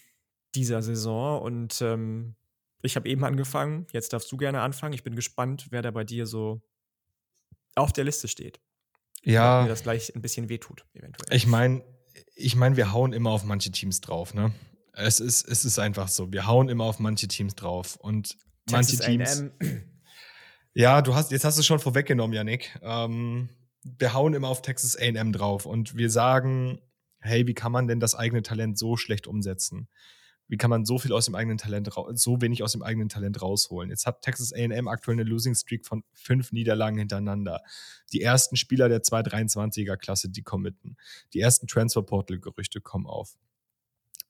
dieser 0.55 0.81
Saison. 0.81 1.41
Und 1.41 1.81
ähm, 1.81 2.35
ich 2.81 2.95
habe 2.95 3.07
eben 3.07 3.23
angefangen, 3.23 3.87
jetzt 3.91 4.13
darfst 4.13 4.31
du 4.31 4.37
gerne 4.37 4.61
anfangen. 4.61 4.93
Ich 4.93 5.03
bin 5.03 5.15
gespannt, 5.15 5.67
wer 5.69 5.81
da 5.81 5.91
bei 5.91 6.03
dir 6.03 6.25
so 6.25 6.61
auf 7.75 7.93
der 7.93 8.03
Liste 8.03 8.27
steht. 8.27 8.59
Ja. 9.23 9.63
Mir 9.63 9.69
das 9.69 9.83
gleich 9.83 10.15
ein 10.15 10.21
bisschen 10.21 10.49
wehtut, 10.49 10.85
eventuell. 10.93 11.35
Ich 11.35 11.47
meine, 11.47 11.83
ich 12.35 12.55
meine, 12.55 12.75
wir 12.77 12.91
hauen 12.91 13.13
immer 13.13 13.31
auf 13.31 13.43
manche 13.43 13.71
Teams 13.71 14.01
drauf, 14.01 14.33
ne? 14.33 14.53
Es 14.95 15.19
ist, 15.19 15.47
es 15.47 15.65
ist 15.65 15.79
einfach 15.79 16.07
so. 16.07 16.31
Wir 16.31 16.45
hauen 16.45 16.69
immer 16.69 16.83
auf 16.83 16.99
manche 16.99 17.27
Teams 17.27 17.55
drauf. 17.55 17.95
Und 17.95 18.37
Texas 18.67 18.99
manche 18.99 18.99
Teams. 18.99 19.45
Ja, 20.75 21.01
du 21.01 21.13
hast, 21.13 21.31
jetzt 21.31 21.45
hast 21.45 21.57
du 21.57 21.61
es 21.61 21.65
schon 21.65 21.79
vorweggenommen, 21.79 22.33
Janik. 22.33 22.77
Ähm, 22.81 23.49
wir 23.83 24.13
hauen 24.13 24.33
immer 24.33 24.47
auf 24.47 24.61
Texas 24.61 24.97
AM 24.97 25.33
drauf 25.33 25.65
und 25.65 25.95
wir 25.95 26.09
sagen, 26.09 26.79
hey, 27.19 27.47
wie 27.47 27.53
kann 27.53 27.71
man 27.71 27.87
denn 27.87 27.99
das 27.99 28.15
eigene 28.15 28.41
Talent 28.41 28.77
so 28.77 28.97
schlecht 28.97 29.27
umsetzen? 29.27 29.87
Wie 30.47 30.57
kann 30.57 30.69
man 30.69 30.85
so 30.85 30.99
viel 30.99 31.13
aus 31.13 31.25
dem 31.25 31.35
eigenen 31.35 31.57
Talent, 31.57 31.89
so 32.13 32.41
wenig 32.41 32.63
aus 32.63 32.73
dem 32.73 32.83
eigenen 32.83 33.09
Talent 33.09 33.41
rausholen? 33.41 33.89
Jetzt 33.89 34.05
hat 34.05 34.21
Texas 34.21 34.53
AM 34.53 34.87
aktuell 34.87 35.15
eine 35.15 35.23
Losing 35.23 35.55
Streak 35.55 35.85
von 35.85 36.03
fünf 36.13 36.51
Niederlagen 36.51 36.97
hintereinander. 36.97 37.61
Die 38.11 38.21
ersten 38.21 38.57
Spieler 38.57 38.89
der 38.89 39.01
223er 39.01 39.95
Klasse, 39.95 40.29
die 40.29 40.43
committen. 40.43 40.97
Die 41.33 41.39
ersten 41.39 41.67
Transfer 41.67 42.03
Portal 42.03 42.39
Gerüchte 42.39 42.81
kommen 42.81 43.07
auf. 43.07 43.35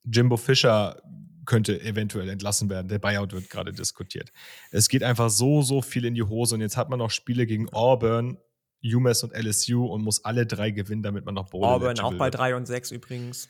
Jimbo 0.06 0.38
Fischer 0.38 1.02
könnte 1.46 1.82
eventuell 1.82 2.30
entlassen 2.30 2.70
werden. 2.70 2.88
Der 2.88 3.00
Buyout 3.00 3.34
wird 3.34 3.50
gerade 3.50 3.74
diskutiert. 3.74 4.32
Es 4.72 4.88
geht 4.88 5.04
einfach 5.04 5.30
so, 5.30 5.62
so 5.62 5.82
viel 5.82 6.06
in 6.06 6.14
die 6.14 6.24
Hose 6.24 6.56
und 6.56 6.62
jetzt 6.62 6.78
hat 6.78 6.90
man 6.90 7.00
noch 7.00 7.12
Spiele 7.12 7.46
gegen 7.46 7.70
Auburn, 7.70 8.38
UMass 8.84 9.24
und 9.24 9.34
LSU 9.34 9.86
und 9.86 10.04
muss 10.04 10.24
alle 10.26 10.46
drei 10.46 10.72
gewinnen, 10.72 11.04
damit 11.04 11.26
man 11.26 11.36
noch 11.36 11.50
Bowl 11.50 11.64
Auburn 11.64 12.00
auch 12.00 12.14
bei 12.16 12.30
3 12.30 12.56
und 12.56 12.66
6 12.66 12.92
übrigens. 12.92 13.50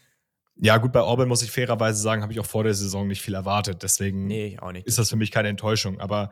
Ja, 0.55 0.77
gut, 0.77 0.91
bei 0.91 1.01
Auburn 1.01 1.27
muss 1.27 1.41
ich 1.41 1.51
fairerweise 1.51 1.99
sagen, 2.01 2.21
habe 2.21 2.31
ich 2.31 2.39
auch 2.39 2.45
vor 2.45 2.63
der 2.63 2.75
Saison 2.75 3.07
nicht 3.07 3.21
viel 3.21 3.33
erwartet. 3.33 3.81
Deswegen 3.81 4.27
nee, 4.27 4.57
ist 4.85 4.99
das 4.99 5.09
für 5.09 5.15
mich 5.15 5.31
keine 5.31 5.49
Enttäuschung. 5.49 5.99
Aber 5.99 6.29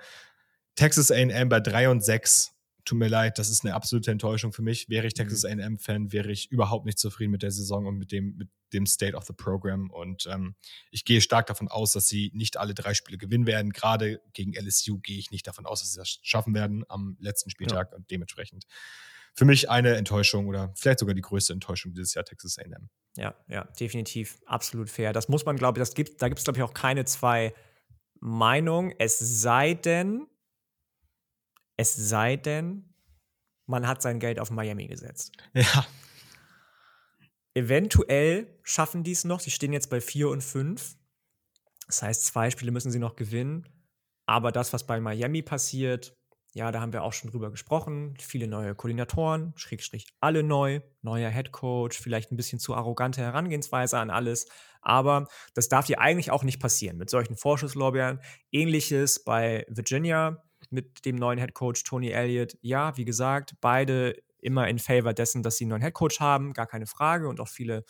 Texas 0.76 1.12
AM 1.12 1.50
bei 1.50 1.60
3 1.60 1.90
und 1.90 2.04
6 2.04 2.54
tut 2.86 2.98
mir 2.98 3.08
leid, 3.08 3.40
das 3.40 3.50
ist 3.50 3.66
eine 3.66 3.74
absolute 3.74 4.12
Enttäuschung 4.12 4.54
für 4.54 4.62
mich. 4.62 4.90
Wäre 4.90 5.08
ich 5.08 5.14
Texas 5.14 5.44
mhm. 5.44 5.60
AM-Fan, 5.60 6.12
wäre 6.12 6.32
ich 6.32 6.52
überhaupt 6.52 6.86
nicht 6.86 7.00
zufrieden 7.00 7.32
mit 7.32 7.44
der 7.44 7.52
Saison 7.52 7.86
und 7.86 7.98
mit 7.98 8.12
dem, 8.12 8.36
mit 8.38 8.50
dem 8.74 8.86
State 8.86 9.16
of 9.16 9.26
the 9.26 9.34
Program. 9.34 9.90
Und 9.90 10.28
ähm, 10.28 10.56
ich 10.92 11.06
gehe 11.06 11.22
stark 11.22 11.48
davon 11.48 11.68
aus, 11.68 11.92
dass 11.92 12.08
sie 12.08 12.32
nicht 12.34 12.58
alle 12.58 12.74
drei 12.74 12.94
Spiele 12.94 13.18
gewinnen 13.18 13.46
werden. 13.46 13.72
Gerade 13.72 14.22
gegen 14.34 14.54
LSU 14.54 15.00
gehe 15.00 15.18
ich 15.18 15.32
nicht 15.32 15.48
davon 15.48 15.66
aus, 15.66 15.82
dass 15.82 15.92
sie 15.92 16.00
das 16.00 16.20
schaffen 16.22 16.54
werden 16.54 16.84
am 16.90 17.18
letzten 17.20 17.50
Spieltag 17.50 17.90
ja. 17.92 17.98
und 17.98 18.10
dementsprechend 18.12 18.66
für 19.34 19.46
mich 19.46 19.70
eine 19.70 19.96
Enttäuschung 19.96 20.48
oder 20.48 20.74
vielleicht 20.76 21.00
sogar 21.00 21.16
die 21.16 21.22
größte 21.22 21.54
Enttäuschung 21.54 21.94
dieses 21.94 22.14
Jahr 22.14 22.26
Texas 22.26 22.58
AM. 22.58 22.90
Ja, 23.18 23.36
ja, 23.48 23.66
definitiv. 23.80 24.40
Absolut 24.46 24.90
fair. 24.90 25.14
Das 25.14 25.30
muss 25.30 25.46
man, 25.46 25.58
glaube 25.58 25.80
ich, 25.80 25.82
das 25.82 25.94
gibt, 25.94 26.22
da 26.22 26.28
gibt 26.28 26.40
es, 26.40 26.44
glaube 26.44 26.60
ich, 26.60 26.64
auch 26.64 26.74
keine 26.74 27.06
zwei 27.06 27.54
Meinungen. 28.20 28.94
Es 29.00 29.20
sei 29.20 29.74
denn, 29.74 30.28
es 31.78 31.96
sei 31.96 32.36
denn, 32.36 32.94
man 33.66 33.88
hat 33.88 34.02
sein 34.02 34.20
Geld 34.20 34.40
auf 34.40 34.52
Miami 34.52 34.88
gesetzt. 34.88 35.32
Ja. 35.54 35.86
Eventuell 37.54 38.60
schaffen 38.64 39.04
die 39.04 39.12
es 39.12 39.24
noch. 39.24 39.40
Sie 39.40 39.52
stehen 39.52 39.74
jetzt 39.74 39.90
bei 39.90 40.02
4 40.02 40.30
und 40.30 40.42
5. 40.42 40.96
Das 41.88 42.02
heißt, 42.02 42.26
zwei 42.26 42.50
Spiele 42.50 42.72
müssen 42.72 42.92
sie 42.92 43.00
noch 43.00 43.16
gewinnen. 43.16 43.68
Aber 44.26 44.52
das, 44.52 44.72
was 44.72 44.88
bei 44.88 45.02
Miami 45.02 45.42
passiert, 45.42 46.16
ja, 46.54 46.72
da 46.72 46.82
haben 46.82 46.92
wir 46.92 47.04
auch 47.04 47.14
schon 47.14 47.32
drüber 47.32 47.50
gesprochen. 47.50 48.16
Viele 48.20 48.48
neue 48.48 48.76
Koordinatoren, 48.76 49.54
Schrägstrich 49.56 50.08
alle 50.20 50.44
neu, 50.44 50.82
neuer 51.02 51.30
Head 51.30 51.52
Coach, 51.52 51.98
vielleicht 52.00 52.32
ein 52.32 52.38
bisschen 52.38 52.60
zu 52.60 52.76
arrogante 52.76 53.22
Herangehensweise 53.22 53.98
an 53.98 54.10
alles. 54.10 54.48
Aber 54.82 55.28
das 55.54 55.70
darf 55.70 55.88
hier 55.88 56.00
eigentlich 56.00 56.32
auch 56.32 56.44
nicht 56.44 56.60
passieren 56.60 56.98
mit 56.98 57.10
solchen 57.10 57.38
Vorschusslorbeeren. 57.38 58.20
Ähnliches 58.52 59.24
bei 59.24 59.66
Virginia 59.70 60.44
mit 60.70 61.06
dem 61.06 61.16
neuen 61.16 61.40
Head 61.40 61.54
Coach 61.54 61.84
Tony 61.84 62.10
Elliott. 62.10 62.58
Ja, 62.62 62.98
wie 62.98 63.06
gesagt, 63.06 63.56
beide 63.62 64.16
immer 64.42 64.68
in 64.68 64.80
Favor 64.80 65.14
dessen, 65.14 65.44
dass 65.44 65.58
sie 65.58 65.66
einen 65.66 65.70
neuen 65.70 65.82
Head 65.84 65.94
Coach 65.94 66.20
haben, 66.20 66.54
gar 66.54 66.68
keine 66.68 66.88
Frage 66.88 67.28
und 67.28 67.40
auch 67.40 67.48
viele 67.48 67.84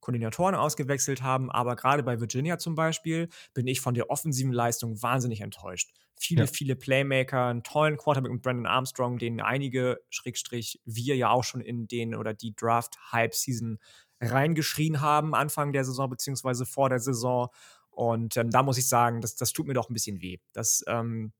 Koordinatoren 0.00 0.54
ausgewechselt 0.54 1.22
haben. 1.22 1.50
Aber 1.50 1.76
gerade 1.76 2.02
bei 2.02 2.20
Virginia 2.20 2.58
zum 2.58 2.74
Beispiel 2.74 3.28
bin 3.54 3.66
ich 3.66 3.80
von 3.80 3.94
der 3.94 4.10
offensiven 4.10 4.52
Leistung 4.52 5.02
wahnsinnig 5.02 5.40
enttäuscht. 5.40 5.92
Viele, 6.16 6.42
ja. 6.42 6.46
viele 6.46 6.76
Playmaker, 6.76 7.46
einen 7.46 7.62
tollen 7.62 7.96
Quarterback 7.96 8.30
mit 8.30 8.42
Brandon 8.42 8.66
Armstrong, 8.66 9.18
den 9.18 9.40
einige, 9.40 10.00
Schrägstrich, 10.10 10.80
wir 10.84 11.16
ja 11.16 11.30
auch 11.30 11.42
schon 11.42 11.60
in 11.60 11.88
den 11.88 12.14
oder 12.14 12.34
die 12.34 12.54
Draft-Hype-Season 12.54 13.78
reingeschrien 14.20 15.00
haben, 15.00 15.34
Anfang 15.34 15.72
der 15.72 15.84
Saison 15.84 16.08
beziehungsweise 16.08 16.66
vor 16.66 16.88
der 16.88 17.00
Saison. 17.00 17.48
Und 17.90 18.36
ähm, 18.36 18.50
da 18.50 18.62
muss 18.62 18.78
ich 18.78 18.88
sagen, 18.88 19.20
das, 19.20 19.36
das 19.36 19.52
tut 19.52 19.66
mir 19.66 19.74
doch 19.74 19.88
ein 19.88 19.94
bisschen 19.94 20.20
weh. 20.20 20.38
Das 20.52 20.84
ähm, 20.86 21.32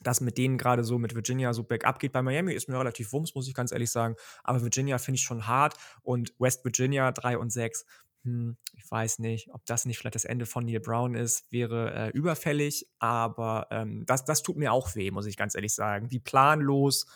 dass 0.00 0.20
mit 0.20 0.38
denen 0.38 0.58
gerade 0.58 0.84
so 0.84 0.98
mit 0.98 1.14
Virginia 1.14 1.52
so 1.52 1.62
bergab 1.62 1.98
geht. 1.98 2.12
Bei 2.12 2.22
Miami 2.22 2.52
ist 2.52 2.68
mir 2.68 2.78
relativ 2.78 3.12
wumms, 3.12 3.34
muss 3.34 3.48
ich 3.48 3.54
ganz 3.54 3.72
ehrlich 3.72 3.90
sagen. 3.90 4.16
Aber 4.44 4.62
Virginia 4.62 4.98
finde 4.98 5.16
ich 5.16 5.22
schon 5.22 5.46
hart 5.46 5.74
und 6.02 6.34
West 6.38 6.64
Virginia 6.64 7.12
3 7.12 7.38
und 7.38 7.50
6. 7.50 7.84
Hm, 8.24 8.56
ich 8.74 8.90
weiß 8.90 9.20
nicht, 9.20 9.52
ob 9.52 9.64
das 9.66 9.84
nicht 9.84 9.98
vielleicht 9.98 10.16
das 10.16 10.24
Ende 10.24 10.46
von 10.46 10.64
Neil 10.64 10.80
Brown 10.80 11.14
ist, 11.14 11.50
wäre 11.52 11.92
äh, 11.94 12.10
überfällig, 12.10 12.88
aber 12.98 13.68
ähm, 13.70 14.04
das, 14.06 14.24
das 14.24 14.42
tut 14.42 14.56
mir 14.56 14.72
auch 14.72 14.94
weh, 14.96 15.10
muss 15.10 15.26
ich 15.26 15.36
ganz 15.36 15.54
ehrlich 15.54 15.74
sagen. 15.74 16.10
Wie 16.10 16.18
planlos 16.18 17.06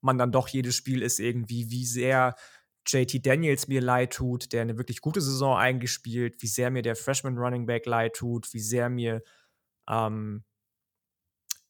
man 0.00 0.18
dann 0.18 0.30
doch 0.30 0.48
jedes 0.48 0.74
Spiel 0.74 1.02
ist, 1.02 1.20
irgendwie, 1.20 1.70
wie 1.70 1.86
sehr 1.86 2.34
JT 2.86 3.24
Daniels 3.26 3.68
mir 3.68 3.80
leid 3.80 4.12
tut, 4.12 4.52
der 4.52 4.62
eine 4.62 4.78
wirklich 4.78 5.00
gute 5.00 5.20
Saison 5.20 5.56
eingespielt, 5.56 6.40
wie 6.40 6.46
sehr 6.46 6.70
mir 6.70 6.82
der 6.82 6.96
Freshman 6.96 7.36
Running 7.38 7.66
Back 7.66 7.86
leid 7.86 8.14
tut, 8.14 8.52
wie 8.52 8.60
sehr 8.60 8.88
mir 8.88 9.22
ähm, 9.88 10.44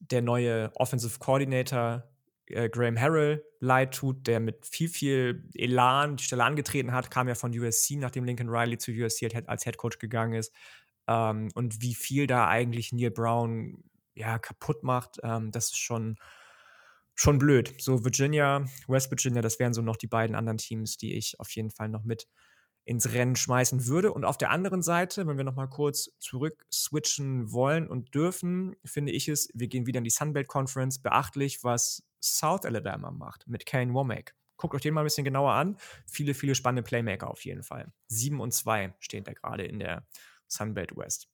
der 0.01 0.23
neue 0.23 0.71
Offensive 0.77 1.19
Coordinator 1.19 2.05
äh, 2.47 2.69
Graham 2.69 2.99
Harrell 2.99 3.45
leid 3.61 3.95
tut, 3.95 4.27
der 4.27 4.41
mit 4.41 4.67
viel, 4.67 4.89
viel 4.89 5.49
Elan 5.55 6.17
die 6.17 6.25
Stelle 6.25 6.45
angetreten 6.45 6.93
hat, 6.93 7.11
kam 7.11 7.29
ja 7.29 7.35
von 7.35 7.59
USC, 7.59 7.97
nachdem 7.97 8.25
Lincoln 8.25 8.49
Riley 8.49 8.79
zu 8.79 8.93
USC 8.93 9.29
als 9.47 9.65
Head 9.65 9.77
Coach 9.77 9.99
gegangen 9.99 10.35
ist. 10.35 10.53
Ähm, 11.07 11.51
und 11.55 11.83
wie 11.83 11.95
viel 11.95 12.27
da 12.27 12.49
eigentlich 12.49 12.93
Neil 12.93 13.11
Brown 13.11 13.85
ja, 14.15 14.39
kaputt 14.39 14.83
macht, 14.83 15.19
ähm, 15.23 15.51
das 15.51 15.67
ist 15.67 15.79
schon, 15.79 16.17
schon 17.15 17.39
blöd. 17.39 17.75
So 17.79 18.05
Virginia, 18.05 18.65
West 18.87 19.11
Virginia, 19.11 19.43
das 19.43 19.59
wären 19.59 19.75
so 19.75 19.83
noch 19.83 19.97
die 19.97 20.07
beiden 20.07 20.37
anderen 20.37 20.59
Teams, 20.59 20.97
die 20.97 21.15
ich 21.15 21.39
auf 21.41 21.51
jeden 21.51 21.71
Fall 21.71 21.89
noch 21.89 22.05
mit 22.05 22.29
ins 22.89 23.13
Rennen 23.13 23.37
schmeißen 23.37 23.87
würde. 23.87 24.13
Und 24.13 24.25
auf 24.25 24.39
der 24.39 24.51
anderen 24.51 24.81
Seite, 24.81 25.27
wenn 25.27 25.37
wir 25.37 25.45
noch 25.45 25.55
mal 25.55 25.67
kurz 25.67 26.11
zurück 26.19 26.67
switchen 26.73 27.53
wollen 27.53 27.87
und 27.87 28.15
dürfen, 28.15 28.77
finde 28.83 29.13
ich 29.13 29.29
es, 29.29 29.51
wir 29.53 29.69
gehen 29.69 29.87
wieder 29.87 29.99
in 29.99 30.05
die 30.05 30.11
Sunbelt 30.11 30.49
Conference, 30.49 30.99
beachtlich, 30.99 31.63
was 31.63 32.03
South 32.23 32.65
Alabama 32.65 33.11
macht 33.11 33.47
mit 33.47 33.67
Kane 33.67 33.93
Womack. 33.93 34.35
Guckt 34.57 34.75
euch 34.75 34.81
den 34.81 34.95
mal 34.95 35.03
ein 35.03 35.05
bisschen 35.05 35.27
genauer 35.27 35.53
an. 35.53 35.77
Viele, 36.07 36.33
viele 36.33 36.55
spannende 36.55 36.83
Playmaker 36.83 37.29
auf 37.29 37.45
jeden 37.45 37.63
Fall. 37.63 37.93
7 38.09 38.41
und 38.41 38.53
2 38.53 38.95
stehen 39.01 39.23
da 39.23 39.35
gerade 39.35 39.65
in 39.65 39.81
der 39.81 40.07
Sunbelt 40.47 40.97
West. 40.97 41.29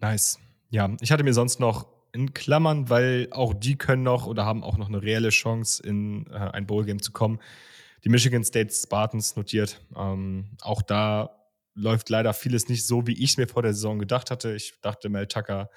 Nice. 0.00 0.38
Ja, 0.68 0.94
ich 1.00 1.12
hatte 1.12 1.24
mir 1.24 1.32
sonst 1.32 1.60
noch 1.60 1.88
in 2.12 2.34
Klammern, 2.34 2.90
weil 2.90 3.28
auch 3.30 3.54
die 3.54 3.76
können 3.76 4.02
noch 4.02 4.26
oder 4.26 4.44
haben 4.44 4.64
auch 4.64 4.76
noch 4.76 4.88
eine 4.88 5.02
reelle 5.02 5.30
Chance, 5.30 5.82
in 5.82 6.26
äh, 6.26 6.36
ein 6.36 6.66
Bowl-Game 6.66 7.00
zu 7.00 7.10
kommen 7.10 7.40
die 8.04 8.08
Michigan 8.08 8.44
State 8.44 8.72
Spartans 8.72 9.36
notiert. 9.36 9.84
Ähm, 9.96 10.56
auch 10.60 10.82
da 10.82 11.36
läuft 11.74 12.08
leider 12.08 12.32
vieles 12.34 12.68
nicht 12.68 12.86
so, 12.86 13.06
wie 13.06 13.22
ich 13.22 13.30
es 13.30 13.36
mir 13.36 13.48
vor 13.48 13.62
der 13.62 13.74
Saison 13.74 13.98
gedacht 13.98 14.30
hatte. 14.30 14.54
Ich 14.54 14.74
dachte, 14.80 15.08
Mel 15.08 15.26
Tucker 15.26 15.70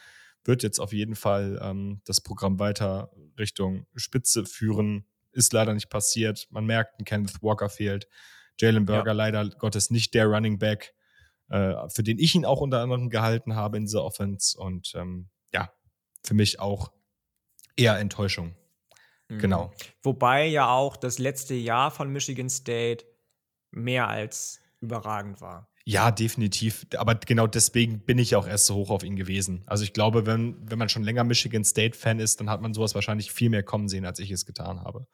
wird 0.44 0.64
jetzt 0.64 0.80
auf 0.80 0.94
jeden 0.94 1.16
Fall 1.16 1.60
ähm, 1.62 2.02
das 2.06 2.22
Programm 2.22 2.60
weiter 2.60 3.12
Richtung 3.38 3.86
Spitze 3.96 4.46
führen. 4.46 5.06
Ist 5.32 5.54
leider 5.54 5.74
nicht 5.74 5.90
passiert. 5.90 6.48
Man 6.52 6.66
merkt, 6.66 7.00
ein 7.00 7.06
Kenneth 7.06 7.42
Walker 7.42 7.70
fehlt. 7.70 8.08
Jalen 8.60 8.86
Burger 8.86 9.12
ja. 9.12 9.14
leider 9.14 9.50
Gottes 9.50 9.90
nicht 9.90 10.14
der 10.14 10.28
Running 10.28 10.60
Back, 10.60 10.94
äh, 11.50 11.74
für 11.90 12.04
den 12.04 12.20
ich 12.20 12.36
ihn 12.36 12.46
auch 12.46 12.62
unter 12.62 12.82
anderem 12.82 13.10
gehalten 13.10 13.56
habe 13.56 13.78
in 13.78 13.86
dieser 13.86 14.04
Offense. 14.04 14.58
Und 14.58 14.94
ähm, 14.96 15.30
ja, 15.52 15.72
für 16.24 16.36
mich 16.36 16.60
auch 16.60 16.92
eher 17.76 17.98
Enttäuschung. 17.98 18.56
Genau. 19.30 19.68
Mhm. 19.68 19.72
Wobei 20.04 20.46
ja 20.48 20.70
auch 20.70 20.98
das 20.98 21.20
letzte 21.20 21.54
Jahr 21.54 21.92
von 21.92 22.12
Michigan 22.12 22.50
State 22.50 23.06
mehr 23.72 24.08
als 24.08 24.60
überragend 24.80 25.42
war. 25.42 25.70
Ja, 25.86 26.12
definitiv. 26.12 26.86
Aber 26.98 27.16
genau 27.16 27.48
deswegen 27.48 28.00
bin 28.00 28.18
ich 28.18 28.36
auch 28.36 28.48
erst 28.48 28.68
so 28.68 28.76
hoch 28.76 28.90
auf 28.90 29.04
ihn 29.04 29.16
gewesen. 29.16 29.64
Also 29.66 29.84
ich 29.84 29.94
glaube, 29.94 30.26
wenn, 30.26 30.58
wenn 30.70 30.78
man 30.78 30.90
schon 30.90 31.04
länger 31.04 31.24
Michigan 31.24 31.64
State-Fan 31.64 32.20
ist, 32.20 32.40
dann 32.40 32.50
hat 32.50 32.62
man 32.62 32.74
sowas 32.74 32.96
wahrscheinlich 32.96 33.32
viel 33.32 33.50
mehr 33.50 33.64
kommen 33.64 33.90
sehen, 33.90 34.06
als 34.06 34.20
ich 34.20 34.32
es 34.32 34.46
getan 34.46 34.82
habe. 34.82 35.08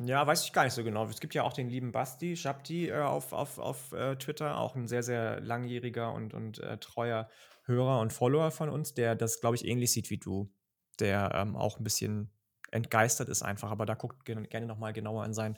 Ja, 0.00 0.26
weiß 0.26 0.44
ich 0.44 0.52
gar 0.52 0.64
nicht 0.64 0.72
so 0.72 0.84
genau. 0.84 1.04
Es 1.06 1.20
gibt 1.20 1.34
ja 1.34 1.42
auch 1.42 1.52
den 1.52 1.68
lieben 1.68 1.92
Basti 1.92 2.36
Schabti 2.36 2.88
äh, 2.88 3.00
auf, 3.00 3.32
auf, 3.32 3.58
auf 3.58 3.92
äh, 3.92 4.16
Twitter, 4.16 4.56
auch 4.56 4.74
ein 4.74 4.88
sehr, 4.88 5.02
sehr 5.02 5.40
langjähriger 5.40 6.12
und, 6.12 6.32
und 6.32 6.60
äh, 6.60 6.78
treuer 6.78 7.28
Hörer 7.64 8.00
und 8.00 8.12
Follower 8.12 8.50
von 8.50 8.70
uns, 8.70 8.94
der 8.94 9.14
das, 9.14 9.40
glaube 9.40 9.56
ich, 9.56 9.66
ähnlich 9.66 9.92
sieht 9.92 10.10
wie 10.10 10.18
du. 10.18 10.52
Der 10.98 11.32
ähm, 11.34 11.56
auch 11.56 11.78
ein 11.78 11.84
bisschen 11.84 12.30
entgeistert 12.72 13.28
ist 13.28 13.42
einfach. 13.42 13.70
Aber 13.70 13.86
da 13.86 13.94
guckt 13.94 14.24
gerne 14.24 14.66
nochmal 14.66 14.92
genauer 14.92 15.24
in 15.24 15.34
seinen 15.34 15.56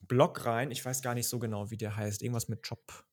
Blog 0.00 0.44
rein. 0.44 0.70
Ich 0.70 0.84
weiß 0.84 1.02
gar 1.02 1.14
nicht 1.14 1.28
so 1.28 1.38
genau, 1.38 1.70
wie 1.70 1.76
der 1.76 1.96
heißt. 1.96 2.22
Irgendwas 2.22 2.48
mit 2.48 2.66
Job. 2.66 3.04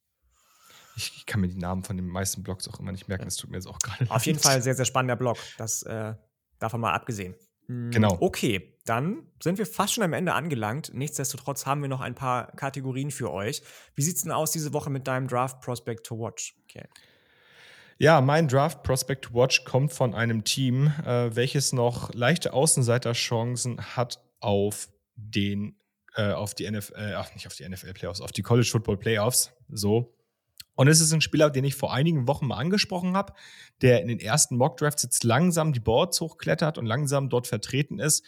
Ich 0.95 1.25
kann 1.25 1.41
mir 1.41 1.47
die 1.47 1.57
Namen 1.57 1.83
von 1.83 1.97
den 1.97 2.07
meisten 2.07 2.43
Blogs 2.43 2.67
auch 2.67 2.79
immer 2.79 2.91
nicht 2.91 3.07
merken. 3.07 3.25
Das 3.25 3.37
tut 3.37 3.49
mir 3.49 3.57
jetzt 3.57 3.67
auch 3.67 3.79
gerade 3.79 4.09
Auf 4.11 4.25
jeden 4.25 4.39
Fall 4.39 4.61
sehr, 4.61 4.75
sehr 4.75 4.85
spannender 4.85 5.15
Blog. 5.15 5.37
Das 5.57 5.83
äh, 5.83 6.13
davon 6.59 6.81
mal 6.81 6.93
abgesehen. 6.93 7.35
Hm, 7.67 7.91
genau. 7.91 8.17
Okay, 8.19 8.77
dann 8.85 9.27
sind 9.41 9.57
wir 9.57 9.65
fast 9.65 9.93
schon 9.93 10.03
am 10.03 10.13
Ende 10.13 10.33
angelangt. 10.33 10.93
Nichtsdestotrotz 10.93 11.65
haben 11.65 11.81
wir 11.81 11.89
noch 11.89 12.01
ein 12.01 12.15
paar 12.15 12.47
Kategorien 12.55 13.11
für 13.11 13.31
euch. 13.31 13.63
Wie 13.95 14.01
sieht 14.01 14.17
es 14.17 14.23
denn 14.23 14.31
aus 14.31 14.51
diese 14.51 14.73
Woche 14.73 14.89
mit 14.89 15.07
deinem 15.07 15.27
Draft 15.27 15.61
Prospect 15.61 16.05
to 16.05 16.19
Watch? 16.19 16.55
Okay. 16.63 16.87
Ja, 17.99 18.21
mein 18.21 18.47
Draft 18.47 18.83
Prospect 18.83 19.33
Watch 19.33 19.65
kommt 19.65 19.93
von 19.93 20.15
einem 20.15 20.43
Team, 20.43 20.91
äh, 21.05 21.35
welches 21.35 21.73
noch 21.73 22.13
leichte 22.13 22.53
Außenseiterchancen 22.53 23.95
hat 23.95 24.19
auf 24.39 24.89
den, 25.15 25.77
äh, 26.15 26.31
auf 26.31 26.55
die 26.55 26.69
NFL, 26.69 26.93
äh, 26.95 27.13
ach, 27.13 27.33
nicht 27.33 27.47
auf 27.47 27.55
die 27.55 27.63
NFL 27.63 27.93
Playoffs, 27.93 28.21
auf 28.21 28.31
die 28.31 28.41
College 28.41 28.67
Football 28.69 28.97
Playoffs. 28.97 29.51
So. 29.69 30.15
Und 30.75 30.87
es 30.87 30.99
ist 30.99 31.13
ein 31.13 31.21
Spieler, 31.21 31.51
den 31.51 31.63
ich 31.63 31.75
vor 31.75 31.93
einigen 31.93 32.27
Wochen 32.27 32.47
mal 32.47 32.57
angesprochen 32.57 33.15
habe, 33.15 33.33
der 33.81 34.01
in 34.01 34.07
den 34.07 34.19
ersten 34.19 34.57
Mock 34.57 34.77
Drafts 34.77 35.03
jetzt 35.03 35.23
langsam 35.23 35.71
die 35.71 35.79
Boards 35.79 36.19
hochklettert 36.19 36.77
und 36.79 36.87
langsam 36.87 37.29
dort 37.29 37.47
vertreten 37.47 37.99
ist 37.99 38.25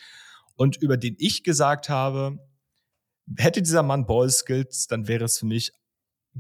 und 0.56 0.78
über 0.78 0.98
den 0.98 1.16
ich 1.18 1.44
gesagt 1.44 1.90
habe, 1.90 2.40
hätte 3.36 3.62
dieser 3.62 3.84
Mann 3.84 4.06
Ball 4.06 4.30
Skills, 4.30 4.88
dann 4.88 5.08
wäre 5.08 5.26
es 5.26 5.40
für 5.40 5.48
mich 5.48 5.74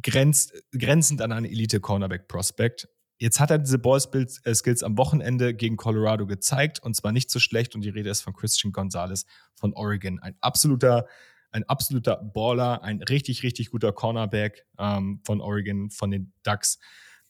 grenzt, 0.01 0.53
grenzend 0.77 1.21
an 1.21 1.31
einen 1.31 1.45
Elite 1.45 1.79
Cornerback 1.79 2.27
Prospect. 2.27 2.87
Jetzt 3.25 3.39
hat 3.39 3.49
er 3.49 3.57
diese 3.57 3.79
Ball-Skills 3.79 4.43
äh, 4.45 4.85
am 4.85 4.99
Wochenende 4.99 5.55
gegen 5.55 5.77
Colorado 5.77 6.27
gezeigt 6.27 6.77
und 6.83 6.95
zwar 6.95 7.11
nicht 7.11 7.31
so 7.31 7.39
schlecht. 7.39 7.73
Und 7.73 7.81
die 7.81 7.89
Rede 7.89 8.11
ist 8.11 8.21
von 8.21 8.35
Christian 8.35 8.71
Gonzalez 8.71 9.25
von 9.55 9.73
Oregon. 9.73 10.19
Ein 10.19 10.35
absoluter, 10.41 11.07
ein 11.49 11.63
absoluter 11.63 12.17
Baller, 12.17 12.83
ein 12.83 13.01
richtig, 13.01 13.41
richtig 13.41 13.71
guter 13.71 13.93
Cornerback 13.93 14.67
ähm, 14.77 15.21
von 15.23 15.41
Oregon, 15.41 15.89
von 15.89 16.11
den 16.11 16.33
Ducks, 16.43 16.77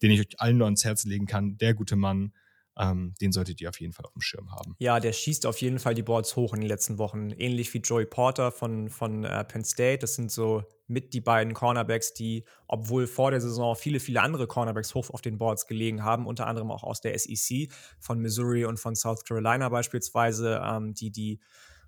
den 0.01 0.11
ich 0.11 0.19
euch 0.19 0.37
allen 0.37 0.57
nur 0.57 0.67
ans 0.67 0.83
Herz 0.83 1.05
legen 1.05 1.27
kann. 1.27 1.55
Der 1.59 1.73
gute 1.73 1.95
Mann. 1.95 2.33
Ähm, 2.77 3.13
den 3.21 3.31
solltet 3.31 3.61
ihr 3.61 3.69
auf 3.69 3.79
jeden 3.79 3.93
Fall 3.93 4.05
auf 4.05 4.13
dem 4.13 4.21
Schirm 4.21 4.51
haben. 4.51 4.75
Ja, 4.79 4.99
der 4.99 5.13
schießt 5.13 5.45
auf 5.45 5.59
jeden 5.61 5.79
Fall 5.79 5.93
die 5.93 6.03
Boards 6.03 6.35
hoch 6.35 6.53
in 6.53 6.61
den 6.61 6.67
letzten 6.67 6.97
Wochen. 6.97 7.31
Ähnlich 7.31 7.73
wie 7.73 7.79
Joey 7.79 8.05
Porter 8.05 8.51
von, 8.51 8.89
von 8.89 9.23
äh, 9.23 9.43
Penn 9.45 9.63
State. 9.63 9.99
Das 9.99 10.15
sind 10.15 10.31
so 10.31 10.63
mit 10.87 11.13
die 11.13 11.21
beiden 11.21 11.53
Cornerbacks, 11.53 12.13
die, 12.13 12.43
obwohl 12.67 13.07
vor 13.07 13.31
der 13.31 13.41
Saison 13.41 13.75
viele, 13.75 13.99
viele 13.99 14.21
andere 14.21 14.47
Cornerbacks 14.47 14.93
hoch 14.93 15.09
auf 15.09 15.21
den 15.21 15.37
Boards 15.37 15.67
gelegen 15.67 16.03
haben, 16.03 16.27
unter 16.27 16.47
anderem 16.47 16.71
auch 16.71 16.83
aus 16.83 17.01
der 17.01 17.17
SEC, 17.17 17.71
von 17.99 18.19
Missouri 18.19 18.65
und 18.65 18.79
von 18.79 18.95
South 18.95 19.23
Carolina 19.23 19.69
beispielsweise, 19.69 20.61
ähm, 20.63 20.93
die 20.93 21.11
die 21.11 21.39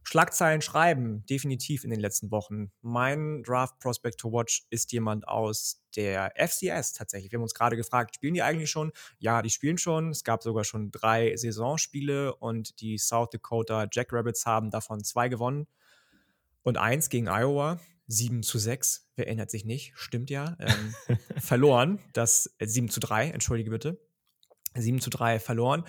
Schlagzeilen 0.07 0.61
schreiben, 0.61 1.25
definitiv 1.25 1.83
in 1.83 1.89
den 1.89 1.99
letzten 1.99 2.31
Wochen. 2.31 2.71
Mein 2.79 3.43
Draft 3.43 3.77
Prospect 3.79 4.17
to 4.17 4.31
Watch 4.31 4.65
ist 4.69 4.93
jemand 4.93 5.27
aus 5.27 5.83
der 5.97 6.31
FCS 6.37 6.93
tatsächlich. 6.93 7.29
Wir 7.29 7.39
haben 7.39 7.43
uns 7.43 7.53
gerade 7.53 7.75
gefragt, 7.75 8.15
spielen 8.15 8.33
die 8.33 8.41
eigentlich 8.41 8.71
schon? 8.71 8.93
Ja, 9.19 9.41
die 9.41 9.49
spielen 9.49 9.77
schon. 9.77 10.11
Es 10.11 10.23
gab 10.23 10.43
sogar 10.43 10.63
schon 10.63 10.91
drei 10.91 11.35
Saisonspiele 11.35 12.33
und 12.33 12.79
die 12.79 12.97
South 12.97 13.31
Dakota 13.31 13.85
Jackrabbits 13.91 14.45
haben 14.45 14.71
davon 14.71 15.03
zwei 15.03 15.27
gewonnen 15.27 15.67
und 16.63 16.77
eins 16.77 17.09
gegen 17.09 17.27
Iowa. 17.27 17.77
7 18.09 18.43
zu 18.43 18.59
6, 18.59 19.09
wer 19.17 19.27
erinnert 19.27 19.51
sich 19.51 19.65
nicht? 19.65 19.91
Stimmt 19.97 20.29
ja. 20.29 20.55
Ähm, 20.61 20.95
verloren. 21.37 21.99
Das 22.13 22.55
äh, 22.59 22.65
7 22.65 22.87
zu 22.87 23.01
3, 23.01 23.31
entschuldige 23.31 23.71
bitte. 23.71 23.99
7 24.73 25.01
zu 25.01 25.09
3 25.09 25.41
verloren. 25.41 25.83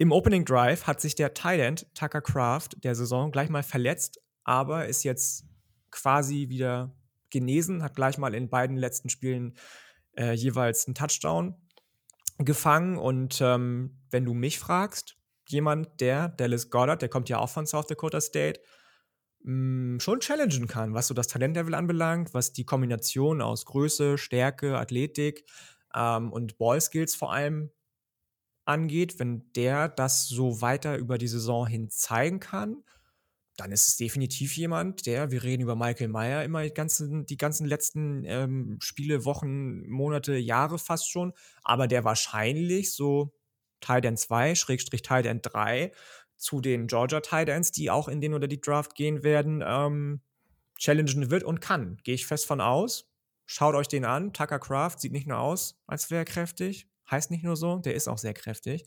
Im 0.00 0.12
Opening 0.12 0.46
Drive 0.46 0.86
hat 0.86 0.98
sich 0.98 1.14
der 1.14 1.34
Thailand 1.34 1.86
Tucker 1.94 2.22
Craft 2.22 2.70
der 2.84 2.94
Saison 2.94 3.30
gleich 3.30 3.50
mal 3.50 3.62
verletzt, 3.62 4.18
aber 4.44 4.86
ist 4.86 5.04
jetzt 5.04 5.44
quasi 5.90 6.48
wieder 6.48 6.96
genesen, 7.28 7.82
hat 7.82 7.96
gleich 7.96 8.16
mal 8.16 8.34
in 8.34 8.48
beiden 8.48 8.78
letzten 8.78 9.10
Spielen 9.10 9.58
äh, 10.16 10.32
jeweils 10.32 10.86
einen 10.86 10.94
Touchdown 10.94 11.54
gefangen. 12.38 12.96
Und 12.96 13.42
ähm, 13.42 14.00
wenn 14.10 14.24
du 14.24 14.32
mich 14.32 14.58
fragst, 14.58 15.18
jemand, 15.46 16.00
der, 16.00 16.30
Dallas 16.30 16.70
Goddard, 16.70 17.02
der 17.02 17.10
kommt 17.10 17.28
ja 17.28 17.36
auch 17.36 17.50
von 17.50 17.66
South 17.66 17.88
Dakota 17.88 18.22
State, 18.22 18.62
mh, 19.42 19.52
hm, 19.52 20.00
schon 20.00 20.20
challengen 20.20 20.66
kann, 20.66 20.94
was 20.94 21.08
so 21.08 21.14
das 21.14 21.28
Talentlevel 21.28 21.74
anbelangt, 21.74 22.32
was 22.32 22.54
die 22.54 22.64
Kombination 22.64 23.42
aus 23.42 23.66
Größe, 23.66 24.16
Stärke, 24.16 24.78
Athletik 24.78 25.44
ähm, 25.94 26.32
und 26.32 26.56
Ballskills 26.56 27.14
vor 27.14 27.34
allem 27.34 27.70
angeht, 28.70 29.18
wenn 29.18 29.52
der 29.54 29.88
das 29.88 30.28
so 30.28 30.60
weiter 30.60 30.96
über 30.96 31.18
die 31.18 31.28
Saison 31.28 31.66
hin 31.66 31.90
zeigen 31.90 32.40
kann, 32.40 32.84
dann 33.56 33.72
ist 33.72 33.88
es 33.88 33.96
definitiv 33.96 34.56
jemand, 34.56 35.04
der, 35.04 35.30
wir 35.30 35.42
reden 35.42 35.62
über 35.62 35.76
Michael 35.76 36.08
Meyer 36.08 36.44
immer 36.44 36.62
die 36.62 36.72
ganzen, 36.72 37.26
die 37.26 37.36
ganzen 37.36 37.66
letzten 37.66 38.24
ähm, 38.24 38.78
Spiele, 38.80 39.26
Wochen, 39.26 39.86
Monate, 39.88 40.36
Jahre 40.36 40.78
fast 40.78 41.10
schon, 41.10 41.34
aber 41.62 41.86
der 41.86 42.04
wahrscheinlich 42.04 42.92
so 42.92 43.34
Teil 43.80 44.02
2, 44.16 44.54
Schrägstrich 44.54 45.02
Teil 45.02 45.22
3 45.22 45.92
zu 46.36 46.60
den 46.62 46.86
Georgia 46.86 47.20
Titans, 47.20 47.70
die 47.70 47.90
auch 47.90 48.08
in 48.08 48.22
den 48.22 48.32
oder 48.32 48.48
die 48.48 48.60
Draft 48.60 48.94
gehen 48.94 49.22
werden, 49.22 49.62
ähm, 49.66 50.20
challengen 50.78 51.30
wird 51.30 51.44
und 51.44 51.60
kann. 51.60 51.98
Gehe 52.02 52.14
ich 52.14 52.26
fest 52.26 52.46
von 52.46 52.62
aus. 52.62 53.10
Schaut 53.44 53.74
euch 53.74 53.88
den 53.88 54.06
an. 54.06 54.32
Tucker 54.32 54.58
Craft 54.58 54.96
sieht 54.98 55.12
nicht 55.12 55.26
nur 55.26 55.38
aus, 55.38 55.78
als 55.86 56.10
wäre 56.10 56.22
er 56.22 56.24
kräftig, 56.24 56.88
heißt 57.10 57.30
nicht 57.30 57.44
nur 57.44 57.56
so, 57.56 57.78
der 57.78 57.94
ist 57.94 58.08
auch 58.08 58.18
sehr 58.18 58.34
kräftig. 58.34 58.84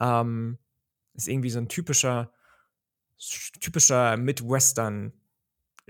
Ähm, 0.00 0.58
ist 1.14 1.28
irgendwie 1.28 1.50
so 1.50 1.58
ein 1.58 1.68
typischer, 1.68 2.32
typischer 3.60 4.16
Midwestern 4.16 5.12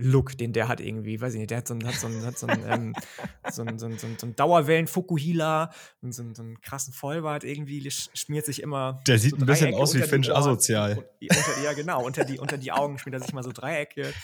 Look, 0.03 0.37
den 0.39 0.53
der 0.55 0.68
hat 0.68 0.81
irgendwie, 0.81 1.21
weiß 1.21 1.35
ich 1.35 1.41
nicht, 1.41 1.51
der 1.51 1.59
hat 1.59 1.68
so 1.68 1.75
einen, 1.75 1.87
hat 1.87 1.95
so 1.95 2.07
einen, 2.07 2.25
hat 2.25 2.39
so 2.39 2.47
einen, 2.47 2.64
ähm, 2.66 2.95
so 3.51 3.62
einen, 3.62 3.79
so 3.79 3.87
einen, 3.87 3.99
so 3.99 4.07
einen, 4.07 4.18
so 4.18 4.27
einen 4.27 4.37
Dauerwellen 4.37 4.87
Fukuhila 4.87 5.71
und 6.01 6.12
so 6.14 6.23
einen, 6.23 6.35
so 6.35 6.43
einen 6.43 6.61
krassen 6.61 6.95
Vollbart 6.95 7.45
irgendwie 7.45 7.89
schmiert 7.91 8.47
sich 8.47 8.62
immer. 8.62 9.01
Der 9.07 9.18
sieht 9.18 9.33
so 9.33 9.37
ein 9.37 9.47
bisschen 9.47 9.75
aus 9.75 9.95
wie 9.95 10.03
Finch 10.03 10.35
asozial. 10.35 11.05
Unter, 11.21 11.62
ja, 11.62 11.73
genau, 11.75 12.05
unter 12.05 12.25
die, 12.25 12.39
unter 12.39 12.57
die 12.57 12.73
Augen 12.73 12.99
schmiert 12.99 13.21
er 13.21 13.25
sich 13.25 13.35
mal 13.35 13.43
so 13.43 13.53
Dreiecke. 13.53 14.14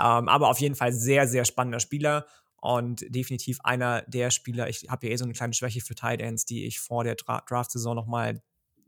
Ähm, 0.00 0.28
aber 0.28 0.48
auf 0.48 0.58
jeden 0.58 0.74
Fall 0.74 0.92
sehr, 0.92 1.28
sehr 1.28 1.44
spannender 1.44 1.78
Spieler 1.78 2.26
und 2.60 3.04
definitiv 3.08 3.58
einer 3.62 4.02
der 4.02 4.30
Spieler. 4.30 4.68
Ich 4.68 4.88
habe 4.88 5.06
ja 5.06 5.12
eh 5.12 5.16
so 5.16 5.24
eine 5.24 5.32
kleine 5.32 5.54
Schwäche 5.54 5.80
für 5.80 5.94
Tight 5.94 6.20
Ends, 6.20 6.44
die 6.44 6.66
ich 6.66 6.80
vor 6.80 7.04
der 7.04 7.14
Dra 7.14 7.42
Draft-Saison 7.48 7.94
nochmal 7.94 8.42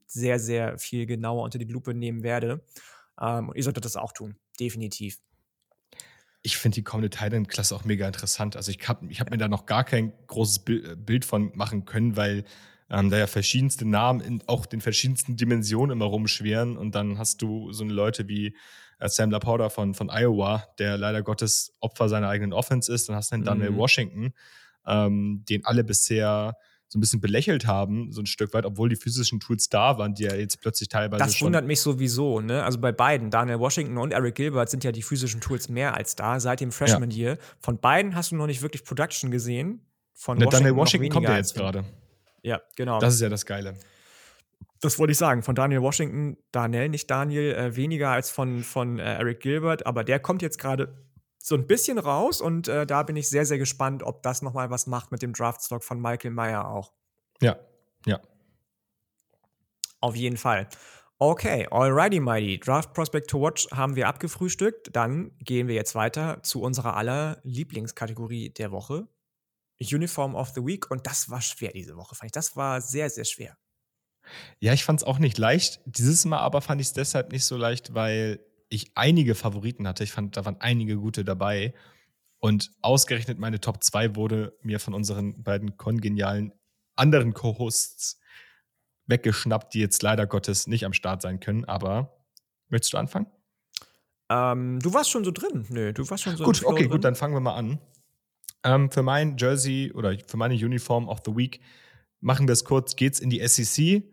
sehr, 0.07 0.39
sehr 0.39 0.79
viel 0.79 1.07
genauer 1.07 1.43
unter 1.43 1.59
die 1.59 1.65
Lupe 1.65 1.95
nehmen 1.95 2.23
werde. 2.23 2.65
Ähm, 3.21 3.49
und 3.49 3.57
ihr 3.57 3.63
solltet 3.63 3.85
das 3.85 3.97
auch 3.97 4.13
tun, 4.13 4.37
definitiv. 4.61 5.21
Ich 6.43 6.57
finde 6.57 6.75
die 6.77 6.83
kommende 6.83 7.09
Titan-Klasse 7.09 7.75
auch 7.75 7.85
mega 7.85 8.07
interessant. 8.07 8.57
Also 8.57 8.73
ich 8.73 8.89
habe 8.89 9.07
ich 9.09 9.21
hab 9.21 9.31
mir 9.31 9.39
da 9.39 9.49
noch 9.49 9.65
gar 9.65 9.85
kein 9.85 10.13
großes 10.27 10.65
Bild 10.97 11.25
von 11.25 11.53
machen 11.55 11.85
können, 11.85 12.17
weil 12.17 12.45
ähm, 12.91 13.11
da 13.11 13.19
ja 13.19 13.27
verschiedenste 13.27 13.89
Namen 13.89 14.21
in 14.21 14.43
auch 14.47 14.67
den 14.67 14.81
verschiedensten 14.81 15.37
Dimensionen 15.37 15.97
immer 15.97 16.05
rumschweren 16.05 16.77
und 16.77 16.95
dann 16.95 17.17
hast 17.17 17.41
du 17.43 17.73
so 17.73 17.85
Leute 17.85 18.29
wie 18.29 18.49
äh, 18.49 18.53
Sam 19.09 19.31
Laporta 19.31 19.69
von, 19.69 19.95
von 19.95 20.11
Iowa, 20.11 20.65
der 20.79 20.97
leider 20.97 21.23
Gottes 21.23 21.75
Opfer 21.81 22.09
seiner 22.09 22.29
eigenen 22.29 22.53
Offense 22.53 22.93
ist. 22.93 23.09
Dann 23.09 23.17
hast 23.17 23.33
du 23.33 23.37
den 23.37 23.45
Daniel 23.45 23.71
mhm. 23.71 23.77
Washington, 23.77 24.35
ähm, 24.87 25.45
den 25.49 25.65
alle 25.65 25.85
bisher 25.85 26.57
so 26.93 26.99
ein 26.99 27.01
bisschen 27.01 27.23
belächelt 27.23 27.67
haben, 27.67 28.13
so 28.13 28.21
ein 28.21 28.27
Stück 28.27 28.53
weit, 28.53 28.67
obwohl 28.67 28.91
die 28.91 28.97
physischen 28.97 29.41
Tools 29.41 29.71
da 29.71 29.97
waren, 29.97 30.15
die 30.15 30.25
ja 30.25 30.35
jetzt 30.35 30.61
plötzlich 30.61 30.91
teilweise. 30.91 31.25
Das 31.25 31.41
wundert 31.41 31.67
mich 31.67 31.81
sowieso, 31.81 32.41
ne? 32.41 32.63
Also 32.65 32.79
bei 32.79 32.93
beiden, 32.93 33.31
Daniel 33.31 33.61
Washington 33.61 33.97
und 33.97 34.13
Eric 34.13 34.35
Gilbert, 34.35 34.69
sind 34.69 34.85
ja 34.85 34.93
die 34.93 35.01
physischen 35.01 35.41
Tools 35.41 35.71
mehr 35.71 35.95
als 35.95 36.17
da 36.17 36.39
seit 36.39 36.61
dem 36.61 36.71
Freshman 36.71 37.11
ja. 37.11 37.17
Year. 37.17 37.39
Von 37.61 37.79
beiden 37.79 38.15
hast 38.15 38.31
du 38.33 38.37
noch 38.37 38.47
nicht 38.47 38.61
wirklich 38.61 38.85
Production 38.85 39.31
gesehen. 39.31 39.87
Von 40.13 40.37
ne, 40.37 40.45
Washington 40.45 40.65
Daniel 40.65 40.77
Washington 40.77 41.09
kommt 41.09 41.29
ja 41.29 41.37
jetzt 41.39 41.55
gerade. 41.55 41.85
Ja, 42.43 42.61
genau. 42.77 43.01
Das 43.01 43.15
ist 43.15 43.21
ja 43.21 43.31
das 43.31 43.47
Geile. 43.47 43.75
Das 44.83 44.99
wollte 44.99 45.13
ich 45.13 45.19
sagen. 45.19 45.45
Von 45.45 45.55
Daniel 45.55 45.81
Washington, 45.81 46.37
Daniel, 46.51 46.89
nicht 46.89 47.09
Daniel, 47.09 47.55
äh, 47.55 47.77
weniger 47.77 48.11
als 48.11 48.31
von, 48.31 48.65
von 48.65 48.99
äh, 48.99 49.15
Eric 49.15 49.41
Gilbert, 49.41 49.87
aber 49.87 50.03
der 50.03 50.19
kommt 50.19 50.43
jetzt 50.43 50.59
gerade 50.59 50.93
so 51.39 51.55
ein 51.55 51.69
bisschen 51.69 51.99
raus 51.99 52.41
und 52.41 52.67
äh, 52.67 52.85
da 52.85 53.05
bin 53.05 53.15
ich 53.15 53.29
sehr, 53.29 53.47
sehr 53.47 53.59
gespannt, 53.59 54.03
ob 54.03 54.25
das 54.25 54.43
nochmal 54.43 54.71
was 54.71 54.89
macht 54.89 55.13
mit 55.13 55.23
dem 55.23 55.33
Draftstock 55.33 55.85
von 55.85 56.01
Michael 56.01 56.33
Meyer 56.33 56.69
auch. 56.69 56.93
Ja, 57.41 57.59
ja. 58.07 58.21
Auf 60.01 60.17
jeden 60.17 60.37
Fall. 60.37 60.69
Okay, 61.19 61.69
alrighty, 61.71 62.19
mighty. 62.19 62.59
Draft 62.59 62.93
Prospect 62.93 63.31
to 63.31 63.41
Watch 63.41 63.69
haben 63.71 63.95
wir 63.95 64.09
abgefrühstückt. 64.09 64.91
Dann 64.97 65.31
gehen 65.39 65.69
wir 65.69 65.77
jetzt 65.77 65.95
weiter 65.95 66.43
zu 66.43 66.61
unserer 66.61 66.97
aller 66.97 67.41
Lieblingskategorie 67.45 68.51
der 68.51 68.73
Woche. 68.73 69.07
Uniform 69.81 70.35
of 70.35 70.49
the 70.57 70.67
Week. 70.67 70.91
Und 70.91 71.07
das 71.07 71.31
war 71.31 71.41
schwer 71.41 71.71
diese 71.71 71.97
Woche, 71.97 72.17
fand 72.17 72.27
ich. 72.27 72.33
Das 72.33 72.57
war 72.57 72.81
sehr, 72.81 73.09
sehr 73.09 73.25
schwer. 73.25 73.57
Ja, 74.61 74.73
ich 74.73 74.85
fand 74.85 75.01
es 75.01 75.05
auch 75.05 75.19
nicht 75.19 75.39
leicht. 75.39 75.81
Dieses 75.87 76.25
Mal 76.25 76.39
aber 76.39 76.61
fand 76.61 76.81
ich 76.81 76.89
es 76.89 76.93
deshalb 76.93 77.33
nicht 77.33 77.45
so 77.45 77.57
leicht, 77.57 77.95
weil 77.95 78.41
ich 78.69 78.93
einige 78.95 79.35
Favoriten 79.35 79.87
hatte. 79.87 80.05
Ich 80.05 80.13
fand, 80.13 80.37
da 80.37 80.45
waren 80.45 80.61
einige 80.61 80.97
gute 80.97 81.25
dabei. 81.25 81.75
Und 82.39 82.73
ausgerechnet 82.81 83.39
meine 83.39 83.61
Top 83.61 83.85
2 83.85 84.17
wurde 84.17 84.57
mir 84.63 84.81
von 84.81 84.95
unseren 84.95 85.43
beiden 85.43 85.77
kongenialen 85.77 86.53
anderen 86.97 87.35
Co-Hosts 87.35 88.19
weggeschnappt, 89.07 89.75
die 89.75 89.81
jetzt 89.81 90.03
leider 90.03 90.27
Gottes 90.27 90.67
nicht 90.67 90.85
am 90.85 90.93
Start 90.93 91.23
sein 91.23 91.41
können. 91.41 91.65
Aber 91.65 92.25
möchtest 92.69 92.93
du 92.95 92.99
anfangen? 92.99 93.27
Ähm, 94.29 94.81
du 94.81 94.95
warst 94.95 95.11
schon 95.11 95.25
so 95.25 95.31
drin. 95.31 95.67
Nö, 95.69 95.93
du 95.93 96.09
warst 96.09 96.25
schon 96.25 96.37
so 96.37 96.45
Gut, 96.45 96.65
okay, 96.65 96.83
drin. 96.83 96.91
gut, 96.91 97.05
dann 97.05 97.15
fangen 97.15 97.35
wir 97.35 97.41
mal 97.41 97.55
an. 97.55 97.79
Ähm, 98.65 98.91
für 98.91 99.03
mein 99.03 99.37
Jersey 99.37 99.93
oder 99.93 100.17
für 100.27 100.37
meine 100.37 100.55
Uniform 100.55 101.09
of 101.09 101.21
the 101.27 101.37
Week 101.37 101.61
machen 102.21 102.49
wir 102.49 102.53
es 102.53 102.65
kurz, 102.65 102.97
geht's 102.97 103.21
in 103.21 103.29
die 103.29 103.47
SEC 103.47 104.05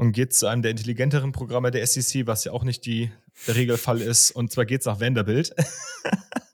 und 0.00 0.12
geht 0.12 0.32
zu 0.32 0.46
einem 0.46 0.62
der 0.62 0.70
intelligenteren 0.70 1.32
Programme 1.32 1.70
der 1.70 1.86
SEC, 1.86 2.26
was 2.26 2.44
ja 2.44 2.52
auch 2.52 2.64
nicht 2.64 2.86
die, 2.86 3.10
der 3.46 3.56
Regelfall 3.56 4.00
ist. 4.00 4.30
Und 4.30 4.50
zwar 4.50 4.64
geht 4.64 4.80
es 4.80 4.86
nach 4.86 4.98
Vanderbilt. 4.98 5.54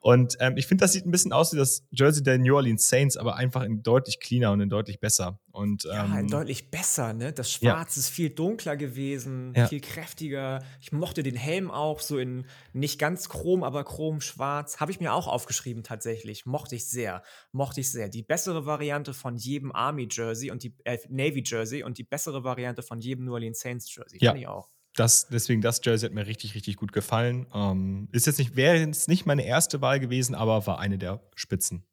Und 0.00 0.36
ähm, 0.40 0.56
ich 0.56 0.66
finde, 0.66 0.82
das 0.82 0.92
sieht 0.92 1.06
ein 1.06 1.10
bisschen 1.10 1.32
aus 1.32 1.52
wie 1.52 1.56
das 1.56 1.86
Jersey 1.90 2.22
der 2.22 2.38
New 2.38 2.54
Orleans 2.54 2.88
Saints, 2.88 3.16
aber 3.16 3.36
einfach 3.36 3.62
in 3.62 3.82
deutlich 3.82 4.20
cleaner 4.20 4.52
und 4.52 4.60
in 4.60 4.68
deutlich 4.68 5.00
besser. 5.00 5.38
Und, 5.52 5.84
ähm, 5.86 5.90
ja, 5.92 6.20
in 6.20 6.28
deutlich 6.28 6.70
besser, 6.70 7.12
ne? 7.12 7.32
Das 7.32 7.50
Schwarz 7.50 7.96
ja. 7.96 8.00
ist 8.00 8.08
viel 8.08 8.30
dunkler 8.30 8.76
gewesen, 8.76 9.52
ja. 9.56 9.66
viel 9.66 9.80
kräftiger. 9.80 10.62
Ich 10.80 10.92
mochte 10.92 11.22
den 11.22 11.34
Helm 11.34 11.70
auch 11.70 12.00
so 12.00 12.18
in 12.18 12.46
nicht 12.72 12.98
ganz 12.98 13.28
chrom, 13.28 13.64
aber 13.64 13.84
chromschwarz. 13.84 14.78
Habe 14.78 14.92
ich 14.92 15.00
mir 15.00 15.12
auch 15.12 15.26
aufgeschrieben 15.26 15.82
tatsächlich. 15.82 16.46
Mochte 16.46 16.76
ich 16.76 16.88
sehr. 16.88 17.22
Mochte 17.52 17.80
ich 17.80 17.90
sehr. 17.90 18.08
Die 18.08 18.22
bessere 18.22 18.66
Variante 18.66 19.12
von 19.12 19.36
jedem 19.36 19.72
Army 19.72 20.08
Jersey 20.10 20.50
und 20.50 20.62
die 20.62 20.74
äh, 20.84 20.98
Navy 21.08 21.42
Jersey 21.44 21.82
und 21.82 21.98
die 21.98 22.04
bessere 22.04 22.44
Variante 22.44 22.82
von 22.82 23.00
jedem 23.00 23.24
New 23.24 23.32
Orleans 23.32 23.60
Saints 23.60 23.94
Jersey. 23.94 24.18
Ja. 24.20 24.30
Fand 24.30 24.40
ich 24.40 24.46
auch 24.46 24.68
das, 25.00 25.28
deswegen 25.28 25.62
das 25.62 25.80
Jersey 25.82 26.08
hat 26.08 26.14
mir 26.14 26.26
richtig, 26.26 26.54
richtig 26.54 26.76
gut 26.76 26.92
gefallen. 26.92 27.46
Ähm, 27.54 28.08
ist 28.12 28.26
jetzt 28.26 28.38
nicht, 28.38 28.54
wäre 28.54 28.76
jetzt 28.76 29.08
nicht 29.08 29.24
meine 29.24 29.46
erste 29.46 29.80
Wahl 29.80 29.98
gewesen, 29.98 30.34
aber 30.34 30.66
war 30.66 30.78
eine 30.78 30.98
der 30.98 31.22
Spitzen. 31.34 31.84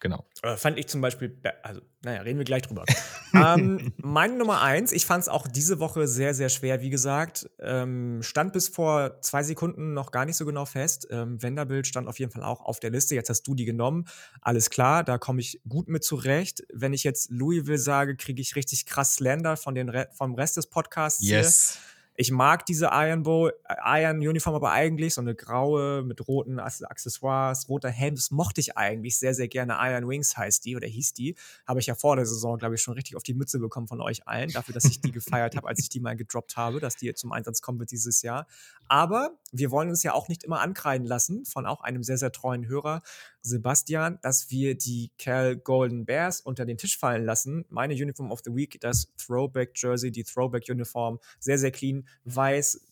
Genau. 0.00 0.24
Äh, 0.42 0.56
fand 0.56 0.78
ich 0.78 0.88
zum 0.88 1.00
Beispiel, 1.00 1.40
also, 1.62 1.80
naja, 2.02 2.22
reden 2.22 2.38
wir 2.38 2.44
gleich 2.44 2.62
drüber. 2.62 2.84
ähm, 3.34 3.92
meine 3.96 4.36
Nummer 4.36 4.60
eins, 4.60 4.92
ich 4.92 5.06
fand 5.06 5.22
es 5.22 5.28
auch 5.28 5.46
diese 5.46 5.80
Woche 5.80 6.06
sehr, 6.06 6.34
sehr 6.34 6.48
schwer, 6.48 6.82
wie 6.82 6.90
gesagt. 6.90 7.48
Ähm, 7.60 8.20
stand 8.22 8.52
bis 8.52 8.68
vor 8.68 9.20
zwei 9.22 9.42
Sekunden 9.42 9.92
noch 9.92 10.10
gar 10.10 10.24
nicht 10.24 10.36
so 10.36 10.44
genau 10.44 10.64
fest. 10.64 11.06
Ähm, 11.10 11.42
Vanderbilt 11.42 11.86
stand 11.86 12.08
auf 12.08 12.18
jeden 12.18 12.32
Fall 12.32 12.42
auch 12.42 12.60
auf 12.60 12.80
der 12.80 12.90
Liste. 12.90 13.14
Jetzt 13.16 13.30
hast 13.30 13.42
du 13.42 13.54
die 13.54 13.64
genommen. 13.64 14.06
Alles 14.40 14.70
klar, 14.70 15.04
da 15.04 15.18
komme 15.18 15.40
ich 15.40 15.60
gut 15.68 15.88
mit 15.88 16.02
zurecht. 16.02 16.62
Wenn 16.72 16.92
ich 16.92 17.04
jetzt 17.04 17.30
Louisville 17.30 17.78
sage, 17.78 18.16
kriege 18.16 18.40
ich 18.40 18.56
richtig 18.56 18.86
krass 18.86 19.14
Slender 19.14 19.56
von 19.56 19.74
den 19.74 19.88
Re 19.88 20.08
vom 20.12 20.34
Rest 20.34 20.56
des 20.56 20.68
Podcasts. 20.68 21.22
Yes. 21.24 21.78
Hier. 21.80 21.91
Ich 22.14 22.30
mag 22.30 22.66
diese 22.66 22.90
Iron 22.92 23.22
Bowl, 23.22 23.54
äh, 23.68 24.02
Iron 24.02 24.18
Uniform 24.18 24.54
aber 24.54 24.72
eigentlich, 24.72 25.14
so 25.14 25.22
eine 25.22 25.34
graue 25.34 26.02
mit 26.02 26.28
roten 26.28 26.58
Accessoires, 26.58 27.68
roter 27.68 27.88
Helm, 27.88 28.16
das 28.16 28.30
mochte 28.30 28.60
ich 28.60 28.76
eigentlich 28.76 29.18
sehr, 29.18 29.34
sehr 29.34 29.48
gerne. 29.48 29.78
Iron 29.80 30.08
Wings 30.08 30.36
heißt 30.36 30.64
die 30.64 30.76
oder 30.76 30.86
hieß 30.86 31.14
die. 31.14 31.36
Habe 31.66 31.80
ich 31.80 31.86
ja 31.86 31.94
vor 31.94 32.16
der 32.16 32.26
Saison, 32.26 32.58
glaube 32.58 32.74
ich, 32.74 32.82
schon 32.82 32.94
richtig 32.94 33.16
auf 33.16 33.22
die 33.22 33.34
Mütze 33.34 33.58
bekommen 33.58 33.88
von 33.88 34.00
euch 34.02 34.28
allen, 34.28 34.50
dafür, 34.50 34.74
dass 34.74 34.84
ich 34.84 35.00
die 35.00 35.10
gefeiert 35.12 35.56
habe, 35.56 35.66
als 35.66 35.78
ich 35.78 35.88
die 35.88 36.00
mal 36.00 36.14
gedroppt 36.14 36.56
habe, 36.56 36.80
dass 36.80 36.96
die 36.96 37.14
zum 37.14 37.32
Einsatz 37.32 37.62
kommen 37.62 37.78
wird 37.78 37.90
dieses 37.90 38.20
Jahr. 38.20 38.46
Aber 38.88 39.30
wir 39.50 39.70
wollen 39.70 39.88
uns 39.88 40.02
ja 40.02 40.12
auch 40.12 40.28
nicht 40.28 40.44
immer 40.44 40.60
ankreiden 40.60 41.06
lassen 41.06 41.46
von 41.46 41.64
auch 41.66 41.80
einem 41.80 42.02
sehr, 42.02 42.18
sehr 42.18 42.32
treuen 42.32 42.66
Hörer, 42.66 43.02
Sebastian, 43.42 44.18
dass 44.22 44.50
wir 44.50 44.76
die 44.76 45.10
Cal 45.18 45.56
Golden 45.56 46.06
Bears 46.06 46.40
unter 46.40 46.64
den 46.64 46.78
Tisch 46.78 46.96
fallen 46.96 47.24
lassen. 47.24 47.64
Meine 47.68 47.94
Uniform 47.94 48.30
of 48.30 48.40
the 48.44 48.54
Week, 48.54 48.80
das 48.80 49.12
Throwback 49.16 49.72
Jersey, 49.74 50.10
die 50.10 50.24
Throwback 50.24 50.68
Uniform, 50.68 51.18
sehr, 51.40 51.58
sehr 51.58 51.72
clean, 51.72 52.08
weiß, 52.24 52.88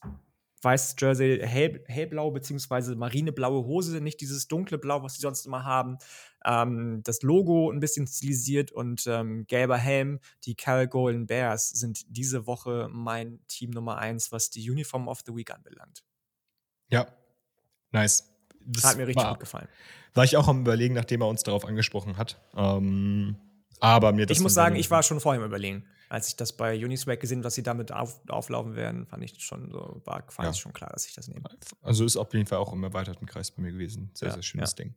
weiß 0.63 0.97
Jersey, 0.99 1.41
hell, 1.43 1.83
hellblau 1.87 2.31
beziehungsweise 2.31 2.97
marineblaue 2.97 3.65
Hose, 3.65 4.01
nicht 4.01 4.21
dieses 4.21 4.49
dunkle 4.49 4.79
Blau, 4.79 5.03
was 5.03 5.15
sie 5.15 5.21
sonst 5.21 5.47
immer 5.47 5.65
haben. 5.65 5.99
Ähm, 6.45 7.03
das 7.05 7.23
Logo 7.23 7.71
ein 7.71 7.81
bisschen 7.81 8.07
stilisiert 8.07 8.73
und 8.73 9.07
ähm, 9.07 9.47
gelber 9.47 9.79
Helm. 9.79 10.21
Die 10.45 10.55
Cal 10.55 10.89
Golden 10.89 11.27
Bears 11.27 11.69
sind 11.71 12.05
diese 12.09 12.47
Woche 12.47 12.89
mein 12.91 13.41
Team 13.47 13.71
Nummer 13.71 13.99
eins, 13.99 14.33
was 14.33 14.51
die 14.51 14.69
Uniform 14.69 15.09
of 15.09 15.21
the 15.25 15.35
Week 15.35 15.51
anbelangt. 15.51 16.03
Ja, 16.89 17.07
nice. 17.93 18.30
Das 18.67 18.85
hat 18.85 18.97
mir 18.97 19.07
richtig 19.07 19.25
war, 19.25 19.33
gut 19.33 19.41
gefallen. 19.41 19.69
War 20.15 20.25
ich 20.25 20.37
auch 20.37 20.49
am 20.49 20.61
Überlegen, 20.61 20.95
nachdem 20.95 21.23
er 21.23 21.29
uns 21.29 21.43
darauf 21.43 21.65
angesprochen 21.65 22.17
hat. 22.17 22.41
Ähm, 22.57 23.37
aber 23.81 24.13
mir 24.13 24.27
das 24.27 24.37
Ich 24.37 24.43
muss 24.43 24.55
sagen, 24.55 24.77
ich 24.77 24.91
war 24.91 25.03
schon 25.03 25.21
vorher 25.21 25.41
im 25.41 25.47
Überlegen. 25.47 25.85
Als 26.09 26.29
ich 26.29 26.37
das 26.37 26.53
bei 26.53 26.85
Uniswag 26.85 27.21
gesehen 27.21 27.41
dass 27.41 27.55
sie 27.55 27.63
damit 27.63 27.93
auf, 27.93 28.21
auflaufen 28.29 28.75
werden, 28.75 29.07
fand 29.07 29.23
ich 29.23 29.41
schon 29.43 29.71
so, 29.71 30.03
war, 30.05 30.25
fand 30.29 30.47
ja. 30.47 30.51
ich 30.51 30.59
schon 30.59 30.73
klar, 30.73 30.91
dass 30.93 31.07
ich 31.07 31.15
das 31.15 31.29
nehme. 31.29 31.45
Also 31.83 32.05
ist 32.05 32.17
auf 32.17 32.33
jeden 32.35 32.47
Fall 32.47 32.59
auch 32.59 32.73
im 32.73 32.83
erweiterten 32.83 33.27
Kreis 33.27 33.51
bei 33.53 33.63
mir 33.63 33.73
gewesen. 33.73 34.11
Sehr, 34.15 34.29
ja, 34.29 34.35
sehr 34.35 34.43
schönes 34.43 34.73
ja. 34.73 34.85
Ding. 34.85 34.95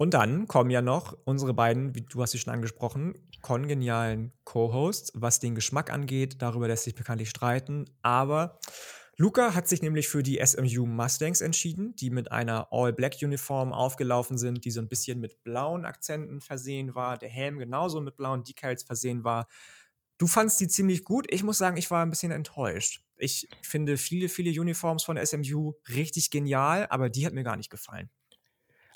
Und 0.00 0.14
dann 0.14 0.48
kommen 0.48 0.70
ja 0.70 0.80
noch 0.80 1.16
unsere 1.24 1.52
beiden, 1.52 1.94
wie 1.94 2.00
du 2.00 2.22
hast 2.22 2.30
sie 2.30 2.38
schon 2.38 2.54
angesprochen, 2.54 3.14
kongenialen 3.42 4.32
Co-Hosts, 4.44 5.12
was 5.14 5.40
den 5.40 5.54
Geschmack 5.54 5.92
angeht. 5.92 6.40
Darüber 6.40 6.68
lässt 6.68 6.84
sich 6.84 6.94
bekanntlich 6.94 7.28
streiten. 7.28 7.84
Aber 8.00 8.58
Luca 9.20 9.54
hat 9.54 9.68
sich 9.68 9.82
nämlich 9.82 10.08
für 10.08 10.22
die 10.22 10.40
SMU 10.42 10.86
Mustangs 10.86 11.42
entschieden, 11.42 11.94
die 11.94 12.08
mit 12.08 12.32
einer 12.32 12.68
All-Black-Uniform 12.70 13.70
aufgelaufen 13.70 14.38
sind, 14.38 14.64
die 14.64 14.70
so 14.70 14.80
ein 14.80 14.88
bisschen 14.88 15.20
mit 15.20 15.44
blauen 15.44 15.84
Akzenten 15.84 16.40
versehen 16.40 16.94
war, 16.94 17.18
der 17.18 17.28
Helm 17.28 17.58
genauso 17.58 18.00
mit 18.00 18.16
blauen 18.16 18.44
Decals 18.44 18.82
versehen 18.82 19.22
war. 19.22 19.46
Du 20.16 20.26
fandst 20.26 20.58
die 20.58 20.68
ziemlich 20.68 21.04
gut. 21.04 21.26
Ich 21.28 21.42
muss 21.42 21.58
sagen, 21.58 21.76
ich 21.76 21.90
war 21.90 22.02
ein 22.02 22.08
bisschen 22.08 22.32
enttäuscht. 22.32 23.04
Ich 23.18 23.46
finde 23.60 23.98
viele, 23.98 24.30
viele 24.30 24.58
Uniforms 24.58 25.04
von 25.04 25.18
SMU 25.22 25.74
richtig 25.90 26.30
genial, 26.30 26.86
aber 26.88 27.10
die 27.10 27.26
hat 27.26 27.34
mir 27.34 27.44
gar 27.44 27.58
nicht 27.58 27.68
gefallen. 27.68 28.08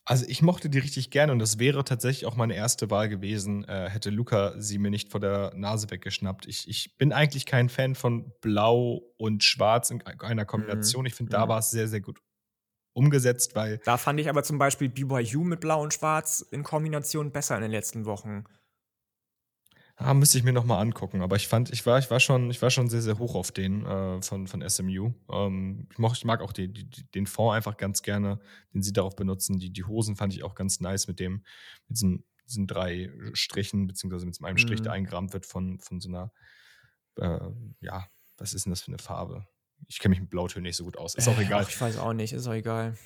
Also 0.07 0.27
ich 0.29 0.43
mochte 0.43 0.69
die 0.69 0.79
richtig 0.79 1.11
gerne 1.11 1.33
und 1.33 1.39
das 1.39 1.59
wäre 1.59 1.83
tatsächlich 1.83 2.27
auch 2.27 2.37
meine 2.37 2.55
erste 2.55 2.91
Wahl 2.91 3.09
gewesen, 3.09 3.65
äh, 3.65 3.89
hätte 3.89 4.11
Luca 4.11 4.53
sie 4.59 4.79
mir 4.79 4.91
nicht 4.91 5.11
vor 5.11 5.21
der 5.21 5.53
Nase 5.55 5.91
weggeschnappt. 5.91 6.47
Ich, 6.47 6.69
ich 6.69 6.99
bin 6.99 7.13
eigentlich 7.13 7.47
kein 7.47 7.71
Fan 7.71 7.95
von 7.95 8.31
Blau 8.43 9.01
und 9.17 9.43
Schwarz 9.43 9.91
in 9.91 10.03
einer 10.03 10.45
Kombination. 10.45 11.03
Mhm. 11.03 11.07
Ich 11.07 11.15
finde, 11.15 11.31
da 11.31 11.47
mhm. 11.47 11.49
war 11.49 11.59
es 11.59 11.71
sehr, 11.71 11.89
sehr 11.89 12.03
gut 12.03 12.21
umgesetzt, 12.93 13.55
weil. 13.55 13.79
Da 13.85 13.97
fand 13.97 14.21
ich 14.21 14.29
aber 14.29 14.43
zum 14.43 14.59
Beispiel 14.59 14.91
BYU 14.91 15.43
mit 15.43 15.61
Blau 15.61 15.83
und 15.83 15.95
Schwarz 15.95 16.47
in 16.51 16.65
Kombination 16.65 17.33
besser 17.33 17.57
in 17.57 17.63
den 17.63 17.71
letzten 17.71 18.05
Wochen. 18.05 18.45
Ah, 19.97 20.13
müsste 20.13 20.39
ich 20.39 20.45
mir 20.45 20.53
nochmal 20.53 20.83
angucken. 20.83 21.23
Aber 21.23 21.37
ich 21.37 21.47
fand, 21.47 21.71
ich 21.73 21.87
war, 21.87 21.99
ich 21.99 22.11
war 22.11 22.19
schon, 22.19 22.51
ich 22.51 22.61
war 22.61 22.71
schon 22.71 22.89
sehr, 22.89 23.03
sehr 23.03 23.19
hoch 23.19 23.37
auf 23.37 23.53
den 23.53 23.87
äh, 23.87 24.21
von, 24.23 24.49
von 24.49 24.69
SMU. 24.69 25.13
Ähm, 25.31 25.87
ich, 25.93 25.99
moch, 25.99 26.15
ich 26.17 26.25
mag 26.25 26.41
auch 26.41 26.53
die, 26.53 26.73
die, 26.73 26.89
den 27.13 27.27
Fond 27.27 27.55
einfach 27.55 27.77
ganz 27.77 28.03
gerne, 28.03 28.41
den 28.73 28.83
sie 28.83 28.93
darauf 28.93 29.15
benutzen. 29.15 29.59
Die, 29.59 29.73
die 29.73 29.85
Hosen 29.85 30.17
fand 30.17 30.35
ich 30.35 30.43
auch 30.43 30.57
ganz 30.57 30.81
nice 30.81 31.07
mit 31.07 31.21
dem, 31.21 31.45
mit 31.89 31.97
diesen, 31.99 32.25
diesen 32.47 32.67
drei 32.67 33.11
Strichen, 33.35 33.87
beziehungsweise 33.87 34.27
mit 34.27 34.43
einem 34.43 34.59
Strich, 34.59 34.81
mhm. 34.81 34.85
der 34.85 34.93
eingerahmt 34.93 35.33
wird 35.33 35.47
von, 35.47 35.79
von 35.79 36.01
so 36.01 36.09
einer 36.09 36.33
äh, 37.17 37.51
ja, 37.81 38.07
was 38.37 38.55
ist 38.55 38.67
denn 38.67 38.71
das 38.71 38.83
für 38.83 38.89
eine 38.89 38.99
Farbe? 38.99 39.47
Ich 39.89 39.99
kenne 39.99 40.11
mich 40.11 40.21
mit 40.21 40.31
Blautönen 40.31 40.65
nicht 40.65 40.77
so 40.77 40.85
gut 40.85 40.97
aus. 40.97 41.15
Ist 41.15 41.29
auch 41.29 41.39
Äh, 41.39 41.45
egal. 41.45 41.63
ach, 41.65 41.69
ich 41.69 41.81
weiß 41.81 41.99
auch 41.99 42.13
nicht, 42.13 42.33
ist 42.33 42.47
auch 42.47 42.53
egal. 42.55 42.97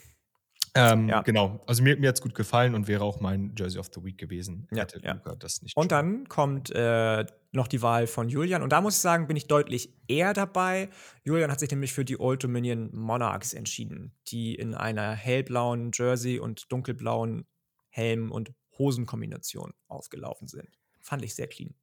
Ähm, 0.78 1.09
Ja. 1.09 1.22
Genau. 1.22 1.60
Also 1.66 1.82
mir, 1.82 1.96
mir 1.96 2.09
hat 2.09 2.16
es 2.16 2.20
gut 2.22 2.34
gefallen 2.34 2.74
und 2.74 2.88
wäre 2.88 3.02
auch 3.05 3.20
mein 3.20 3.55
Jersey 3.59 3.78
of 3.80 3.88
the 3.94 4.02
Week 4.05 4.16
gewesen. 4.18 4.66
Ja, 4.70 4.78
hätte 4.82 5.00
ja. 5.02 5.14
Luca 5.14 5.34
das 5.36 5.62
nicht 5.62 5.76
Und 5.76 5.84
schon- 5.84 5.88
dann 5.88 6.28
kommt 6.28 6.70
äh, 6.70 7.24
noch 7.52 7.66
die 7.68 7.80
Wahl 7.82 8.06
von 8.06 8.28
Julian. 8.28 8.62
Und 8.62 8.70
da 8.72 8.80
muss 8.80 8.96
ich 8.96 9.00
sagen, 9.00 9.26
bin 9.26 9.36
ich 9.36 9.46
deutlich 9.46 9.92
eher 10.06 10.34
dabei. 10.34 10.90
Julian 11.24 11.50
hat 11.50 11.60
sich 11.60 11.70
nämlich 11.70 11.92
für 11.92 12.05
die 12.05 12.20
Old 12.20 12.44
Dominion 12.44 12.90
Monarchs 12.94 13.52
entschieden, 13.55 14.12
die 14.28 14.55
in 14.55 14.74
einer 14.74 15.12
hellblauen 15.12 15.90
Jersey 15.94 16.38
und 16.38 16.70
dunkelblauen 16.72 17.46
Helm- 17.90 18.30
und 18.30 18.52
Hosenkombination 18.78 19.72
aufgelaufen 19.88 20.46
sind. 20.48 20.68
Fand 21.00 21.24
ich 21.24 21.34
sehr 21.34 21.46
clean. 21.48 21.74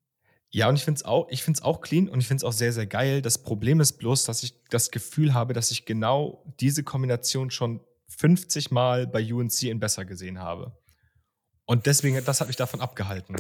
Ja, 0.52 0.70
und 0.70 0.76
ich 0.76 0.86
finde 0.86 1.00
es 1.00 1.06
auch, 1.06 1.28
ich 1.30 1.44
find's 1.44 1.62
auch 1.62 1.82
clean 1.82 2.08
und 2.08 2.20
ich 2.22 2.28
finde 2.28 2.40
es 2.40 2.44
auch 2.46 2.54
sehr, 2.54 2.72
sehr 2.72 2.86
geil. 2.86 3.22
Das 3.22 3.40
Problem 3.44 3.80
ist 3.82 3.94
bloß, 3.94 4.24
dass 4.24 4.44
ich 4.44 4.54
das 4.70 4.92
Gefühl 4.92 5.34
habe, 5.34 5.54
dass 5.54 5.72
ich 5.72 5.86
genau 5.86 6.46
diese 6.62 6.84
Kombination 6.84 7.52
schon 7.52 7.82
50 8.08 8.72
Mal 8.72 9.08
bei 9.08 9.34
UNC 9.34 9.64
in 9.64 9.80
besser 9.80 10.06
gesehen 10.06 10.40
habe. 10.40 10.78
Und 11.66 11.86
deswegen, 11.88 12.24
das 12.24 12.42
hat 12.42 12.48
mich 12.48 12.58
davon 12.58 12.82
abgehalten. 12.82 13.36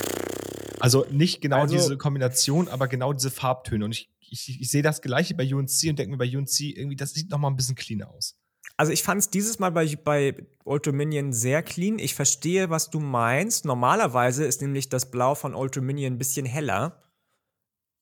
Also 0.79 1.05
nicht 1.11 1.41
genau 1.41 1.61
Also- 1.61 1.75
diese 1.75 1.97
Kombination, 1.97 2.67
aber 2.67 2.87
genau 2.87 3.13
diese 3.13 3.31
Farbtöne. 3.31 3.85
Und 3.85 3.91
ich, 3.91 4.11
ich, 4.19 4.59
ich 4.61 4.69
sehe 4.69 4.81
das 4.81 5.01
Gleiche 5.01 5.35
bei 5.35 5.43
UNC 5.45 5.89
und 5.89 5.99
denke 5.99 6.11
mir 6.11 6.17
bei 6.17 6.35
UNC 6.37 6.59
irgendwie, 6.61 6.95
das 6.95 7.13
sieht 7.13 7.29
noch 7.29 7.37
mal 7.37 7.49
ein 7.49 7.55
bisschen 7.55 7.75
cleaner 7.75 8.09
aus. 8.09 8.39
Also 8.77 8.91
ich 8.91 9.03
fand 9.03 9.19
es 9.21 9.29
dieses 9.29 9.57
Mal 9.59 9.71
bei, 9.71 9.95
bei 9.95 10.35
Old 10.65 10.85
Dominion 10.85 11.31
sehr 11.31 11.63
clean. 11.63 11.97
Ich 11.97 12.13
verstehe, 12.13 12.69
was 12.69 12.89
du 12.89 12.99
meinst. 12.99 13.63
Normalerweise 13.63 14.43
ist 14.43 14.61
nämlich 14.61 14.89
das 14.89 15.11
Blau 15.11 15.33
von 15.35 15.55
Old 15.55 15.75
Dominion 15.77 16.13
ein 16.13 16.17
bisschen 16.17 16.45
heller 16.45 17.01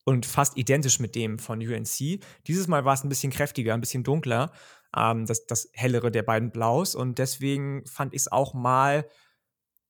und 0.05 0.25
fast 0.25 0.57
identisch 0.57 0.99
mit 0.99 1.15
dem 1.15 1.37
von 1.37 1.59
UNC. 1.59 2.19
Dieses 2.47 2.67
Mal 2.67 2.85
war 2.85 2.95
es 2.95 3.03
ein 3.03 3.09
bisschen 3.09 3.31
kräftiger, 3.31 3.73
ein 3.75 3.81
bisschen 3.81 4.03
dunkler, 4.03 4.51
ähm, 4.95 5.25
das, 5.25 5.45
das 5.45 5.69
hellere 5.73 6.11
der 6.11 6.23
beiden 6.23 6.51
Blaus. 6.51 6.95
Und 6.95 7.19
deswegen 7.19 7.85
fand 7.85 8.13
ich 8.13 8.21
es 8.21 8.31
auch 8.31 8.53
mal 8.53 9.05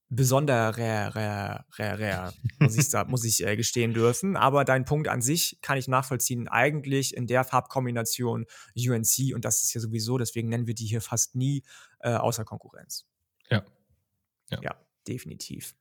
besonderer, 0.08 0.76
rare, 0.78 1.64
rare, 1.78 1.98
rare, 1.98 2.32
muss 2.60 2.76
ich, 2.76 2.92
muss 3.08 3.24
ich 3.24 3.46
äh, 3.46 3.56
gestehen 3.56 3.94
dürfen. 3.94 4.36
Aber 4.36 4.64
dein 4.64 4.84
Punkt 4.84 5.08
an 5.08 5.22
sich 5.22 5.58
kann 5.60 5.78
ich 5.78 5.88
nachvollziehen. 5.88 6.48
Eigentlich 6.48 7.16
in 7.16 7.26
der 7.26 7.44
Farbkombination 7.44 8.46
UNC 8.76 9.34
und 9.34 9.44
das 9.44 9.62
ist 9.62 9.74
ja 9.74 9.80
sowieso, 9.80 10.18
deswegen 10.18 10.48
nennen 10.48 10.66
wir 10.66 10.74
die 10.74 10.86
hier 10.86 11.00
fast 11.00 11.34
nie 11.34 11.62
äh, 12.00 12.14
außer 12.14 12.44
Konkurrenz. 12.44 13.06
Ja. 13.50 13.64
ja. 14.50 14.58
Ja. 14.62 14.76
definitiv. 15.08 15.74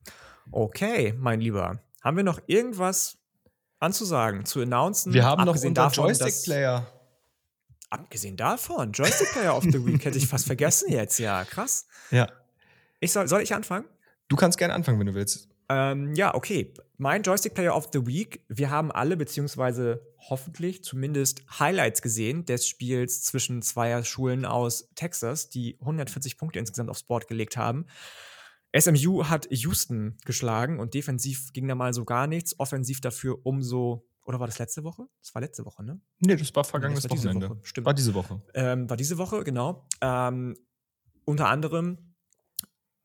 Okay, 0.52 1.14
mein 1.18 1.40
Lieber. 1.40 1.80
Haben 2.02 2.18
wir 2.18 2.24
noch 2.24 2.42
irgendwas 2.48 3.18
anzusagen, 3.80 4.46
zu 4.46 4.62
announcen? 4.62 5.14
Wir 5.14 5.26
haben 5.26 5.46
noch 5.46 5.54
unseren 5.54 5.92
Joystick-Player. 5.92 6.88
Abgesehen 7.94 8.36
davon, 8.38 8.92
Joystick 8.92 9.34
Player 9.34 9.56
of 9.56 9.66
the 9.66 9.86
Week 9.86 10.04
hätte 10.04 10.18
ich 10.18 10.26
fast 10.26 10.48
vergessen 10.48 10.92
jetzt, 10.92 11.20
ja, 11.20 11.46
krass. 11.46 11.86
Ja. 12.10 12.28
Ich 13.00 13.12
soll, 13.12 13.28
soll 13.28 13.44
ich 13.44 13.54
anfangen? 13.54 13.86
Du 14.30 14.36
kannst 14.36 14.58
gerne 14.58 14.74
anfangen, 14.74 14.98
wenn 14.98 15.06
du 15.06 15.14
willst. 15.14 15.48
Ähm, 15.70 16.16
ja, 16.16 16.34
okay. 16.34 16.74
Mein 16.98 17.22
Joystick 17.22 17.54
Player 17.54 17.76
of 17.76 17.90
the 17.94 18.08
Week. 18.08 18.44
Wir 18.50 18.72
haben 18.72 18.92
alle, 18.92 19.16
beziehungsweise 19.16 20.08
hoffentlich 20.18 20.84
zumindest 20.84 21.44
Highlights 21.60 22.02
gesehen 22.02 22.46
des 22.46 22.68
Spiels 22.68 23.22
zwischen 23.22 23.62
zweier 23.62 24.04
Schulen 24.04 24.44
aus 24.46 24.90
Texas, 24.96 25.50
die 25.50 25.78
140 25.80 26.40
Punkte 26.40 26.58
insgesamt 26.58 26.90
aufs 26.90 27.04
Board 27.04 27.28
gelegt 27.28 27.58
haben. 27.58 27.86
SMU 28.76 29.26
hat 29.26 29.48
Houston 29.52 30.18
geschlagen 30.26 30.80
und 30.80 30.96
defensiv 30.96 31.54
ging 31.54 31.68
da 31.68 31.76
mal 31.76 31.94
so 31.94 32.06
gar 32.06 32.26
nichts. 32.26 32.60
Offensiv 32.60 33.02
dafür 33.02 33.46
umso. 33.46 34.04
Oder 34.26 34.40
war 34.40 34.48
das 34.48 34.60
letzte 34.60 34.84
Woche? 34.84 35.08
Das 35.20 35.36
war 35.36 35.42
letzte 35.42 35.66
Woche, 35.66 35.84
ne? 35.84 36.00
Nee, 36.20 36.36
das 36.36 36.56
war 36.56 36.64
vergangenes 36.64 37.04
Das 37.04 37.12
war 37.12 37.16
diese 37.16 37.30
Wochenende. 37.30 37.50
Woche, 37.50 37.60
stimmt. 37.64 37.86
War 37.86 37.94
diese 37.94 38.14
Woche. 38.14 38.42
Ähm, 38.54 38.90
war 38.90 38.98
diese 38.98 39.18
Woche, 39.18 39.44
genau. 39.44 39.88
Ähm, 40.02 40.56
unter 41.26 41.50
anderem 41.50 42.14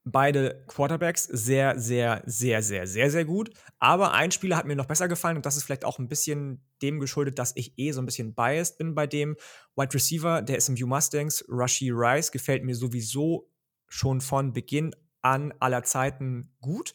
beide 0.04 0.64
Quarterbacks 0.66 1.24
sehr, 1.24 1.78
sehr, 1.78 2.22
sehr, 2.24 2.62
sehr, 2.62 2.86
sehr, 2.86 3.10
sehr 3.10 3.24
gut. 3.24 3.50
Aber 3.78 4.12
ein 4.12 4.30
Spieler 4.30 4.56
hat 4.56 4.66
mir 4.66 4.76
noch 4.76 4.86
besser 4.86 5.08
gefallen 5.08 5.36
und 5.36 5.46
das 5.46 5.56
ist 5.56 5.64
vielleicht 5.64 5.84
auch 5.84 5.98
ein 5.98 6.08
bisschen 6.08 6.64
dem 6.82 7.00
geschuldet, 7.00 7.38
dass 7.38 7.52
ich 7.56 7.78
eh 7.78 7.92
so 7.92 8.00
ein 8.00 8.06
bisschen 8.06 8.34
biased 8.34 8.78
bin 8.78 8.94
bei 8.94 9.06
dem 9.06 9.36
Wide 9.76 9.94
Receiver 9.94 10.42
der 10.42 10.60
SMU 10.60 10.86
Mustangs. 10.86 11.44
Rashi 11.48 11.90
Rice 11.90 12.32
gefällt 12.32 12.64
mir 12.64 12.74
sowieso 12.74 13.50
schon 13.86 14.20
von 14.20 14.52
Beginn 14.52 14.94
an 15.20 15.52
aller 15.60 15.82
Zeiten 15.82 16.54
gut. 16.60 16.92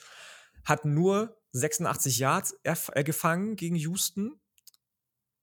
Hat 0.63 0.85
nur 0.85 1.37
86 1.53 2.19
Yards 2.19 2.55
äh, 2.63 3.03
gefangen 3.03 3.55
gegen 3.55 3.75
Houston 3.75 4.39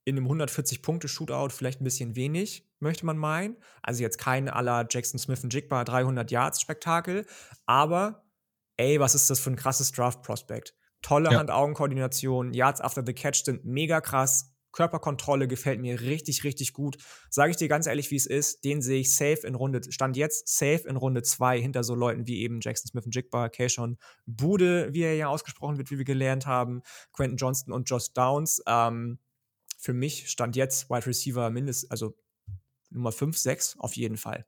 in 0.04 0.16
einem 0.16 0.26
140-Punkte-Shootout 0.26 1.50
vielleicht 1.50 1.80
ein 1.80 1.84
bisschen 1.84 2.16
wenig, 2.16 2.68
möchte 2.80 3.06
man 3.06 3.18
meinen. 3.18 3.56
Also 3.82 4.02
jetzt 4.02 4.18
kein 4.18 4.48
aller 4.48 4.86
Jackson 4.90 5.18
Smith 5.18 5.44
und 5.44 5.52
Jigba 5.54 5.84
300 5.84 6.30
Yards 6.30 6.60
Spektakel, 6.60 7.26
aber 7.66 8.24
ey, 8.76 8.98
was 8.98 9.14
ist 9.14 9.30
das 9.30 9.40
für 9.40 9.50
ein 9.50 9.56
krasses 9.56 9.92
Draft-Prospect? 9.92 10.74
Tolle 11.02 11.30
Ja. 11.30 11.38
Hand-Augen-Koordination, 11.38 12.52
Yards 12.52 12.80
after 12.80 13.02
the 13.04 13.12
Catch 13.12 13.44
sind 13.44 13.64
mega 13.64 14.00
krass. 14.00 14.49
Körperkontrolle 14.72 15.48
gefällt 15.48 15.80
mir 15.80 16.00
richtig, 16.00 16.44
richtig 16.44 16.72
gut. 16.72 16.98
Sage 17.28 17.50
ich 17.50 17.56
dir 17.56 17.68
ganz 17.68 17.86
ehrlich, 17.86 18.10
wie 18.10 18.16
es 18.16 18.26
ist, 18.26 18.64
den 18.64 18.82
sehe 18.82 19.00
ich 19.00 19.14
safe 19.14 19.46
in 19.46 19.54
Runde, 19.54 19.80
stand 19.90 20.16
jetzt 20.16 20.48
safe 20.48 20.88
in 20.88 20.96
Runde 20.96 21.22
2 21.22 21.60
hinter 21.60 21.84
so 21.84 21.94
Leuten 21.94 22.26
wie 22.26 22.40
eben 22.40 22.60
Jackson 22.60 22.88
Smith 22.88 23.06
und 23.06 23.14
Jigba, 23.14 23.48
Keishon 23.48 23.98
Bude, 24.26 24.92
wie 24.92 25.02
er 25.02 25.14
ja 25.14 25.28
ausgesprochen 25.28 25.78
wird, 25.78 25.90
wie 25.90 25.98
wir 25.98 26.04
gelernt 26.04 26.46
haben, 26.46 26.82
Quentin 27.12 27.36
Johnston 27.36 27.72
und 27.72 27.88
Josh 27.88 28.12
Downs. 28.12 28.62
Ähm, 28.66 29.18
für 29.78 29.92
mich 29.94 30.30
stand 30.30 30.56
jetzt 30.56 30.90
Wide 30.90 31.06
Receiver 31.06 31.50
mindestens, 31.50 31.90
also 31.90 32.14
Nummer 32.90 33.12
5, 33.12 33.36
6 33.36 33.76
auf 33.78 33.94
jeden 33.94 34.16
Fall. 34.16 34.44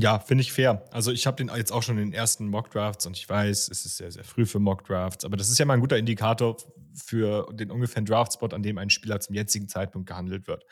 Ja, 0.00 0.20
finde 0.20 0.42
ich 0.42 0.52
fair. 0.52 0.84
Also 0.92 1.10
ich 1.10 1.26
habe 1.26 1.36
den 1.36 1.48
jetzt 1.56 1.72
auch 1.72 1.82
schon 1.82 1.98
in 1.98 2.04
den 2.10 2.12
ersten 2.12 2.46
Mock-Drafts 2.48 3.04
und 3.06 3.16
ich 3.16 3.28
weiß, 3.28 3.68
es 3.68 3.84
ist 3.84 3.96
sehr, 3.96 4.12
sehr 4.12 4.22
früh 4.22 4.46
für 4.46 4.60
Mock-Drafts, 4.60 5.24
aber 5.24 5.36
das 5.36 5.48
ist 5.50 5.58
ja 5.58 5.64
mal 5.64 5.74
ein 5.74 5.80
guter 5.80 5.98
Indikator 5.98 6.56
für 6.94 7.48
den 7.52 7.70
ungefähren 7.72 8.04
Draftspot, 8.04 8.54
an 8.54 8.62
dem 8.62 8.78
ein 8.78 8.90
Spieler 8.90 9.18
zum 9.18 9.34
jetzigen 9.34 9.68
Zeitpunkt 9.68 10.08
gehandelt 10.08 10.46
wird. 10.46 10.64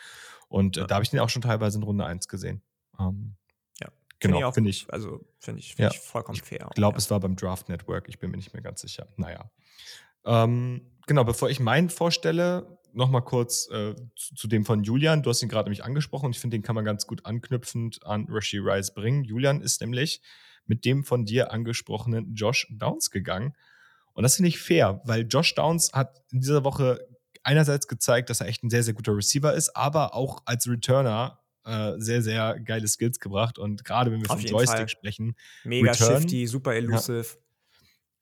Und 0.48 0.76
äh, 0.76 0.80
Ja. 0.80 0.86
da 0.86 0.94
habe 0.94 1.02
ich 1.04 1.10
den 1.10 1.18
auch 1.18 1.28
schon 1.28 1.42
teilweise 1.42 1.78
in 1.78 1.82
Runde 1.82 2.06
1 2.06 2.28
gesehen. 2.28 2.62
Ähm, 3.00 3.34
Ja. 3.80 3.88
Genau, 4.20 4.52
finde 4.52 4.70
ich. 4.70 4.86
Also 4.92 5.26
finde 5.40 5.58
ich, 5.60 5.70
Ja. 5.70 5.90
find 5.90 5.94
ich 5.94 6.00
vollkommen 6.00 6.38
fair. 6.38 6.66
Ich 6.70 6.76
glaube, 6.76 6.94
ja. 6.94 6.98
es 6.98 7.10
war 7.10 7.18
beim 7.18 7.34
Draft 7.34 7.68
Network. 7.68 8.08
Ich 8.08 8.20
bin 8.20 8.30
mir 8.30 8.36
nicht 8.36 8.52
mehr 8.54 8.62
ganz 8.62 8.80
sicher. 8.80 9.08
Naja. 9.16 9.50
Ähm, 10.24 10.82
genau, 11.08 11.24
bevor 11.24 11.50
ich 11.50 11.58
meinen 11.58 11.90
vorstelle, 11.90 12.75
nochmal 12.97 13.23
kurz 13.23 13.68
äh, 13.70 13.94
zu, 14.16 14.35
zu 14.35 14.48
dem 14.48 14.64
von 14.64 14.82
Julian. 14.82 15.23
Du 15.23 15.31
hast 15.31 15.43
ihn 15.43 15.48
gerade 15.48 15.68
nämlich 15.68 15.85
angesprochen 15.85 16.27
und 16.27 16.32
ich 16.35 16.40
finde, 16.40 16.56
den 16.56 16.62
kann 16.62 16.74
man 16.74 16.85
ganz 16.85 17.06
gut 17.06 17.24
anknüpfend 17.24 18.05
an 18.05 18.27
Rashi 18.28 18.59
Rice 18.59 18.93
bringen. 18.94 19.24
Julian 19.24 19.60
ist 19.60 19.81
nämlich 19.81 20.20
mit 20.66 20.85
dem 20.85 21.05
von 21.05 21.24
dir 21.24 21.52
angesprochenen 21.52 22.35
Josh 22.35 22.66
Downs 22.70 23.10
gegangen. 23.10 23.55
Und 24.14 24.23
das 24.23 24.36
finde 24.36 24.48
ich 24.48 24.59
fair, 24.59 25.01
weil 25.05 25.27
Josh 25.28 25.55
Downs 25.55 25.93
hat 25.93 26.23
in 26.32 26.40
dieser 26.40 26.64
Woche 26.64 27.06
einerseits 27.43 27.86
gezeigt, 27.86 28.31
dass 28.31 28.40
er 28.40 28.48
echt 28.48 28.64
ein 28.64 28.70
sehr, 28.70 28.82
sehr 28.82 28.94
guter 28.94 29.14
Receiver 29.14 29.52
ist, 29.52 29.77
aber 29.77 30.14
auch 30.14 30.43
als 30.47 30.68
Returner 30.68 31.40
äh, 31.64 31.93
sehr, 31.98 32.23
sehr 32.23 32.59
geile 32.60 32.89
Skills 32.89 33.20
gebracht. 33.20 33.59
Und 33.59 33.85
gerade 33.85 34.10
wenn 34.10 34.20
wir 34.20 34.31
Auf 34.31 34.36
vom 34.36 34.40
jeden 34.40 34.52
Joystick 34.52 34.78
Fall. 34.78 34.89
sprechen, 34.89 35.36
Mega 35.64 35.93
Return. 35.93 36.23
shifty, 36.23 36.47
super 36.47 36.74
elusive. 36.74 37.27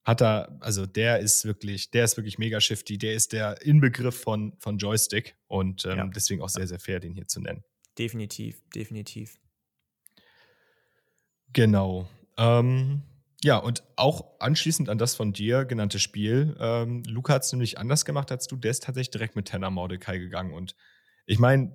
Hat 0.04 0.20
er, 0.22 0.56
also 0.60 0.86
der 0.86 1.18
ist 1.20 1.44
wirklich, 1.44 1.90
der 1.90 2.04
ist 2.04 2.16
wirklich 2.16 2.38
mega 2.38 2.60
shifty, 2.60 2.98
der 2.98 3.14
ist 3.14 3.32
der 3.32 3.62
Inbegriff 3.62 4.20
von, 4.20 4.54
von 4.58 4.78
Joystick 4.78 5.36
und 5.46 5.84
ähm, 5.86 5.96
Ja. 5.96 6.06
deswegen 6.06 6.42
auch 6.42 6.48
sehr, 6.48 6.66
sehr 6.66 6.78
fair, 6.78 7.00
den 7.00 7.14
hier 7.14 7.26
zu 7.26 7.40
nennen. 7.40 7.64
Definitiv, 7.98 8.62
definitiv. 8.74 9.38
Genau. 11.52 12.08
Ähm, 12.36 13.02
ja, 13.42 13.58
und 13.58 13.82
auch 13.96 14.40
anschließend 14.40 14.88
an 14.88 14.98
das 14.98 15.14
von 15.14 15.32
dir 15.32 15.64
genannte 15.64 15.98
Spiel, 15.98 16.56
ähm, 16.58 17.02
Luca 17.06 17.34
hat 17.34 17.44
es 17.44 17.52
nämlich 17.52 17.78
anders 17.78 18.04
gemacht 18.04 18.30
als 18.32 18.46
du, 18.46 18.56
der 18.56 18.70
ist 18.72 18.82
tatsächlich 18.84 19.10
direkt 19.10 19.36
mit 19.36 19.48
Tanner 19.48 19.70
Mordecai 19.70 20.18
gegangen 20.18 20.52
und 20.52 20.74
ich 21.26 21.38
meine, 21.38 21.72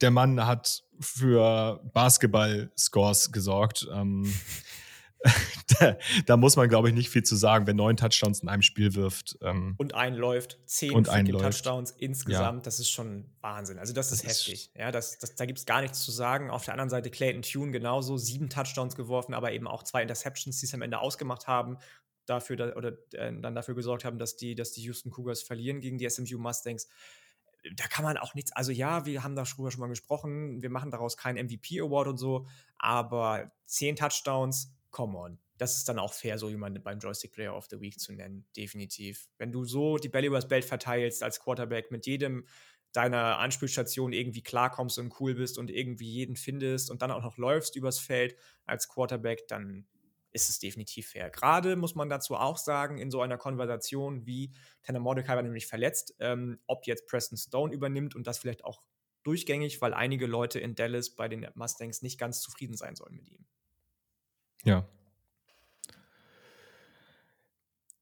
der 0.00 0.10
Mann 0.10 0.44
hat 0.44 0.82
für 0.98 1.80
Basketball-Scores 1.92 3.30
gesorgt. 3.30 3.86
Ähm, 3.92 4.24
da, 5.80 5.96
da 6.26 6.36
muss 6.36 6.56
man, 6.56 6.68
glaube 6.68 6.88
ich, 6.88 6.94
nicht 6.94 7.10
viel 7.10 7.22
zu 7.24 7.34
sagen, 7.36 7.66
wer 7.66 7.74
neun 7.74 7.96
Touchdowns 7.96 8.40
in 8.40 8.48
einem 8.48 8.62
Spiel 8.62 8.94
wirft. 8.94 9.36
Ähm, 9.42 9.74
Und 9.78 9.94
einläuft, 9.94 10.58
zehn 10.66 10.92
Und. 10.92 11.06
Touchdowns 11.06 11.90
insgesamt, 11.90 12.66
das 12.66 12.78
ist 12.78 12.90
schon 12.90 13.28
Wahnsinn. 13.40 13.78
Also 13.78 13.92
das, 13.92 14.10
Das 14.10 14.20
ist 14.20 14.24
ist- 14.30 14.46
heftig. 14.46 14.70
Ja, 14.74 14.92
das, 14.92 15.18
das, 15.18 15.34
da 15.34 15.44
gibt 15.46 15.58
es 15.58 15.66
gar 15.66 15.80
nichts 15.80 16.02
zu 16.04 16.12
sagen. 16.12 16.50
Auf 16.50 16.64
der 16.64 16.74
anderen 16.74 16.90
Seite 16.90 17.10
Clayton 17.10 17.42
Tune 17.42 17.72
genauso, 17.72 18.16
sieben 18.16 18.48
Touchdowns 18.48 18.94
geworfen, 18.94 19.34
aber 19.34 19.52
eben 19.52 19.66
auch 19.66 19.82
zwei 19.82 20.02
Interceptions, 20.02 20.60
die 20.60 20.66
es 20.66 20.74
am 20.74 20.82
Ende 20.82 21.00
ausgemacht 21.00 21.46
haben, 21.48 21.78
dafür 22.26 22.56
da, 22.56 22.72
oder 22.74 22.92
äh, 23.12 23.32
dann 23.40 23.54
dafür 23.54 23.74
gesorgt 23.74 24.04
haben, 24.04 24.18
dass 24.18 24.36
die, 24.36 24.54
dass 24.54 24.72
die 24.72 24.82
Houston 24.82 25.10
Cougars 25.10 25.42
verlieren 25.42 25.80
gegen 25.80 25.98
die 25.98 26.08
SMU 26.08 26.38
Mustangs. 26.38 26.88
Da 27.74 27.88
kann 27.88 28.04
man 28.04 28.16
auch 28.18 28.34
nichts, 28.34 28.52
also 28.52 28.70
ja, 28.70 29.04
wir 29.04 29.24
haben 29.24 29.34
darüber 29.34 29.70
schon 29.72 29.80
mal 29.80 29.88
gesprochen, 29.88 30.62
wir 30.62 30.70
machen 30.70 30.92
daraus 30.92 31.16
keinen 31.16 31.44
MVP-Award 31.46 32.06
und 32.08 32.16
so, 32.16 32.46
aber 32.78 33.50
zehn 33.66 33.96
Touchdowns, 33.96 34.72
come 34.90 35.18
on. 35.18 35.38
Das 35.56 35.76
ist 35.76 35.88
dann 35.88 35.98
auch 35.98 36.12
fair, 36.12 36.38
so 36.38 36.48
jemanden 36.48 36.82
beim 36.82 37.00
Joystick 37.00 37.32
Player 37.32 37.56
of 37.56 37.66
the 37.70 37.80
Week 37.80 37.98
zu 37.98 38.12
nennen, 38.12 38.46
definitiv. 38.56 39.28
Wenn 39.38 39.50
du 39.50 39.64
so 39.64 39.96
die 39.96 40.08
Bälle 40.08 40.28
übers 40.28 40.46
Belt 40.46 40.64
verteilst 40.64 41.22
als 41.22 41.40
Quarterback 41.40 41.90
mit 41.90 42.06
jedem 42.06 42.46
deiner 42.92 43.38
Anspielstation 43.38 44.12
irgendwie 44.12 44.42
klarkommst 44.42 44.98
und 44.98 45.12
cool 45.20 45.34
bist 45.34 45.58
und 45.58 45.70
irgendwie 45.70 46.08
jeden 46.08 46.36
findest 46.36 46.90
und 46.90 47.02
dann 47.02 47.10
auch 47.10 47.22
noch 47.22 47.36
läufst 47.36 47.76
übers 47.76 47.98
Feld 47.98 48.36
als 48.64 48.88
Quarterback, 48.88 49.46
dann 49.48 49.86
ist 50.32 50.48
es 50.48 50.58
definitiv 50.58 51.10
fair. 51.10 51.30
Gerade 51.30 51.76
muss 51.76 51.94
man 51.94 52.08
dazu 52.08 52.36
auch 52.36 52.58
sagen, 52.58 52.98
in 52.98 53.10
so 53.10 53.20
einer 53.20 53.38
Konversation 53.38 54.26
wie 54.26 54.52
Tanner 54.82 55.00
Mordecai 55.00 55.34
war 55.34 55.42
nämlich 55.42 55.66
verletzt, 55.66 56.14
ähm, 56.20 56.60
ob 56.66 56.86
jetzt 56.86 57.06
Preston 57.06 57.38
Stone 57.38 57.72
übernimmt 57.72 58.14
und 58.14 58.26
das 58.26 58.38
vielleicht 58.38 58.64
auch 58.64 58.82
durchgängig, 59.22 59.80
weil 59.80 59.94
einige 59.94 60.26
Leute 60.26 60.60
in 60.60 60.74
Dallas 60.74 61.10
bei 61.10 61.28
den 61.28 61.46
Mustangs 61.54 62.02
nicht 62.02 62.18
ganz 62.18 62.40
zufrieden 62.40 62.76
sein 62.76 62.94
sollen 62.94 63.14
mit 63.14 63.28
ihm. 63.28 63.46
Ja. 64.64 64.86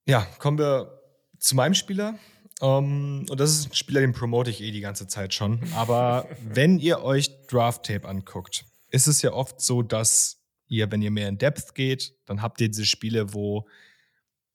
Ja, 0.07 0.27
kommen 0.39 0.59
wir 0.59 1.01
zu 1.39 1.57
meinem 1.57 1.75
Spieler. 1.75 2.19
Um, 2.59 2.69
ähm, 2.69 3.27
und 3.29 3.39
das 3.39 3.51
ist 3.51 3.71
ein 3.71 3.75
Spieler, 3.75 4.01
den 4.01 4.13
promote 4.13 4.51
ich 4.51 4.63
eh 4.63 4.71
die 4.71 4.81
ganze 4.81 5.07
Zeit 5.07 5.35
schon. 5.35 5.61
Aber 5.75 6.27
wenn 6.43 6.79
ihr 6.79 7.03
euch 7.03 7.31
Draft 7.49 7.85
Tape 7.85 8.09
anguckt, 8.09 8.65
ist 8.91 9.07
es 9.07 9.21
ja 9.21 9.33
oft 9.33 9.61
so, 9.61 9.83
dass 9.83 10.39
ihr, 10.69 10.91
wenn 10.91 11.03
ihr 11.03 11.11
mehr 11.11 11.29
in 11.29 11.39
Depth 11.39 11.75
geht, 11.75 12.15
dann 12.25 12.41
habt 12.41 12.61
ihr 12.61 12.69
diese 12.69 12.87
Spiele, 12.87 13.35
wo 13.35 13.69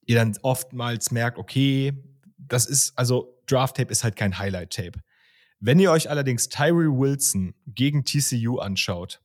ihr 0.05 0.15
dann 0.15 0.35
oftmals 0.41 1.11
merkt, 1.11 1.37
okay, 1.37 1.93
das 2.37 2.65
ist, 2.65 2.97
also 2.97 3.39
Draft 3.45 3.77
Tape 3.77 3.91
ist 3.91 4.03
halt 4.03 4.15
kein 4.15 4.39
Highlight 4.39 4.73
Tape. 4.73 4.99
Wenn 5.59 5.79
ihr 5.79 5.91
euch 5.91 6.09
allerdings 6.09 6.49
Tyree 6.49 6.87
Wilson 6.87 7.53
gegen 7.67 8.03
TCU 8.03 8.57
anschaut, 8.57 9.21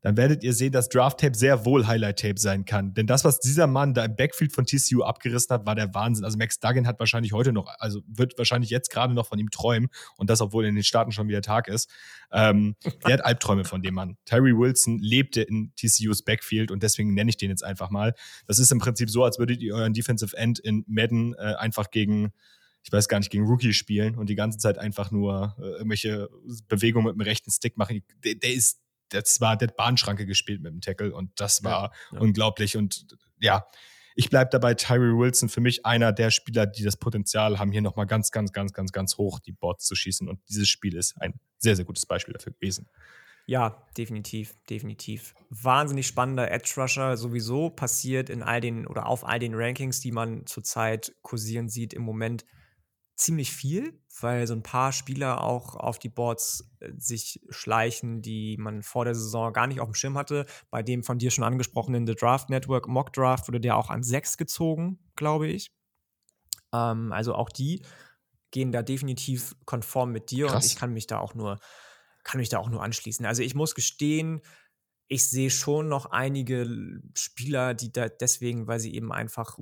dann 0.00 0.16
werdet 0.16 0.44
ihr 0.44 0.52
sehen, 0.52 0.72
dass 0.72 0.88
Draft 0.88 1.20
Tape 1.20 1.36
sehr 1.36 1.64
wohl 1.64 1.86
Highlight 1.86 2.20
Tape 2.20 2.38
sein 2.38 2.64
kann. 2.64 2.94
Denn 2.94 3.06
das, 3.06 3.24
was 3.24 3.40
dieser 3.40 3.66
Mann 3.66 3.94
da 3.94 4.04
im 4.04 4.16
Backfield 4.16 4.52
von 4.52 4.64
TCU 4.64 5.02
abgerissen 5.02 5.54
hat, 5.54 5.66
war 5.66 5.74
der 5.74 5.92
Wahnsinn. 5.94 6.24
Also 6.24 6.38
Max 6.38 6.60
Duggan 6.60 6.86
hat 6.86 6.98
wahrscheinlich 6.98 7.32
heute 7.32 7.52
noch, 7.52 7.66
also 7.78 8.02
wird 8.06 8.38
wahrscheinlich 8.38 8.70
jetzt 8.70 8.90
gerade 8.90 9.14
noch 9.14 9.26
von 9.26 9.38
ihm 9.38 9.50
träumen 9.50 9.88
und 10.16 10.30
das, 10.30 10.40
obwohl 10.40 10.64
in 10.66 10.74
den 10.74 10.84
Staaten 10.84 11.12
schon 11.12 11.28
wieder 11.28 11.42
Tag 11.42 11.68
ist. 11.68 11.90
Ähm, 12.30 12.76
der 13.06 13.14
hat 13.14 13.24
Albträume 13.24 13.64
von 13.64 13.82
dem 13.82 13.94
Mann. 13.94 14.16
Tyree 14.24 14.56
Wilson 14.56 14.98
lebte 14.98 15.42
in 15.42 15.72
TCUs 15.76 16.22
Backfield 16.22 16.70
und 16.70 16.82
deswegen 16.82 17.14
nenne 17.14 17.30
ich 17.30 17.36
den 17.36 17.50
jetzt 17.50 17.64
einfach 17.64 17.90
mal. 17.90 18.14
Das 18.46 18.58
ist 18.58 18.70
im 18.70 18.78
Prinzip 18.78 19.10
so, 19.10 19.24
als 19.24 19.38
würdet 19.38 19.60
ihr 19.60 19.74
euren 19.74 19.92
Defensive 19.92 20.36
End 20.36 20.58
in 20.58 20.84
Madden 20.86 21.34
äh, 21.34 21.54
einfach 21.58 21.90
gegen 21.90 22.32
ich 22.84 22.92
weiß 22.92 23.08
gar 23.08 23.18
nicht, 23.18 23.30
gegen 23.30 23.44
Rookie 23.44 23.74
spielen 23.74 24.14
und 24.14 24.30
die 24.30 24.34
ganze 24.34 24.56
Zeit 24.56 24.78
einfach 24.78 25.10
nur 25.10 25.56
äh, 25.58 25.62
irgendwelche 25.62 26.30
Bewegungen 26.68 27.06
mit 27.06 27.16
dem 27.16 27.20
rechten 27.20 27.50
Stick 27.50 27.76
machen. 27.76 28.02
Der, 28.24 28.36
der 28.36 28.54
ist 28.54 28.80
das 29.10 29.40
war 29.40 29.56
der 29.56 29.68
Bahnschranke 29.68 30.26
gespielt 30.26 30.62
mit 30.62 30.72
dem 30.72 30.80
Tackle 30.80 31.14
und 31.14 31.40
das 31.40 31.64
war 31.64 31.92
ja, 32.12 32.16
ja. 32.16 32.20
unglaublich. 32.20 32.76
Und 32.76 33.06
ja, 33.40 33.66
ich 34.14 34.30
bleibe 34.30 34.50
dabei, 34.50 34.74
Tyree 34.74 35.16
Wilson 35.16 35.48
für 35.48 35.60
mich 35.60 35.86
einer 35.86 36.12
der 36.12 36.30
Spieler, 36.30 36.66
die 36.66 36.82
das 36.82 36.96
Potenzial 36.96 37.58
haben, 37.58 37.70
hier 37.70 37.82
nochmal 37.82 38.06
ganz, 38.06 38.30
ganz, 38.32 38.52
ganz, 38.52 38.72
ganz, 38.72 38.92
ganz 38.92 39.16
hoch 39.16 39.38
die 39.38 39.52
Boards 39.52 39.84
zu 39.84 39.94
schießen. 39.94 40.28
Und 40.28 40.40
dieses 40.48 40.68
Spiel 40.68 40.96
ist 40.96 41.14
ein 41.20 41.38
sehr, 41.58 41.76
sehr 41.76 41.84
gutes 41.84 42.04
Beispiel 42.04 42.34
dafür 42.34 42.52
gewesen. 42.52 42.88
Ja, 43.46 43.82
definitiv, 43.96 44.56
definitiv. 44.68 45.34
Wahnsinnig 45.48 46.06
spannender 46.06 46.50
Edge 46.50 46.74
Rusher 46.76 47.16
sowieso 47.16 47.70
passiert 47.70 48.28
in 48.28 48.42
all 48.42 48.60
den 48.60 48.86
oder 48.86 49.06
auf 49.06 49.26
all 49.26 49.38
den 49.38 49.54
Rankings, 49.54 50.00
die 50.00 50.12
man 50.12 50.44
zurzeit 50.46 51.14
kursieren 51.22 51.68
sieht 51.70 51.94
im 51.94 52.02
Moment 52.02 52.44
ziemlich 53.18 53.52
viel, 53.52 54.00
weil 54.20 54.46
so 54.46 54.54
ein 54.54 54.62
paar 54.62 54.92
Spieler 54.92 55.42
auch 55.42 55.74
auf 55.74 55.98
die 55.98 56.08
Boards 56.08 56.70
äh, 56.80 56.92
sich 56.96 57.40
schleichen, 57.50 58.22
die 58.22 58.56
man 58.58 58.82
vor 58.82 59.04
der 59.04 59.14
Saison 59.14 59.52
gar 59.52 59.66
nicht 59.66 59.80
auf 59.80 59.88
dem 59.88 59.94
Schirm 59.94 60.16
hatte. 60.16 60.46
Bei 60.70 60.82
dem 60.82 61.02
von 61.02 61.18
dir 61.18 61.30
schon 61.30 61.44
angesprochenen 61.44 62.06
The 62.06 62.14
Draft 62.14 62.48
Network 62.48 62.88
Mock 62.88 63.12
Draft 63.12 63.48
wurde 63.48 63.60
der 63.60 63.76
auch 63.76 63.90
an 63.90 64.02
sechs 64.02 64.38
gezogen, 64.38 64.98
glaube 65.16 65.48
ich. 65.48 65.72
Ähm, 66.72 67.12
also 67.12 67.34
auch 67.34 67.50
die 67.50 67.82
gehen 68.50 68.72
da 68.72 68.82
definitiv 68.82 69.56
konform 69.66 70.12
mit 70.12 70.30
dir 70.30 70.46
Krass. 70.46 70.64
und 70.64 70.72
ich 70.72 70.76
kann 70.76 70.92
mich 70.92 71.06
da 71.06 71.18
auch 71.18 71.34
nur 71.34 71.58
kann 72.24 72.40
mich 72.40 72.48
da 72.50 72.58
auch 72.58 72.68
nur 72.68 72.82
anschließen. 72.82 73.24
Also 73.24 73.42
ich 73.42 73.54
muss 73.54 73.74
gestehen, 73.74 74.42
ich 75.08 75.24
sehe 75.24 75.50
schon 75.50 75.88
noch 75.88 76.06
einige 76.06 77.00
Spieler, 77.14 77.72
die 77.72 77.90
da 77.90 78.08
deswegen, 78.08 78.66
weil 78.66 78.80
sie 78.80 78.94
eben 78.94 79.12
einfach 79.12 79.58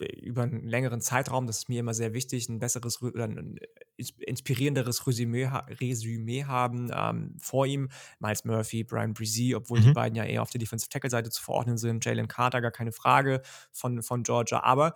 über 0.00 0.42
einen 0.42 0.66
längeren 0.66 1.00
Zeitraum, 1.00 1.46
das 1.46 1.58
ist 1.58 1.68
mir 1.68 1.80
immer 1.80 1.94
sehr 1.94 2.12
wichtig, 2.12 2.48
ein 2.48 2.58
besseres 2.58 3.02
oder 3.02 3.24
ein 3.24 3.58
inspirierenderes 3.96 5.06
Resümee, 5.06 5.46
Resümee 5.80 6.44
haben 6.44 6.90
ähm, 6.94 7.36
vor 7.40 7.66
ihm. 7.66 7.88
Miles 8.18 8.44
Murphy, 8.44 8.84
Brian 8.84 9.14
Brzee, 9.14 9.54
obwohl 9.54 9.80
mhm. 9.80 9.84
die 9.84 9.92
beiden 9.92 10.16
ja 10.16 10.24
eher 10.24 10.42
auf 10.42 10.50
der 10.50 10.58
Defensive 10.58 10.88
Tackle-Seite 10.88 11.30
zu 11.30 11.42
verordnen 11.42 11.76
sind. 11.76 12.04
Jalen 12.04 12.28
Carter, 12.28 12.60
gar 12.60 12.70
keine 12.70 12.92
Frage 12.92 13.42
von, 13.72 14.02
von 14.02 14.22
Georgia. 14.22 14.62
Aber 14.62 14.94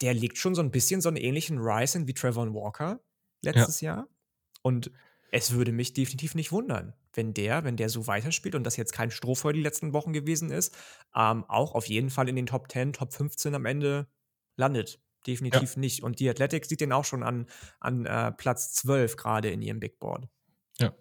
der 0.00 0.14
legt 0.14 0.38
schon 0.38 0.54
so 0.54 0.62
ein 0.62 0.70
bisschen 0.70 1.00
so 1.00 1.08
einen 1.08 1.16
ähnlichen 1.16 1.58
Rise 1.58 1.98
in 1.98 2.06
wie 2.06 2.14
Trevor 2.14 2.52
Walker 2.52 3.00
letztes 3.42 3.80
ja. 3.80 3.96
Jahr. 3.96 4.08
Und 4.62 4.90
es 5.32 5.52
würde 5.52 5.72
mich 5.72 5.94
definitiv 5.94 6.34
nicht 6.34 6.52
wundern, 6.52 6.92
wenn 7.14 7.32
der, 7.32 7.64
wenn 7.64 7.78
der 7.78 7.88
so 7.88 8.06
weiterspielt 8.06 8.54
und 8.54 8.64
das 8.64 8.76
jetzt 8.76 8.92
kein 8.92 9.10
Strohfeuer 9.10 9.54
die 9.54 9.62
letzten 9.62 9.94
Wochen 9.94 10.12
gewesen 10.12 10.50
ist, 10.50 10.76
ähm, 11.16 11.44
auch 11.48 11.74
auf 11.74 11.86
jeden 11.86 12.10
Fall 12.10 12.28
in 12.28 12.36
den 12.36 12.46
Top 12.46 12.70
10, 12.70 12.92
Top 12.92 13.14
15 13.14 13.54
am 13.54 13.64
Ende 13.64 14.06
landet. 14.56 15.00
Definitiv 15.26 15.74
ja. 15.74 15.80
nicht. 15.80 16.02
Und 16.02 16.20
die 16.20 16.28
Athletics 16.28 16.68
sieht 16.68 16.82
den 16.82 16.92
auch 16.92 17.06
schon 17.06 17.22
an, 17.22 17.46
an 17.80 18.04
äh, 18.04 18.30
Platz 18.32 18.74
12 18.74 19.16
gerade 19.16 19.50
in 19.50 19.62
ihrem 19.62 19.80
Big 19.80 19.98
Board. 19.98 20.28
Ja. 20.78 20.92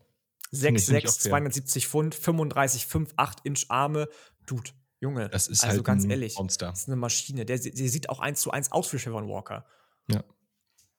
6'6, 0.54 1.20
270 1.20 1.88
Pfund, 1.88 2.16
35, 2.16 2.86
5, 2.86 3.14
8 3.18 3.40
Inch 3.44 3.66
Arme. 3.68 4.08
Dude, 4.46 4.72
Junge. 5.02 5.28
Das 5.28 5.48
ist 5.48 5.64
also 5.64 5.78
halt 5.78 5.84
ganz 5.84 6.06
ehrlich, 6.06 6.38
Monster. 6.38 6.68
Das 6.68 6.82
ist 6.82 6.88
eine 6.88 6.96
Maschine. 6.96 7.46
Der, 7.46 7.58
der 7.58 7.90
sieht 7.90 8.10
auch 8.10 8.20
eins 8.20 8.40
zu 8.40 8.52
eins 8.52 8.72
aus 8.72 8.88
für 8.88 8.98
Chevron 8.98 9.28
Walker. 9.28 9.66
Ja. 10.08 10.24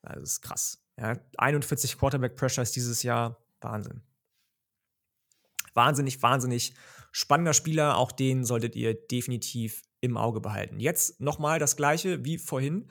Das 0.03 0.23
ist 0.23 0.43
krass. 0.43 0.82
Ja, 1.03 1.19
41 1.37 1.99
Quarterback 1.99 2.37
Pressures 2.37 2.70
dieses 2.70 3.03
Jahr. 3.03 3.37
Wahnsinn. 3.61 4.03
Wahnsinnig, 5.74 6.23
wahnsinnig 6.23 6.74
spannender 7.11 7.55
Spieler. 7.55 7.97
Auch 7.97 8.12
den 8.12 8.45
solltet 8.45 8.77
ihr 8.77 8.95
definitiv 8.95 9.83
im 10.01 10.16
Auge 10.16 10.41
behalten. 10.41 10.79
Jetzt 10.79 11.20
nochmal 11.20 11.59
das 11.59 11.77
gleiche 11.77 12.24
wie 12.24 12.39
vorhin. 12.39 12.89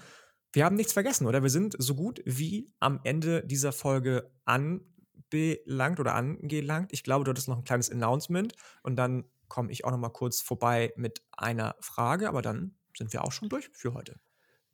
Wir 0.51 0.65
haben 0.65 0.75
nichts 0.75 0.91
vergessen, 0.91 1.25
oder? 1.25 1.41
Wir 1.41 1.49
sind 1.49 1.73
so 1.77 1.95
gut 1.95 2.21
wie 2.25 2.73
am 2.81 2.99
Ende 3.05 3.45
dieser 3.45 3.71
Folge 3.71 4.29
anbelangt 4.43 6.01
oder 6.01 6.13
angelangt. 6.13 6.91
Ich 6.91 7.03
glaube, 7.03 7.23
dort 7.23 7.37
ist 7.37 7.47
noch 7.47 7.59
ein 7.59 7.63
kleines 7.63 7.89
Announcement 7.89 8.53
und 8.83 8.97
dann 8.97 9.23
komme 9.47 9.71
ich 9.71 9.85
auch 9.85 9.91
noch 9.91 9.97
mal 9.97 10.09
kurz 10.09 10.41
vorbei 10.41 10.91
mit 10.97 11.21
einer 11.31 11.75
Frage, 11.79 12.27
aber 12.27 12.41
dann 12.41 12.75
sind 12.97 13.13
wir 13.13 13.23
auch 13.23 13.31
schon 13.31 13.47
durch 13.47 13.69
für 13.71 13.93
heute. 13.93 14.19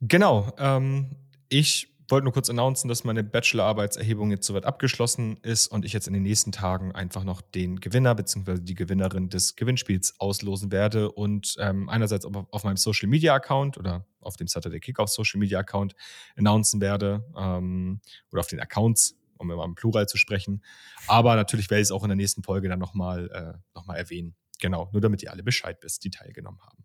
Genau. 0.00 0.52
Ähm, 0.58 1.14
ich 1.48 1.97
wollte 2.10 2.24
nur 2.24 2.32
kurz 2.32 2.48
announcen, 2.48 2.88
dass 2.88 3.04
meine 3.04 3.22
Bachelorarbeitserhebung 3.22 4.30
jetzt 4.30 4.46
soweit 4.46 4.64
abgeschlossen 4.64 5.36
ist 5.42 5.68
und 5.68 5.84
ich 5.84 5.92
jetzt 5.92 6.06
in 6.06 6.14
den 6.14 6.22
nächsten 6.22 6.52
Tagen 6.52 6.92
einfach 6.92 7.24
noch 7.24 7.40
den 7.40 7.80
Gewinner 7.80 8.14
bzw. 8.14 8.60
die 8.60 8.74
Gewinnerin 8.74 9.28
des 9.28 9.56
Gewinnspiels 9.56 10.18
auslosen 10.18 10.72
werde 10.72 11.12
und 11.12 11.56
ähm, 11.58 11.88
einerseits 11.88 12.24
auf 12.24 12.64
meinem 12.64 12.76
Social 12.76 13.08
Media 13.08 13.34
Account 13.34 13.76
oder 13.76 14.06
auf 14.20 14.36
dem 14.36 14.46
Saturday 14.46 14.80
Kickoff 14.80 15.10
Social 15.10 15.38
Media 15.38 15.58
Account 15.58 15.94
announcen 16.36 16.80
werde 16.80 17.24
ähm, 17.36 18.00
oder 18.32 18.40
auf 18.40 18.46
den 18.46 18.60
Accounts, 18.60 19.16
um 19.36 19.50
immer 19.50 19.64
im 19.64 19.74
Plural 19.74 20.06
zu 20.08 20.16
sprechen. 20.16 20.62
Aber 21.06 21.36
natürlich 21.36 21.68
werde 21.70 21.82
ich 21.82 21.88
es 21.88 21.92
auch 21.92 22.04
in 22.04 22.08
der 22.08 22.16
nächsten 22.16 22.42
Folge 22.42 22.68
dann 22.68 22.78
nochmal 22.78 23.30
äh, 23.30 23.58
noch 23.74 23.88
erwähnen. 23.88 24.34
Genau, 24.60 24.88
nur 24.92 25.00
damit 25.00 25.22
ihr 25.22 25.30
alle 25.30 25.42
Bescheid 25.42 25.78
wisst, 25.82 26.04
die 26.04 26.10
teilgenommen 26.10 26.60
haben. 26.62 26.84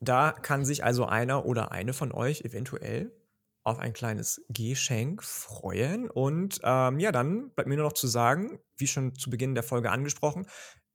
Da 0.00 0.32
kann 0.32 0.64
sich 0.64 0.84
also 0.84 1.06
einer 1.06 1.46
oder 1.46 1.72
eine 1.72 1.92
von 1.92 2.12
euch 2.12 2.42
eventuell 2.42 3.12
auf 3.66 3.80
ein 3.80 3.92
kleines 3.92 4.44
Geschenk 4.48 5.24
freuen. 5.24 6.08
Und 6.08 6.60
ähm, 6.62 7.00
ja, 7.00 7.10
dann 7.10 7.50
bleibt 7.50 7.68
mir 7.68 7.76
nur 7.76 7.86
noch 7.86 7.92
zu 7.92 8.06
sagen, 8.06 8.60
wie 8.76 8.86
schon 8.86 9.14
zu 9.16 9.28
Beginn 9.28 9.54
der 9.54 9.64
Folge 9.64 9.90
angesprochen, 9.90 10.46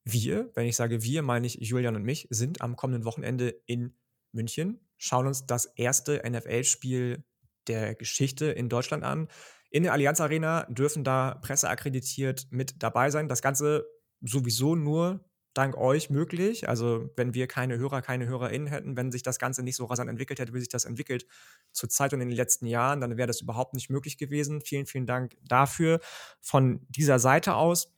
wir, 0.03 0.49
wenn 0.55 0.65
ich 0.65 0.75
sage 0.75 1.03
wir, 1.03 1.21
meine 1.21 1.45
ich 1.45 1.55
Julian 1.55 1.95
und 1.95 2.03
mich, 2.03 2.27
sind 2.31 2.61
am 2.61 2.75
kommenden 2.75 3.05
Wochenende 3.05 3.49
in 3.65 3.95
München, 4.31 4.87
schauen 4.97 5.27
uns 5.27 5.45
das 5.45 5.65
erste 5.65 6.21
NFL-Spiel 6.27 7.23
der 7.67 7.93
Geschichte 7.95 8.45
in 8.45 8.69
Deutschland 8.69 9.03
an. 9.03 9.27
In 9.69 9.83
der 9.83 9.93
Allianz 9.93 10.21
Arena 10.21 10.65
dürfen 10.69 11.03
da 11.03 11.35
presseakkreditiert 11.41 12.47
mit 12.51 12.81
dabei 12.81 13.09
sein. 13.11 13.27
Das 13.27 13.41
Ganze 13.41 13.85
sowieso 14.21 14.75
nur 14.75 15.29
dank 15.53 15.77
euch 15.77 16.09
möglich. 16.09 16.69
Also, 16.69 17.09
wenn 17.15 17.33
wir 17.33 17.47
keine 17.47 17.77
Hörer, 17.77 18.01
keine 18.01 18.27
HörerInnen 18.27 18.67
hätten, 18.67 18.97
wenn 18.97 19.11
sich 19.11 19.23
das 19.23 19.39
Ganze 19.39 19.63
nicht 19.63 19.75
so 19.75 19.85
rasant 19.85 20.09
entwickelt 20.09 20.39
hätte, 20.39 20.53
wie 20.53 20.59
sich 20.59 20.69
das 20.69 20.85
entwickelt 20.85 21.25
zur 21.71 21.89
Zeit 21.89 22.13
und 22.13 22.21
in 22.21 22.29
den 22.29 22.35
letzten 22.37 22.65
Jahren, 22.67 23.01
dann 23.01 23.17
wäre 23.17 23.27
das 23.27 23.41
überhaupt 23.41 23.73
nicht 23.73 23.89
möglich 23.89 24.17
gewesen. 24.17 24.61
Vielen, 24.61 24.85
vielen 24.85 25.05
Dank 25.05 25.35
dafür. 25.47 25.99
Von 26.41 26.85
dieser 26.89 27.19
Seite 27.19 27.55
aus 27.55 27.93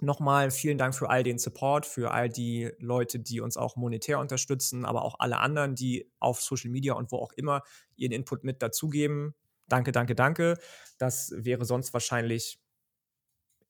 nochmal 0.00 0.50
vielen 0.50 0.78
Dank 0.78 0.94
für 0.94 1.10
all 1.10 1.22
den 1.22 1.38
Support, 1.38 1.86
für 1.86 2.10
all 2.12 2.28
die 2.28 2.70
Leute, 2.78 3.18
die 3.18 3.40
uns 3.40 3.56
auch 3.56 3.76
monetär 3.76 4.18
unterstützen, 4.18 4.84
aber 4.84 5.02
auch 5.02 5.16
alle 5.18 5.38
anderen, 5.38 5.74
die 5.74 6.10
auf 6.20 6.40
Social 6.40 6.70
Media 6.70 6.94
und 6.94 7.12
wo 7.12 7.16
auch 7.18 7.32
immer 7.32 7.62
ihren 7.96 8.12
Input 8.12 8.44
mit 8.44 8.62
dazugeben. 8.62 9.34
Danke, 9.68 9.92
danke, 9.92 10.14
danke. 10.14 10.58
Das 10.98 11.32
wäre 11.36 11.64
sonst 11.64 11.92
wahrscheinlich 11.92 12.59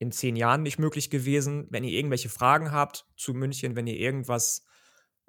in 0.01 0.10
zehn 0.10 0.35
Jahren 0.35 0.62
nicht 0.62 0.78
möglich 0.78 1.10
gewesen. 1.10 1.66
Wenn 1.70 1.85
ihr 1.85 1.93
irgendwelche 1.93 2.31
Fragen 2.31 2.72
habt 2.72 3.06
zu 3.16 3.35
München, 3.35 3.77
wenn 3.77 3.86
ihr 3.86 3.98
irgendwas 3.98 4.64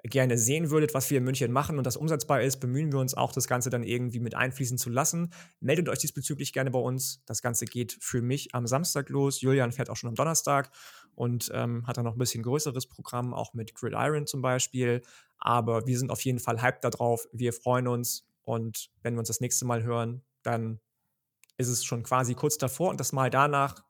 gerne 0.04 0.38
sehen 0.38 0.72
würdet, 0.72 0.94
was 0.94 1.10
wir 1.12 1.18
in 1.18 1.26
München 1.26 1.52
machen 1.52 1.78
und 1.78 1.86
das 1.86 1.98
umsetzbar 1.98 2.42
ist, 2.42 2.60
bemühen 2.60 2.92
wir 2.92 3.00
uns 3.00 3.14
auch, 3.14 3.34
das 3.34 3.48
Ganze 3.48 3.70
dann 3.70 3.84
irgendwie 3.84 4.22
mit 4.22 4.34
einfließen 4.34 4.78
zu 4.78 4.90
lassen. 4.90 5.34
Meldet 5.60 5.90
euch 5.90 6.00
diesbezüglich 6.00 6.54
gerne 6.54 6.72
bei 6.72 6.80
uns. 6.80 7.22
Das 7.26 7.42
Ganze 7.42 7.66
geht 7.66 7.98
für 8.00 8.22
mich 8.22 8.56
am 8.56 8.66
Samstag 8.66 9.10
los. 9.10 9.42
Julian 9.42 9.74
fährt 9.74 9.90
auch 9.90 9.98
schon 9.98 10.08
am 10.08 10.16
Donnerstag 10.16 10.72
und 11.16 11.52
ähm, 11.54 11.86
hat 11.86 11.98
dann 11.98 12.06
noch 12.06 12.16
ein 12.16 12.20
bisschen 12.20 12.42
größeres 12.42 12.88
Programm, 12.88 13.34
auch 13.34 13.54
mit 13.54 13.76
Gridiron 13.76 14.26
zum 14.26 14.42
Beispiel. 14.42 15.02
Aber 15.38 15.86
wir 15.86 16.00
sind 16.00 16.12
auf 16.12 16.22
jeden 16.22 16.40
Fall 16.40 16.62
hyped 16.62 16.86
darauf. 16.86 17.28
Wir 17.34 17.52
freuen 17.52 17.90
uns 17.90 18.26
und 18.42 18.90
wenn 19.04 19.16
wir 19.16 19.20
uns 19.20 19.28
das 19.28 19.42
nächste 19.42 19.66
Mal 19.66 19.84
hören, 19.84 20.24
dann 20.44 20.80
ist 21.58 21.68
es 21.68 21.84
schon 21.84 22.04
quasi 22.04 22.36
kurz 22.36 22.58
davor 22.58 22.90
und 22.90 23.00
das 23.00 23.12
Mal 23.12 23.30
danach, 23.30 23.84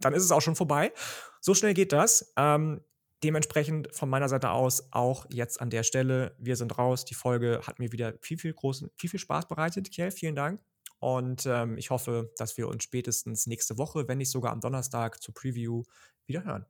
dann 0.00 0.14
ist 0.14 0.24
es 0.24 0.32
auch 0.32 0.40
schon 0.42 0.56
vorbei. 0.56 0.92
So 1.40 1.54
schnell 1.54 1.74
geht 1.74 1.92
das. 1.92 2.32
Ähm, 2.36 2.82
dementsprechend 3.24 3.94
von 3.94 4.08
meiner 4.08 4.28
Seite 4.28 4.50
aus 4.50 4.92
auch 4.92 5.26
jetzt 5.28 5.60
an 5.60 5.70
der 5.70 5.82
Stelle, 5.82 6.36
wir 6.38 6.56
sind 6.56 6.78
raus. 6.78 7.04
Die 7.04 7.14
Folge 7.14 7.60
hat 7.66 7.78
mir 7.78 7.92
wieder 7.92 8.14
viel, 8.20 8.38
viel 8.38 8.52
großen, 8.52 8.90
viel, 8.96 9.10
viel 9.10 9.20
Spaß 9.20 9.48
bereitet, 9.48 9.90
Kiel. 9.90 10.10
Vielen 10.10 10.36
Dank. 10.36 10.60
Und 11.00 11.46
ähm, 11.46 11.78
ich 11.78 11.90
hoffe, 11.90 12.32
dass 12.36 12.56
wir 12.56 12.68
uns 12.68 12.82
spätestens 12.82 13.46
nächste 13.46 13.78
Woche, 13.78 14.08
wenn 14.08 14.18
nicht 14.18 14.30
sogar 14.30 14.52
am 14.52 14.60
Donnerstag 14.60 15.22
zur 15.22 15.34
Preview 15.34 15.84
wieder 16.26 16.44
hören. 16.44 16.66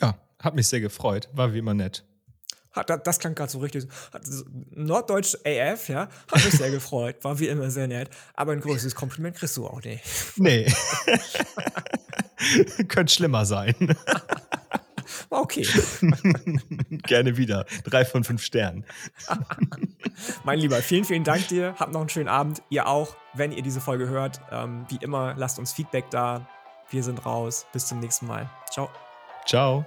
Ja, 0.00 0.20
hat 0.40 0.54
mich 0.54 0.66
sehr 0.68 0.80
gefreut. 0.80 1.28
War 1.32 1.52
wie 1.52 1.58
immer 1.58 1.74
nett. 1.74 2.04
Das 2.84 3.18
klang 3.18 3.34
gerade 3.34 3.50
so 3.50 3.58
richtig. 3.58 3.86
Norddeutsch 4.70 5.36
AF, 5.44 5.88
ja. 5.88 6.08
Hat 6.30 6.44
mich 6.44 6.54
sehr 6.54 6.70
gefreut. 6.70 7.16
War 7.22 7.38
wie 7.38 7.48
immer 7.48 7.70
sehr 7.70 7.88
nett. 7.88 8.10
Aber 8.34 8.52
ein 8.52 8.60
größeres 8.60 8.94
Kompliment 8.94 9.36
kriegst 9.36 9.56
du 9.56 9.66
auch 9.66 9.82
nicht. 9.82 10.02
Nee. 10.36 10.72
Könnte 12.88 13.12
schlimmer 13.12 13.46
sein. 13.46 13.74
okay. 15.30 15.66
Gerne 16.90 17.36
wieder. 17.36 17.64
Drei 17.84 18.04
von 18.04 18.24
fünf 18.24 18.42
Sternen. 18.42 18.84
mein 20.44 20.58
Lieber, 20.58 20.82
vielen, 20.82 21.04
vielen 21.04 21.24
Dank 21.24 21.48
dir. 21.48 21.74
Habt 21.78 21.92
noch 21.92 22.00
einen 22.00 22.10
schönen 22.10 22.28
Abend. 22.28 22.62
Ihr 22.68 22.86
auch, 22.86 23.16
wenn 23.34 23.52
ihr 23.52 23.62
diese 23.62 23.80
Folge 23.80 24.08
hört. 24.08 24.40
Ähm, 24.50 24.84
wie 24.88 24.98
immer, 25.00 25.34
lasst 25.36 25.58
uns 25.58 25.72
Feedback 25.72 26.10
da. 26.10 26.48
Wir 26.90 27.02
sind 27.02 27.24
raus. 27.24 27.66
Bis 27.72 27.86
zum 27.86 28.00
nächsten 28.00 28.26
Mal. 28.26 28.50
Ciao. 28.70 28.90
Ciao. 29.46 29.86